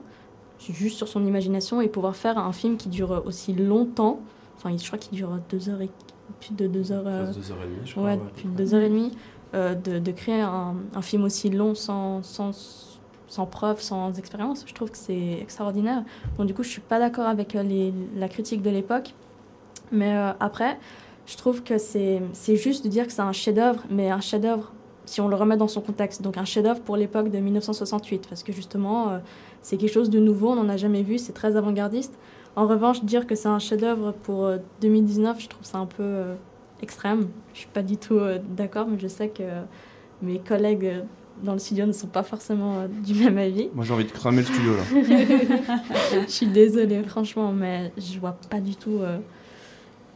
juste 0.60 0.98
sur 0.98 1.08
son 1.08 1.26
imagination 1.26 1.80
et 1.82 1.88
pouvoir 1.88 2.16
faire 2.16 2.38
un 2.38 2.52
film 2.52 2.76
qui 2.78 2.90
dure 2.90 3.24
aussi 3.26 3.54
longtemps. 3.54 4.20
Enfin, 4.58 4.76
je 4.78 4.86
crois 4.86 5.00
qu'il 5.00 5.16
dure 5.18 5.38
deux 5.50 5.70
heures 5.70 5.82
et 5.82 5.90
plus 6.42 6.54
de 6.56 6.68
deux 6.68 6.92
heures. 6.92 7.04
deux 7.06 7.52
heures 7.52 7.58
et 7.64 7.68
demie, 7.68 7.78
je 7.86 7.92
crois, 7.94 8.04
Ouais, 8.04 8.12
ouais, 8.16 8.20
plus 8.36 8.46
de 8.50 8.50
deux 8.56 8.74
heures 8.76 8.82
et 8.84 8.90
demie. 8.90 9.12
de, 9.54 10.00
de 10.00 10.12
créer 10.12 10.42
un, 10.42 10.76
un 10.94 11.02
film 11.02 11.24
aussi 11.24 11.50
long 11.50 11.74
sans, 11.76 12.22
sans, 12.24 12.52
sans 13.30 13.46
preuve, 13.46 13.80
sans 13.80 14.18
expérience, 14.18 14.66
je 14.68 14.74
trouve 14.74 14.92
que 14.92 14.98
c'est 14.98 15.38
extraordinaire. 15.40 16.04
Donc 16.38 16.48
du 16.48 16.54
coup, 16.54 16.64
je 16.64 16.70
suis 16.70 16.82
pas 16.82 17.00
d'accord 17.00 17.28
avec 17.28 17.56
euh, 17.56 17.92
la 18.16 18.28
critique 18.28 18.62
de 18.62 18.70
l'époque. 18.70 19.14
Mais 19.92 20.16
euh, 20.16 20.32
après, 20.40 20.78
je 21.26 21.38
trouve 21.38 21.64
que 21.64 21.78
c'est 21.78 22.22
juste 22.56 22.84
de 22.84 22.90
dire 22.90 23.06
que 23.06 23.14
c'est 23.14 23.22
un 23.22 23.32
chef-d'œuvre, 23.32 23.84
mais 23.90 24.10
un 24.10 24.20
chef-d'œuvre 24.20 24.74
si 25.06 25.22
on 25.22 25.28
le 25.28 25.36
remet 25.36 25.58
dans 25.58 25.68
son 25.68 25.82
contexte. 25.82 26.22
Donc 26.22 26.38
un 26.38 26.46
chef-d'œuvre 26.46 26.82
pour 26.82 26.98
l'époque 26.98 27.30
de 27.30 27.40
1968, 27.40 28.28
parce 28.28 28.44
que 28.44 28.52
justement, 28.52 29.10
euh, 29.10 29.20
c'est 29.62 29.78
quelque 29.78 29.94
chose 29.94 30.10
de 30.10 30.20
nouveau, 30.20 30.50
on 30.50 30.56
n'en 30.56 30.70
a 30.70 30.78
jamais 30.78 31.04
vu, 31.04 31.18
c'est 31.18 31.34
très 31.34 31.56
avant-gardiste. 31.56 32.18
En 32.56 32.68
revanche, 32.68 33.04
dire 33.04 33.26
que 33.26 33.36
c'est 33.36 33.48
un 33.48 33.60
chef-d'œuvre 33.60 34.12
pour 34.12 34.46
euh, 34.46 34.58
2019, 34.82 35.40
je 35.40 35.48
trouve 35.48 35.66
ça 35.66 35.78
un 35.78 35.86
peu 35.86 36.24
extrême. 36.82 37.28
Je 37.54 37.60
suis 37.60 37.70
pas 37.70 37.84
du 37.84 37.98
tout 37.98 38.20
d'accord, 38.56 38.88
mais 38.88 39.00
je 39.00 39.08
sais 39.08 39.30
que 39.30 39.44
mes 40.22 40.40
collègues 40.40 41.04
dans 41.44 41.54
le 41.54 41.60
studio 41.60 41.86
ne 41.86 41.92
sont 41.92 42.08
pas 42.08 42.24
forcément 42.24 42.80
euh, 42.80 42.88
du 42.88 43.14
même 43.16 43.38
avis. 43.38 43.70
Moi 43.74 43.86
j'ai 43.86 43.94
envie 43.94 44.06
de 44.06 44.12
cramer 44.12 44.42
le 44.42 44.48
studio 44.48 44.72
là. 44.76 44.84
je 46.26 46.32
suis 46.32 46.48
désolée, 46.48 47.02
franchement, 47.04 47.52
mais 47.52 47.92
je 47.98 48.20
vois 48.20 48.38
pas 48.50 48.60
du 48.60 48.76
tout 48.76 49.00
euh, 49.02 49.18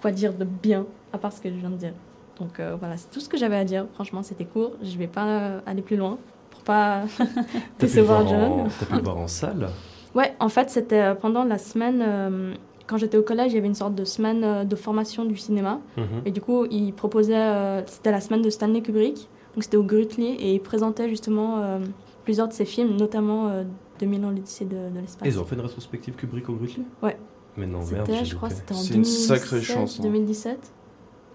quoi 0.02 0.12
dire 0.12 0.34
de 0.34 0.46
bien, 0.46 0.86
à 1.12 1.18
part 1.18 1.34
ce 1.34 1.42
que 1.42 1.50
je 1.50 1.56
viens 1.56 1.70
de 1.70 1.76
dire. 1.78 1.94
Donc 2.40 2.60
euh, 2.60 2.76
voilà, 2.80 2.98
c'est 2.98 3.10
tout 3.10 3.20
ce 3.20 3.30
que 3.30 3.38
j'avais 3.38 3.58
à 3.58 3.64
dire. 3.64 3.86
Franchement, 3.94 4.24
c'était 4.24 4.46
court. 4.46 4.74
Je 4.82 4.98
vais 4.98 5.08
pas 5.08 5.26
euh, 5.28 5.60
aller 5.66 5.82
plus 5.82 5.98
loin 5.98 6.18
pour 6.50 6.62
pas 6.62 7.04
T'as 7.18 7.26
pu, 7.26 7.32
le 7.34 7.88
décevoir 7.88 8.24
voir 8.24 8.42
en... 8.42 8.58
John. 8.58 8.70
t'as 8.80 8.86
pu 8.86 8.96
le 8.96 9.02
voir 9.04 9.18
en 9.18 9.28
salle? 9.28 9.70
Ouais, 10.16 10.34
en 10.40 10.50
fait, 10.50 10.70
c'était 10.70 11.16
pendant 11.16 11.44
la 11.44 11.58
semaine. 11.58 12.04
euh, 12.06 12.54
quand 12.86 12.98
j'étais 12.98 13.18
au 13.18 13.24
collège, 13.24 13.54
il 13.54 13.56
y 13.56 13.58
avait 13.58 13.68
une 13.68 13.76
sorte 13.76 13.96
de 13.96 14.04
semaine 14.04 14.68
de 14.68 14.76
formation 14.76 15.26
du 15.26 15.38
cinéma. 15.38 15.80
Mhm. 15.98 16.06
Et 16.26 16.32
du 16.32 16.42
coup, 16.42 16.66
ils 16.70 16.94
proposaient. 16.94 17.36
euh, 17.36 17.82
c'était 17.86 18.12
la 18.12 18.20
semaine 18.22 18.42
de 18.42 18.50
Stanley 18.50 18.82
Kubrick. 18.82 19.30
Donc 19.56 19.64
c'était 19.64 19.78
au 19.78 19.84
Grutli. 19.84 20.28
Et 20.40 20.56
ils 20.56 20.62
présentaient 20.62 21.10
justement 21.10 21.60
euh, 21.62 21.80
plusieurs 22.24 22.48
de 22.48 22.54
ses 22.54 22.66
films, 22.66 22.96
notamment 22.98 23.50
euh, 23.50 23.64
2000 24.00 24.26
ans, 24.26 24.30
l'Odyssée 24.30 24.66
de, 24.66 24.90
de 24.94 25.00
l'espace. 25.00 25.28
Et 25.28 25.32
ils 25.32 25.40
ont 25.40 25.46
fait 25.46 25.56
une 25.56 25.62
rétrospective 25.62 26.16
Kubrick 26.16 26.50
au 26.50 26.54
Grutli 26.54 26.84
Ouais. 27.02 27.18
Mais 27.56 27.68
non, 27.68 27.82
C'était, 27.84 28.12
merde, 28.12 28.26
je 28.26 28.36
crois, 28.36 28.50
c'était 28.50 28.74
en 28.74 28.78
C'est 28.78 28.96
une 28.96 29.02
2017, 29.04 29.28
sacrée 29.40 29.62
chance, 29.62 30.00
hein. 30.00 30.04
2017. 30.04 30.72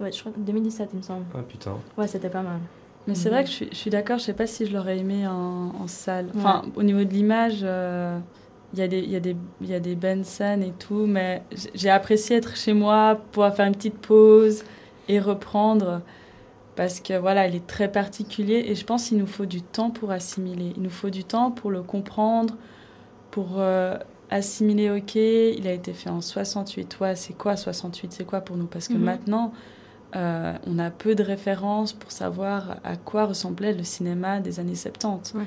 Ouais, 0.01 0.11
je 0.13 0.21
crois 0.21 0.33
que 0.33 0.39
2017, 0.41 0.91
il 0.93 0.97
me 0.99 1.03
semble. 1.03 1.25
Ah 1.35 1.39
putain. 1.49 1.77
Ouais, 1.97 2.07
c'était 2.09 2.29
pas 2.29 2.43
mal. 2.43 2.59
Mais 3.07 3.15
c'est 3.15 3.29
Mhm. 3.29 3.35
vrai 3.35 3.45
que 3.45 3.51
je 3.51 3.55
suis, 3.55 3.69
je 3.71 3.77
suis 3.77 3.91
d'accord, 3.91 4.19
je 4.19 4.25
sais 4.25 4.33
pas 4.35 4.47
si 4.47 4.67
je 4.67 4.73
l'aurais 4.77 4.99
aimé 4.99 5.27
en, 5.29 5.73
en 5.81 5.87
salle. 5.87 6.27
Enfin, 6.37 6.63
au 6.77 6.83
niveau 6.83 7.05
de 7.05 7.11
l'image, 7.13 7.61
euh, 7.63 8.19
il 8.75 8.81
y, 8.81 8.83
a 8.83 8.89
des- 8.89 8.99
il 8.99 9.11
y, 9.11 9.17
a 9.17 9.21
des- 9.21 9.37
il 9.61 9.69
y 9.71 9.75
a 9.75 9.81
des 9.81 9.95
bonnes 9.95 10.25
scènes 10.25 10.63
et 10.63 10.73
tout, 10.79 11.07
mais 11.07 11.43
j'ai 11.75 11.89
apprécié 11.91 12.37
être 12.37 12.55
chez 12.57 12.75
moi, 12.75 13.19
pouvoir 13.33 13.55
faire 13.55 13.67
une 13.67 13.75
petite 13.75 13.99
pause 13.99 14.63
et 15.09 15.21
reprendre. 15.21 16.03
Parce 16.79 17.01
que 17.01 17.19
voilà, 17.19 17.49
il 17.49 17.57
est 17.57 17.67
très 17.67 17.91
particulier 17.91 18.63
et 18.69 18.77
je 18.77 18.85
pense 18.85 19.09
qu'il 19.09 19.19
nous 19.19 19.27
faut 19.27 19.47
du 19.47 19.63
temps 19.63 19.91
pour 19.91 20.13
assimiler. 20.13 20.75
Il 20.77 20.83
nous 20.85 20.91
faut 20.91 21.11
du 21.11 21.25
temps 21.25 21.51
pour 21.51 21.73
le 21.73 21.83
comprendre, 21.83 22.55
pour 23.33 23.55
euh, 23.59 23.97
assimiler, 24.31 24.89
ok, 24.89 25.17
il 25.17 25.67
a 25.67 25.73
été 25.73 25.93
fait 25.93 26.09
en 26.09 26.21
68. 26.21 27.01
Ouais, 27.01 27.17
c'est 27.17 27.33
quoi 27.33 27.57
68 27.57 28.13
C'est 28.13 28.25
quoi 28.25 28.43
pour 28.43 28.57
nous? 28.57 28.67
Parce 28.67 28.87
que 28.87 28.93
Mhm. 28.95 29.03
maintenant, 29.03 29.53
euh, 30.15 30.53
on 30.69 30.79
a 30.79 30.91
peu 30.93 31.17
de 31.17 31.25
références 31.25 31.93
pour 31.93 32.13
savoir 32.13 32.77
à 32.85 32.97
quoi 32.97 33.25
ressemblait 33.27 33.73
le 33.75 33.83
cinéma 33.83 34.39
des 34.39 34.61
années 34.61 34.77
70. 34.77 35.35
Ouais. 35.35 35.43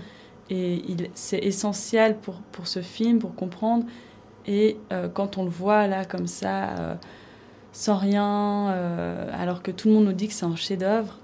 Et 0.49 0.83
c'est 1.13 1.39
essentiel 1.39 2.17
pour, 2.17 2.41
pour 2.51 2.67
ce 2.67 2.81
film, 2.81 3.19
pour 3.19 3.35
comprendre. 3.35 3.85
Et 4.47 4.75
euh, 4.91 5.07
quand 5.07 5.37
on 5.37 5.45
le 5.45 5.49
voit 5.49 5.87
là, 5.87 6.03
comme 6.03 6.27
ça, 6.27 6.71
euh, 6.77 6.95
sans 7.71 7.95
rien, 7.95 8.67
alors 9.31 9.63
que 9.63 9.71
tout 9.71 9.87
le 9.87 9.93
monde 9.93 10.03
nous 10.03 10.11
dit 10.11 10.27
que 10.27 10.33
c'est 10.33 10.45
un 10.45 10.57
chef-d'œuvre, 10.57 11.19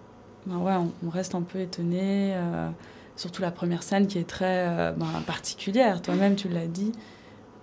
ben 0.48 0.58
ouais, 0.58 0.74
on, 1.06 1.10
reste 1.10 1.36
un 1.36 1.42
peu 1.42 1.60
étonné. 1.60 2.34
euh, 2.36 2.70
surtout 3.16 3.42
la 3.42 3.52
première 3.52 3.84
scène 3.84 4.08
qui 4.08 4.18
est 4.20 4.28
très 4.28 4.68
euh, 4.68 4.92
ben, 4.92 5.08
particulière, 5.26 6.02
toi-même 6.02 6.36
tu 6.36 6.48
l'as 6.50 6.68
dit. 6.68 6.92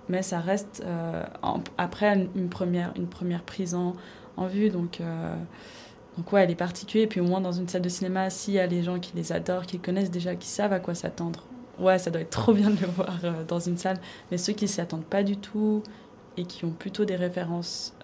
Mais 0.09 0.23
ça 0.23 0.39
reste 0.41 0.83
euh, 0.85 1.25
après 1.79 2.29
une, 2.35 2.49
première, 2.49 2.93
une 2.97 3.07
première 3.07 3.43
prise 3.43 3.75
en, 3.75 3.95
en 4.37 4.47
vue. 4.47 4.69
Donc, 4.69 5.01
donc 6.19 6.33
ouais, 6.33 6.43
elle 6.45 6.51
est 6.51 6.55
particulière. 6.55 7.07
Et 7.07 7.09
puis 7.09 7.21
au 7.21 7.25
moins 7.25 7.41
dans 7.41 7.53
une 7.53 7.69
salle 7.69 7.81
de 7.83 7.89
cinéma, 7.89 8.29
s'il 8.29 8.55
y 8.55 8.59
a 8.59 8.67
les 8.67 8.83
gens 8.83 8.99
qui 9.01 9.13
les 9.17 9.33
adorent, 9.33 9.65
qui 9.65 9.77
les 9.77 9.83
connaissent 9.83 10.11
déjà, 10.11 10.35
qui 10.35 10.49
savent 10.49 10.75
à 10.75 10.79
quoi 10.81 10.95
s'attendre, 10.95 11.45
ouais, 11.79 11.99
ça 11.99 12.11
doit 12.11 12.21
être 12.21 12.31
trop 12.31 12.53
bien 12.53 12.69
de 12.69 12.81
le 12.83 12.87
voir 12.89 13.19
dans 13.49 13.61
une 13.61 13.79
salle. 13.79 13.99
Mais 14.31 14.37
ceux 14.37 14.53
qui 14.53 14.69
s'y 14.69 14.83
attendent 14.83 15.07
pas 15.07 15.23
du 15.23 15.39
tout 15.39 15.83
et 16.37 16.45
qui 16.45 16.67
ont 16.67 16.71
plutôt 16.73 17.07
des 17.07 17.17
références, 17.17 17.95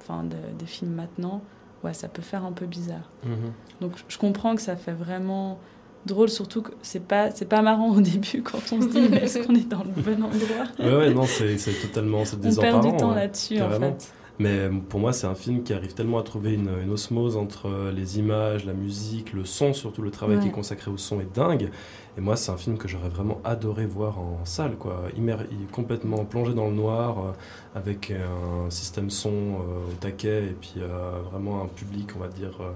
enfin, 0.00 0.24
de- 0.24 0.58
des 0.58 0.66
films 0.66 0.94
maintenant, 0.94 1.42
ouais, 1.84 1.94
ça 1.94 2.08
peut 2.08 2.22
faire 2.22 2.44
un 2.44 2.52
peu 2.52 2.66
bizarre. 2.66 3.08
Mhm. 3.24 3.52
Donc 3.80 3.92
je 4.08 4.18
comprends 4.18 4.54
que 4.54 4.62
ça 4.62 4.76
fait 4.76 4.92
vraiment 4.92 5.58
drôle, 6.06 6.28
surtout 6.28 6.62
que 6.62 6.72
c'est 6.82 7.06
pas 7.06 7.30
c'est 7.30 7.48
pas 7.48 7.62
marrant 7.62 7.90
au 7.96 8.00
début 8.00 8.42
quand 8.42 8.60
on 8.72 8.80
se 8.80 8.88
dit 8.88 9.08
mais 9.10 9.18
est-ce 9.18 9.38
qu'on 9.46 9.54
est 9.54 9.68
dans 9.68 9.84
le 9.84 10.02
bon 10.02 10.22
endroit? 10.22 10.66
Ouais, 10.78 10.96
ouais, 10.96 11.14
non, 11.14 11.24
c'est 11.26 11.56
totalement 11.80 12.24
c'est 12.24 12.36
On 12.36 12.60
perd 12.60 12.84
du 12.84 12.96
temps 12.96 13.10
ouais, 13.10 13.16
là-dessus, 13.16 13.60
en 13.60 13.70
fait. 13.70 14.12
Mais 14.40 14.70
pour 14.88 15.00
moi, 15.00 15.12
c'est 15.12 15.26
un 15.26 15.34
film 15.34 15.62
qui 15.62 15.74
arrive 15.74 15.92
tellement 15.94 16.18
à 16.18 16.22
trouver 16.22 16.54
une, 16.54 16.70
une 16.82 16.90
osmose 16.90 17.36
entre 17.36 17.66
euh, 17.68 17.92
les 17.92 18.18
images, 18.18 18.64
la 18.64 18.72
musique, 18.72 19.34
le 19.34 19.44
son, 19.44 19.74
surtout 19.74 20.00
le 20.02 20.10
travail 20.10 20.38
qui 20.42 20.48
est 20.48 20.50
consacré 20.52 20.90
au 20.90 20.96
son 20.96 21.20
est 21.20 21.32
dingue. 21.34 21.70
Et 22.16 22.20
moi, 22.22 22.36
c'est 22.36 22.50
un 22.50 22.56
film 22.56 22.78
que 22.78 22.88
j'aurais 22.88 23.10
vraiment 23.10 23.40
adoré 23.44 23.84
voir 23.86 24.18
en 24.18 24.44
salle, 24.46 24.76
quoi. 24.76 25.04
Immer- 25.16 25.46
complètement 25.72 26.24
plongé 26.24 26.54
dans 26.54 26.68
le 26.68 26.74
noir, 26.74 27.18
euh, 27.18 27.32
avec 27.78 28.10
un 28.12 28.70
système 28.70 29.10
son 29.10 29.30
euh, 29.30 29.90
au 29.90 29.94
taquet, 30.00 30.44
et 30.46 30.56
puis 30.60 30.74
euh, 30.78 31.20
vraiment 31.30 31.62
un 31.62 31.66
public, 31.68 32.10
on 32.16 32.20
va 32.20 32.28
dire. 32.28 32.56
euh, 32.62 32.72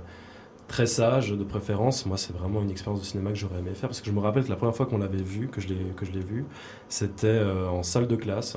Très 0.69 0.87
sage 0.87 1.31
de 1.33 1.45
préférence, 1.45 2.07
moi 2.07 2.17
c'est 2.17 2.33
vraiment 2.35 2.63
une 2.63 2.71
expérience 2.71 3.01
de 3.01 3.07
cinéma 3.07 3.31
que 3.31 3.37
j'aurais 3.37 3.59
aimé 3.59 3.75
faire 3.75 3.89
parce 3.91 4.01
que 4.01 4.07
je 4.07 4.13
me 4.13 4.21
rappelle 4.21 4.45
que 4.45 4.49
la 4.51 4.57
première 4.57 4.75
fois 4.75 4.87
qu'on 4.87 4.99
l'avait 4.99 5.23
vu, 5.23 5.49
que 5.49 5.61
je 5.61 5.69
l'ai 5.69 5.93
que 5.97 6.07
je 6.07 6.13
l'ai 6.13 6.21
vu, 6.25 6.47
c'était 6.89 7.27
euh, 7.29 7.69
en 7.69 7.83
salle 7.83 8.07
de 8.09 8.17
classe. 8.17 8.57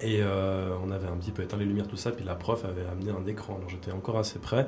Et 0.00 0.20
euh, 0.20 0.76
on 0.84 0.90
avait 0.90 1.08
un 1.08 1.16
petit 1.16 1.30
peu 1.30 1.42
éteint 1.42 1.56
les 1.56 1.64
lumières, 1.64 1.88
tout 1.88 1.96
ça, 1.96 2.10
puis 2.10 2.24
la 2.24 2.34
prof 2.34 2.64
avait 2.64 2.86
amené 2.86 3.10
un 3.10 3.26
écran. 3.26 3.56
Alors 3.56 3.68
j'étais 3.68 3.92
encore 3.92 4.18
assez 4.18 4.38
près. 4.38 4.66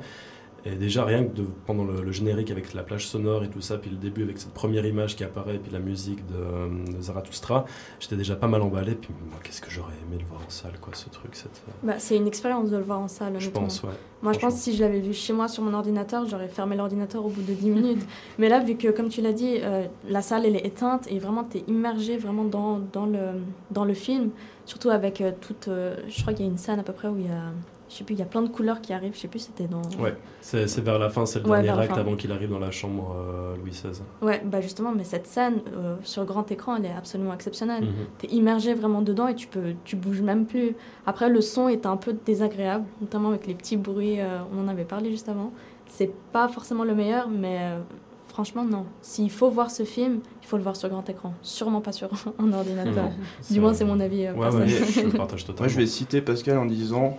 Et 0.69 0.75
déjà, 0.75 1.05
rien 1.05 1.23
que 1.23 1.33
de, 1.33 1.45
pendant 1.65 1.85
le, 1.85 2.01
le 2.01 2.11
générique 2.11 2.51
avec 2.51 2.73
la 2.73 2.83
plage 2.83 3.07
sonore 3.07 3.43
et 3.43 3.49
tout 3.49 3.61
ça, 3.61 3.77
puis 3.77 3.89
le 3.89 3.95
début 3.97 4.23
avec 4.23 4.37
cette 4.37 4.53
première 4.53 4.85
image 4.85 5.15
qui 5.15 5.23
apparaît, 5.23 5.59
puis 5.59 5.71
la 5.71 5.79
musique 5.79 6.25
de, 6.27 6.35
euh, 6.35 6.67
de 6.97 7.01
Zarathustra, 7.01 7.65
j'étais 7.99 8.17
déjà 8.17 8.35
pas 8.35 8.47
mal 8.47 8.61
emballé. 8.61 8.95
Puis 8.95 9.09
moi, 9.29 9.39
qu'est-ce 9.43 9.61
que 9.61 9.69
j'aurais 9.69 9.93
aimé 10.07 10.17
le 10.19 10.25
voir 10.25 10.41
en 10.45 10.49
salle, 10.49 10.77
quoi, 10.81 10.93
ce 10.93 11.09
truc. 11.09 11.35
Cette... 11.35 11.61
Bah, 11.83 11.93
c'est 11.99 12.17
une 12.17 12.27
expérience 12.27 12.69
de 12.69 12.77
le 12.77 12.83
voir 12.83 12.99
en 12.99 13.07
salle. 13.07 13.35
Je 13.39 13.49
pense, 13.49 13.83
ouais. 13.83 13.91
Moi, 14.21 14.33
je 14.33 14.39
pense 14.39 14.55
que 14.55 14.59
si 14.59 14.75
je 14.75 14.81
l'avais 14.83 14.99
vu 14.99 15.13
chez 15.13 15.31
moi 15.31 15.47
sur 15.47 15.63
mon 15.63 15.73
ordinateur, 15.73 16.25
j'aurais 16.25 16.47
fermé 16.49 16.75
l'ordinateur 16.75 17.23
au 17.25 17.29
bout 17.29 17.41
de 17.43 17.53
10 17.53 17.69
minutes. 17.69 18.05
Mais 18.39 18.49
là, 18.49 18.59
vu 18.59 18.75
que, 18.75 18.89
comme 18.89 19.09
tu 19.09 19.21
l'as 19.21 19.33
dit, 19.33 19.57
euh, 19.61 19.85
la 20.09 20.21
salle, 20.21 20.45
elle 20.45 20.55
est 20.55 20.65
éteinte 20.65 21.09
et 21.09 21.19
vraiment, 21.19 21.43
tu 21.43 21.59
es 21.59 21.63
immergé 21.67 22.17
vraiment 22.17 22.43
dans, 22.43 22.79
dans, 22.91 23.05
le, 23.05 23.19
dans 23.71 23.85
le 23.85 23.93
film. 23.93 24.31
Surtout 24.65 24.89
avec 24.89 25.21
euh, 25.21 25.31
toute. 25.39 25.69
euh, 25.69 25.95
je 26.09 26.21
crois 26.21 26.33
qu'il 26.33 26.45
y 26.45 26.49
a 26.49 26.51
une 26.51 26.57
scène 26.57 26.79
à 26.79 26.83
peu 26.83 26.93
près 26.93 27.07
où 27.07 27.17
il 27.17 27.27
y 27.27 27.29
a. 27.29 27.51
Je 27.89 27.95
sais 27.95 28.03
plus, 28.03 28.15
il 28.15 28.19
y 28.19 28.21
a 28.21 28.25
plein 28.25 28.41
de 28.41 28.49
couleurs 28.49 28.81
qui 28.81 28.91
arrivent. 28.91 29.13
Je 29.15 29.19
sais 29.19 29.27
plus, 29.29 29.39
c'était 29.39 29.67
dans. 29.67 29.81
Ouais, 29.99 30.15
c'est 30.41 30.67
c'est 30.67 30.81
vers 30.81 30.99
la 30.99 31.09
fin, 31.09 31.25
c'est 31.25 31.39
le 31.39 31.49
Ouais, 31.49 31.61
dernier 31.61 31.81
acte 31.83 31.93
fin. 31.93 31.99
avant 32.01 32.15
qu'il 32.15 32.31
arrive 32.33 32.49
dans 32.49 32.59
la 32.59 32.71
chambre 32.71 33.15
euh, 33.17 33.55
Louis 33.57 33.71
XVI. 33.71 34.01
Ouais, 34.21 34.41
bah 34.45 34.59
justement, 34.61 34.91
mais 34.95 35.03
cette 35.05 35.25
scène 35.27 35.61
euh, 35.75 35.95
sur 36.03 36.25
grand 36.25 36.51
écran, 36.51 36.75
elle 36.75 36.85
est 36.85 36.91
absolument 36.91 37.33
exceptionnelle. 37.33 37.85
Mhm. 37.85 37.91
T'es 38.17 38.27
immergé 38.27 38.73
vraiment 38.73 39.01
dedans 39.01 39.27
et 39.27 39.35
tu 39.35 39.47
peux, 39.47 39.73
tu 39.85 39.95
bouges 39.95 40.21
même 40.21 40.45
plus. 40.45 40.75
Après, 41.05 41.29
le 41.29 41.39
son 41.41 41.69
est 41.69 41.85
un 41.85 41.95
peu 41.97 42.13
désagréable, 42.25 42.85
notamment 42.99 43.29
avec 43.29 43.47
les 43.47 43.53
petits 43.55 43.77
bruits. 43.77 44.19
euh, 44.19 44.39
on 44.53 44.61
en 44.63 44.67
avait 44.67 44.83
parlé 44.85 45.09
juste 45.09 45.29
avant. 45.29 45.51
C'est 45.85 46.11
pas 46.33 46.49
forcément 46.49 46.83
le 46.83 46.93
meilleur, 46.93 47.29
mais 47.29 47.57
euh, 47.61 47.79
franchement, 48.27 48.65
non. 48.65 48.85
S'il 49.01 49.31
faut 49.31 49.49
voir 49.49 49.71
ce 49.71 49.83
film, 49.83 50.19
il 50.43 50.47
faut 50.47 50.57
le 50.57 50.63
voir 50.63 50.75
sur 50.75 50.89
grand 50.89 51.09
écran. 51.09 51.33
Sûrement 51.41 51.79
pas 51.79 51.93
sur 51.93 52.09
un 52.39 52.51
ordinateur. 52.51 53.05
Non, 53.05 53.11
du 53.49 53.59
moins, 53.61 53.73
c'est 53.73 53.85
mon 53.85 54.01
avis. 54.01 54.25
euh, 54.27 54.33
personnel. 54.33 54.67
Moi, 55.59 55.67
je 55.69 55.77
vais 55.77 55.85
citer 55.85 56.21
Pascal 56.21 56.57
en 56.57 56.65
disant 56.65 57.17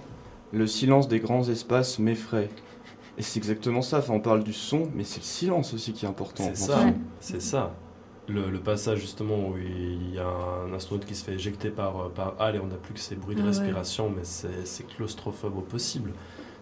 Le 0.52 0.66
silence 0.66 1.08
des 1.08 1.20
grands 1.20 1.48
espaces 1.48 1.98
m'effraie. 1.98 2.48
Et 3.18 3.22
c'est 3.22 3.38
exactement 3.38 3.82
ça. 3.82 3.98
Enfin, 3.98 4.14
on 4.14 4.20
parle 4.20 4.44
du 4.44 4.52
son, 4.52 4.88
mais 4.94 5.04
c'est 5.04 5.18
le 5.20 5.24
silence 5.24 5.74
aussi 5.74 5.92
qui 5.92 6.04
est 6.06 6.08
important. 6.08 6.44
C'est 6.44 6.56
ça, 6.56 6.84
c'est 7.20 7.42
ça. 7.42 7.74
Le, 8.28 8.50
le 8.50 8.60
passage 8.60 8.98
justement 9.00 9.48
où 9.48 9.56
il 9.56 10.14
y 10.14 10.18
a 10.18 10.26
un 10.28 10.72
astronaute 10.74 11.06
qui 11.06 11.14
se 11.14 11.24
fait 11.24 11.32
éjecter 11.32 11.70
par, 11.70 11.98
euh, 11.98 12.08
par 12.10 12.34
Hal 12.38 12.56
et 12.56 12.58
on 12.60 12.66
n'a 12.66 12.76
plus 12.76 12.92
que 12.92 13.00
ces 13.00 13.16
bruits 13.16 13.34
de 13.34 13.40
Ah 13.40 13.44
ouais. 13.44 13.48
respiration, 13.50 14.10
mais 14.10 14.22
c'est 14.24 14.86
claustrophobe 14.86 15.56
au 15.56 15.62
possible. 15.62 16.12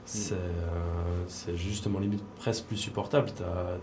C'est 0.04 0.34
euh, 0.34 1.24
c'est 1.26 1.56
justement 1.56 1.98
limite 1.98 2.22
presque 2.36 2.66
plus 2.66 2.76
supportable. 2.76 3.30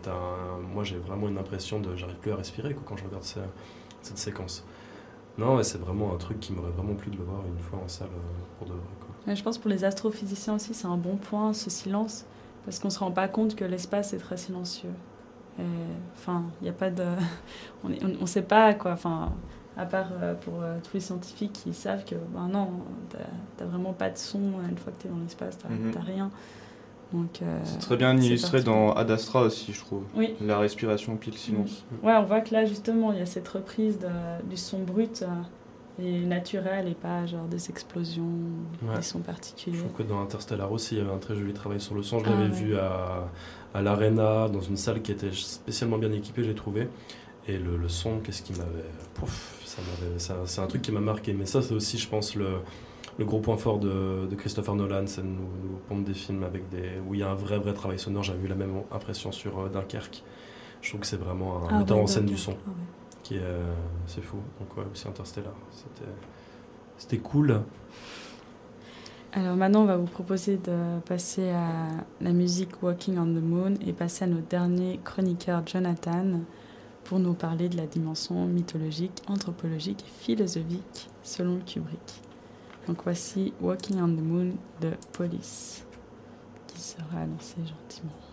Un- 0.07 0.59
moi 0.73 0.85
j'ai 0.85 0.95
vraiment 0.97 1.27
une 1.27 1.37
impression 1.37 1.81
de 1.81 1.95
j'arrive 1.97 2.15
plus 2.17 2.31
à 2.31 2.37
respirer 2.37 2.73
quoi, 2.73 2.83
quand 2.85 2.95
je 2.97 3.03
regarde 3.03 3.23
ce- 3.23 3.39
cette 4.01 4.17
séquence. 4.17 4.65
Non, 5.37 5.61
c'est 5.63 5.79
vraiment 5.79 6.13
un 6.13 6.17
truc 6.17 6.39
qui 6.39 6.53
m'aurait 6.53 6.71
vraiment 6.71 6.95
plu 6.95 7.11
de 7.11 7.17
le 7.17 7.23
voir 7.23 7.41
une 7.47 7.59
fois 7.59 7.79
en 7.83 7.87
salle 7.89 8.07
euh, 8.09 8.45
pour 8.57 8.67
de 8.67 8.73
vrai. 8.73 8.81
Mais 9.27 9.35
je 9.35 9.43
pense 9.43 9.57
pour 9.57 9.69
les 9.69 9.83
astrophysiciens 9.85 10.55
aussi, 10.55 10.73
c'est 10.73 10.87
un 10.87 10.97
bon 10.97 11.15
point, 11.15 11.53
ce 11.53 11.69
silence, 11.69 12.25
parce 12.65 12.79
qu'on 12.79 12.89
se 12.89 12.99
rend 12.99 13.11
pas 13.11 13.27
compte 13.27 13.55
que 13.55 13.63
l'espace 13.65 14.13
est 14.13 14.17
très 14.17 14.37
silencieux. 14.37 14.89
Et, 15.59 15.63
Enfin, 16.15 16.43
il 16.61 16.65
n'y 16.65 16.69
a 16.69 16.73
pas 16.73 16.89
de. 16.89 17.03
On 17.83 17.89
ne 17.89 17.95
on, 18.03 18.21
on 18.21 18.25
sait 18.25 18.41
pas, 18.41 18.73
quoi. 18.73 18.91
Enfin, 18.93 19.31
à 19.77 19.85
part 19.85 20.09
euh, 20.21 20.33
pour 20.35 20.61
euh, 20.61 20.77
tous 20.83 20.93
les 20.95 20.99
scientifiques 20.99 21.53
qui 21.53 21.73
savent 21.73 22.05
que, 22.05 22.15
ben 22.33 22.47
non, 22.47 22.69
t'as 23.57 23.65
vraiment 23.65 23.93
pas 23.93 24.09
de 24.09 24.17
son 24.17 24.39
une 24.69 24.77
fois 24.77 24.91
que 24.93 25.01
tu 25.01 25.07
es 25.07 25.09
dans 25.11 25.17
l'espace, 25.19 25.57
t'as 25.57 25.69
Mhm. 25.69 25.91
t'as 25.91 25.99
rien. 26.01 26.29
Donc, 27.11 27.41
euh, 27.43 27.59
C'est 27.63 27.77
très 27.79 27.97
bien 27.97 28.17
illustré 28.17 28.63
dans 28.63 28.91
Ad 28.93 29.09
Astra 29.11 29.41
aussi, 29.43 29.71
je 29.73 29.79
trouve. 29.79 30.03
Oui. 30.15 30.33
La 30.41 30.57
respiration 30.57 31.15
puis 31.15 31.29
le 31.31 31.37
silence. 31.37 31.85
Ouais, 32.01 32.13
on 32.15 32.23
voit 32.23 32.41
que 32.41 32.53
là, 32.53 32.65
justement, 32.65 33.11
il 33.13 33.19
y 33.19 33.21
a 33.21 33.25
cette 33.27 33.47
reprise 33.47 33.99
de- 33.99 34.47
du 34.49 34.57
son 34.57 34.79
brut 34.79 35.23
et 36.01 36.21
naturel 36.25 36.87
et 36.87 36.95
pas 36.95 37.25
genre 37.25 37.45
des 37.45 37.69
explosions, 37.69 38.23
Ouais. 38.81 38.95
des 38.95 39.01
sons 39.01 39.19
particuliers. 39.19 39.77
Je 39.77 39.83
trouve 39.83 39.93
que 39.93 40.03
dans 40.03 40.21
Interstellar 40.21 40.71
aussi, 40.71 40.95
il 40.95 40.97
y 40.99 41.01
avait 41.01 41.11
un 41.13 41.17
très 41.19 41.35
joli 41.35 41.53
travail 41.53 41.79
sur 41.79 41.93
le 41.95 42.03
son. 42.03 42.19
Je 42.19 42.25
Ah 42.25 42.29
l'avais 42.31 42.43
ouais. 42.45 42.49
vu 42.49 42.75
à, 42.77 43.29
à 43.73 43.81
l'Arena, 43.81 44.47
dans 44.49 44.61
une 44.61 44.77
salle 44.77 45.01
qui 45.01 45.11
était 45.11 45.31
spécialement 45.31 45.97
bien 45.97 46.11
équipée, 46.11 46.43
j'ai 46.43 46.55
trouvé. 46.55 46.87
Et 47.47 47.57
le, 47.57 47.75
le 47.77 47.89
son, 47.89 48.19
qu'est-ce 48.19 48.41
qui 48.41 48.53
m'avait. 48.53 48.85
Pouf, 49.15 49.61
ça 49.65 49.81
m'avait- 49.81 50.45
C'est 50.47 50.61
un 50.61 50.67
truc 50.67 50.81
qui 50.81 50.91
m'a 50.91 51.01
marqué. 51.01 51.33
Mais 51.33 51.45
ça, 51.45 51.61
c'est 51.61 51.73
aussi, 51.73 51.97
je 51.97 52.07
pense, 52.07 52.35
le, 52.35 52.59
le 53.19 53.25
gros 53.25 53.39
point 53.41 53.57
fort 53.57 53.79
de, 53.79 54.25
de 54.29 54.35
Christopher 54.35 54.75
Nolan, 54.75 55.03
c'est 55.07 55.21
de 55.21 55.27
nous, 55.27 55.35
nous 55.63 55.77
pondre 55.89 56.05
des 56.05 56.13
films 56.13 56.43
avec 56.43 56.69
des, 56.69 56.91
où 57.07 57.13
il 57.13 57.19
y 57.19 57.23
a 57.23 57.29
un 57.29 57.35
vrai, 57.35 57.59
vrai 57.59 57.73
travail 57.73 57.99
sonore. 57.99 58.23
J'avais 58.23 58.43
eu 58.45 58.47
la 58.47 58.55
même 58.55 58.73
impression 58.91 59.31
sur 59.33 59.59
euh, 59.59 59.69
Dunkerque. 59.69 60.23
Je 60.81 60.89
trouve 60.89 61.01
que 61.01 61.07
c'est 61.07 61.17
vraiment 61.19 61.63
un 61.63 61.67
Ah 61.69 61.79
metteur 61.79 61.97
ouais, 61.97 62.03
en 62.03 62.07
scène 62.07 62.25
du 62.25 62.37
son. 62.37 62.55
ah. 62.65 62.71
Euh, 63.31 63.73
c'est 64.05 64.21
fou. 64.21 64.37
Donc, 64.59 64.75
ouais, 64.77 64.83
aussi 64.91 65.07
Interstellar. 65.07 65.53
C'était. 65.71 66.11
C'était 66.97 67.17
cool. 67.17 67.61
Alors 69.31 69.55
maintenant, 69.55 69.81
on 69.81 69.85
va 69.85 69.97
vous 69.97 70.05
proposer 70.05 70.57
de 70.57 70.99
passer 71.07 71.49
à 71.49 71.87
la 72.21 72.33
musique 72.33 72.83
Walking 72.83 73.17
on 73.17 73.25
the 73.25 73.43
Moon 73.43 73.73
et 73.85 73.91
passer 73.91 74.25
à 74.25 74.27
notre 74.27 74.47
dernier 74.47 74.99
chroniqueur 75.03 75.65
Jonathan 75.65 76.41
pour 77.03 77.17
nous 77.17 77.33
parler 77.33 77.67
de 77.67 77.75
la 77.75 77.87
dimension 77.87 78.45
mythologique, 78.45 79.23
anthropologique 79.27 80.05
et 80.07 80.23
philosophique 80.23 81.09
selon 81.23 81.59
Kubrick. 81.65 82.21
Donc 82.87 83.03
voici 83.03 83.53
Walking 83.59 83.99
on 84.01 84.09
the 84.09 84.21
Moon 84.21 84.51
de 84.81 84.91
Police 85.13 85.83
qui 86.67 86.79
sera 86.79 87.21
annoncé 87.21 87.55
gentiment. 87.57 88.32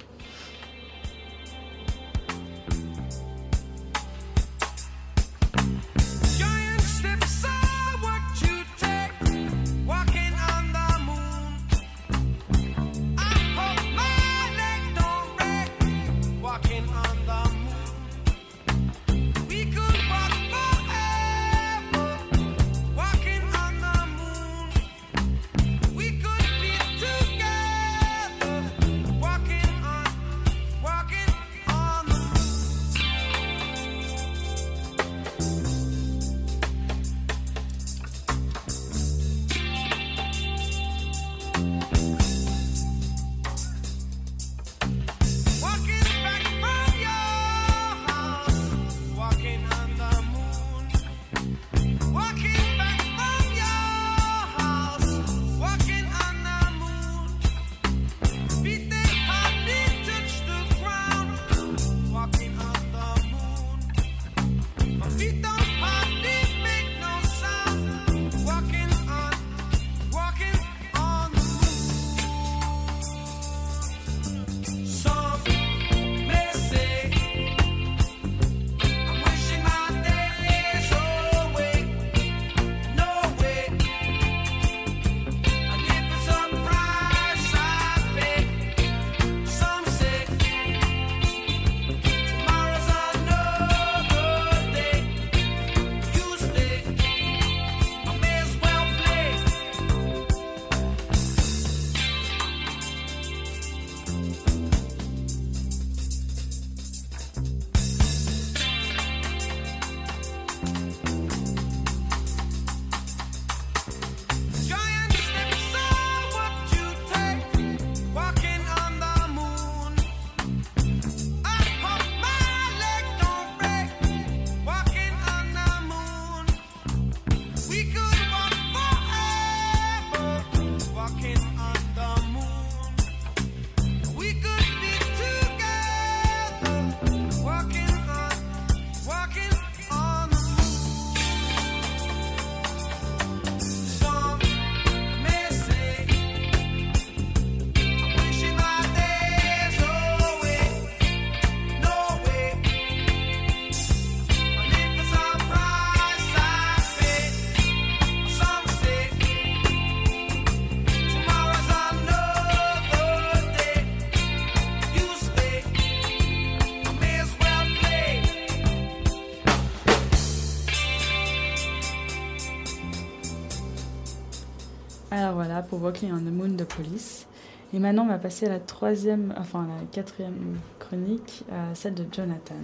Voilà, 175.70 175.82
pour 175.82 175.82
Walking 175.82 176.12
on 176.12 176.18
the 176.18 176.32
Moon 176.32 176.56
de 176.56 176.64
Police. 176.64 177.26
Et 177.72 177.78
maintenant, 177.78 178.04
on 178.04 178.08
va 178.08 178.18
passer 178.18 178.46
à 178.46 178.48
la 178.48 178.58
troisième, 178.58 179.34
enfin 179.38 179.66
la 179.68 179.86
quatrième 179.92 180.58
chronique, 180.78 181.44
euh, 181.52 181.70
celle 181.74 181.94
de 181.94 182.04
Jonathan. 182.10 182.56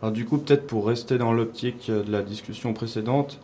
Alors 0.00 0.12
du 0.12 0.24
coup, 0.24 0.38
peut-être 0.38 0.66
pour 0.66 0.86
rester 0.86 1.18
dans 1.18 1.32
l'optique 1.32 1.88
euh, 1.88 2.02
de 2.02 2.10
la 2.10 2.22
discussion 2.22 2.72
précédente, 2.72 3.38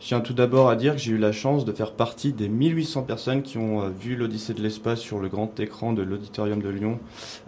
je 0.00 0.06
tiens 0.06 0.20
tout 0.20 0.32
d'abord 0.32 0.70
à 0.70 0.76
dire 0.76 0.94
que 0.94 1.00
j'ai 1.00 1.10
eu 1.10 1.18
la 1.18 1.32
chance 1.32 1.64
de 1.64 1.72
faire 1.72 1.92
partie 1.92 2.32
des 2.32 2.48
1800 2.48 3.02
personnes 3.02 3.42
qui 3.42 3.58
ont 3.58 3.82
euh, 3.82 3.88
vu 3.88 4.14
l'Odyssée 4.14 4.54
de 4.54 4.62
l'espace 4.62 5.00
sur 5.00 5.18
le 5.18 5.28
grand 5.28 5.58
écran 5.58 5.92
de 5.92 6.02
l'Auditorium 6.02 6.62
de 6.62 6.68
Lyon 6.68 7.00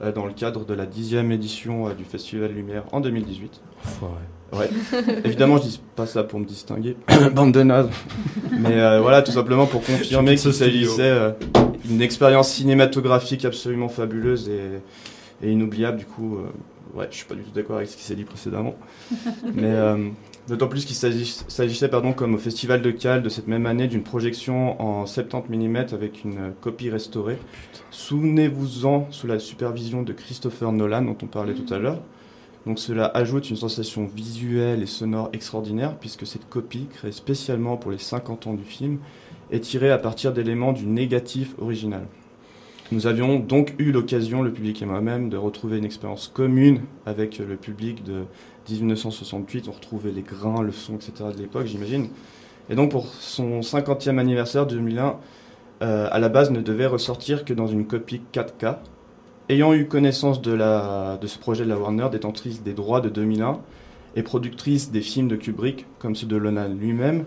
euh, 0.03 0.11
dans 0.11 0.27
le 0.27 0.33
cadre 0.33 0.65
de 0.65 0.75
la 0.75 0.87
dixième 0.87 1.31
édition 1.31 1.87
euh, 1.87 1.95
du 1.95 2.05
Festival 2.05 2.53
Lumière 2.53 2.85
en 2.91 3.01
2018. 3.01 3.61
Ouais. 4.53 4.69
Évidemment, 5.25 5.59
je 5.59 5.63
dis 5.63 5.81
pas 5.97 6.07
ça 6.07 6.25
pour 6.25 6.41
me 6.41 6.45
distinguer, 6.45 6.97
bande 7.35 7.53
de 7.53 7.63
nazes. 7.63 7.91
Mais 8.53 8.81
euh, 8.81 9.01
voilà, 9.01 9.23
tout 9.23 9.33
simplement 9.33 9.67
pour 9.67 9.83
confirmer 9.83 10.37
Ce 10.37 10.45
qu'il 10.49 10.55
s'agissait 10.55 11.03
euh, 11.03 11.31
d'une 11.85 12.03
expérience 12.03 12.51
cinématographique 12.53 13.45
absolument 13.45 13.89
fabuleuse 13.89 14.49
et, 14.49 15.47
et 15.47 15.53
inoubliable. 15.53 15.99
Du 15.99 16.05
coup, 16.07 16.37
euh, 16.39 16.99
ouais, 16.99 17.07
je 17.11 17.17
suis 17.17 17.27
pas 17.27 17.35
du 17.37 17.43
tout 17.43 17.53
d'accord 17.55 17.77
avec 17.77 17.89
ce 17.89 17.97
qui 17.97 18.03
s'est 18.03 18.17
dit 18.17 18.25
précédemment. 18.25 18.75
Mais 19.55 19.67
euh, 19.71 20.09
d'autant 20.49 20.67
plus 20.67 20.85
qu'il 20.85 20.97
s'agis- 20.97 21.45
s'agissait, 21.47 21.89
pardon, 21.89 22.13
comme 22.13 22.35
au 22.35 22.39
Festival 22.39 22.83
de 22.83 22.91
Cannes 22.91 23.23
de 23.23 23.29
cette 23.29 23.47
même 23.47 23.67
année, 23.67 23.87
d'une 23.87 24.03
projection 24.03 24.81
en 24.83 25.07
70 25.07 25.57
mm 25.69 25.77
avec 25.93 26.25
une 26.25 26.39
euh, 26.39 26.51
copie 26.61 26.91
restaurée. 26.91 27.39
Souvenez-vous-en 27.93 29.07
sous 29.11 29.27
la 29.29 29.39
supervision 29.39 30.03
de 30.03 30.13
Christopher 30.13 30.73
Nolan, 30.73 31.03
dont 31.03 31.17
on 31.23 31.27
parlait 31.27 31.55
tout 31.55 31.73
à 31.73 31.79
l'heure. 31.79 32.01
Donc 32.67 32.79
cela 32.79 33.07
ajoute 33.07 33.49
une 33.51 33.57
sensation 33.57 34.07
visuelle 34.07 34.83
et 34.83 34.87
sonore 34.87 35.31
extraordinaire 35.33 35.97
puisque 35.99 36.27
cette 36.27 36.49
copie, 36.49 36.87
créée 36.91 37.13
spécialement 37.13 37.77
pour 37.77 37.91
les 37.91 37.99
50 37.99 38.47
ans 38.47 38.55
du 38.55 38.65
film, 38.65 38.99
est 39.51 39.61
tirée 39.61 39.91
à 39.91 39.99
partir 39.99 40.33
d'éléments 40.33 40.73
du 40.73 40.87
négatif 40.87 41.55
original. 41.59 42.07
Nous 42.93 43.07
avions 43.07 43.39
donc 43.39 43.75
eu 43.79 43.93
l'occasion, 43.93 44.43
le 44.43 44.53
public 44.53 44.83
et 44.83 44.85
moi-même, 44.85 45.29
de 45.29 45.37
retrouver 45.37 45.79
une 45.79 45.85
expérience 45.85 46.27
commune 46.27 46.81
avec 47.07 47.39
le 47.39 47.57
public 47.57 48.03
de 48.03 48.25
1968. 48.69 49.69
On 49.69 49.73
retrouvait 49.73 50.11
les 50.11 50.23
grains, 50.23 50.63
le 50.63 50.73
son, 50.73 50.97
etc. 50.97 51.13
de 51.35 51.41
l'époque, 51.41 51.67
j'imagine. 51.67 52.09
Et 52.69 52.75
donc 52.75 52.91
pour 52.91 53.07
son 53.07 53.61
50e 53.61 54.19
anniversaire 54.19 54.67
2001, 54.67 55.17
euh, 55.83 56.09
à 56.11 56.19
la 56.19 56.29
base 56.29 56.51
ne 56.51 56.61
devait 56.61 56.87
ressortir 56.87 57.45
que 57.45 57.55
dans 57.55 57.67
une 57.67 57.87
copie 57.87 58.23
4K. 58.33 58.79
Ayant 59.51 59.75
eu 59.75 59.87
connaissance 59.87 60.41
de, 60.41 60.53
la, 60.53 61.19
de 61.21 61.27
ce 61.27 61.37
projet 61.37 61.65
de 61.65 61.69
la 61.69 61.77
Warner, 61.77 62.07
détentrice 62.13 62.63
des 62.63 62.73
droits 62.73 63.01
de 63.01 63.09
2001 63.09 63.59
et 64.15 64.23
productrice 64.23 64.93
des 64.93 65.01
films 65.01 65.27
de 65.27 65.35
Kubrick, 65.35 65.87
comme 65.99 66.15
ceux 66.15 66.29
de 66.29 66.39
Nolan 66.39 66.69
lui-même, 66.69 67.25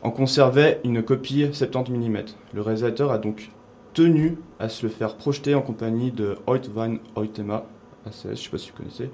en 0.00 0.10
conservait 0.10 0.80
une 0.84 1.02
copie 1.02 1.46
70 1.52 1.92
mm. 1.92 2.18
Le 2.54 2.62
réalisateur 2.62 3.12
a 3.12 3.18
donc 3.18 3.50
tenu 3.92 4.38
à 4.58 4.70
se 4.70 4.86
le 4.86 4.88
faire 4.88 5.16
projeter 5.16 5.54
en 5.54 5.60
compagnie 5.60 6.12
de 6.12 6.38
Hoyt 6.46 6.66
van 6.72 6.94
Hoytema, 7.14 7.66
ACS, 8.06 8.22
je 8.22 8.28
ne 8.30 8.34
sais 8.36 8.48
pas 8.48 8.56
si 8.56 8.70
vous 8.70 8.76
connaissez, 8.78 9.10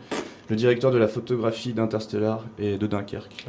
le 0.48 0.55
directeur 0.55 0.93
de 0.93 0.98
la 0.98 1.09
photographie 1.09 1.72
d'Interstellar 1.72 2.44
et 2.60 2.78
de 2.78 2.86
Dunkerque. 2.86 3.44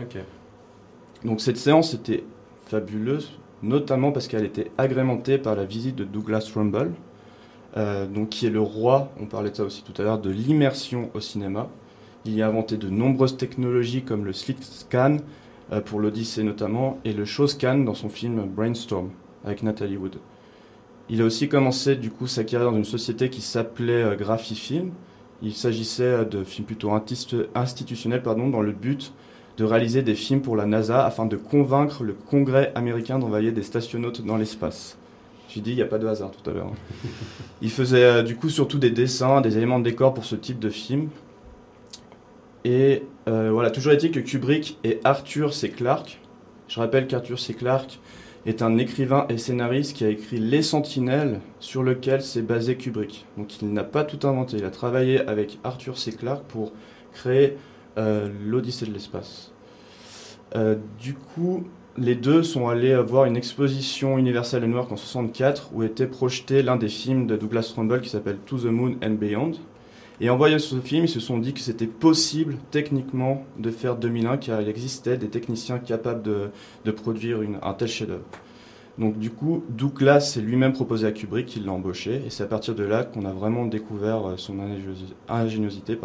Donc 1.24 1.40
cette 1.40 1.58
séance 1.58 1.94
était 1.94 2.24
fabuleuse, 2.66 3.34
notamment 3.62 4.12
parce 4.12 4.28
qu'elle 4.28 4.46
était 4.46 4.72
agrémentée 4.80 5.38
par 5.38 5.56
la 5.56 5.66
visite 5.66 5.98
de 5.98 6.04
Douglas 6.04 6.50
Trumbull, 6.52 6.94
euh, 7.78 8.06
donc 8.06 8.30
qui 8.30 8.46
est 8.46 8.52
le 8.52 8.62
roi, 8.62 9.12
on 9.20 9.26
parlait 9.26 9.52
de 9.52 9.56
ça 9.56 9.64
aussi 9.64 9.84
tout 9.84 10.00
à 10.02 10.06
l'heure, 10.06 10.20
de 10.20 10.30
l'immersion 10.30 11.10
au 11.14 11.20
cinéma. 11.20 11.70
Il 12.26 12.36
y 12.36 12.42
a 12.42 12.48
inventé 12.48 12.78
de 12.78 12.90
nombreuses 12.90 13.38
technologies 13.38 14.04
comme 14.04 14.26
le 14.26 14.34
slick 14.34 14.58
scan 14.62 15.18
euh, 15.72 15.82
pour 15.82 16.00
l'Odyssée 16.00 16.44
notamment 16.44 17.00
et 17.04 17.14
le 17.14 17.26
show 17.26 17.48
scan 17.48 17.80
dans 17.80 17.94
son 17.94 18.10
film 18.10 18.46
Brainstorm 18.46 19.10
avec 19.46 19.64
Natalie 19.64 19.98
Wood. 19.98 20.18
Il 21.10 21.22
a 21.22 21.26
aussi 21.26 21.50
commencé 21.50 21.96
du 21.96 22.12
coup 22.12 22.28
sa 22.28 22.44
carrière 22.44 22.72
dans 22.72 22.78
une 22.78 22.86
société 22.86 23.30
qui 23.30 23.42
s'appelait 23.42 24.04
euh, 24.04 24.16
Graphifilm. 24.16 24.92
Il 25.42 25.54
s'agissait 25.54 26.04
euh, 26.04 26.26
de 26.26 26.44
films 26.44 26.66
plutôt 26.66 26.92
institutionnels 27.56 28.24
pardon, 28.24 28.50
dans 28.50 28.62
le 28.62 28.72
but 28.72 29.14
de 29.58 29.64
réaliser 29.66 30.02
des 30.02 30.16
films 30.16 30.42
pour 30.42 30.56
la 30.56 30.66
NASA 30.66 31.06
afin 31.06 31.26
de 31.26 31.38
convaincre 31.38 32.04
le 32.04 32.14
Congrès 32.14 32.72
américain 32.76 33.20
d'envoyer 33.20 33.52
des 33.52 33.64
stationnautes 33.64 34.26
dans 34.26 34.38
l'espace. 34.38 34.98
J'ai 35.54 35.62
dit, 35.62 35.72
il 35.72 35.76
n'y 35.76 35.84
a 35.84 35.88
pas 35.88 36.00
de 36.00 36.08
hasard 36.08 36.32
tout 36.32 36.50
à 36.50 36.54
l'heure. 36.54 36.72
Il 37.62 37.70
faisait 37.70 38.04
euh, 38.04 38.24
du 38.24 38.36
coup 38.36 38.50
surtout 38.50 38.80
des 38.80 38.90
dessins, 38.90 39.40
des 39.40 39.56
éléments 39.56 39.78
de 39.78 39.84
décor 39.84 40.12
pour 40.16 40.26
ce 40.26 40.36
type 40.36 40.58
de 40.58 40.70
film. 40.70 41.10
Et 42.66 43.04
euh, 43.28 43.52
voilà, 43.52 43.70
toujours 43.70 43.94
est-il 43.94 44.10
que 44.10 44.20
Kubrick 44.20 44.80
et 44.84 45.00
Arthur 45.04 45.54
C. 45.54 45.70
Clarke, 45.70 46.20
je 46.68 46.80
rappelle 46.80 47.06
qu'Arthur 47.06 47.40
C. 47.40 47.54
Clarke 47.54 48.00
est 48.48 48.64
un 48.64 48.80
écrivain 48.80 49.28
et 49.30 49.38
scénariste 49.38 49.96
qui 49.96 50.06
a 50.06 50.10
écrit 50.10 50.40
Les 50.40 50.64
Sentinelles 50.64 51.40
sur 51.60 51.84
lequel 51.84 52.24
s'est 52.24 52.42
basé 52.42 52.76
Kubrick. 52.76 53.28
Donc 53.38 53.62
il 53.62 53.72
n'a 53.74 53.84
pas 53.84 54.04
tout 54.04 54.28
inventé, 54.28 54.58
il 54.58 54.66
a 54.66 54.72
travaillé 54.72 55.20
avec 55.20 55.60
Arthur 55.64 56.00
C. 56.00 56.14
Clarke 56.14 56.46
pour 56.48 56.72
créer 57.14 57.58
euh, 58.00 58.28
l'Odyssée 58.44 58.88
de 58.88 58.94
l'espace. 58.94 59.52
Du 61.00 61.16
coup, 61.16 61.64
les 61.98 62.16
deux 62.16 62.42
sont 62.44 62.68
allés 62.70 62.96
voir 62.98 63.26
une 63.26 63.38
exposition 63.38 64.18
New 64.18 64.34
York 64.34 64.92
en 64.92 64.98
64 64.98 65.70
où 65.74 65.84
était 65.84 66.08
projeté 66.08 66.64
l'un 66.64 66.76
des 66.76 66.88
films 66.90 67.28
de 67.28 67.36
Douglas 67.38 67.70
Trumbull 67.74 68.02
qui 68.02 68.10
s'appelle 68.10 68.38
To 68.46 68.58
the 68.58 68.66
Moon 68.66 68.96
and 69.04 69.12
Beyond. 69.12 69.52
Et 70.22 70.30
en 70.30 70.38
voyant 70.38 70.60
ce 70.60 70.76
film, 70.80 71.06
ils 71.06 71.10
se 71.10 71.20
sont 71.20 71.38
dit 71.38 71.54
que 71.54 71.60
c'était 71.60 71.88
possible 71.88 72.56
techniquement 72.72 73.46
de 73.60 73.70
faire 73.72 73.96
2001 73.96 74.38
car 74.38 74.62
il 74.62 74.70
existait 74.70 75.18
des 75.18 75.28
techniciens 75.28 75.80
capables 75.80 76.22
de, 76.24 76.50
de 76.86 76.92
produire 76.92 77.42
une- 77.42 77.58
un 77.62 77.74
tel 77.74 77.88
chef-d'œuvre. 77.88 78.24
Donc 79.00 79.18
du 79.18 79.32
coup, 79.32 79.64
Douglas 79.70 80.20
s'est 80.20 80.42
lui-même 80.42 80.74
proposé 80.74 81.08
à 81.08 81.12
Kubrick, 81.12 81.56
il 81.56 81.66
l'a 81.66 81.72
embauché, 81.72 82.22
et 82.26 82.30
c'est 82.30 82.44
à 82.44 82.48
partir 82.48 82.76
de 82.76 82.84
là 82.84 83.04
qu'on 83.04 83.26
a 83.26 83.32
vraiment 83.32 83.66
découvert 83.66 84.30
euh, 84.30 84.34
son 84.38 84.58
ingéniosité. 85.28 85.98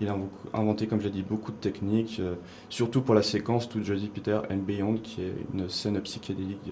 Il 0.00 0.08
a 0.08 0.16
inventé, 0.54 0.86
comme 0.86 1.00
j'ai 1.00 1.10
dit, 1.10 1.24
beaucoup 1.28 1.50
de 1.50 1.56
techniques, 1.56 2.18
euh, 2.20 2.34
surtout 2.68 3.02
pour 3.02 3.16
la 3.16 3.22
séquence 3.22 3.68
To 3.68 3.82
Jodie 3.82 4.08
Peter 4.08 4.38
and 4.50 4.58
Beyond, 4.58 4.98
qui 5.02 5.22
est 5.22 5.34
une 5.52 5.68
scène 5.68 6.00
psychédélique 6.00 6.70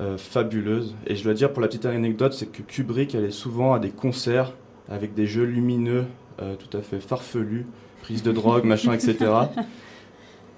euh, 0.00 0.16
fabuleuse. 0.16 0.94
Et 1.06 1.16
je 1.16 1.24
dois 1.24 1.34
dire, 1.34 1.52
pour 1.52 1.62
la 1.62 1.68
petite 1.68 1.86
anecdote, 1.86 2.32
c'est 2.32 2.46
que 2.46 2.62
Kubrick 2.62 3.16
allait 3.16 3.32
souvent 3.32 3.74
à 3.74 3.80
des 3.80 3.90
concerts 3.90 4.52
avec 4.88 5.14
des 5.14 5.26
jeux 5.26 5.44
lumineux 5.44 6.04
tout 6.58 6.74
à 6.74 6.80
fait 6.80 7.00
farfelus, 7.00 7.66
prise 8.00 8.22
de 8.22 8.32
drogue, 8.32 8.64
machin, 8.64 8.94
etc. 8.94 9.30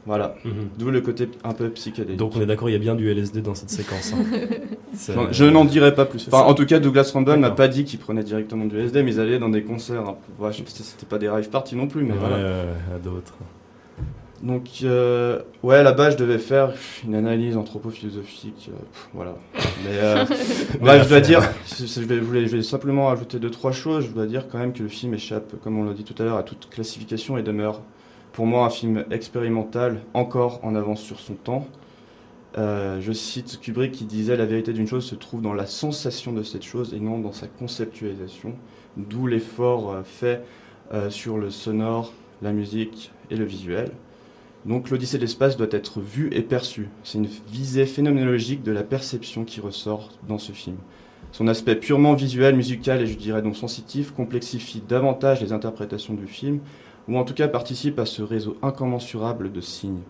Voilà, 0.04 0.34
d'où 0.78 0.90
le 0.90 1.00
côté 1.00 1.28
un 1.44 1.52
peu 1.52 1.68
psychédélique. 1.70 2.18
Donc 2.18 2.32
on 2.36 2.40
est 2.40 2.46
d'accord, 2.46 2.68
il 2.68 2.72
y 2.72 2.74
a 2.74 2.78
bien 2.80 2.96
du 2.96 3.08
LSD 3.08 3.40
dans 3.40 3.54
cette 3.54 3.70
séquence. 3.70 4.12
hein. 4.12 4.24
Non, 5.16 5.28
Je 5.30 5.44
n'en 5.44 5.64
dirai 5.64 5.94
pas 5.94 6.04
plus. 6.04 6.26
Enfin, 6.28 6.42
en 6.44 6.54
tout 6.54 6.66
cas, 6.66 6.80
Douglas 6.80 7.12
m'a 7.14 7.22
D'accord. 7.22 7.54
pas 7.54 7.68
dit 7.68 7.84
qu'il 7.84 7.98
prenait 8.00 8.24
directement 8.24 8.64
du 8.66 8.76
LSD, 8.76 9.02
mais 9.04 9.12
ils 9.14 9.20
allaient 9.20 9.38
dans 9.38 9.48
des 9.48 9.62
concerts. 9.62 10.00
hein. 10.08 10.16
Ouais, 10.40 10.50
je 10.52 10.58
sais 10.58 10.62
pas 10.64 10.70
si 10.70 10.82
c'était 10.82 11.06
pas 11.06 11.18
des 11.18 11.28
rave 11.28 11.48
parties 11.50 11.76
non 11.76 11.86
plus, 11.86 12.02
mais 12.04 12.12
Ouais, 12.14 12.18
voilà. 12.18 12.36
à 12.94 12.98
d'autres. 13.02 13.34
Donc, 14.42 14.64
euh, 14.82 15.38
ouais, 15.62 15.84
là-bas, 15.84 16.10
je 16.10 16.16
devais 16.16 16.38
faire 16.38 16.72
une 17.06 17.14
analyse 17.14 17.56
anthropophilosophique, 17.56 18.70
euh, 18.70 18.76
pff, 18.76 19.08
voilà. 19.14 19.36
Mais, 19.54 19.90
euh, 19.92 20.24
bref, 20.80 21.04
je 21.04 21.08
dois 21.08 21.20
dire, 21.20 21.42
je, 21.78 21.86
je 21.86 22.00
vais, 22.00 22.16
je 22.16 22.20
voulais- 22.22 22.46
je 22.48 22.56
vais 22.56 22.62
simplement 22.64 23.08
ajouter 23.10 23.38
deux, 23.38 23.50
trois 23.50 23.70
choses. 23.70 24.06
Je 24.06 24.10
dois 24.10 24.26
dire 24.26 24.48
quand 24.50 24.58
même 24.58 24.72
que 24.72 24.82
le 24.82 24.88
film 24.88 25.14
échappe, 25.14 25.52
comme 25.62 25.78
on 25.78 25.84
l'a 25.84 25.92
dit 25.94 26.02
tout 26.02 26.20
à 26.20 26.24
l'heure, 26.26 26.38
à 26.38 26.42
toute 26.42 26.68
classification 26.70 27.38
et 27.38 27.44
demeure, 27.44 27.82
pour 28.32 28.46
moi, 28.46 28.64
un 28.64 28.70
film 28.70 29.04
expérimental, 29.10 30.00
encore 30.14 30.60
en 30.62 30.74
avance 30.74 31.02
sur 31.02 31.20
son 31.20 31.34
temps. 31.34 31.66
Euh, 32.58 33.00
je 33.00 33.12
cite 33.12 33.60
Kubrick 33.60 33.92
qui 33.92 34.04
disait 34.04 34.36
La 34.36 34.46
vérité 34.46 34.72
d'une 34.72 34.86
chose 34.86 35.04
se 35.04 35.14
trouve 35.14 35.40
dans 35.40 35.54
la 35.54 35.66
sensation 35.66 36.32
de 36.32 36.42
cette 36.42 36.62
chose 36.62 36.94
et 36.94 37.00
non 37.00 37.18
dans 37.18 37.32
sa 37.32 37.46
conceptualisation, 37.46 38.54
d'où 38.96 39.26
l'effort 39.26 39.92
euh, 39.92 40.02
fait 40.02 40.42
euh, 40.92 41.10
sur 41.10 41.38
le 41.38 41.50
sonore, 41.50 42.12
la 42.42 42.52
musique 42.52 43.12
et 43.30 43.36
le 43.36 43.44
visuel. 43.44 43.90
Donc 44.64 44.90
l'Odyssée 44.90 45.16
de 45.16 45.22
l'espace 45.22 45.56
doit 45.56 45.68
être 45.70 46.00
vue 46.00 46.28
et 46.32 46.42
perçue. 46.42 46.88
C'est 47.04 47.18
une 47.18 47.28
visée 47.50 47.86
phénoménologique 47.86 48.62
de 48.62 48.72
la 48.72 48.82
perception 48.82 49.44
qui 49.44 49.60
ressort 49.60 50.10
dans 50.28 50.38
ce 50.38 50.52
film. 50.52 50.76
Son 51.32 51.48
aspect 51.48 51.76
purement 51.76 52.14
visuel, 52.14 52.54
musical 52.54 53.00
et 53.00 53.06
je 53.06 53.16
dirais 53.16 53.42
donc 53.42 53.56
sensitif 53.56 54.12
complexifie 54.12 54.82
davantage 54.86 55.40
les 55.40 55.52
interprétations 55.52 56.14
du 56.14 56.26
film, 56.26 56.60
ou 57.08 57.18
en 57.18 57.24
tout 57.24 57.34
cas 57.34 57.48
participe 57.48 57.98
à 57.98 58.06
ce 58.06 58.22
réseau 58.22 58.56
incommensurable 58.62 59.52
de 59.52 59.60
signes. 59.60 60.02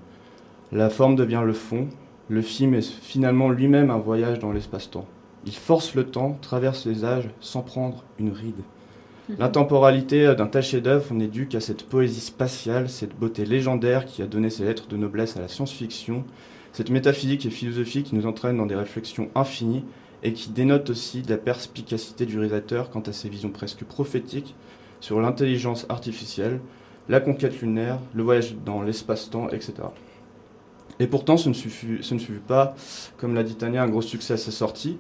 La 0.71 0.91
forme 0.91 1.17
devient 1.17 1.43
le 1.45 1.53
fond, 1.53 1.89
le 2.29 2.43
film 2.43 2.75
est 2.75 2.91
finalement 2.91 3.51
lui-même 3.51 3.91
un 3.91 3.99
voyage 3.99 4.39
dans 4.39 4.53
l'espace-temps. 4.53 5.07
Il 5.45 5.53
force 5.53 5.95
le 5.95 6.05
temps, 6.05 6.39
traverse 6.41 6.87
les 6.87 7.05
âges 7.05 7.29
sans 7.41 7.63
prendre 7.63 8.05
une 8.19 8.31
ride. 8.31 8.63
L'intemporalité 9.39 10.35
d'un 10.35 10.47
tel 10.47 10.63
chef-d'œuvre, 10.63 11.07
on 11.11 11.21
est 11.21 11.29
dû 11.29 11.47
qu'à 11.47 11.61
cette 11.61 11.85
poésie 11.85 12.21
spatiale, 12.21 12.89
cette 12.89 13.17
beauté 13.19 13.45
légendaire 13.45 14.05
qui 14.05 14.21
a 14.23 14.27
donné 14.27 14.51
ses 14.51 14.65
lettres 14.65 14.89
de 14.89 14.97
noblesse 14.97 15.37
à 15.37 15.41
la 15.41 15.49
science-fiction, 15.49 16.25
cette 16.73 16.91
métaphysique 16.91 17.47
et 17.47 17.51
philosophie 17.51 18.03
qui 18.03 18.15
nous 18.15 18.27
entraîne 18.27 18.57
dans 18.57 18.67
des 18.67 18.75
réflexions 18.75 19.31
infinies 19.35 19.85
et 20.23 20.33
qui 20.33 20.51
dénote 20.51 20.91
aussi 20.91 21.23
de 21.23 21.31
la 21.31 21.39
perspicacité 21.39 22.27
du 22.27 22.39
réalisateur 22.39 22.91
quant 22.91 23.01
à 23.01 23.13
ses 23.13 23.29
visions 23.29 23.51
presque 23.51 23.85
prophétiques 23.85 24.55
sur 25.01 25.21
l'intelligence 25.21 25.87
artificielle, 25.89 26.61
la 27.09 27.21
conquête 27.21 27.61
lunaire, 27.61 27.99
le 28.15 28.23
voyage 28.23 28.55
dans 28.65 28.83
l'espace-temps, 28.83 29.49
etc. 29.49 29.75
Et 31.01 31.07
pourtant, 31.07 31.37
ce 31.37 31.49
ne 31.49 32.19
fut 32.19 32.35
pas, 32.47 32.75
comme 33.17 33.35
l'a 33.35 33.43
dit 33.43 33.57
Tania, 33.57 33.83
un 33.83 33.89
gros 33.89 34.03
succès 34.03 34.35
à 34.35 34.37
sa 34.37 34.51
sortie. 34.51 34.99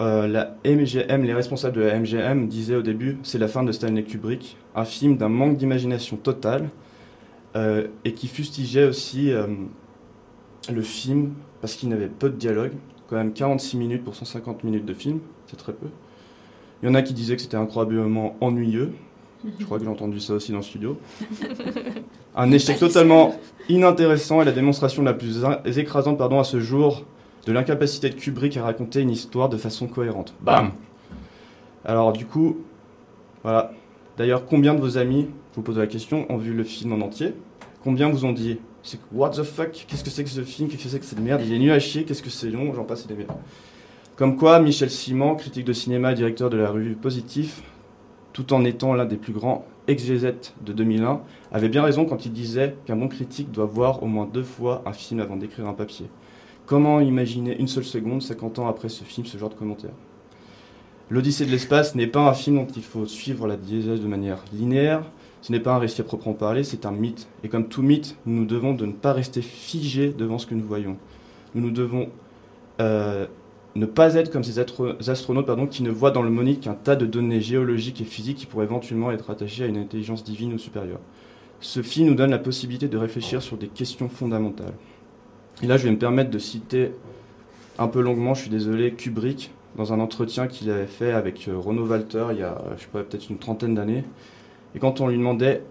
Euh, 0.00 0.28
la 0.28 0.56
MGM, 0.64 1.24
les 1.24 1.34
responsables 1.34 1.76
de 1.76 1.80
la 1.82 1.98
MGM 1.98 2.46
disaient 2.46 2.76
au 2.76 2.82
début, 2.82 3.18
c'est 3.24 3.38
la 3.38 3.48
fin 3.48 3.64
de 3.64 3.72
Stanley 3.72 4.04
Kubrick, 4.04 4.56
un 4.76 4.84
film 4.84 5.16
d'un 5.16 5.28
manque 5.28 5.56
d'imagination 5.56 6.16
totale, 6.16 6.70
euh, 7.56 7.88
et 8.04 8.14
qui 8.14 8.28
fustigeait 8.28 8.84
aussi 8.84 9.32
euh, 9.32 9.46
le 10.72 10.82
film 10.82 11.34
parce 11.60 11.74
qu'il 11.74 11.88
n'avait 11.88 12.08
peu 12.08 12.30
de 12.30 12.36
dialogue, 12.36 12.72
quand 13.08 13.16
même 13.16 13.32
46 13.32 13.76
minutes 13.76 14.04
pour 14.04 14.14
150 14.14 14.62
minutes 14.62 14.84
de 14.84 14.94
film, 14.94 15.18
c'est 15.46 15.56
très 15.56 15.72
peu. 15.72 15.88
Il 16.82 16.88
y 16.88 16.88
en 16.90 16.94
a 16.94 17.02
qui 17.02 17.12
disaient 17.12 17.34
que 17.34 17.42
c'était 17.42 17.56
incroyablement 17.56 18.36
ennuyeux, 18.40 18.92
je 19.58 19.64
crois 19.64 19.78
que 19.78 19.84
j'ai 19.84 19.90
entendu 19.90 20.20
ça 20.20 20.34
aussi 20.34 20.52
dans 20.52 20.58
le 20.58 20.64
studio. 20.64 20.98
Un 22.36 22.50
échec 22.50 22.78
totalement 22.78 23.34
inintéressant 23.68 24.42
et 24.42 24.44
la 24.44 24.52
démonstration 24.52 25.02
la 25.02 25.14
plus 25.14 25.44
écrasante 25.76 26.18
pardon, 26.18 26.40
à 26.40 26.44
ce 26.44 26.60
jour 26.60 27.04
de 27.46 27.52
l'incapacité 27.52 28.10
de 28.10 28.14
Kubrick 28.14 28.56
à 28.56 28.62
raconter 28.62 29.00
une 29.00 29.10
histoire 29.10 29.48
de 29.48 29.56
façon 29.56 29.86
cohérente. 29.86 30.34
Bam 30.40 30.72
Alors 31.84 32.12
du 32.12 32.26
coup, 32.26 32.58
voilà. 33.42 33.72
D'ailleurs, 34.16 34.46
combien 34.46 34.74
de 34.74 34.80
vos 34.80 34.98
amis, 34.98 35.28
je 35.52 35.56
vous 35.56 35.62
pose 35.62 35.78
la 35.78 35.86
question, 35.86 36.26
ont 36.28 36.36
vu 36.36 36.52
le 36.52 36.64
film 36.64 36.92
en 36.92 37.00
entier? 37.04 37.34
Combien 37.84 38.08
vous 38.08 38.24
ont 38.24 38.32
dit 38.32 38.58
c'est 38.82 38.98
What 39.12 39.30
the 39.30 39.44
fuck? 39.44 39.86
Qu'est-ce 39.86 40.02
que 40.02 40.10
c'est 40.10 40.24
que 40.24 40.30
ce 40.30 40.42
film? 40.42 40.68
Qu'est-ce 40.68 40.82
que 40.82 40.88
c'est 40.88 40.98
que 40.98 41.04
cette 41.04 41.20
merde? 41.20 41.42
Il 41.44 41.52
est 41.52 41.58
nul 41.58 41.70
à 41.70 41.78
chier, 41.78 42.04
qu'est-ce 42.04 42.22
que 42.22 42.30
c'est 42.30 42.50
long? 42.50 42.74
J'en 42.74 42.84
passe 42.84 43.06
des 43.06 43.14
merdes. 43.14 43.32
Comme 44.16 44.36
quoi, 44.36 44.58
Michel 44.58 44.90
Simon, 44.90 45.36
critique 45.36 45.64
de 45.64 45.72
cinéma 45.72 46.10
et 46.10 46.14
directeur 46.16 46.50
de 46.50 46.56
la 46.56 46.70
revue 46.70 46.94
Positif, 46.94 47.62
tout 48.38 48.52
en 48.52 48.64
étant 48.64 48.94
l'un 48.94 49.04
des 49.04 49.16
plus 49.16 49.32
grands 49.32 49.64
exégètes 49.88 50.54
de 50.64 50.72
2001, 50.72 51.22
avait 51.50 51.68
bien 51.68 51.82
raison 51.82 52.04
quand 52.04 52.24
il 52.24 52.32
disait 52.32 52.76
qu'un 52.86 52.94
bon 52.94 53.08
critique 53.08 53.50
doit 53.50 53.64
voir 53.64 54.00
au 54.04 54.06
moins 54.06 54.30
deux 54.32 54.44
fois 54.44 54.80
un 54.86 54.92
film 54.92 55.18
avant 55.18 55.34
d'écrire 55.34 55.66
un 55.66 55.72
papier. 55.72 56.06
Comment 56.64 57.00
imaginer 57.00 57.58
une 57.58 57.66
seule 57.66 57.82
seconde, 57.82 58.22
50 58.22 58.60
ans 58.60 58.68
après 58.68 58.90
ce 58.90 59.02
film, 59.02 59.26
ce 59.26 59.38
genre 59.38 59.48
de 59.48 59.56
commentaire 59.56 59.90
L'Odyssée 61.10 61.46
de 61.46 61.50
l'espace 61.50 61.96
n'est 61.96 62.06
pas 62.06 62.28
un 62.28 62.32
film 62.32 62.58
dont 62.58 62.72
il 62.76 62.84
faut 62.84 63.06
suivre 63.06 63.48
la 63.48 63.56
diégèse 63.56 64.00
de 64.00 64.06
manière 64.06 64.38
linéaire, 64.52 65.02
ce 65.42 65.50
n'est 65.50 65.58
pas 65.58 65.74
un 65.74 65.78
récit 65.78 66.00
à 66.00 66.04
proprement 66.04 66.36
parler, 66.36 66.62
c'est 66.62 66.86
un 66.86 66.92
mythe. 66.92 67.26
Et 67.42 67.48
comme 67.48 67.66
tout 67.66 67.82
mythe, 67.82 68.16
nous 68.24 68.44
devons 68.44 68.72
de 68.72 68.86
ne 68.86 68.92
pas 68.92 69.12
rester 69.12 69.42
figés 69.42 70.14
devant 70.16 70.38
ce 70.38 70.46
que 70.46 70.54
nous 70.54 70.64
voyons. 70.64 70.96
Nous 71.56 71.62
nous 71.62 71.72
devons 71.72 72.08
euh, 72.80 73.26
ne 73.78 73.86
pas 73.86 74.14
être 74.14 74.30
comme 74.30 74.44
ces 74.44 74.58
astronautes 74.58 75.70
qui 75.70 75.82
ne 75.82 75.90
voient 75.90 76.10
dans 76.10 76.22
le 76.22 76.30
monite 76.30 76.60
qu'un 76.60 76.74
tas 76.74 76.96
de 76.96 77.06
données 77.06 77.40
géologiques 77.40 78.00
et 78.00 78.04
physiques 78.04 78.38
qui 78.38 78.46
pourraient 78.46 78.64
éventuellement 78.64 79.10
être 79.10 79.30
attachées 79.30 79.64
à 79.64 79.66
une 79.66 79.76
intelligence 79.76 80.24
divine 80.24 80.54
ou 80.54 80.58
supérieure. 80.58 81.00
Ce 81.60 81.82
film 81.82 82.08
nous 82.08 82.14
donne 82.14 82.30
la 82.30 82.38
possibilité 82.38 82.88
de 82.88 82.96
réfléchir 82.96 83.42
sur 83.42 83.56
des 83.56 83.68
questions 83.68 84.08
fondamentales. 84.08 84.74
Et 85.62 85.66
là, 85.66 85.76
je 85.76 85.84
vais 85.84 85.90
me 85.90 85.98
permettre 85.98 86.30
de 86.30 86.38
citer 86.38 86.92
un 87.78 87.88
peu 87.88 88.00
longuement, 88.00 88.34
je 88.34 88.42
suis 88.42 88.50
désolé, 88.50 88.92
Kubrick, 88.92 89.52
dans 89.76 89.92
un 89.92 90.00
entretien 90.00 90.46
qu'il 90.46 90.70
avait 90.70 90.86
fait 90.86 91.12
avec 91.12 91.46
euh, 91.48 91.56
Renaud 91.56 91.86
Walter 91.86 92.26
il 92.32 92.38
y 92.38 92.42
a, 92.42 92.60
je 92.76 92.82
sais 92.82 92.88
peut-être 92.90 93.30
une 93.30 93.38
trentaine 93.38 93.74
d'années. 93.74 94.04
Et 94.74 94.78
quand 94.78 95.00
on 95.00 95.08
lui 95.08 95.16
demandait 95.16 95.62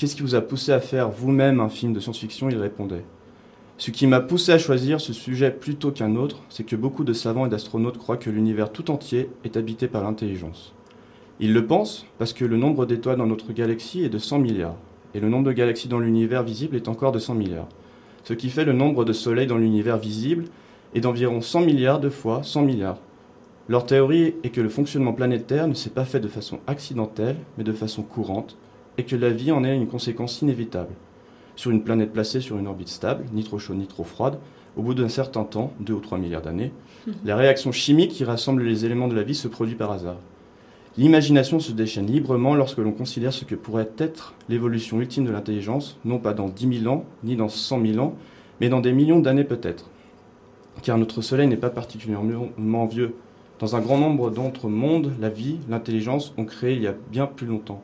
Qu'est-ce 0.00 0.16
qui 0.16 0.22
vous 0.22 0.34
a 0.34 0.40
poussé 0.40 0.72
à 0.72 0.80
faire 0.80 1.10
vous-même 1.10 1.60
un 1.60 1.68
film 1.68 1.92
de 1.92 2.00
science-fiction? 2.00 2.48
il 2.48 2.56
répondait 2.56 3.04
Ce 3.80 3.90
qui 3.90 4.06
m'a 4.06 4.20
poussé 4.20 4.52
à 4.52 4.58
choisir 4.58 5.00
ce 5.00 5.14
sujet 5.14 5.50
plutôt 5.50 5.90
qu'un 5.90 6.14
autre, 6.14 6.42
c'est 6.50 6.64
que 6.64 6.76
beaucoup 6.76 7.02
de 7.02 7.14
savants 7.14 7.46
et 7.46 7.48
d'astronautes 7.48 7.96
croient 7.96 8.18
que 8.18 8.28
l'univers 8.28 8.70
tout 8.70 8.90
entier 8.90 9.30
est 9.42 9.56
habité 9.56 9.88
par 9.88 10.04
l'intelligence. 10.04 10.74
Ils 11.40 11.54
le 11.54 11.66
pensent 11.66 12.04
parce 12.18 12.34
que 12.34 12.44
le 12.44 12.58
nombre 12.58 12.84
d'étoiles 12.84 13.16
dans 13.16 13.26
notre 13.26 13.54
galaxie 13.54 14.04
est 14.04 14.10
de 14.10 14.18
100 14.18 14.40
milliards, 14.40 14.76
et 15.14 15.20
le 15.20 15.30
nombre 15.30 15.46
de 15.46 15.52
galaxies 15.52 15.88
dans 15.88 15.98
l'univers 15.98 16.42
visible 16.42 16.76
est 16.76 16.88
encore 16.88 17.10
de 17.10 17.18
100 17.18 17.34
milliards. 17.36 17.70
Ce 18.24 18.34
qui 18.34 18.50
fait 18.50 18.66
le 18.66 18.74
nombre 18.74 19.06
de 19.06 19.14
soleils 19.14 19.46
dans 19.46 19.56
l'univers 19.56 19.96
visible 19.96 20.44
est 20.94 21.00
d'environ 21.00 21.40
100 21.40 21.62
milliards 21.62 22.00
de 22.00 22.10
fois 22.10 22.42
100 22.42 22.60
milliards. 22.60 22.98
Leur 23.66 23.86
théorie 23.86 24.34
est 24.42 24.50
que 24.50 24.60
le 24.60 24.68
fonctionnement 24.68 25.14
planétaire 25.14 25.68
ne 25.68 25.72
s'est 25.72 25.88
pas 25.88 26.04
fait 26.04 26.20
de 26.20 26.28
façon 26.28 26.60
accidentelle, 26.66 27.36
mais 27.56 27.64
de 27.64 27.72
façon 27.72 28.02
courante, 28.02 28.58
et 28.98 29.04
que 29.04 29.16
la 29.16 29.30
vie 29.30 29.52
en 29.52 29.64
est 29.64 29.74
une 29.74 29.88
conséquence 29.88 30.42
inévitable. 30.42 30.92
Sur 31.56 31.70
une 31.70 31.82
planète 31.82 32.12
placée 32.12 32.40
sur 32.40 32.58
une 32.58 32.66
orbite 32.66 32.88
stable, 32.88 33.24
ni 33.32 33.44
trop 33.44 33.58
chaude 33.58 33.78
ni 33.78 33.86
trop 33.86 34.04
froide, 34.04 34.38
au 34.76 34.82
bout 34.82 34.94
d'un 34.94 35.08
certain 35.08 35.44
temps, 35.44 35.72
2 35.80 35.92
ou 35.92 36.00
3 36.00 36.18
milliards 36.18 36.42
d'années, 36.42 36.72
la 37.24 37.36
réaction 37.36 37.72
chimique 37.72 38.12
qui 38.12 38.24
rassemble 38.24 38.62
les 38.62 38.84
éléments 38.84 39.08
de 39.08 39.16
la 39.16 39.22
vie 39.22 39.34
se 39.34 39.48
produit 39.48 39.74
par 39.74 39.90
hasard. 39.90 40.16
L'imagination 40.96 41.60
se 41.60 41.72
déchaîne 41.72 42.06
librement 42.06 42.54
lorsque 42.54 42.78
l'on 42.78 42.92
considère 42.92 43.32
ce 43.32 43.44
que 43.44 43.54
pourrait 43.54 43.90
être 43.96 44.34
l'évolution 44.48 45.00
ultime 45.00 45.24
de 45.24 45.30
l'intelligence, 45.30 45.98
non 46.04 46.18
pas 46.18 46.34
dans 46.34 46.48
10 46.48 46.80
000 46.82 46.94
ans, 46.94 47.04
ni 47.24 47.36
dans 47.36 47.48
100 47.48 47.86
000 47.86 48.04
ans, 48.04 48.14
mais 48.60 48.68
dans 48.68 48.80
des 48.80 48.92
millions 48.92 49.20
d'années 49.20 49.44
peut-être. 49.44 49.88
Car 50.82 50.98
notre 50.98 51.22
Soleil 51.22 51.46
n'est 51.46 51.56
pas 51.56 51.70
particulièrement 51.70 52.86
vieux. 52.86 53.14
Dans 53.60 53.76
un 53.76 53.80
grand 53.80 53.98
nombre 53.98 54.30
d'autres 54.30 54.68
mondes, 54.68 55.12
la 55.20 55.28
vie, 55.28 55.58
l'intelligence 55.68 56.34
ont 56.38 56.44
créé 56.44 56.74
il 56.74 56.82
y 56.82 56.86
a 56.86 56.94
bien 57.10 57.26
plus 57.26 57.46
longtemps. 57.46 57.82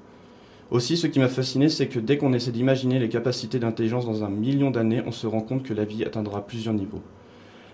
Aussi, 0.71 0.97
ce 0.97 1.07
qui 1.07 1.21
m'a 1.21 1.29
fasciné, 1.29 1.69
c'est 1.69 1.87
que 1.87 2.01
dès 2.01 2.19
qu'on 2.19 2.33
essaie 2.33 2.51
d'imaginer 2.51 2.99
les 2.99 3.09
capacités 3.09 3.61
d'intelligence 3.61 4.05
dans 4.05 4.25
un 4.25 4.29
million 4.29 4.73
d'années, 4.73 5.03
on 5.07 5.13
se 5.13 5.29
rend 5.29 5.41
compte 5.41 5.63
que 5.63 5.75
la 5.75 5.85
vie 5.85 6.05
atteindra 6.05 6.45
plusieurs 6.45 6.75
niveaux. 6.75 7.03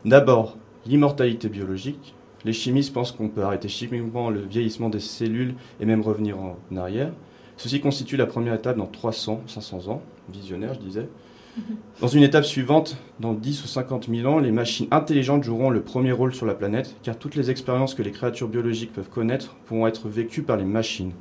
D'abord, 0.05 0.59
l'immortalité 0.85 1.49
biologique. 1.49 2.15
Les 2.45 2.53
chimistes 2.53 2.93
pensent 2.93 3.13
qu'on 3.13 3.29
peut 3.29 3.43
arrêter 3.43 3.69
chimiquement 3.69 4.29
le 4.29 4.41
vieillissement 4.41 4.91
des 4.91 5.01
cellules 5.01 5.55
et 5.81 5.87
même 5.87 6.03
revenir 6.03 6.39
en 6.39 6.59
arrière. 6.77 7.13
Ceci 7.57 7.81
constitue 7.81 8.17
la 8.17 8.27
première 8.27 8.55
étape 8.55 8.77
dans 8.77 8.87
300, 8.87 9.43
500 9.47 9.89
ans. 9.89 10.03
Visionnaire, 10.31 10.75
je 10.75 10.81
disais. 10.81 11.09
Dans 12.01 12.09
une 12.09 12.23
étape 12.23 12.45
suivante, 12.45 12.97
dans 13.21 13.35
10 13.35 13.65
ou 13.65 13.67
50 13.67 14.09
000 14.09 14.27
ans, 14.27 14.39
les 14.39 14.51
machines 14.51 14.87
intelligentes 14.91 15.45
joueront 15.45 15.69
le 15.69 15.83
premier 15.83 16.11
rôle 16.11 16.35
sur 16.35 16.47
la 16.47 16.55
planète, 16.55 16.97
car 17.03 17.19
toutes 17.19 17.35
les 17.35 17.51
expériences 17.51 17.95
que 17.95 18.03
les 18.03 18.11
créatures 18.11 18.49
biologiques 18.49 18.95
peuvent 18.95 19.11
connaître 19.11 19.55
pourront 19.67 19.87
être 19.87 20.09
vécues 20.09 20.43
par 20.43 20.57
les 20.57 20.65
machines. 20.65 21.13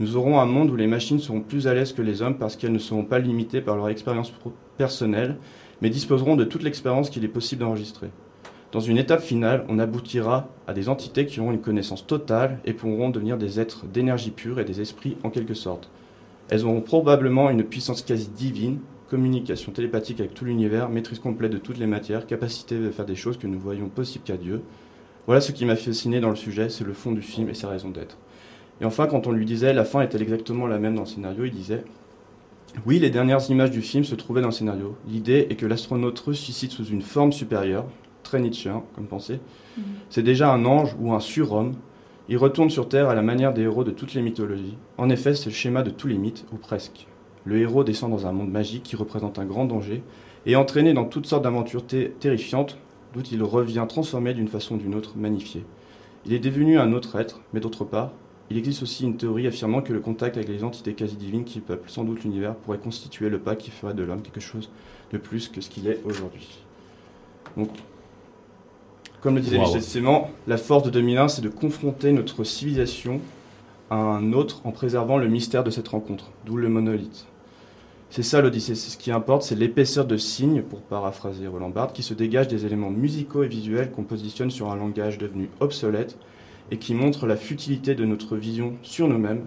Nous 0.00 0.16
aurons 0.16 0.40
un 0.40 0.46
monde 0.46 0.70
où 0.70 0.76
les 0.76 0.86
machines 0.86 1.18
seront 1.18 1.42
plus 1.42 1.66
à 1.66 1.74
l'aise 1.74 1.92
que 1.92 2.00
les 2.00 2.22
hommes 2.22 2.38
parce 2.38 2.56
qu'elles 2.56 2.72
ne 2.72 2.78
seront 2.78 3.04
pas 3.04 3.18
limitées 3.18 3.60
par 3.60 3.76
leur 3.76 3.90
expérience 3.90 4.32
personnelle, 4.78 5.36
mais 5.82 5.90
disposeront 5.90 6.36
de 6.36 6.44
toute 6.44 6.62
l'expérience 6.62 7.10
qu'il 7.10 7.22
est 7.22 7.28
possible 7.28 7.60
d'enregistrer. 7.60 8.08
Dans 8.72 8.80
une 8.80 8.96
étape 8.96 9.20
finale, 9.20 9.66
on 9.68 9.78
aboutira 9.78 10.48
à 10.66 10.72
des 10.72 10.88
entités 10.88 11.26
qui 11.26 11.38
auront 11.38 11.52
une 11.52 11.60
connaissance 11.60 12.06
totale 12.06 12.60
et 12.64 12.72
pourront 12.72 13.10
devenir 13.10 13.36
des 13.36 13.60
êtres 13.60 13.84
d'énergie 13.84 14.30
pure 14.30 14.58
et 14.58 14.64
des 14.64 14.80
esprits 14.80 15.18
en 15.22 15.28
quelque 15.28 15.52
sorte. 15.52 15.90
Elles 16.48 16.64
auront 16.64 16.80
probablement 16.80 17.50
une 17.50 17.64
puissance 17.64 18.00
quasi 18.00 18.30
divine, 18.30 18.78
communication 19.10 19.70
télépathique 19.70 20.20
avec 20.20 20.32
tout 20.32 20.46
l'univers, 20.46 20.88
maîtrise 20.88 21.18
complète 21.18 21.52
de 21.52 21.58
toutes 21.58 21.76
les 21.76 21.86
matières, 21.86 22.26
capacité 22.26 22.78
de 22.78 22.90
faire 22.90 23.04
des 23.04 23.16
choses 23.16 23.36
que 23.36 23.46
nous 23.46 23.60
voyons 23.60 23.90
possibles 23.90 24.24
qu'à 24.24 24.38
Dieu. 24.38 24.62
Voilà 25.26 25.42
ce 25.42 25.52
qui 25.52 25.66
m'a 25.66 25.76
fasciné 25.76 26.20
dans 26.20 26.30
le 26.30 26.36
sujet, 26.36 26.70
c'est 26.70 26.84
le 26.84 26.94
fond 26.94 27.12
du 27.12 27.20
film 27.20 27.50
et 27.50 27.54
sa 27.54 27.68
raison 27.68 27.90
d'être. 27.90 28.16
Et 28.80 28.84
enfin, 28.84 29.06
quand 29.06 29.26
on 29.26 29.32
lui 29.32 29.44
disait 29.44 29.72
la 29.72 29.84
fin 29.84 30.00
est-elle 30.00 30.22
exactement 30.22 30.66
la 30.66 30.78
même 30.78 30.94
dans 30.94 31.02
le 31.02 31.06
scénario, 31.06 31.44
il 31.44 31.52
disait 31.52 31.84
Oui, 32.86 32.98
les 32.98 33.10
dernières 33.10 33.50
images 33.50 33.70
du 33.70 33.82
film 33.82 34.04
se 34.04 34.14
trouvaient 34.14 34.40
dans 34.40 34.48
le 34.48 34.52
scénario. 34.52 34.96
L'idée 35.06 35.46
est 35.50 35.56
que 35.56 35.66
l'astronaute 35.66 36.18
ressuscite 36.18 36.72
sous 36.72 36.86
une 36.86 37.02
forme 37.02 37.32
supérieure, 37.32 37.86
très 38.22 38.40
Nietzschean 38.40 38.84
comme 38.94 39.06
pensée. 39.06 39.40
C'est 40.08 40.22
déjà 40.22 40.52
un 40.52 40.64
ange 40.64 40.96
ou 40.98 41.12
un 41.12 41.20
surhomme. 41.20 41.74
Il 42.28 42.38
retourne 42.38 42.70
sur 42.70 42.88
Terre 42.88 43.08
à 43.08 43.14
la 43.14 43.22
manière 43.22 43.52
des 43.52 43.62
héros 43.62 43.84
de 43.84 43.90
toutes 43.90 44.14
les 44.14 44.22
mythologies. 44.22 44.78
En 44.98 45.10
effet, 45.10 45.34
c'est 45.34 45.50
le 45.50 45.54
schéma 45.54 45.82
de 45.82 45.90
tous 45.90 46.06
les 46.06 46.18
mythes, 46.18 46.46
ou 46.52 46.56
presque. 46.56 47.06
Le 47.44 47.58
héros 47.58 47.84
descend 47.84 48.10
dans 48.10 48.26
un 48.26 48.32
monde 48.32 48.50
magique 48.50 48.84
qui 48.84 48.96
représente 48.96 49.38
un 49.38 49.44
grand 49.44 49.64
danger 49.64 50.02
et 50.46 50.52
est 50.52 50.56
entraîné 50.56 50.92
dans 50.92 51.04
toutes 51.04 51.26
sortes 51.26 51.42
d'aventures 51.42 51.84
terrifiantes, 51.86 52.78
d'où 53.12 53.20
il 53.32 53.42
revient 53.42 53.84
transformé 53.88 54.34
d'une 54.34 54.48
façon 54.48 54.76
ou 54.76 54.78
d'une 54.78 54.94
autre, 54.94 55.14
magnifié. 55.16 55.64
Il 56.26 56.32
est 56.32 56.38
devenu 56.38 56.78
un 56.78 56.92
autre 56.92 57.18
être, 57.18 57.40
mais 57.52 57.60
d'autre 57.60 57.84
part, 57.84 58.12
il 58.50 58.58
existe 58.58 58.82
aussi 58.82 59.04
une 59.04 59.16
théorie 59.16 59.46
affirmant 59.46 59.80
que 59.80 59.92
le 59.92 60.00
contact 60.00 60.36
avec 60.36 60.48
les 60.48 60.64
entités 60.64 60.94
quasi 60.94 61.16
divines 61.16 61.44
qui 61.44 61.60
peuplent 61.60 61.88
sans 61.88 62.04
doute 62.04 62.24
l'univers 62.24 62.56
pourrait 62.56 62.78
constituer 62.78 63.28
le 63.28 63.38
pas 63.38 63.54
qui 63.54 63.70
ferait 63.70 63.94
de 63.94 64.02
l'homme 64.02 64.22
quelque 64.22 64.40
chose 64.40 64.70
de 65.12 65.18
plus 65.18 65.48
que 65.48 65.60
ce 65.60 65.70
qu'il 65.70 65.86
est 65.86 66.00
aujourd'hui. 66.04 66.48
Donc, 67.56 67.70
comme 69.20 69.36
le 69.36 69.40
disait 69.40 69.58
Wow. 69.58 69.66
Michel 69.66 69.82
Sément, 69.82 70.30
la 70.48 70.56
force 70.56 70.82
de 70.82 70.90
2001, 70.90 71.28
c'est 71.28 71.42
de 71.42 71.48
confronter 71.48 72.10
notre 72.12 72.42
civilisation 72.42 73.20
à 73.88 73.96
un 73.96 74.32
autre 74.32 74.62
en 74.64 74.72
préservant 74.72 75.18
le 75.18 75.28
mystère 75.28 75.62
de 75.62 75.70
cette 75.70 75.88
rencontre, 75.88 76.30
d'où 76.44 76.56
le 76.56 76.68
monolithe. 76.68 77.26
C'est 78.08 78.22
ça 78.24 78.40
l'Odyssée, 78.40 78.74
c'est 78.74 78.90
ce 78.90 78.96
qui 78.96 79.12
importe, 79.12 79.42
c'est 79.42 79.54
l'épaisseur 79.54 80.04
de 80.04 80.16
signes, 80.16 80.62
pour 80.62 80.80
paraphraser 80.80 81.46
Roland 81.46 81.70
Barthes, 81.70 81.94
qui 81.94 82.02
se 82.02 82.14
dégage 82.14 82.48
des 82.48 82.66
éléments 82.66 82.90
musicaux 82.90 83.44
et 83.44 83.48
visuels 83.48 83.92
qu'on 83.92 84.02
positionne 84.02 84.50
sur 84.50 84.70
un 84.72 84.76
langage 84.76 85.18
devenu 85.18 85.48
obsolète 85.60 86.16
et 86.70 86.78
qui 86.78 86.94
montre 86.94 87.26
la 87.26 87.36
futilité 87.36 87.94
de 87.94 88.04
notre 88.04 88.36
vision 88.36 88.74
sur 88.82 89.08
nous-mêmes, 89.08 89.46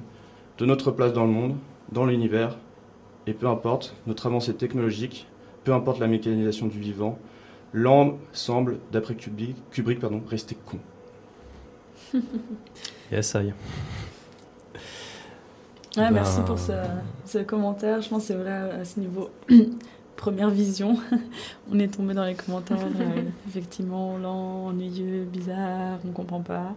de 0.57 0.65
notre 0.65 0.91
place 0.91 1.13
dans 1.13 1.25
le 1.25 1.31
monde, 1.31 1.55
dans 1.91 2.05
l'univers, 2.05 2.57
et 3.27 3.33
peu 3.33 3.47
importe 3.47 3.95
notre 4.07 4.27
avancée 4.27 4.53
technologique, 4.55 5.27
peu 5.63 5.73
importe 5.73 5.99
la 5.99 6.07
mécanisation 6.07 6.67
du 6.67 6.79
vivant, 6.79 7.17
l'homme 7.71 8.17
semble, 8.33 8.79
d'après 8.91 9.15
Kubrick, 9.15 9.55
Kubrick 9.71 9.99
pardon, 9.99 10.21
rester 10.27 10.57
con. 10.65 10.79
Yes, 13.11 13.35
I. 13.35 13.53
Ouais, 15.95 16.09
merci 16.09 16.41
pour 16.41 16.57
ce, 16.57 16.71
ce 17.25 17.37
commentaire. 17.39 18.01
Je 18.01 18.09
pense 18.09 18.23
que 18.23 18.27
c'est 18.29 18.33
vrai 18.33 18.51
à 18.51 18.83
ce 18.85 18.99
niveau 18.99 19.29
première 20.15 20.49
vision. 20.49 20.97
on 21.71 21.77
est 21.79 21.93
tombé 21.93 22.13
dans 22.13 22.23
les 22.23 22.33
commentaires, 22.33 22.79
euh, 22.99 23.21
effectivement, 23.47 24.17
lent, 24.17 24.67
ennuyeux, 24.67 25.25
bizarre, 25.25 25.99
on 26.07 26.11
comprend 26.11 26.41
pas. 26.41 26.73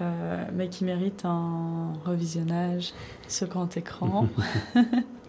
Euh, 0.00 0.44
mais 0.54 0.68
qui 0.68 0.84
mérite 0.84 1.22
un 1.24 1.92
revisionnage 2.06 2.92
sur 3.28 3.48
grand 3.48 3.76
écran. 3.76 4.28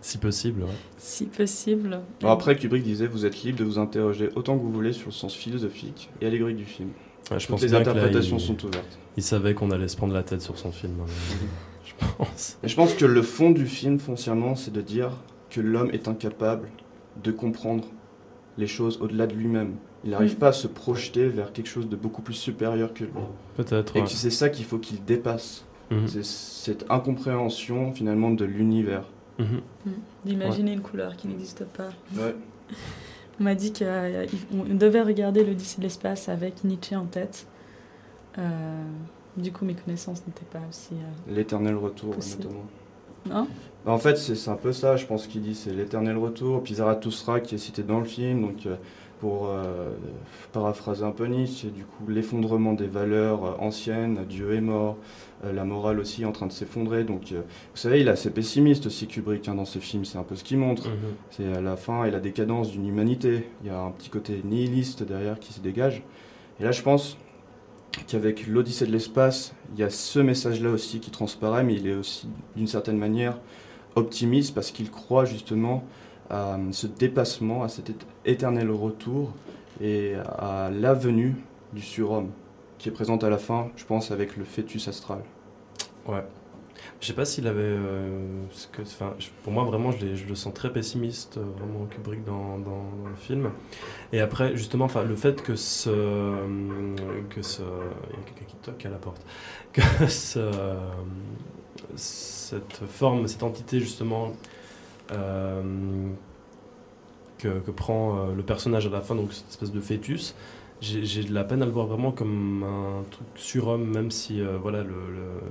Si 0.03 0.17
possible, 0.17 0.63
ouais. 0.63 0.69
si 0.97 1.25
possible. 1.25 2.01
Bon, 2.21 2.29
après, 2.31 2.55
Kubrick 2.55 2.81
disait 2.81 3.05
Vous 3.05 3.23
êtes 3.27 3.43
libre 3.43 3.59
de 3.59 3.63
vous 3.63 3.77
interroger 3.77 4.29
autant 4.35 4.57
que 4.57 4.63
vous 4.63 4.71
voulez 4.71 4.93
sur 4.93 5.09
le 5.09 5.11
sens 5.11 5.35
philosophique 5.35 6.09
et 6.21 6.25
allégorique 6.25 6.57
du 6.57 6.65
film. 6.65 6.89
Ouais, 7.29 7.39
je 7.39 7.45
Toutes 7.45 7.51
pense 7.57 7.61
les 7.61 7.67
là, 7.67 7.79
interprétations 7.81 8.37
il- 8.37 8.43
sont 8.43 8.65
ouvertes. 8.65 8.97
Il 9.15 9.21
savait 9.21 9.53
qu'on 9.53 9.69
allait 9.69 9.87
se 9.87 9.95
prendre 9.97 10.13
la 10.15 10.23
tête 10.23 10.41
sur 10.41 10.57
son 10.57 10.71
film. 10.71 10.93
hein, 11.01 11.05
je 11.85 11.93
pense. 12.17 12.57
Et 12.63 12.67
je 12.67 12.75
pense 12.75 12.95
que 12.95 13.05
le 13.05 13.21
fond 13.21 13.51
du 13.51 13.67
film, 13.67 13.99
foncièrement, 13.99 14.55
c'est 14.55 14.71
de 14.73 14.81
dire 14.81 15.11
que 15.51 15.61
l'homme 15.61 15.91
est 15.93 16.07
incapable 16.07 16.69
de 17.23 17.31
comprendre 17.31 17.83
les 18.57 18.67
choses 18.67 18.99
au-delà 19.01 19.27
de 19.27 19.33
lui-même. 19.33 19.75
Il 20.03 20.11
n'arrive 20.11 20.35
Mm. 20.35 20.39
pas 20.39 20.47
à 20.49 20.53
se 20.53 20.67
projeter 20.67 21.27
vers 21.29 21.51
quelque 21.53 21.67
chose 21.69 21.87
de 21.87 21.95
beaucoup 21.95 22.21
plus 22.21 22.33
supérieur 22.33 22.93
que 22.93 23.03
lui. 23.05 23.11
Peut-être, 23.55 23.95
Et 23.95 24.01
ouais. 24.01 24.07
c'est 24.07 24.29
ça 24.31 24.49
qu'il 24.49 24.65
faut 24.65 24.77
qu'il 24.79 25.03
dépasse. 25.05 25.63
Mhm. 25.91 26.07
C'est 26.07 26.23
cette 26.25 26.85
incompréhension, 26.89 27.91
finalement, 27.91 28.31
de 28.31 28.45
l'univers. 28.45 29.03
Mhm. 29.39 29.61
Mm. 29.85 29.89
D'imaginer 30.25 30.73
une 30.73 30.81
couleur 30.81 31.15
qui 31.17 31.27
n'existe 31.27 31.65
pas. 31.65 31.89
Ouais. 32.17 32.35
On 33.39 33.43
m'a 33.43 33.55
dit 33.55 33.73
qu'on 33.73 34.63
devait 34.75 35.01
regarder 35.01 35.43
l'Odyssée 35.43 35.77
de 35.77 35.83
l'espace 35.83 36.29
avec 36.29 36.63
Nietzsche 36.63 36.95
en 36.95 37.05
tête. 37.05 37.47
Euh, 38.37 38.83
du 39.37 39.51
coup, 39.51 39.65
mes 39.65 39.73
connaissances 39.73 40.25
n'étaient 40.27 40.45
pas 40.51 40.61
aussi. 40.69 40.93
euh, 40.93 41.33
L'éternel 41.33 41.75
retour, 41.75 42.13
Possible. 42.15 42.43
notamment. 42.43 42.63
Non 43.29 43.43
Bah, 43.43 43.47
en 43.85 43.97
fait, 43.97 44.17
c'est 44.17 44.35
c'est 44.35 44.49
un 44.49 44.55
peu 44.55 44.71
ça, 44.73 44.95
je 44.95 45.05
pense 45.05 45.27
qu'il 45.27 45.41
dit, 45.41 45.55
c'est 45.55 45.73
l'éternel 45.73 46.17
retour. 46.17 46.63
Puis 46.63 46.75
Zarathustra 46.75 47.39
qui 47.39 47.55
est 47.55 47.57
cité 47.57 47.83
dans 47.83 47.99
le 47.99 48.05
film, 48.05 48.41
donc 48.41 48.65
euh, 48.65 48.75
pour 49.21 49.49
euh, 49.49 49.91
paraphraser 50.51 51.03
un 51.03 51.11
peu 51.11 51.27
Nietzsche, 51.27 51.69
du 51.69 51.85
coup, 51.85 52.07
l'effondrement 52.07 52.73
des 52.73 52.87
valeurs 52.87 53.45
euh, 53.45 53.53
anciennes, 53.59 54.25
Dieu 54.27 54.53
est 54.55 54.61
mort, 54.61 54.97
euh, 55.45 55.53
la 55.53 55.63
morale 55.63 55.99
aussi 55.99 56.23
est 56.23 56.25
en 56.25 56.31
train 56.31 56.47
de 56.47 56.51
s'effondrer. 56.51 57.03
Donc, 57.03 57.31
euh, 57.31 57.41
vous 57.41 57.77
savez, 57.77 58.01
il 58.01 58.07
est 58.07 58.11
assez 58.11 58.31
pessimiste 58.31 58.87
aussi, 58.87 59.07
Kubrick, 59.07 59.47
hein, 59.47 59.55
dans 59.55 59.65
ce 59.65 59.77
film, 59.77 60.05
c'est 60.05 60.17
un 60.17 60.23
peu 60.23 60.35
ce 60.35 60.43
qu'il 60.43 60.57
montre. 60.57 60.89
Mhm. 60.89 60.95
C'est 61.29 61.53
à 61.53 61.61
la 61.61 61.77
fin 61.77 62.03
et 62.05 62.11
la 62.11 62.19
décadence 62.19 62.71
d'une 62.71 62.87
humanité. 62.87 63.47
Il 63.61 63.67
y 63.67 63.69
a 63.69 63.79
un 63.79 63.91
petit 63.91 64.09
côté 64.09 64.41
nihiliste 64.43 65.03
derrière 65.03 65.39
qui 65.39 65.53
se 65.53 65.59
dégage. 65.59 66.01
Et 66.59 66.63
là, 66.63 66.71
je 66.71 66.81
pense 66.81 67.17
qu'avec 68.07 68.47
l'Odyssée 68.47 68.87
de 68.87 68.91
l'espace, 68.91 69.53
il 69.73 69.79
y 69.79 69.83
a 69.83 69.91
ce 69.91 70.19
message-là 70.19 70.71
aussi 70.71 70.99
qui 70.99 71.11
transparaît, 71.11 71.63
mais 71.63 71.75
il 71.75 71.87
est 71.87 71.95
aussi, 71.95 72.27
d'une 72.55 72.67
certaine 72.67 72.97
manière, 72.97 73.37
optimiste 73.95 74.53
parce 74.55 74.71
qu'il 74.71 74.89
croit 74.89 75.25
justement 75.25 75.83
à 76.29 76.57
ce 76.71 76.87
dépassement, 76.87 77.63
à 77.63 77.67
cet 77.67 77.91
éternel 78.25 78.71
retour 78.71 79.33
et 79.81 80.15
à 80.15 80.69
la 80.71 80.93
venue 80.93 81.35
du 81.73 81.81
surhomme 81.81 82.29
qui 82.81 82.89
est 82.89 82.91
présente 82.91 83.23
à 83.23 83.29
la 83.29 83.37
fin, 83.37 83.69
je 83.75 83.85
pense, 83.85 84.09
avec 84.09 84.37
le 84.37 84.43
fœtus 84.43 84.87
astral. 84.87 85.19
Ouais. 86.07 86.23
Je 86.99 87.05
sais 87.05 87.13
pas 87.13 87.25
s'il 87.25 87.45
avait. 87.47 87.59
euh, 87.61 88.43
que, 88.71 88.81
pour 89.43 89.53
moi, 89.53 89.63
vraiment, 89.65 89.91
je, 89.91 90.05
le 90.27 90.35
sens 90.35 90.51
très 90.51 90.73
pessimiste, 90.73 91.37
euh, 91.37 91.43
vraiment, 91.59 91.85
Kubrick 91.85 92.23
dans, 92.23 92.57
le 92.57 93.15
film. 93.15 93.51
Et 94.11 94.19
après, 94.19 94.55
justement, 94.55 94.87
le 95.07 95.15
fait 95.15 95.43
que 95.43 95.55
ce. 95.55 95.89
euh, 95.91 96.95
que 97.29 97.43
ce. 97.43 97.61
Il 97.61 98.15
y 98.17 98.19
a 98.19 98.23
quelqu'un 98.25 98.45
qui 98.47 98.55
toque 98.55 98.85
à 98.85 98.89
la 98.89 98.97
porte. 98.97 99.23
Que 99.73 100.07
ce, 100.07 100.39
cette 102.51 102.81
forme, 102.87 103.27
cette 103.27 103.43
entité, 103.43 103.79
justement. 103.79 104.33
euh, 105.11 105.63
que, 107.37 107.71
prend 107.71 108.17
euh, 108.29 108.35
le 108.35 108.43
personnage 108.43 108.85
à 108.85 108.89
la 108.89 109.01
fin, 109.01 109.15
donc 109.15 109.33
cette 109.33 109.49
espèce 109.49 109.71
de 109.71 109.81
fœtus, 109.81 110.35
j'ai 110.81 111.23
de 111.23 111.33
la 111.33 111.43
peine 111.43 111.61
à 111.61 111.65
le 111.65 111.71
voir 111.71 111.85
vraiment 111.85 112.11
comme 112.11 112.63
un 112.63 113.03
truc 113.11 113.27
surhomme, 113.35 113.85
même 113.91 114.09
si 114.11 114.41
euh, 114.41 114.57
voilà, 114.61 114.83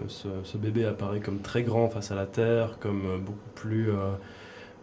ce, 0.09 0.56
bébé 0.59 0.85
apparaît 0.85 1.20
comme 1.20 1.40
très 1.40 1.62
grand 1.62 1.89
face 1.89 2.10
à 2.10 2.16
la 2.16 2.27
Terre, 2.27 2.78
comme 2.81 3.20
beaucoup 3.24 3.51
plus 3.55 3.90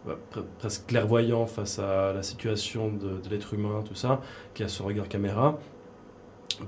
bah, 0.06 0.18
pre- 0.32 0.44
presque 0.58 0.86
clairvoyant 0.86 1.46
face 1.46 1.78
à 1.78 2.12
la 2.12 2.22
situation 2.22 2.88
de, 2.92 3.18
de 3.20 3.28
l'être 3.30 3.54
humain, 3.54 3.82
tout 3.86 3.94
ça, 3.94 4.20
qui 4.54 4.62
a 4.62 4.68
ce 4.68 4.82
regard 4.82 5.08
caméra. 5.08 5.58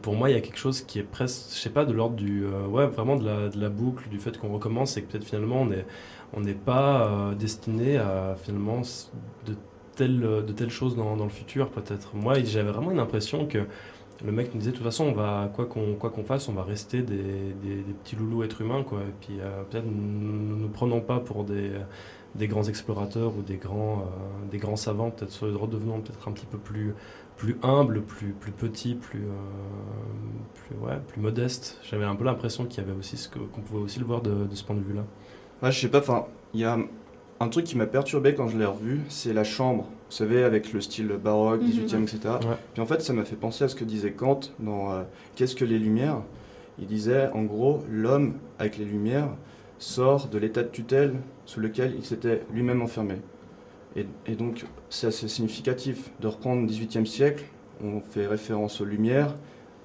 Pour 0.02 0.14
moi, 0.14 0.30
il 0.30 0.34
y 0.34 0.36
a 0.36 0.40
quelque 0.40 0.58
chose 0.58 0.82
qui 0.82 0.98
est 0.98 1.04
presque, 1.04 1.54
je 1.54 1.58
sais 1.58 1.70
pas, 1.70 1.84
de 1.84 1.92
l'ordre 1.92 2.16
du, 2.16 2.44
euh, 2.44 2.66
ouais, 2.66 2.86
vraiment 2.86 3.16
de 3.16 3.24
la, 3.24 3.48
de 3.48 3.60
la 3.60 3.68
boucle, 3.68 4.08
du 4.08 4.18
fait 4.18 4.38
qu'on 4.38 4.52
recommence 4.52 4.96
et 4.96 5.02
que 5.02 5.10
peut-être 5.10 5.24
finalement 5.24 5.62
on 5.62 5.72
est, 5.72 5.84
on 6.32 6.40
n'est 6.40 6.54
pas 6.54 7.08
euh, 7.08 7.34
destiné 7.34 7.96
à 7.96 8.36
finalement 8.40 8.82
de 9.46 9.54
telles, 9.96 10.20
de 10.20 10.52
telles 10.52 10.70
choses 10.70 10.96
dans, 10.96 11.16
dans 11.16 11.24
le 11.24 11.30
futur, 11.30 11.70
peut-être. 11.70 12.14
Moi, 12.14 12.42
j'avais 12.44 12.70
vraiment 12.70 12.92
une 12.92 13.00
impression 13.00 13.46
que 13.46 13.66
le 14.24 14.32
mec 14.32 14.54
nous 14.54 14.60
disait, 14.60 14.70
de 14.70 14.76
toute 14.76 14.84
façon, 14.84 15.06
on 15.06 15.12
va, 15.12 15.50
quoi 15.54 15.66
qu'on 15.66 15.94
quoi 15.94 16.10
qu'on 16.10 16.24
fasse, 16.24 16.48
on 16.48 16.52
va 16.52 16.62
rester 16.62 17.02
des, 17.02 17.54
des, 17.62 17.82
petits 18.04 18.16
loulous 18.16 18.44
êtres 18.44 18.60
humains, 18.60 18.82
quoi. 18.84 19.00
Et 19.00 19.14
puis, 19.20 19.40
euh, 19.40 19.62
peut-être 19.64 19.86
ne 19.86 20.56
nous 20.56 20.68
prenons 20.68 21.00
pas 21.00 21.20
pour 21.20 21.42
des, 21.44 21.72
des 22.36 22.46
grands 22.46 22.64
explorateurs 22.64 23.36
ou 23.36 23.42
des 23.42 23.56
grands, 23.56 24.04
des 24.50 24.58
grands 24.58 24.76
savants, 24.76 25.10
peut-être 25.10 25.48
redevenons 25.48 26.00
peut-être 26.00 26.28
un 26.28 26.32
petit 26.32 26.46
peu 26.46 26.58
plus, 26.58 26.94
plus 27.40 27.56
humbles, 27.62 28.02
plus, 28.02 28.32
plus 28.38 28.52
petits, 28.52 28.94
plus, 28.94 29.20
euh, 29.20 29.32
plus, 30.54 30.76
ouais, 30.76 30.98
plus 31.08 31.22
modestes. 31.22 31.78
J'avais 31.88 32.04
un 32.04 32.14
peu 32.14 32.24
l'impression 32.24 32.66
qu'il 32.66 32.84
y 32.84 32.86
avait 32.86 32.96
aussi 32.98 33.16
ce 33.16 33.30
que, 33.30 33.38
qu'on 33.38 33.62
pouvait 33.62 33.80
aussi 33.82 33.98
le 33.98 34.04
voir 34.04 34.20
de, 34.20 34.44
de 34.46 34.54
ce 34.54 34.62
point 34.62 34.76
de 34.76 34.82
vue-là. 34.82 35.04
Ouais, 35.62 35.72
je 35.72 35.80
sais 35.80 35.88
pas, 35.88 36.00
enfin, 36.00 36.26
il 36.52 36.60
y 36.60 36.64
a 36.64 36.78
un 37.40 37.48
truc 37.48 37.64
qui 37.64 37.78
m'a 37.78 37.86
perturbé 37.86 38.34
quand 38.34 38.46
je 38.48 38.58
l'ai 38.58 38.66
revu, 38.66 39.00
c'est 39.08 39.32
la 39.32 39.44
chambre. 39.44 39.84
Vous 39.84 40.16
savez, 40.16 40.44
avec 40.44 40.74
le 40.74 40.82
style 40.82 41.08
baroque, 41.22 41.62
Mhm. 41.62 41.68
18e, 41.70 42.02
etc. 42.02 42.18
Ouais. 42.42 42.56
Puis 42.74 42.82
en 42.82 42.86
fait, 42.86 43.00
ça 43.00 43.14
m'a 43.14 43.24
fait 43.24 43.36
penser 43.36 43.64
à 43.64 43.68
ce 43.68 43.74
que 43.74 43.84
disait 43.84 44.12
Kant 44.12 44.40
dans 44.58 44.92
euh, 44.92 45.02
Qu'est-ce 45.34 45.56
que 45.56 45.64
les 45.64 45.78
Lumières? 45.78 46.20
Il 46.78 46.86
disait, 46.88 47.30
en 47.32 47.44
gros, 47.44 47.82
l'homme, 47.90 48.34
avec 48.58 48.76
les 48.76 48.84
Lumières, 48.84 49.30
sort 49.78 50.28
de 50.28 50.36
l'état 50.36 50.62
de 50.62 50.68
tutelle 50.68 51.14
sous 51.46 51.60
lequel 51.60 51.94
il 51.96 52.04
s'était 52.04 52.42
lui-même 52.52 52.82
enfermé. 52.82 53.14
Et, 53.96 54.34
donc, 54.36 54.64
c'est 54.88 55.08
assez 55.08 55.26
significatif 55.26 56.10
de 56.20 56.28
reprendre 56.28 56.62
le 56.62 56.68
18e 56.68 57.04
siècle. 57.06 57.44
On 57.82 58.00
fait 58.00 58.26
référence 58.26 58.80
aux 58.80 58.84
Lumières, 58.84 59.34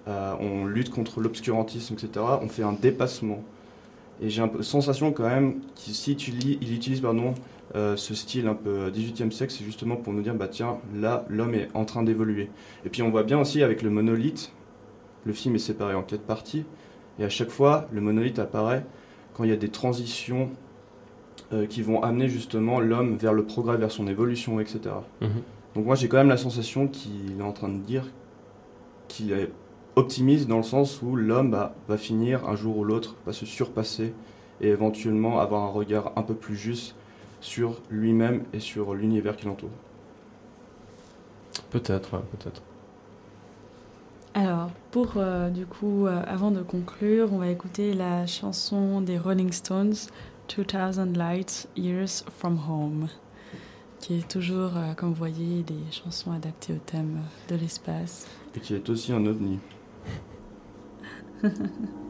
euh, 0.07 0.35
on 0.39 0.65
lutte 0.65 0.91
contre 0.91 1.21
l'obscurantisme, 1.21 1.95
etc. 1.95 2.25
On 2.41 2.47
fait 2.47 2.63
un 2.63 2.73
dépassement. 2.73 3.43
Et 4.21 4.29
j'ai 4.29 4.41
un 4.41 4.47
peu 4.47 4.59
la 4.59 4.63
sensation 4.63 5.11
quand 5.11 5.27
même 5.27 5.61
qu'il 5.75 5.93
si 5.93 6.11
utilise 6.13 7.01
pardon, 7.01 7.33
euh, 7.75 7.95
ce 7.97 8.13
style 8.13 8.47
un 8.47 8.53
peu 8.53 8.89
18e 8.89 9.31
siècle, 9.31 9.51
c'est 9.51 9.65
justement 9.65 9.95
pour 9.95 10.13
nous 10.13 10.21
dire, 10.21 10.35
bah 10.35 10.47
tiens, 10.47 10.77
là, 10.93 11.25
l'homme 11.29 11.55
est 11.55 11.69
en 11.73 11.83
train 11.83 12.03
d'évoluer. 12.03 12.49
Et 12.85 12.89
puis 12.89 13.01
on 13.01 13.09
voit 13.09 13.23
bien 13.23 13.39
aussi 13.39 13.63
avec 13.63 13.81
le 13.81 13.89
monolithe, 13.89 14.51
le 15.25 15.33
film 15.33 15.55
est 15.55 15.59
séparé 15.59 15.95
en 15.95 16.03
quatre 16.03 16.21
parties, 16.21 16.63
et 17.19 17.23
à 17.23 17.29
chaque 17.29 17.49
fois, 17.49 17.87
le 17.91 18.01
monolithe 18.01 18.39
apparaît 18.39 18.85
quand 19.33 19.43
il 19.43 19.49
y 19.49 19.53
a 19.53 19.57
des 19.57 19.69
transitions 19.69 20.49
euh, 21.53 21.65
qui 21.67 21.81
vont 21.81 22.01
amener 22.01 22.29
justement 22.29 22.79
l'homme 22.79 23.17
vers 23.17 23.33
le 23.33 23.43
progrès, 23.45 23.77
vers 23.77 23.91
son 23.91 24.07
évolution, 24.07 24.59
etc. 24.59 24.95
Mhm. 25.21 25.29
Donc 25.75 25.85
moi 25.85 25.95
j'ai 25.95 26.07
quand 26.07 26.17
même 26.17 26.29
la 26.29 26.37
sensation 26.37 26.87
qu'il 26.87 27.39
est 27.39 27.43
en 27.43 27.51
train 27.51 27.69
de 27.69 27.79
dire 27.79 28.05
qu'il 29.07 29.31
est 29.31 29.51
optimiste 29.95 30.47
dans 30.47 30.57
le 30.57 30.63
sens 30.63 31.01
où 31.01 31.15
l'homme 31.15 31.51
bah, 31.51 31.75
va 31.87 31.97
finir 31.97 32.47
un 32.47 32.55
jour 32.55 32.77
ou 32.77 32.83
l'autre, 32.83 33.15
va 33.25 33.33
se 33.33 33.45
surpasser 33.45 34.13
et 34.61 34.69
éventuellement 34.69 35.39
avoir 35.39 35.63
un 35.63 35.69
regard 35.69 36.11
un 36.15 36.21
peu 36.21 36.33
plus 36.33 36.55
juste 36.55 36.95
sur 37.41 37.81
lui-même 37.89 38.43
et 38.53 38.59
sur 38.59 38.93
l'univers 38.93 39.35
qui 39.35 39.45
l'entoure. 39.45 39.69
Peut-être, 41.69 42.13
ouais, 42.13 42.23
peut-être. 42.31 42.61
Alors, 44.33 44.69
pour 44.91 45.13
euh, 45.15 45.49
du 45.49 45.65
coup, 45.65 46.07
euh, 46.07 46.21
avant 46.27 46.51
de 46.51 46.61
conclure, 46.61 47.29
on 47.31 47.37
va 47.37 47.47
écouter 47.47 47.93
la 47.93 48.25
chanson 48.27 48.99
des 48.99 49.17
Rolling 49.17 49.51
Stones, 49.53 49.95
2000 50.47 51.17
Light 51.17 51.67
Years 51.75 52.23
from 52.37 52.59
Home, 52.69 53.07
qui 53.99 54.19
est 54.19 54.27
toujours, 54.27 54.71
euh, 54.75 54.93
comme 54.93 55.09
vous 55.09 55.15
voyez, 55.15 55.63
des 55.63 55.91
chansons 55.91 56.31
adaptées 56.31 56.73
au 56.73 56.79
thème 56.85 57.21
de 57.49 57.55
l'espace. 57.55 58.27
Et 58.55 58.59
qui 58.59 58.75
est 58.75 58.89
aussi 58.89 59.11
un 59.11 59.25
ovni. 59.25 59.59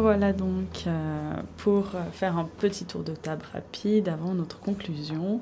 revoilà 0.00 0.32
donc 0.32 0.84
euh, 0.86 1.34
pour 1.58 1.94
euh, 1.94 2.02
faire 2.12 2.38
un 2.38 2.48
petit 2.58 2.84
tour 2.86 3.02
de 3.02 3.12
table 3.14 3.44
rapide 3.52 4.08
avant 4.08 4.34
notre 4.34 4.58
conclusion. 4.58 5.40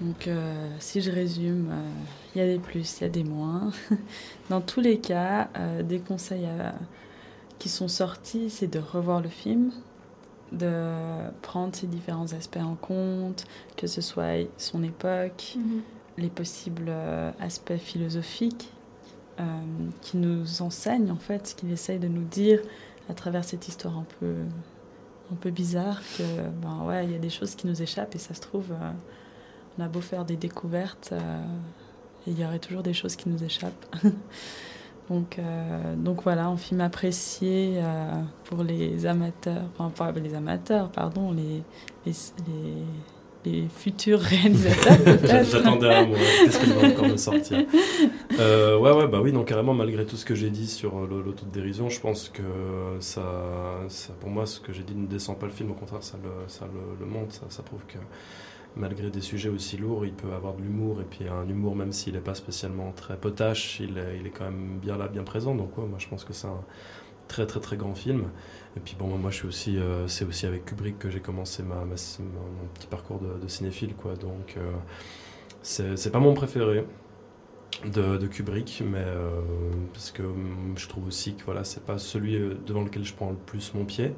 Donc, 0.00 0.28
euh, 0.28 0.68
si 0.78 1.00
je 1.02 1.10
résume, 1.10 1.68
euh, 1.70 1.88
il 2.34 2.38
y 2.40 2.44
a 2.44 2.46
des 2.46 2.58
plus, 2.58 2.98
il 2.98 3.02
y 3.02 3.06
a 3.06 3.10
des 3.10 3.24
moins. 3.24 3.70
Dans 4.50 4.60
tous 4.60 4.80
les 4.80 4.98
cas, 4.98 5.48
des 5.82 5.98
conseils 5.98 6.46
à- 6.46 6.74
qui 7.58 7.68
sont 7.68 7.88
sortis, 7.88 8.48
c'est 8.48 8.68
de 8.68 8.78
revoir 8.78 9.20
le 9.20 9.28
film, 9.28 9.72
de 10.52 10.70
prendre 11.42 11.74
ces 11.76 11.86
différents 11.86 12.32
aspects 12.32 12.56
en 12.56 12.76
compte, 12.76 13.44
que 13.76 13.86
ce 13.86 14.00
soit 14.00 14.46
son 14.56 14.82
époque, 14.82 15.56
Mhm. 15.56 15.82
les 16.16 16.28
possibles 16.30 16.90
aspects 17.40 17.76
philosophiques 17.76 18.70
qui 20.02 20.18
nous 20.18 20.60
enseignent 20.60 21.10
en 21.10 21.16
fait, 21.16 21.46
ce 21.46 21.54
qu'il 21.54 21.70
essaye 21.72 21.98
de 21.98 22.08
nous 22.08 22.24
dire 22.24 22.60
à 23.10 23.14
travers 23.14 23.44
cette 23.44 23.66
histoire 23.68 23.98
un 23.98 24.06
peu, 24.20 24.34
un 25.32 25.34
peu 25.34 25.50
bizarre, 25.50 26.00
que 26.16 26.22
ben 26.62 26.84
ouais, 26.86 27.04
il 27.04 27.12
y 27.12 27.14
a 27.16 27.18
des 27.18 27.30
choses 27.30 27.56
qui 27.56 27.66
nous 27.66 27.82
échappent 27.82 28.14
et 28.14 28.18
ça 28.18 28.34
se 28.34 28.40
trouve, 28.40 28.70
euh, 28.70 28.90
on 29.78 29.82
a 29.82 29.88
beau 29.88 30.00
faire 30.00 30.24
des 30.24 30.36
découvertes, 30.36 31.10
euh, 31.12 31.42
il 32.26 32.38
y 32.38 32.44
aurait 32.44 32.60
toujours 32.60 32.82
des 32.82 32.92
choses 32.92 33.16
qui 33.16 33.28
nous 33.28 33.42
échappent. 33.42 33.96
donc, 35.10 35.38
euh, 35.38 35.96
donc 35.96 36.22
voilà, 36.22 36.46
un 36.46 36.56
film 36.56 36.80
apprécié 36.80 37.74
euh, 37.76 38.22
pour 38.44 38.62
les 38.62 39.06
amateurs, 39.06 39.64
enfin 39.76 39.90
pas 39.90 40.12
les 40.12 40.34
amateurs, 40.34 40.90
pardon, 40.90 41.32
les, 41.32 41.62
les 43.44 43.68
futurs 43.68 44.20
réalisateurs. 44.20 45.44
J'attendais 45.44 45.94
un 45.94 46.06
mot, 46.06 46.14
qu'est-ce 46.14 46.58
qu'il 46.60 46.72
va 46.74 46.88
encore 46.88 47.08
me 47.08 47.16
sortir. 47.16 47.64
Euh, 48.38 48.78
Ouais, 48.78 48.92
ouais, 48.92 49.06
bah 49.08 49.20
oui, 49.20 49.32
donc 49.32 49.48
carrément, 49.48 49.74
malgré 49.74 50.06
tout 50.06 50.16
ce 50.16 50.24
que 50.24 50.34
j'ai 50.34 50.50
dit 50.50 50.66
sur 50.66 50.96
euh, 50.98 51.22
l'autodérision, 51.26 51.90
je 51.90 52.00
pense 52.00 52.28
que 52.30 52.42
ça, 53.00 53.22
ça, 53.88 54.12
pour 54.20 54.30
moi, 54.30 54.46
ce 54.46 54.60
que 54.60 54.72
j'ai 54.72 54.82
dit 54.84 54.94
ne 54.94 55.06
descend 55.06 55.38
pas 55.38 55.46
le 55.46 55.52
film, 55.52 55.70
au 55.72 55.74
contraire, 55.74 56.02
ça 56.02 56.16
le, 56.22 56.30
ça 56.46 56.66
le, 56.72 56.80
le 56.98 57.06
monte, 57.10 57.32
ça, 57.32 57.42
ça 57.48 57.62
prouve 57.62 57.80
que 57.88 57.98
malgré 58.76 59.10
des 59.10 59.20
sujets 59.20 59.48
aussi 59.48 59.76
lourds, 59.76 60.06
il 60.06 60.12
peut 60.12 60.32
avoir 60.32 60.54
de 60.54 60.62
l'humour, 60.62 61.00
et 61.00 61.04
puis 61.04 61.26
un 61.28 61.46
humour, 61.48 61.74
même 61.76 61.92
s'il 61.92 62.14
n'est 62.14 62.20
pas 62.20 62.34
spécialement 62.34 62.92
très 62.92 63.16
potache, 63.16 63.80
il 63.80 63.98
est, 63.98 64.18
il 64.20 64.26
est 64.26 64.30
quand 64.30 64.44
même 64.44 64.78
bien 64.80 64.96
là, 64.96 65.08
bien 65.08 65.24
présent, 65.24 65.54
donc 65.54 65.76
ouais, 65.76 65.86
moi 65.86 65.98
je 65.98 66.06
pense 66.08 66.24
que 66.24 66.32
c'est 66.32 66.46
un 66.46 66.60
très 67.30 67.46
très 67.46 67.60
très 67.60 67.76
grand 67.78 67.94
film. 67.94 68.24
Et 68.76 68.80
puis 68.80 68.96
bon, 68.98 69.08
moi 69.18 69.30
je 69.30 69.36
suis 69.38 69.48
aussi, 69.48 69.78
euh, 69.78 70.08
c'est 70.08 70.24
aussi 70.26 70.46
avec 70.46 70.66
Kubrick 70.66 70.98
que 70.98 71.10
j'ai 71.10 71.20
commencé 71.20 71.62
ma, 71.62 71.76
ma- 71.76 71.84
mon 71.86 72.68
petit 72.74 72.86
parcours 72.88 73.20
de, 73.20 73.38
de 73.40 73.48
cinéphile, 73.48 73.94
quoi, 73.96 74.14
donc 74.16 74.56
euh, 74.58 74.72
c'est 75.62 76.12
pas 76.12 76.20
mon 76.20 76.34
préféré 76.34 76.84
de, 77.86 78.16
de 78.18 78.26
Kubrick, 78.26 78.82
mais 78.84 78.98
euh, 79.04 79.40
parce 79.92 80.10
que 80.10 80.22
hum, 80.22 80.74
je 80.76 80.88
trouve 80.88 81.06
aussi 81.06 81.34
que 81.34 81.44
voilà, 81.44 81.64
c'est 81.64 81.84
pas 81.84 81.98
celui 81.98 82.36
euh, 82.36 82.54
devant 82.66 82.82
lequel 82.82 83.04
je 83.04 83.14
prends 83.14 83.30
le 83.30 83.36
plus 83.36 83.72
mon 83.74 83.84
pied 83.84 84.12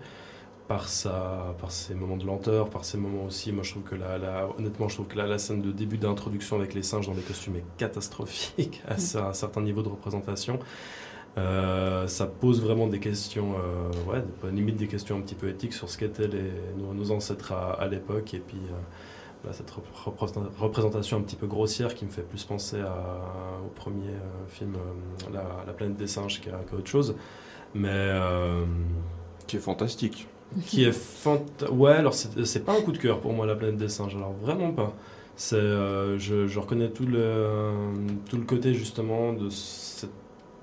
par 0.69 0.89
sa, 0.89 1.55
par 1.61 1.73
ses 1.73 1.95
moments 1.95 2.17
de 2.19 2.27
lenteur, 2.27 2.71
par 2.71 2.85
ses 2.85 2.99
moments 2.99 3.25
aussi. 3.27 3.53
Moi, 3.53 3.65
je 3.65 3.73
trouve 3.73 3.85
que 3.85 3.97
la, 3.97 4.19
la- 4.19 4.49
honnêtement, 4.59 4.89
je 4.89 4.95
trouve 4.97 5.09
que 5.09 5.19
la, 5.19 5.27
la 5.27 5.39
scène 5.39 5.63
de 5.63 5.73
début 5.73 5.99
d'introduction 5.99 6.57
avec 6.57 6.75
les 6.75 6.83
singes 6.83 7.07
dans 7.09 7.15
des 7.15 7.23
costumes 7.23 7.57
est 7.57 7.65
catastrophique 7.79 8.83
à, 8.89 8.99
sa- 8.99 9.29
un 9.29 9.35
certain 9.35 9.63
niveau 9.63 9.83
de 9.83 9.89
représentation. 9.91 10.59
Euh, 11.39 12.07
ça 12.09 12.27
pose 12.27 12.61
vraiment 12.63 12.87
des 12.89 12.99
questions, 13.01 13.55
euh, 13.55 14.11
ouais, 14.11 14.23
limite 14.53 14.77
des 14.77 14.87
questions 14.87 15.17
un 15.17 15.21
petit 15.23 15.35
peu 15.35 15.49
éthiques 15.49 15.73
sur 15.73 15.89
ce 15.89 15.97
qu'étaient 15.97 16.29
nos, 16.77 16.93
nos 16.93 17.11
ancêtres 17.11 17.53
à, 17.53 17.73
à 17.73 17.89
l'époque. 17.89 18.35
Et 18.35 18.39
puis, 18.41 18.59
euh, 18.59 18.75
voilà, 19.43 19.57
cette 19.57 19.71
rep- 19.71 19.85
représent- 20.05 20.45
représentation 20.59 21.17
un 21.17 21.23
petit 21.23 21.37
peu 21.37 21.47
grossière 21.47 21.95
qui 21.95 22.05
me 22.05 22.11
fait 22.11 22.23
plus 22.23 22.45
penser 22.45 22.81
à- 22.81 23.59
au 23.65 23.71
premier 23.71 24.13
film, 24.49 24.75
la, 25.33 25.43
La 25.67 25.73
planète 25.73 25.97
des 25.97 26.07
singes, 26.07 26.41
qu'à 26.41 26.51
qu'à 26.51 26.77
autre 26.77 26.89
chose. 26.91 27.17
Mais. 27.75 28.11
qui 29.47 29.57
est 29.57 29.61
fantastique. 29.61 30.29
Qui 30.67 30.85
est 30.85 30.93
fant- 30.93 31.43
Ouais, 31.71 31.93
alors 31.93 32.13
c'est 32.13 32.65
pas 32.65 32.77
un 32.77 32.83
coup 32.83 32.93
de 32.93 32.99
cœur 32.99 33.21
pour 33.21 33.33
moi, 33.33 33.47
La 33.47 33.55
planète 33.57 33.79
des 33.79 33.89
singes. 33.89 34.15
Alors 34.17 34.33
vraiment 34.35 34.73
pas. 34.73 34.93
C'est, 35.35 35.59
je, 35.59 36.47
je 36.47 36.59
reconnais 36.61 36.91
tout 36.91 37.07
le, 37.07 37.73
tout 38.29 38.37
le 38.37 38.45
côté 38.45 38.75
justement 38.75 39.33
de 39.33 39.49
cette- 39.49 40.11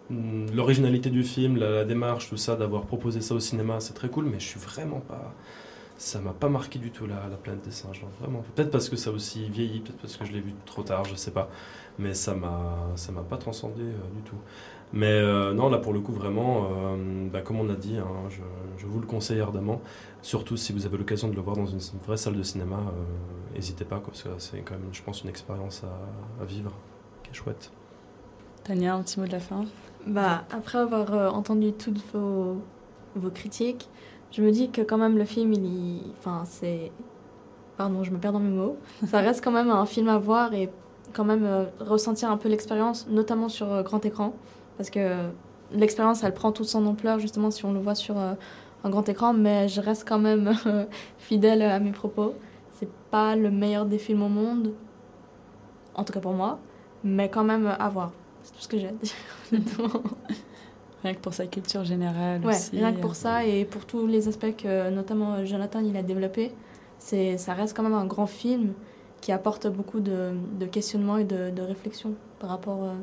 l'originalité 0.10 1.10
du 1.10 1.24
film, 1.24 1.58
la, 1.58 1.86
démarche, 1.86 2.30
tout 2.30 2.38
ça, 2.38 2.56
d'avoir 2.56 2.84
proposé 2.84 3.22
ça 3.22 3.36
au 3.36 3.40
cinéma, 3.40 3.80
c'est 3.80 3.94
très 3.94 4.10
cool, 4.10 4.26
mais 4.26 4.40
je 4.40 4.46
suis 4.46 4.60
vraiment 4.60 5.00
pas. 5.00 5.34
Ça 5.98 6.20
m'a 6.22 6.32
pas 6.32 6.48
marqué 6.48 6.80
du 6.80 6.92
tout 6.92 7.06
la, 7.08 7.28
la 7.30 7.36
planète 7.36 7.64
des 7.64 7.72
singes, 7.72 8.00
genre, 8.00 8.10
vraiment. 8.22 8.44
Peut-être 8.56 8.72
parce 8.72 8.88
que 8.88 8.96
ça 8.96 9.12
aussi 9.12 9.50
vieilli, 9.50 9.82
peut-être 9.82 9.98
parce 9.98 10.16
que 10.16 10.26
je 10.26 10.32
l'ai 10.32 10.40
vu 10.40 10.54
trop 10.66 10.82
tard, 10.82 11.04
je 11.04 11.16
sais 11.16 11.32
pas. 11.32 11.50
Mais 12.00 12.14
ça 12.14 12.34
m'a, 12.34 13.24
pas 13.30 13.38
transcendé 13.38 13.82
euh, 13.82 14.16
du 14.16 14.22
tout. 14.24 14.38
Mais 14.94 15.08
euh, 15.08 15.54
non, 15.54 15.70
là 15.70 15.78
pour 15.78 15.92
le 15.92 16.00
coup, 16.00 16.14
vraiment, 16.14 16.70
euh, 16.72 17.28
bah, 17.30 17.42
comme 17.42 17.60
on 17.60 17.70
a 17.70 17.76
dit, 17.76 17.98
hein, 17.98 18.30
je, 18.30 18.86
vous 18.86 19.00
le 19.02 19.06
conseille 19.06 19.42
ardemment. 19.42 19.82
Surtout 20.22 20.56
si 20.56 20.72
vous 20.72 20.86
avez 20.86 20.98
l'occasion 20.98 21.28
de 21.28 21.36
le 21.36 21.42
voir 21.42 21.58
dans 21.58 21.68
une, 21.68 21.80
vraie 22.08 22.18
salle 22.18 22.38
de 22.38 22.44
cinéma, 22.44 22.80
n'hésitez 23.54 23.86
pas, 23.86 24.00
parce 24.00 24.24
que 24.24 24.30
c'est 24.38 24.60
quand 24.62 24.76
même, 24.76 24.90
je 24.94 25.04
pense, 25.04 25.24
une 25.24 25.30
expérience 25.30 25.84
à 26.42 26.46
vivre 26.46 26.72
qui 27.24 27.32
est 27.32 27.34
chouette. 27.34 27.72
Tania, 28.64 28.96
un 28.96 29.04
petit 29.04 29.20
mot 29.20 29.26
de 29.26 29.32
la 29.32 29.40
fin? 29.40 29.66
Bah, 30.06 30.46
après 30.52 30.78
avoir 30.80 31.14
euh, 31.14 31.30
entendu 31.30 31.74
toutes 31.74 32.00
vos, 32.14 32.58
vos 33.16 33.30
critiques, 33.32 33.90
je 34.32 34.42
me 34.42 34.52
dis 34.52 34.70
que 34.72 34.82
quand 34.82 34.98
même 34.98 35.18
le 35.18 35.26
film, 35.26 35.54
il 35.54 35.66
y- 35.66 36.02
Enfin, 36.20 36.44
c'est... 36.46 36.92
Pardon, 37.78 38.04
je 38.04 38.12
me 38.12 38.18
perds 38.20 38.34
dans 38.34 38.40
mes 38.40 38.50
mots. 38.50 38.78
Ça 39.08 39.20
reste 39.22 39.44
quand 39.44 39.52
même 39.52 39.70
un 39.72 39.86
film 39.86 40.10
à 40.10 40.18
voir 40.18 40.54
et 40.54 40.70
quand 41.14 41.26
même 41.26 41.46
euh, 41.46 41.66
ressentir 41.80 42.32
un 42.32 42.38
peu 42.38 42.50
l'expérience, 42.50 43.08
notamment 43.10 43.50
sur 43.50 43.72
euh, 43.74 43.84
grand 43.84 44.06
écran. 44.06 44.34
Parce 44.78 44.90
que 44.90 45.30
l'expérience, 45.72 46.24
elle 46.24 46.34
prend 46.34 46.52
toute 46.52 46.68
son 46.68 46.86
ampleur, 46.88 47.20
justement, 47.20 47.52
si 47.52 47.66
on 47.66 47.74
le 47.74 47.80
voit 47.80 47.96
sur 47.96 48.18
un 48.18 48.38
grand 48.90 49.08
écran. 49.10 49.34
Mais 49.34 49.68
je 49.70 49.82
reste 49.82 50.08
quand 50.08 50.20
même 50.20 50.54
fidèle 51.20 51.62
à 51.64 51.80
mes 51.80 51.92
propos. 51.92 52.34
C'est 52.74 52.90
pas 53.12 53.36
le 53.36 53.52
meilleur 53.52 53.86
des 53.86 53.98
films 54.00 54.24
au 54.24 54.30
monde, 54.30 54.74
en 55.96 56.04
tout 56.04 56.14
cas 56.14 56.20
pour 56.20 56.34
moi, 56.34 56.60
mais 57.04 57.30
quand 57.30 57.44
même 57.44 57.68
à 57.68 57.90
voir. 57.90 58.12
Tout 58.60 58.64
ce 58.64 58.68
que 58.68 58.78
j'ai 58.78 58.88
à 58.88 58.92
dire, 58.92 59.14
honnêtement. 59.54 60.04
Rien 61.02 61.14
que 61.14 61.20
pour 61.20 61.34
sa 61.34 61.48
culture 61.48 61.86
générale 61.86 62.42
Ouais, 62.44 62.54
aussi. 62.54 62.72
rien 62.76 62.92
que 62.92 63.00
pour 63.00 63.16
ça 63.16 63.46
et 63.46 63.64
pour 63.64 63.86
tous 63.86 64.06
les 64.06 64.28
aspects 64.28 64.54
que 64.58 64.90
notamment 64.90 65.36
euh, 65.36 65.46
Jonathan 65.46 65.80
il 65.80 65.96
a 65.96 66.04
développé, 66.04 66.52
c'est 66.98 67.38
ça 67.38 67.54
reste 67.54 67.74
quand 67.74 67.84
même 67.84 67.94
un 67.94 68.06
grand 68.06 68.28
film 68.28 68.74
qui 69.22 69.32
apporte 69.32 69.68
beaucoup 69.68 70.02
de, 70.02 70.32
de 70.60 70.66
questionnements 70.66 71.16
et 71.18 71.24
de, 71.24 71.52
de 71.52 71.62
réflexions 71.62 72.16
par 72.40 72.50
rapport 72.50 72.84
euh, 72.84 72.94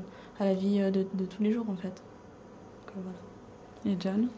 à 0.40 0.44
la 0.44 0.52
vie 0.52 0.78
euh, 0.82 0.90
de, 0.90 1.06
de 1.14 1.24
tous 1.24 1.42
les 1.42 1.52
jours 1.54 1.64
en 1.70 1.76
fait. 1.76 2.02
Donc, 2.94 3.02
voilà. 3.02 3.96
Et 3.96 3.98
John? 3.98 4.28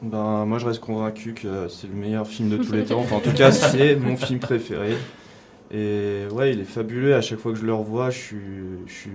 Ben, 0.00 0.46
moi, 0.46 0.56
je 0.58 0.64
reste 0.64 0.80
convaincu 0.80 1.34
que 1.34 1.68
c'est 1.68 1.88
le 1.88 1.94
meilleur 1.94 2.26
film 2.26 2.48
de 2.48 2.56
tous 2.56 2.72
les 2.72 2.84
temps. 2.86 3.00
Enfin, 3.00 3.16
en 3.16 3.20
tout 3.20 3.34
cas, 3.34 3.52
c'est 3.52 3.96
mon 3.96 4.16
film 4.16 4.38
préféré. 4.38 4.96
Et 5.70 6.24
ouais, 6.32 6.52
il 6.54 6.60
est 6.60 6.64
fabuleux. 6.64 7.14
À 7.14 7.20
chaque 7.20 7.38
fois 7.38 7.52
que 7.52 7.58
je 7.58 7.66
le 7.66 7.74
revois, 7.74 8.08
je 8.08 8.18
suis, 8.18 8.36
je 8.86 8.92
suis 8.92 9.10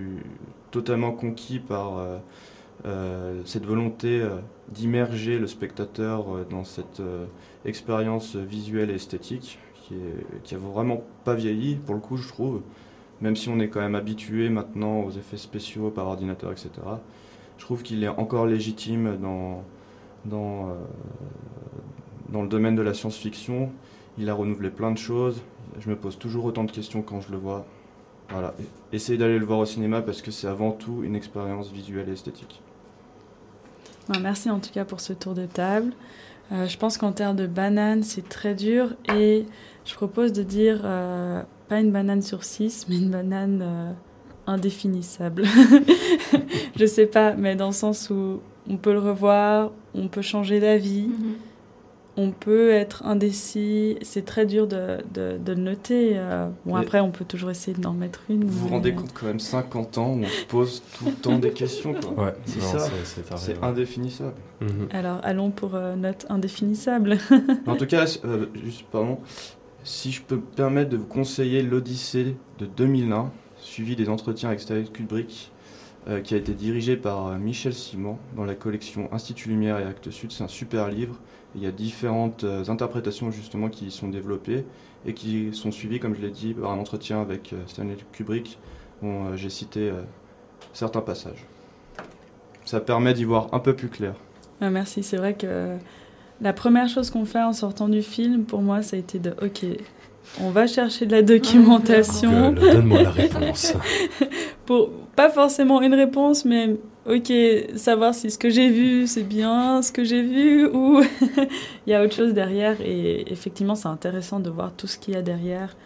totalement 0.70 1.12
conquis 1.12 1.58
par 1.58 1.98
euh, 1.98 2.18
euh, 2.86 3.42
cette 3.44 3.66
volonté 3.66 4.20
euh, 4.20 4.36
d'immerger 4.68 5.38
le 5.38 5.46
spectateur 5.46 6.46
dans 6.48 6.64
cette 6.64 7.02
expérience 7.64 8.36
visuelle 8.36 8.90
et 8.90 8.94
esthétique 8.94 9.58
qui, 9.82 10.54
est, 10.54 10.58
vraiment 10.58 11.02
pas 11.24 11.34
vieilli, 11.34 11.74
pour 11.74 11.94
le 11.94 12.00
coup, 12.00 12.16
je 12.16 12.28
trouve. 12.28 12.62
Même 13.20 13.36
si 13.36 13.48
on 13.48 13.58
est 13.58 13.68
quand 13.68 13.80
même 13.80 13.96
habitué 13.96 14.48
maintenant 14.48 15.00
aux 15.02 15.10
effets 15.10 15.36
spéciaux 15.36 15.90
par 15.90 16.06
ordinateur, 16.06 16.52
etc. 16.52 16.70
Je 17.58 17.64
trouve 17.64 17.82
qu'il 17.82 18.02
est 18.04 18.08
encore 18.08 18.46
légitime 18.46 19.18
dans, 19.20 19.64
dans, 20.24 20.74
dans 22.30 22.42
le 22.42 22.48
domaine 22.48 22.76
de 22.76 22.82
la 22.82 22.94
science-fiction. 22.94 23.70
Il 24.16 24.30
a 24.30 24.34
renouvelé 24.34 24.70
plein 24.70 24.92
de 24.92 24.98
choses. 24.98 25.42
Je 25.80 25.90
me 25.90 25.96
pose 25.96 26.18
toujours 26.18 26.44
autant 26.44 26.64
de 26.64 26.70
questions 26.70 27.02
quand 27.02 27.20
je 27.20 27.32
le 27.32 27.38
vois. 27.38 27.66
Voilà. 28.30 28.54
Essayez 28.92 29.18
d'aller 29.18 29.38
le 29.38 29.44
voir 29.44 29.58
au 29.58 29.66
cinéma 29.66 30.02
parce 30.02 30.22
que 30.22 30.30
c'est 30.30 30.46
avant 30.46 30.72
tout 30.72 31.02
une 31.02 31.16
expérience 31.16 31.70
visuelle 31.70 32.08
et 32.08 32.12
esthétique. 32.12 32.62
Ben, 34.08 34.20
merci 34.20 34.50
en 34.50 34.58
tout 34.58 34.70
cas 34.70 34.84
pour 34.84 35.00
ce 35.00 35.12
tour 35.12 35.34
de 35.34 35.46
table. 35.46 35.92
Euh, 36.52 36.66
je 36.66 36.76
pense 36.76 36.98
qu'en 36.98 37.12
termes 37.12 37.36
de 37.36 37.46
banane, 37.46 38.02
c'est 38.02 38.28
très 38.28 38.54
dur 38.54 38.94
et 39.14 39.46
je 39.84 39.94
propose 39.94 40.32
de 40.32 40.42
dire 40.42 40.80
euh, 40.84 41.42
pas 41.68 41.80
une 41.80 41.92
banane 41.92 42.22
sur 42.22 42.42
six, 42.42 42.86
mais 42.88 42.98
une 42.98 43.10
banane 43.10 43.60
euh, 43.62 43.92
indéfinissable. 44.46 45.44
je 46.76 46.86
sais 46.86 47.06
pas, 47.06 47.34
mais 47.34 47.54
dans 47.54 47.68
le 47.68 47.72
sens 47.72 48.10
où 48.10 48.40
on 48.68 48.76
peut 48.76 48.92
le 48.92 48.98
revoir, 48.98 49.70
on 49.94 50.08
peut 50.08 50.22
changer 50.22 50.58
d'avis, 50.58 51.10
on 52.20 52.30
peut 52.32 52.70
être 52.70 53.04
indécis. 53.06 53.96
C'est 54.02 54.24
très 54.24 54.46
dur 54.46 54.66
de, 54.66 54.98
de, 55.14 55.38
de 55.38 55.52
le 55.52 55.60
noter. 55.60 56.12
euh. 56.16 56.48
Bon, 56.66 56.74
Mais- 56.74 56.80
après, 56.82 57.00
on 57.00 57.10
peut 57.10 57.24
toujours 57.24 57.50
essayer 57.50 57.76
d'en 57.76 57.92
mettre 57.92 58.20
une. 58.28 58.44
Vous 58.44 58.58
vous 58.58 58.64
mais- 58.66 58.70
rendez 58.70 58.92
compte 58.94 59.12
quand 59.12 59.26
même 59.26 59.40
50 59.40 59.98
ans 59.98 60.12
où 60.14 60.22
on 60.22 60.26
se 60.28 60.44
pose 60.46 60.82
tout 60.98 61.06
le 61.06 61.12
temps 61.12 61.38
des 61.38 61.50
questions 61.52 61.94
quoi. 61.94 62.24
Ouais, 62.26 62.34
c'est 62.44 62.60
ça. 62.60 62.78
c'est- 63.36 63.62
indéfinissable. 63.62 64.34
Alors, 64.92 65.20
allons 65.22 65.50
pour 65.50 65.74
euh, 65.74 65.96
note 65.96 66.26
indéfinissable. 66.28 67.18
En 67.66 67.76
tout 67.76 67.86
cas, 67.86 68.04
euh, 68.24 68.46
juste 68.62 68.84
pardon, 68.92 69.18
si 69.84 70.12
je 70.12 70.22
peux 70.22 70.36
me 70.36 70.40
permettre 70.42 70.90
de 70.90 70.96
vous 70.98 71.06
conseiller 71.06 71.62
l'Odyssée 71.62 72.36
de 72.58 72.66
2001, 72.66 73.30
suivi 73.56 73.96
des 73.96 74.08
entretiens 74.08 74.48
avec 74.50 74.60
Stanley 74.60 74.84
Kubrick, 74.92 75.50
euh, 76.08 76.20
qui 76.20 76.34
a 76.34 76.38
été 76.38 76.52
dirigé 76.54 76.96
par 76.96 77.28
euh, 77.28 77.36
Michel 77.38 77.74
Simon 77.74 78.16
dans 78.36 78.44
la 78.44 78.54
collection 78.54 79.08
Institut 79.12 79.48
Lumière 79.50 79.78
et 79.78 79.84
Actes 79.84 80.10
Sud. 80.10 80.32
C'est 80.32 80.42
un 80.44 80.48
super 80.48 80.88
livre. 80.88 81.16
Il 81.54 81.62
y 81.62 81.66
a 81.66 81.72
différentes 81.72 82.44
euh, 82.44 82.64
interprétations 82.68 83.30
justement 83.30 83.68
qui 83.68 83.86
y 83.86 83.90
sont 83.90 84.08
développées 84.08 84.64
et 85.04 85.14
qui 85.14 85.50
sont 85.52 85.72
suivies, 85.72 85.98
comme 85.98 86.14
je 86.14 86.20
l'ai 86.20 86.30
dit, 86.30 86.54
par 86.54 86.70
un 86.70 86.78
entretien 86.78 87.20
avec 87.20 87.52
euh, 87.52 87.56
Stanley 87.66 87.96
Kubrick 88.12 88.58
dont 89.02 89.26
euh, 89.26 89.36
j'ai 89.36 89.50
cité 89.50 89.92
certains 90.72 91.00
passages. 91.00 91.44
Ça 92.64 92.80
permet 92.80 93.14
d'y 93.14 93.24
voir 93.24 93.48
un 93.52 93.58
peu 93.58 93.74
plus 93.74 93.88
clair. 93.88 94.14
Ah, 94.60 94.70
merci, 94.70 95.02
c'est 95.02 95.16
vrai 95.16 95.34
que 95.34 95.76
la 96.40 96.52
première 96.52 96.88
chose 96.88 97.10
qu'on 97.10 97.24
fait 97.24 97.42
en 97.42 97.52
sortant 97.52 97.88
du 97.88 98.02
film, 98.02 98.44
pour 98.44 98.62
moi, 98.62 98.82
ça 98.82 98.96
a 98.96 98.98
été 98.98 99.18
de 99.18 99.34
OK, 99.42 99.64
on 100.40 100.50
va 100.50 100.66
chercher 100.66 101.06
de 101.06 101.12
la 101.12 101.22
documentation. 101.22 102.52
Donne-moi 102.52 103.02
la 103.02 103.10
réponse. 103.10 103.74
pour 104.66 104.90
pas 105.16 105.30
forcément 105.30 105.82
une 105.82 105.94
réponse, 105.94 106.44
mais 106.44 106.76
OK, 107.06 107.32
savoir 107.76 108.14
si 108.14 108.30
ce 108.30 108.38
que 108.38 108.50
j'ai 108.50 108.68
vu, 108.68 109.06
c'est 109.06 109.22
bien 109.22 109.80
ce 109.80 109.90
que 109.90 110.04
j'ai 110.04 110.22
vu 110.22 110.66
ou 110.66 111.00
il 111.86 111.90
y 111.90 111.94
a 111.94 112.04
autre 112.04 112.14
chose 112.14 112.34
derrière. 112.34 112.80
Et 112.82 113.32
effectivement, 113.32 113.74
c'est 113.74 113.88
intéressant 113.88 114.38
de 114.38 114.50
voir 114.50 114.72
tout 114.76 114.86
ce 114.86 114.98
qu'il 114.98 115.14
y 115.14 115.16
a 115.16 115.22
derrière. 115.22 115.76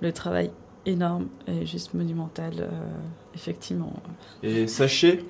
Le 0.00 0.10
travail 0.12 0.50
énorme 0.86 1.28
et 1.46 1.66
juste 1.66 1.94
monumental, 1.94 2.54
euh, 2.60 2.68
effectivement. 3.34 3.92
Et 4.42 4.66
sachez, 4.66 5.24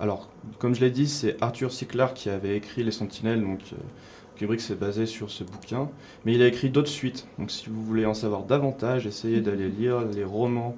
alors 0.00 0.28
comme 0.58 0.74
je 0.74 0.80
l'ai 0.80 0.90
dit, 0.90 1.08
c'est 1.08 1.40
Arthur 1.40 1.72
C. 1.72 1.86
Clarke 1.86 2.14
qui 2.14 2.28
avait 2.28 2.56
écrit 2.56 2.82
Les 2.82 2.90
Sentinelles, 2.90 3.40
donc 3.40 3.60
euh, 3.72 3.76
Kubrick 4.36 4.60
s'est 4.60 4.74
basé 4.74 5.06
sur 5.06 5.30
ce 5.30 5.44
bouquin, 5.44 5.88
mais 6.24 6.34
il 6.34 6.42
a 6.42 6.48
écrit 6.48 6.70
d'autres 6.70 6.90
suites. 6.90 7.26
Donc 7.38 7.50
si 7.50 7.70
vous 7.70 7.82
voulez 7.82 8.04
en 8.04 8.14
savoir 8.14 8.42
davantage, 8.42 9.06
essayez 9.06 9.40
d'aller 9.40 9.68
lire 9.68 10.00
les 10.00 10.24
romans 10.24 10.76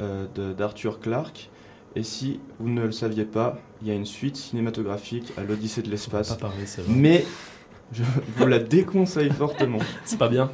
euh, 0.00 0.26
d'Arthur 0.56 1.00
Clarke. 1.00 1.50
Et 1.96 2.02
si 2.02 2.40
vous 2.60 2.68
ne 2.68 2.82
le 2.82 2.92
saviez 2.92 3.24
pas, 3.24 3.58
il 3.82 3.88
y 3.88 3.90
a 3.90 3.94
une 3.94 4.04
suite 4.06 4.36
cinématographique 4.36 5.32
à 5.36 5.42
l'Odyssée 5.42 5.82
de 5.82 5.90
l'espace. 5.90 6.28
Pas 6.28 6.48
parler, 6.48 6.66
c'est 6.66 6.82
vrai. 6.82 6.92
Mais 6.94 7.24
je 7.92 8.02
vous 8.36 8.46
la 8.46 8.58
déconseille 8.58 9.30
fortement. 9.30 9.78
C'est 10.04 10.18
pas 10.18 10.28
bien 10.28 10.50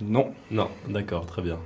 Non. 0.00 0.32
Non, 0.50 0.68
d'accord, 0.88 1.26
très 1.26 1.42
bien. 1.42 1.58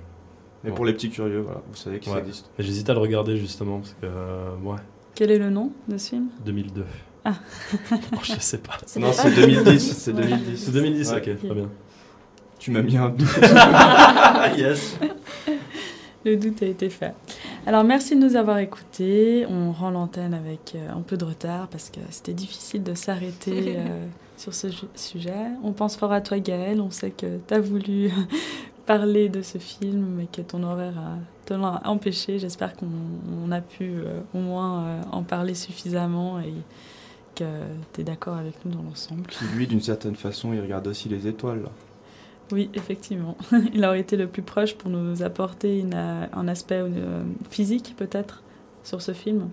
Mais 0.62 0.70
Bon. 0.70 0.76
pour 0.76 0.84
les 0.86 0.92
petits 0.94 1.10
curieux, 1.10 1.40
voilà, 1.40 1.60
vous 1.68 1.76
savez 1.76 2.00
ça 2.02 2.12
Ouais. 2.12 2.18
existe. 2.20 2.50
J'hésite 2.58 2.88
à 2.90 2.94
le 2.94 2.98
regarder 3.00 3.36
justement 3.36 3.78
parce 3.78 3.92
que, 4.00 4.06
euh, 4.06 4.56
ouais, 4.62 4.78
Quel 5.14 5.30
est 5.30 5.38
le 5.38 5.50
nom 5.50 5.72
de 5.88 5.96
ce 5.98 6.10
film? 6.10 6.26
2002. 6.44 6.84
Ah. 7.24 7.34
Oh, 7.92 7.96
je 8.22 8.32
sais 8.40 8.58
pas. 8.58 8.78
Non, 8.98 9.12
c'est 9.12 9.30
2010. 9.34 9.96
C'est 9.96 10.12
2010. 10.12 10.56
C'est 10.64 10.72
2010, 10.72 11.10
Ouais. 11.12 11.16
ok, 11.18 11.22
très 11.38 11.54
bien. 11.54 11.70
Tu 12.58 12.70
m'as 12.70 12.82
mis 12.82 12.96
un 12.96 13.10
doute. 13.10 13.28
yes. 14.56 14.98
Le 16.24 16.36
doute 16.36 16.62
a 16.62 16.66
été 16.66 16.88
fait. 16.88 17.12
Alors 17.66 17.82
merci 17.82 18.14
de 18.14 18.20
nous 18.20 18.36
avoir 18.36 18.58
écoutés. 18.58 19.46
On 19.48 19.72
rend 19.72 19.90
l'antenne 19.90 20.34
avec 20.34 20.74
euh, 20.74 20.90
un 20.92 21.00
peu 21.00 21.16
de 21.16 21.24
retard 21.24 21.68
parce 21.68 21.88
que 21.88 22.00
c'était 22.10 22.34
difficile 22.34 22.82
de 22.82 22.94
s'arrêter 22.94 23.74
euh, 23.78 24.06
sur 24.36 24.52
ce 24.54 24.68
sujet. 24.94 25.32
On 25.62 25.72
pense 25.72 25.96
fort 25.96 26.12
à 26.12 26.20
toi 26.20 26.38
Gaël. 26.38 26.80
On 26.80 26.90
sait 26.90 27.10
que 27.10 27.38
tu 27.46 27.54
as 27.54 27.60
voulu 27.60 28.10
parler 28.86 29.30
de 29.30 29.40
ce 29.40 29.58
film 29.58 30.04
mais 30.16 30.26
que 30.26 30.42
ton 30.42 30.62
horaire 30.62 30.98
a, 30.98 31.16
te 31.46 31.54
l'a 31.54 31.80
empêché. 31.84 32.38
J'espère 32.38 32.76
qu'on 32.76 32.88
on 33.46 33.50
a 33.50 33.60
pu 33.60 33.84
euh, 33.84 34.20
au 34.34 34.38
moins 34.38 34.84
euh, 34.84 35.00
en 35.12 35.22
parler 35.22 35.54
suffisamment 35.54 36.40
et 36.40 36.52
que 37.34 37.44
tu 37.92 38.00
es 38.00 38.04
d'accord 38.04 38.36
avec 38.36 38.54
nous 38.64 38.72
dans 38.72 38.82
l'ensemble. 38.82 39.22
Puis 39.22 39.46
lui, 39.56 39.66
d'une 39.66 39.80
certaine 39.80 40.16
façon, 40.16 40.52
il 40.52 40.60
regarde 40.60 40.86
aussi 40.86 41.08
les 41.08 41.26
étoiles. 41.26 41.62
là. 41.62 41.70
Oui, 42.52 42.70
effectivement. 42.74 43.36
Il 43.74 43.84
aurait 43.84 44.00
été 44.00 44.16
le 44.16 44.26
plus 44.26 44.42
proche 44.42 44.74
pour 44.74 44.90
nous 44.90 45.22
apporter 45.22 45.78
une, 45.78 45.94
euh, 45.94 46.26
un 46.32 46.48
aspect 46.48 46.80
euh, 46.80 47.22
physique, 47.50 47.94
peut-être, 47.96 48.42
sur 48.82 49.00
ce 49.00 49.12
film. 49.12 49.48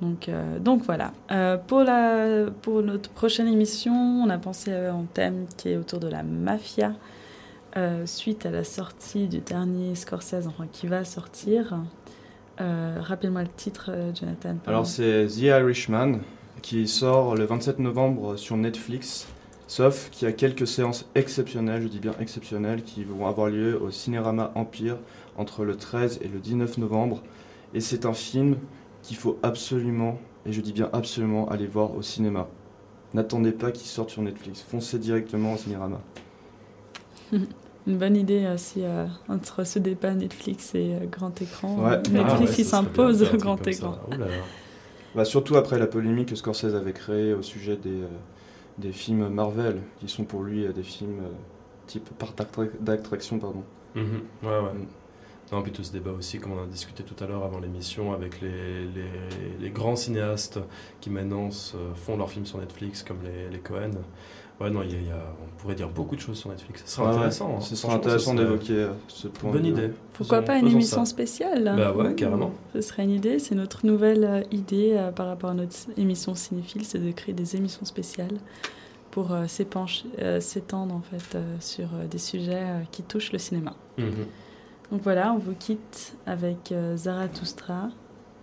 Donc, 0.00 0.28
euh, 0.28 0.58
donc 0.58 0.82
voilà. 0.82 1.12
Euh, 1.30 1.56
pour, 1.56 1.82
la, 1.82 2.50
pour 2.62 2.82
notre 2.82 3.10
prochaine 3.10 3.48
émission, 3.48 3.94
on 3.94 4.28
a 4.28 4.38
pensé 4.38 4.72
à 4.72 4.92
un 4.92 5.06
thème 5.14 5.46
qui 5.56 5.70
est 5.70 5.76
autour 5.76 6.00
de 6.00 6.08
la 6.08 6.22
mafia, 6.22 6.92
euh, 7.76 8.04
suite 8.06 8.46
à 8.46 8.50
la 8.50 8.64
sortie 8.64 9.26
du 9.26 9.38
dernier 9.38 9.94
Scorsese, 9.94 10.46
enfin 10.46 10.66
qui 10.70 10.86
va 10.86 11.04
sortir. 11.04 11.78
Rappelle-moi 12.58 13.42
le 13.42 13.48
titre, 13.48 13.90
Jonathan. 14.18 14.56
Alors 14.66 14.86
c'est 14.86 15.26
The 15.26 15.42
Irishman 15.42 16.20
qui 16.62 16.88
sort 16.88 17.34
le 17.34 17.44
27 17.44 17.78
novembre 17.80 18.36
sur 18.36 18.56
Netflix. 18.56 19.28
Sauf 19.68 20.10
qu'il 20.10 20.28
y 20.28 20.30
a 20.30 20.32
quelques 20.32 20.66
séances 20.66 21.08
exceptionnelles, 21.14 21.82
je 21.82 21.88
dis 21.88 21.98
bien 21.98 22.14
exceptionnelles, 22.20 22.82
qui 22.82 23.02
vont 23.04 23.26
avoir 23.26 23.48
lieu 23.48 23.80
au 23.80 23.90
Cinérama 23.90 24.52
Empire 24.54 24.96
entre 25.36 25.64
le 25.64 25.76
13 25.76 26.20
et 26.22 26.28
le 26.28 26.38
19 26.38 26.78
novembre. 26.78 27.22
Et 27.74 27.80
c'est 27.80 28.06
un 28.06 28.14
film 28.14 28.56
qu'il 29.02 29.16
faut 29.16 29.38
absolument, 29.42 30.18
et 30.46 30.52
je 30.52 30.60
dis 30.60 30.72
bien 30.72 30.88
absolument, 30.92 31.48
aller 31.48 31.66
voir 31.66 31.96
au 31.96 32.02
cinéma. 32.02 32.48
N'attendez 33.12 33.52
pas 33.52 33.72
qu'il 33.72 33.86
sorte 33.88 34.10
sur 34.10 34.22
Netflix. 34.22 34.62
Foncez 34.62 34.98
directement 34.98 35.54
au 35.54 35.56
Cinérama. 35.56 36.00
Une 37.32 37.98
bonne 37.98 38.16
idée 38.16 38.48
aussi 38.52 38.82
euh, 38.82 39.06
entre 39.28 39.64
ce 39.64 39.78
débat 39.78 40.12
Netflix 40.14 40.74
et 40.74 40.94
euh, 40.94 41.06
grand 41.06 41.40
écran. 41.40 41.76
Ouais. 41.78 41.96
Netflix 42.10 42.32
Ah 42.36 42.40
ouais, 42.40 42.46
qui 42.54 42.64
s'impose 42.64 43.22
au 43.22 43.36
grand 43.36 43.64
écran. 43.66 43.96
là 44.10 44.18
là. 44.18 44.26
Bah, 45.14 45.24
surtout 45.24 45.56
après 45.56 45.78
la 45.78 45.86
polémique 45.86 46.28
que 46.30 46.34
Scorsese 46.36 46.74
avait 46.74 46.92
créée 46.92 47.32
au 47.32 47.42
sujet 47.42 47.76
des, 47.76 48.02
euh, 48.02 48.08
des 48.78 48.92
films 48.92 49.28
Marvel, 49.28 49.82
qui 49.98 50.08
sont 50.08 50.24
pour 50.24 50.42
lui 50.42 50.66
euh, 50.66 50.72
des 50.72 50.82
films 50.82 51.20
euh, 51.22 51.28
type 51.86 52.08
d'attra- 52.18 52.64
d'attraction. 52.80 53.38
Pardon. 53.38 53.64
Mhm. 53.94 54.20
Ouais, 54.42 54.48
ouais. 54.48 54.72
Mm. 54.74 54.86
Non, 55.52 55.62
puis 55.62 55.70
tout 55.70 55.84
ce 55.84 55.92
débat 55.92 56.10
aussi, 56.10 56.40
comme 56.40 56.52
on 56.52 56.62
a 56.64 56.66
discuté 56.66 57.04
tout 57.04 57.14
à 57.22 57.26
l'heure 57.28 57.44
avant 57.44 57.60
l'émission, 57.60 58.12
avec 58.12 58.40
les, 58.40 58.84
les, 58.86 59.04
les 59.60 59.70
grands 59.70 59.94
cinéastes 59.94 60.58
qui 61.00 61.08
maintenant 61.08 61.50
font 61.94 62.16
leurs 62.16 62.30
films 62.30 62.46
sur 62.46 62.58
Netflix, 62.58 63.04
comme 63.04 63.18
les, 63.22 63.48
les 63.48 63.60
Cohen. 63.60 63.92
Ouais, 64.60 64.70
non, 64.70 64.80
il 64.82 64.90
y 64.92 64.94
a, 64.94 64.98
il 65.00 65.06
y 65.06 65.10
a- 65.10 65.14
on 65.42 65.60
pourrait 65.60 65.74
dire 65.74 65.88
beaucoup 65.90 66.16
de 66.16 66.20
choses 66.20 66.38
sur 66.38 66.48
Netflix. 66.48 66.82
Ce 66.86 66.92
serait 66.96 67.02
Ouais, 67.04 67.10
ouais. 67.10 67.16
intéressant. 67.16 67.56
hein. 67.58 67.60
Ce 67.60 67.86
intéressant 67.88 68.34
d'évoquer, 68.34 68.72
euh, 68.72 68.92
ce 69.08 69.28
point 69.28 69.52
Bonne 69.52 69.62
de- 69.62 69.68
idée. 69.68 69.90
Pourquoi 70.14 70.38
Faisons- 70.38 70.46
pas 70.46 70.58
une 70.58 70.68
émission 70.68 71.04
ça. 71.04 71.10
spéciale? 71.10 71.74
Bah 71.76 71.92
ouais, 71.92 72.14
carrément. 72.14 72.52
Ce 72.72 72.80
serait 72.80 73.04
une 73.04 73.10
idée. 73.10 73.38
C'est 73.38 73.54
notre 73.54 73.84
nouvelle 73.84 74.24
euh, 74.24 74.42
idée 74.50 74.92
euh, 74.94 75.10
par 75.12 75.26
rapport 75.26 75.50
à 75.50 75.54
notre 75.54 75.76
émission 75.98 76.34
cinéphile, 76.34 76.84
c'est 76.86 76.98
de 76.98 77.10
créer 77.12 77.34
des 77.34 77.54
émissions 77.56 77.84
spéciales 77.84 78.38
pour 79.10 79.32
euh, 79.32 79.46
s'épancher- 79.46 80.06
euh, 80.20 80.40
s'étendre 80.40 80.94
en 80.94 81.02
fait 81.02 81.36
euh, 81.36 81.56
sur 81.60 81.88
euh, 81.94 82.06
des 82.06 82.18
sujets 82.18 82.54
euh, 82.64 82.80
qui 82.90 83.02
touchent 83.02 83.32
le 83.32 83.38
cinéma. 83.38 83.74
Mhm. 83.98 84.06
Donc 84.92 85.02
voilà, 85.02 85.32
on 85.34 85.38
vous 85.38 85.54
quitte 85.54 86.16
avec 86.26 86.72
euh, 86.72 86.96
Zarathustra, 86.96 87.88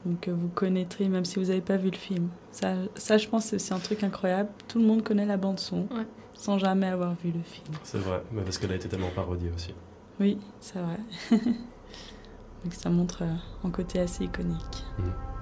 donc 0.05 0.21
que 0.21 0.31
vous 0.31 0.49
connaîtrez 0.49 1.07
même 1.07 1.25
si 1.25 1.39
vous 1.39 1.45
n'avez 1.45 1.61
pas 1.61 1.77
vu 1.77 1.89
le 1.89 1.97
film. 1.97 2.30
Ça, 2.51 2.73
ça, 2.95 3.17
je 3.17 3.27
pense, 3.27 3.45
c'est 3.45 3.55
aussi 3.55 3.73
un 3.73 3.80
truc 3.80 4.03
incroyable. 4.03 4.49
Tout 4.67 4.80
le 4.80 4.85
monde 4.85 5.03
connaît 5.03 5.25
la 5.25 5.38
bande 5.38 5.59
son 5.59 5.88
sans 6.34 6.57
jamais 6.57 6.88
avoir 6.88 7.15
vu 7.23 7.31
le 7.31 7.41
film. 7.43 7.75
C'est 7.84 7.99
vrai, 7.99 8.21
mais 8.31 8.41
parce 8.41 8.57
qu'elle 8.57 8.71
a 8.71 8.75
été 8.75 8.89
tellement 8.89 9.11
parodiée 9.15 9.51
aussi. 9.55 9.73
Oui, 10.19 10.38
c'est 10.59 10.80
vrai. 10.80 10.99
donc 11.31 12.73
ça 12.73 12.89
montre 12.89 13.23
euh, 13.23 13.34
un 13.63 13.69
côté 13.69 13.99
assez 13.99 14.25
iconique. 14.25 14.84
Mhm. 14.99 15.32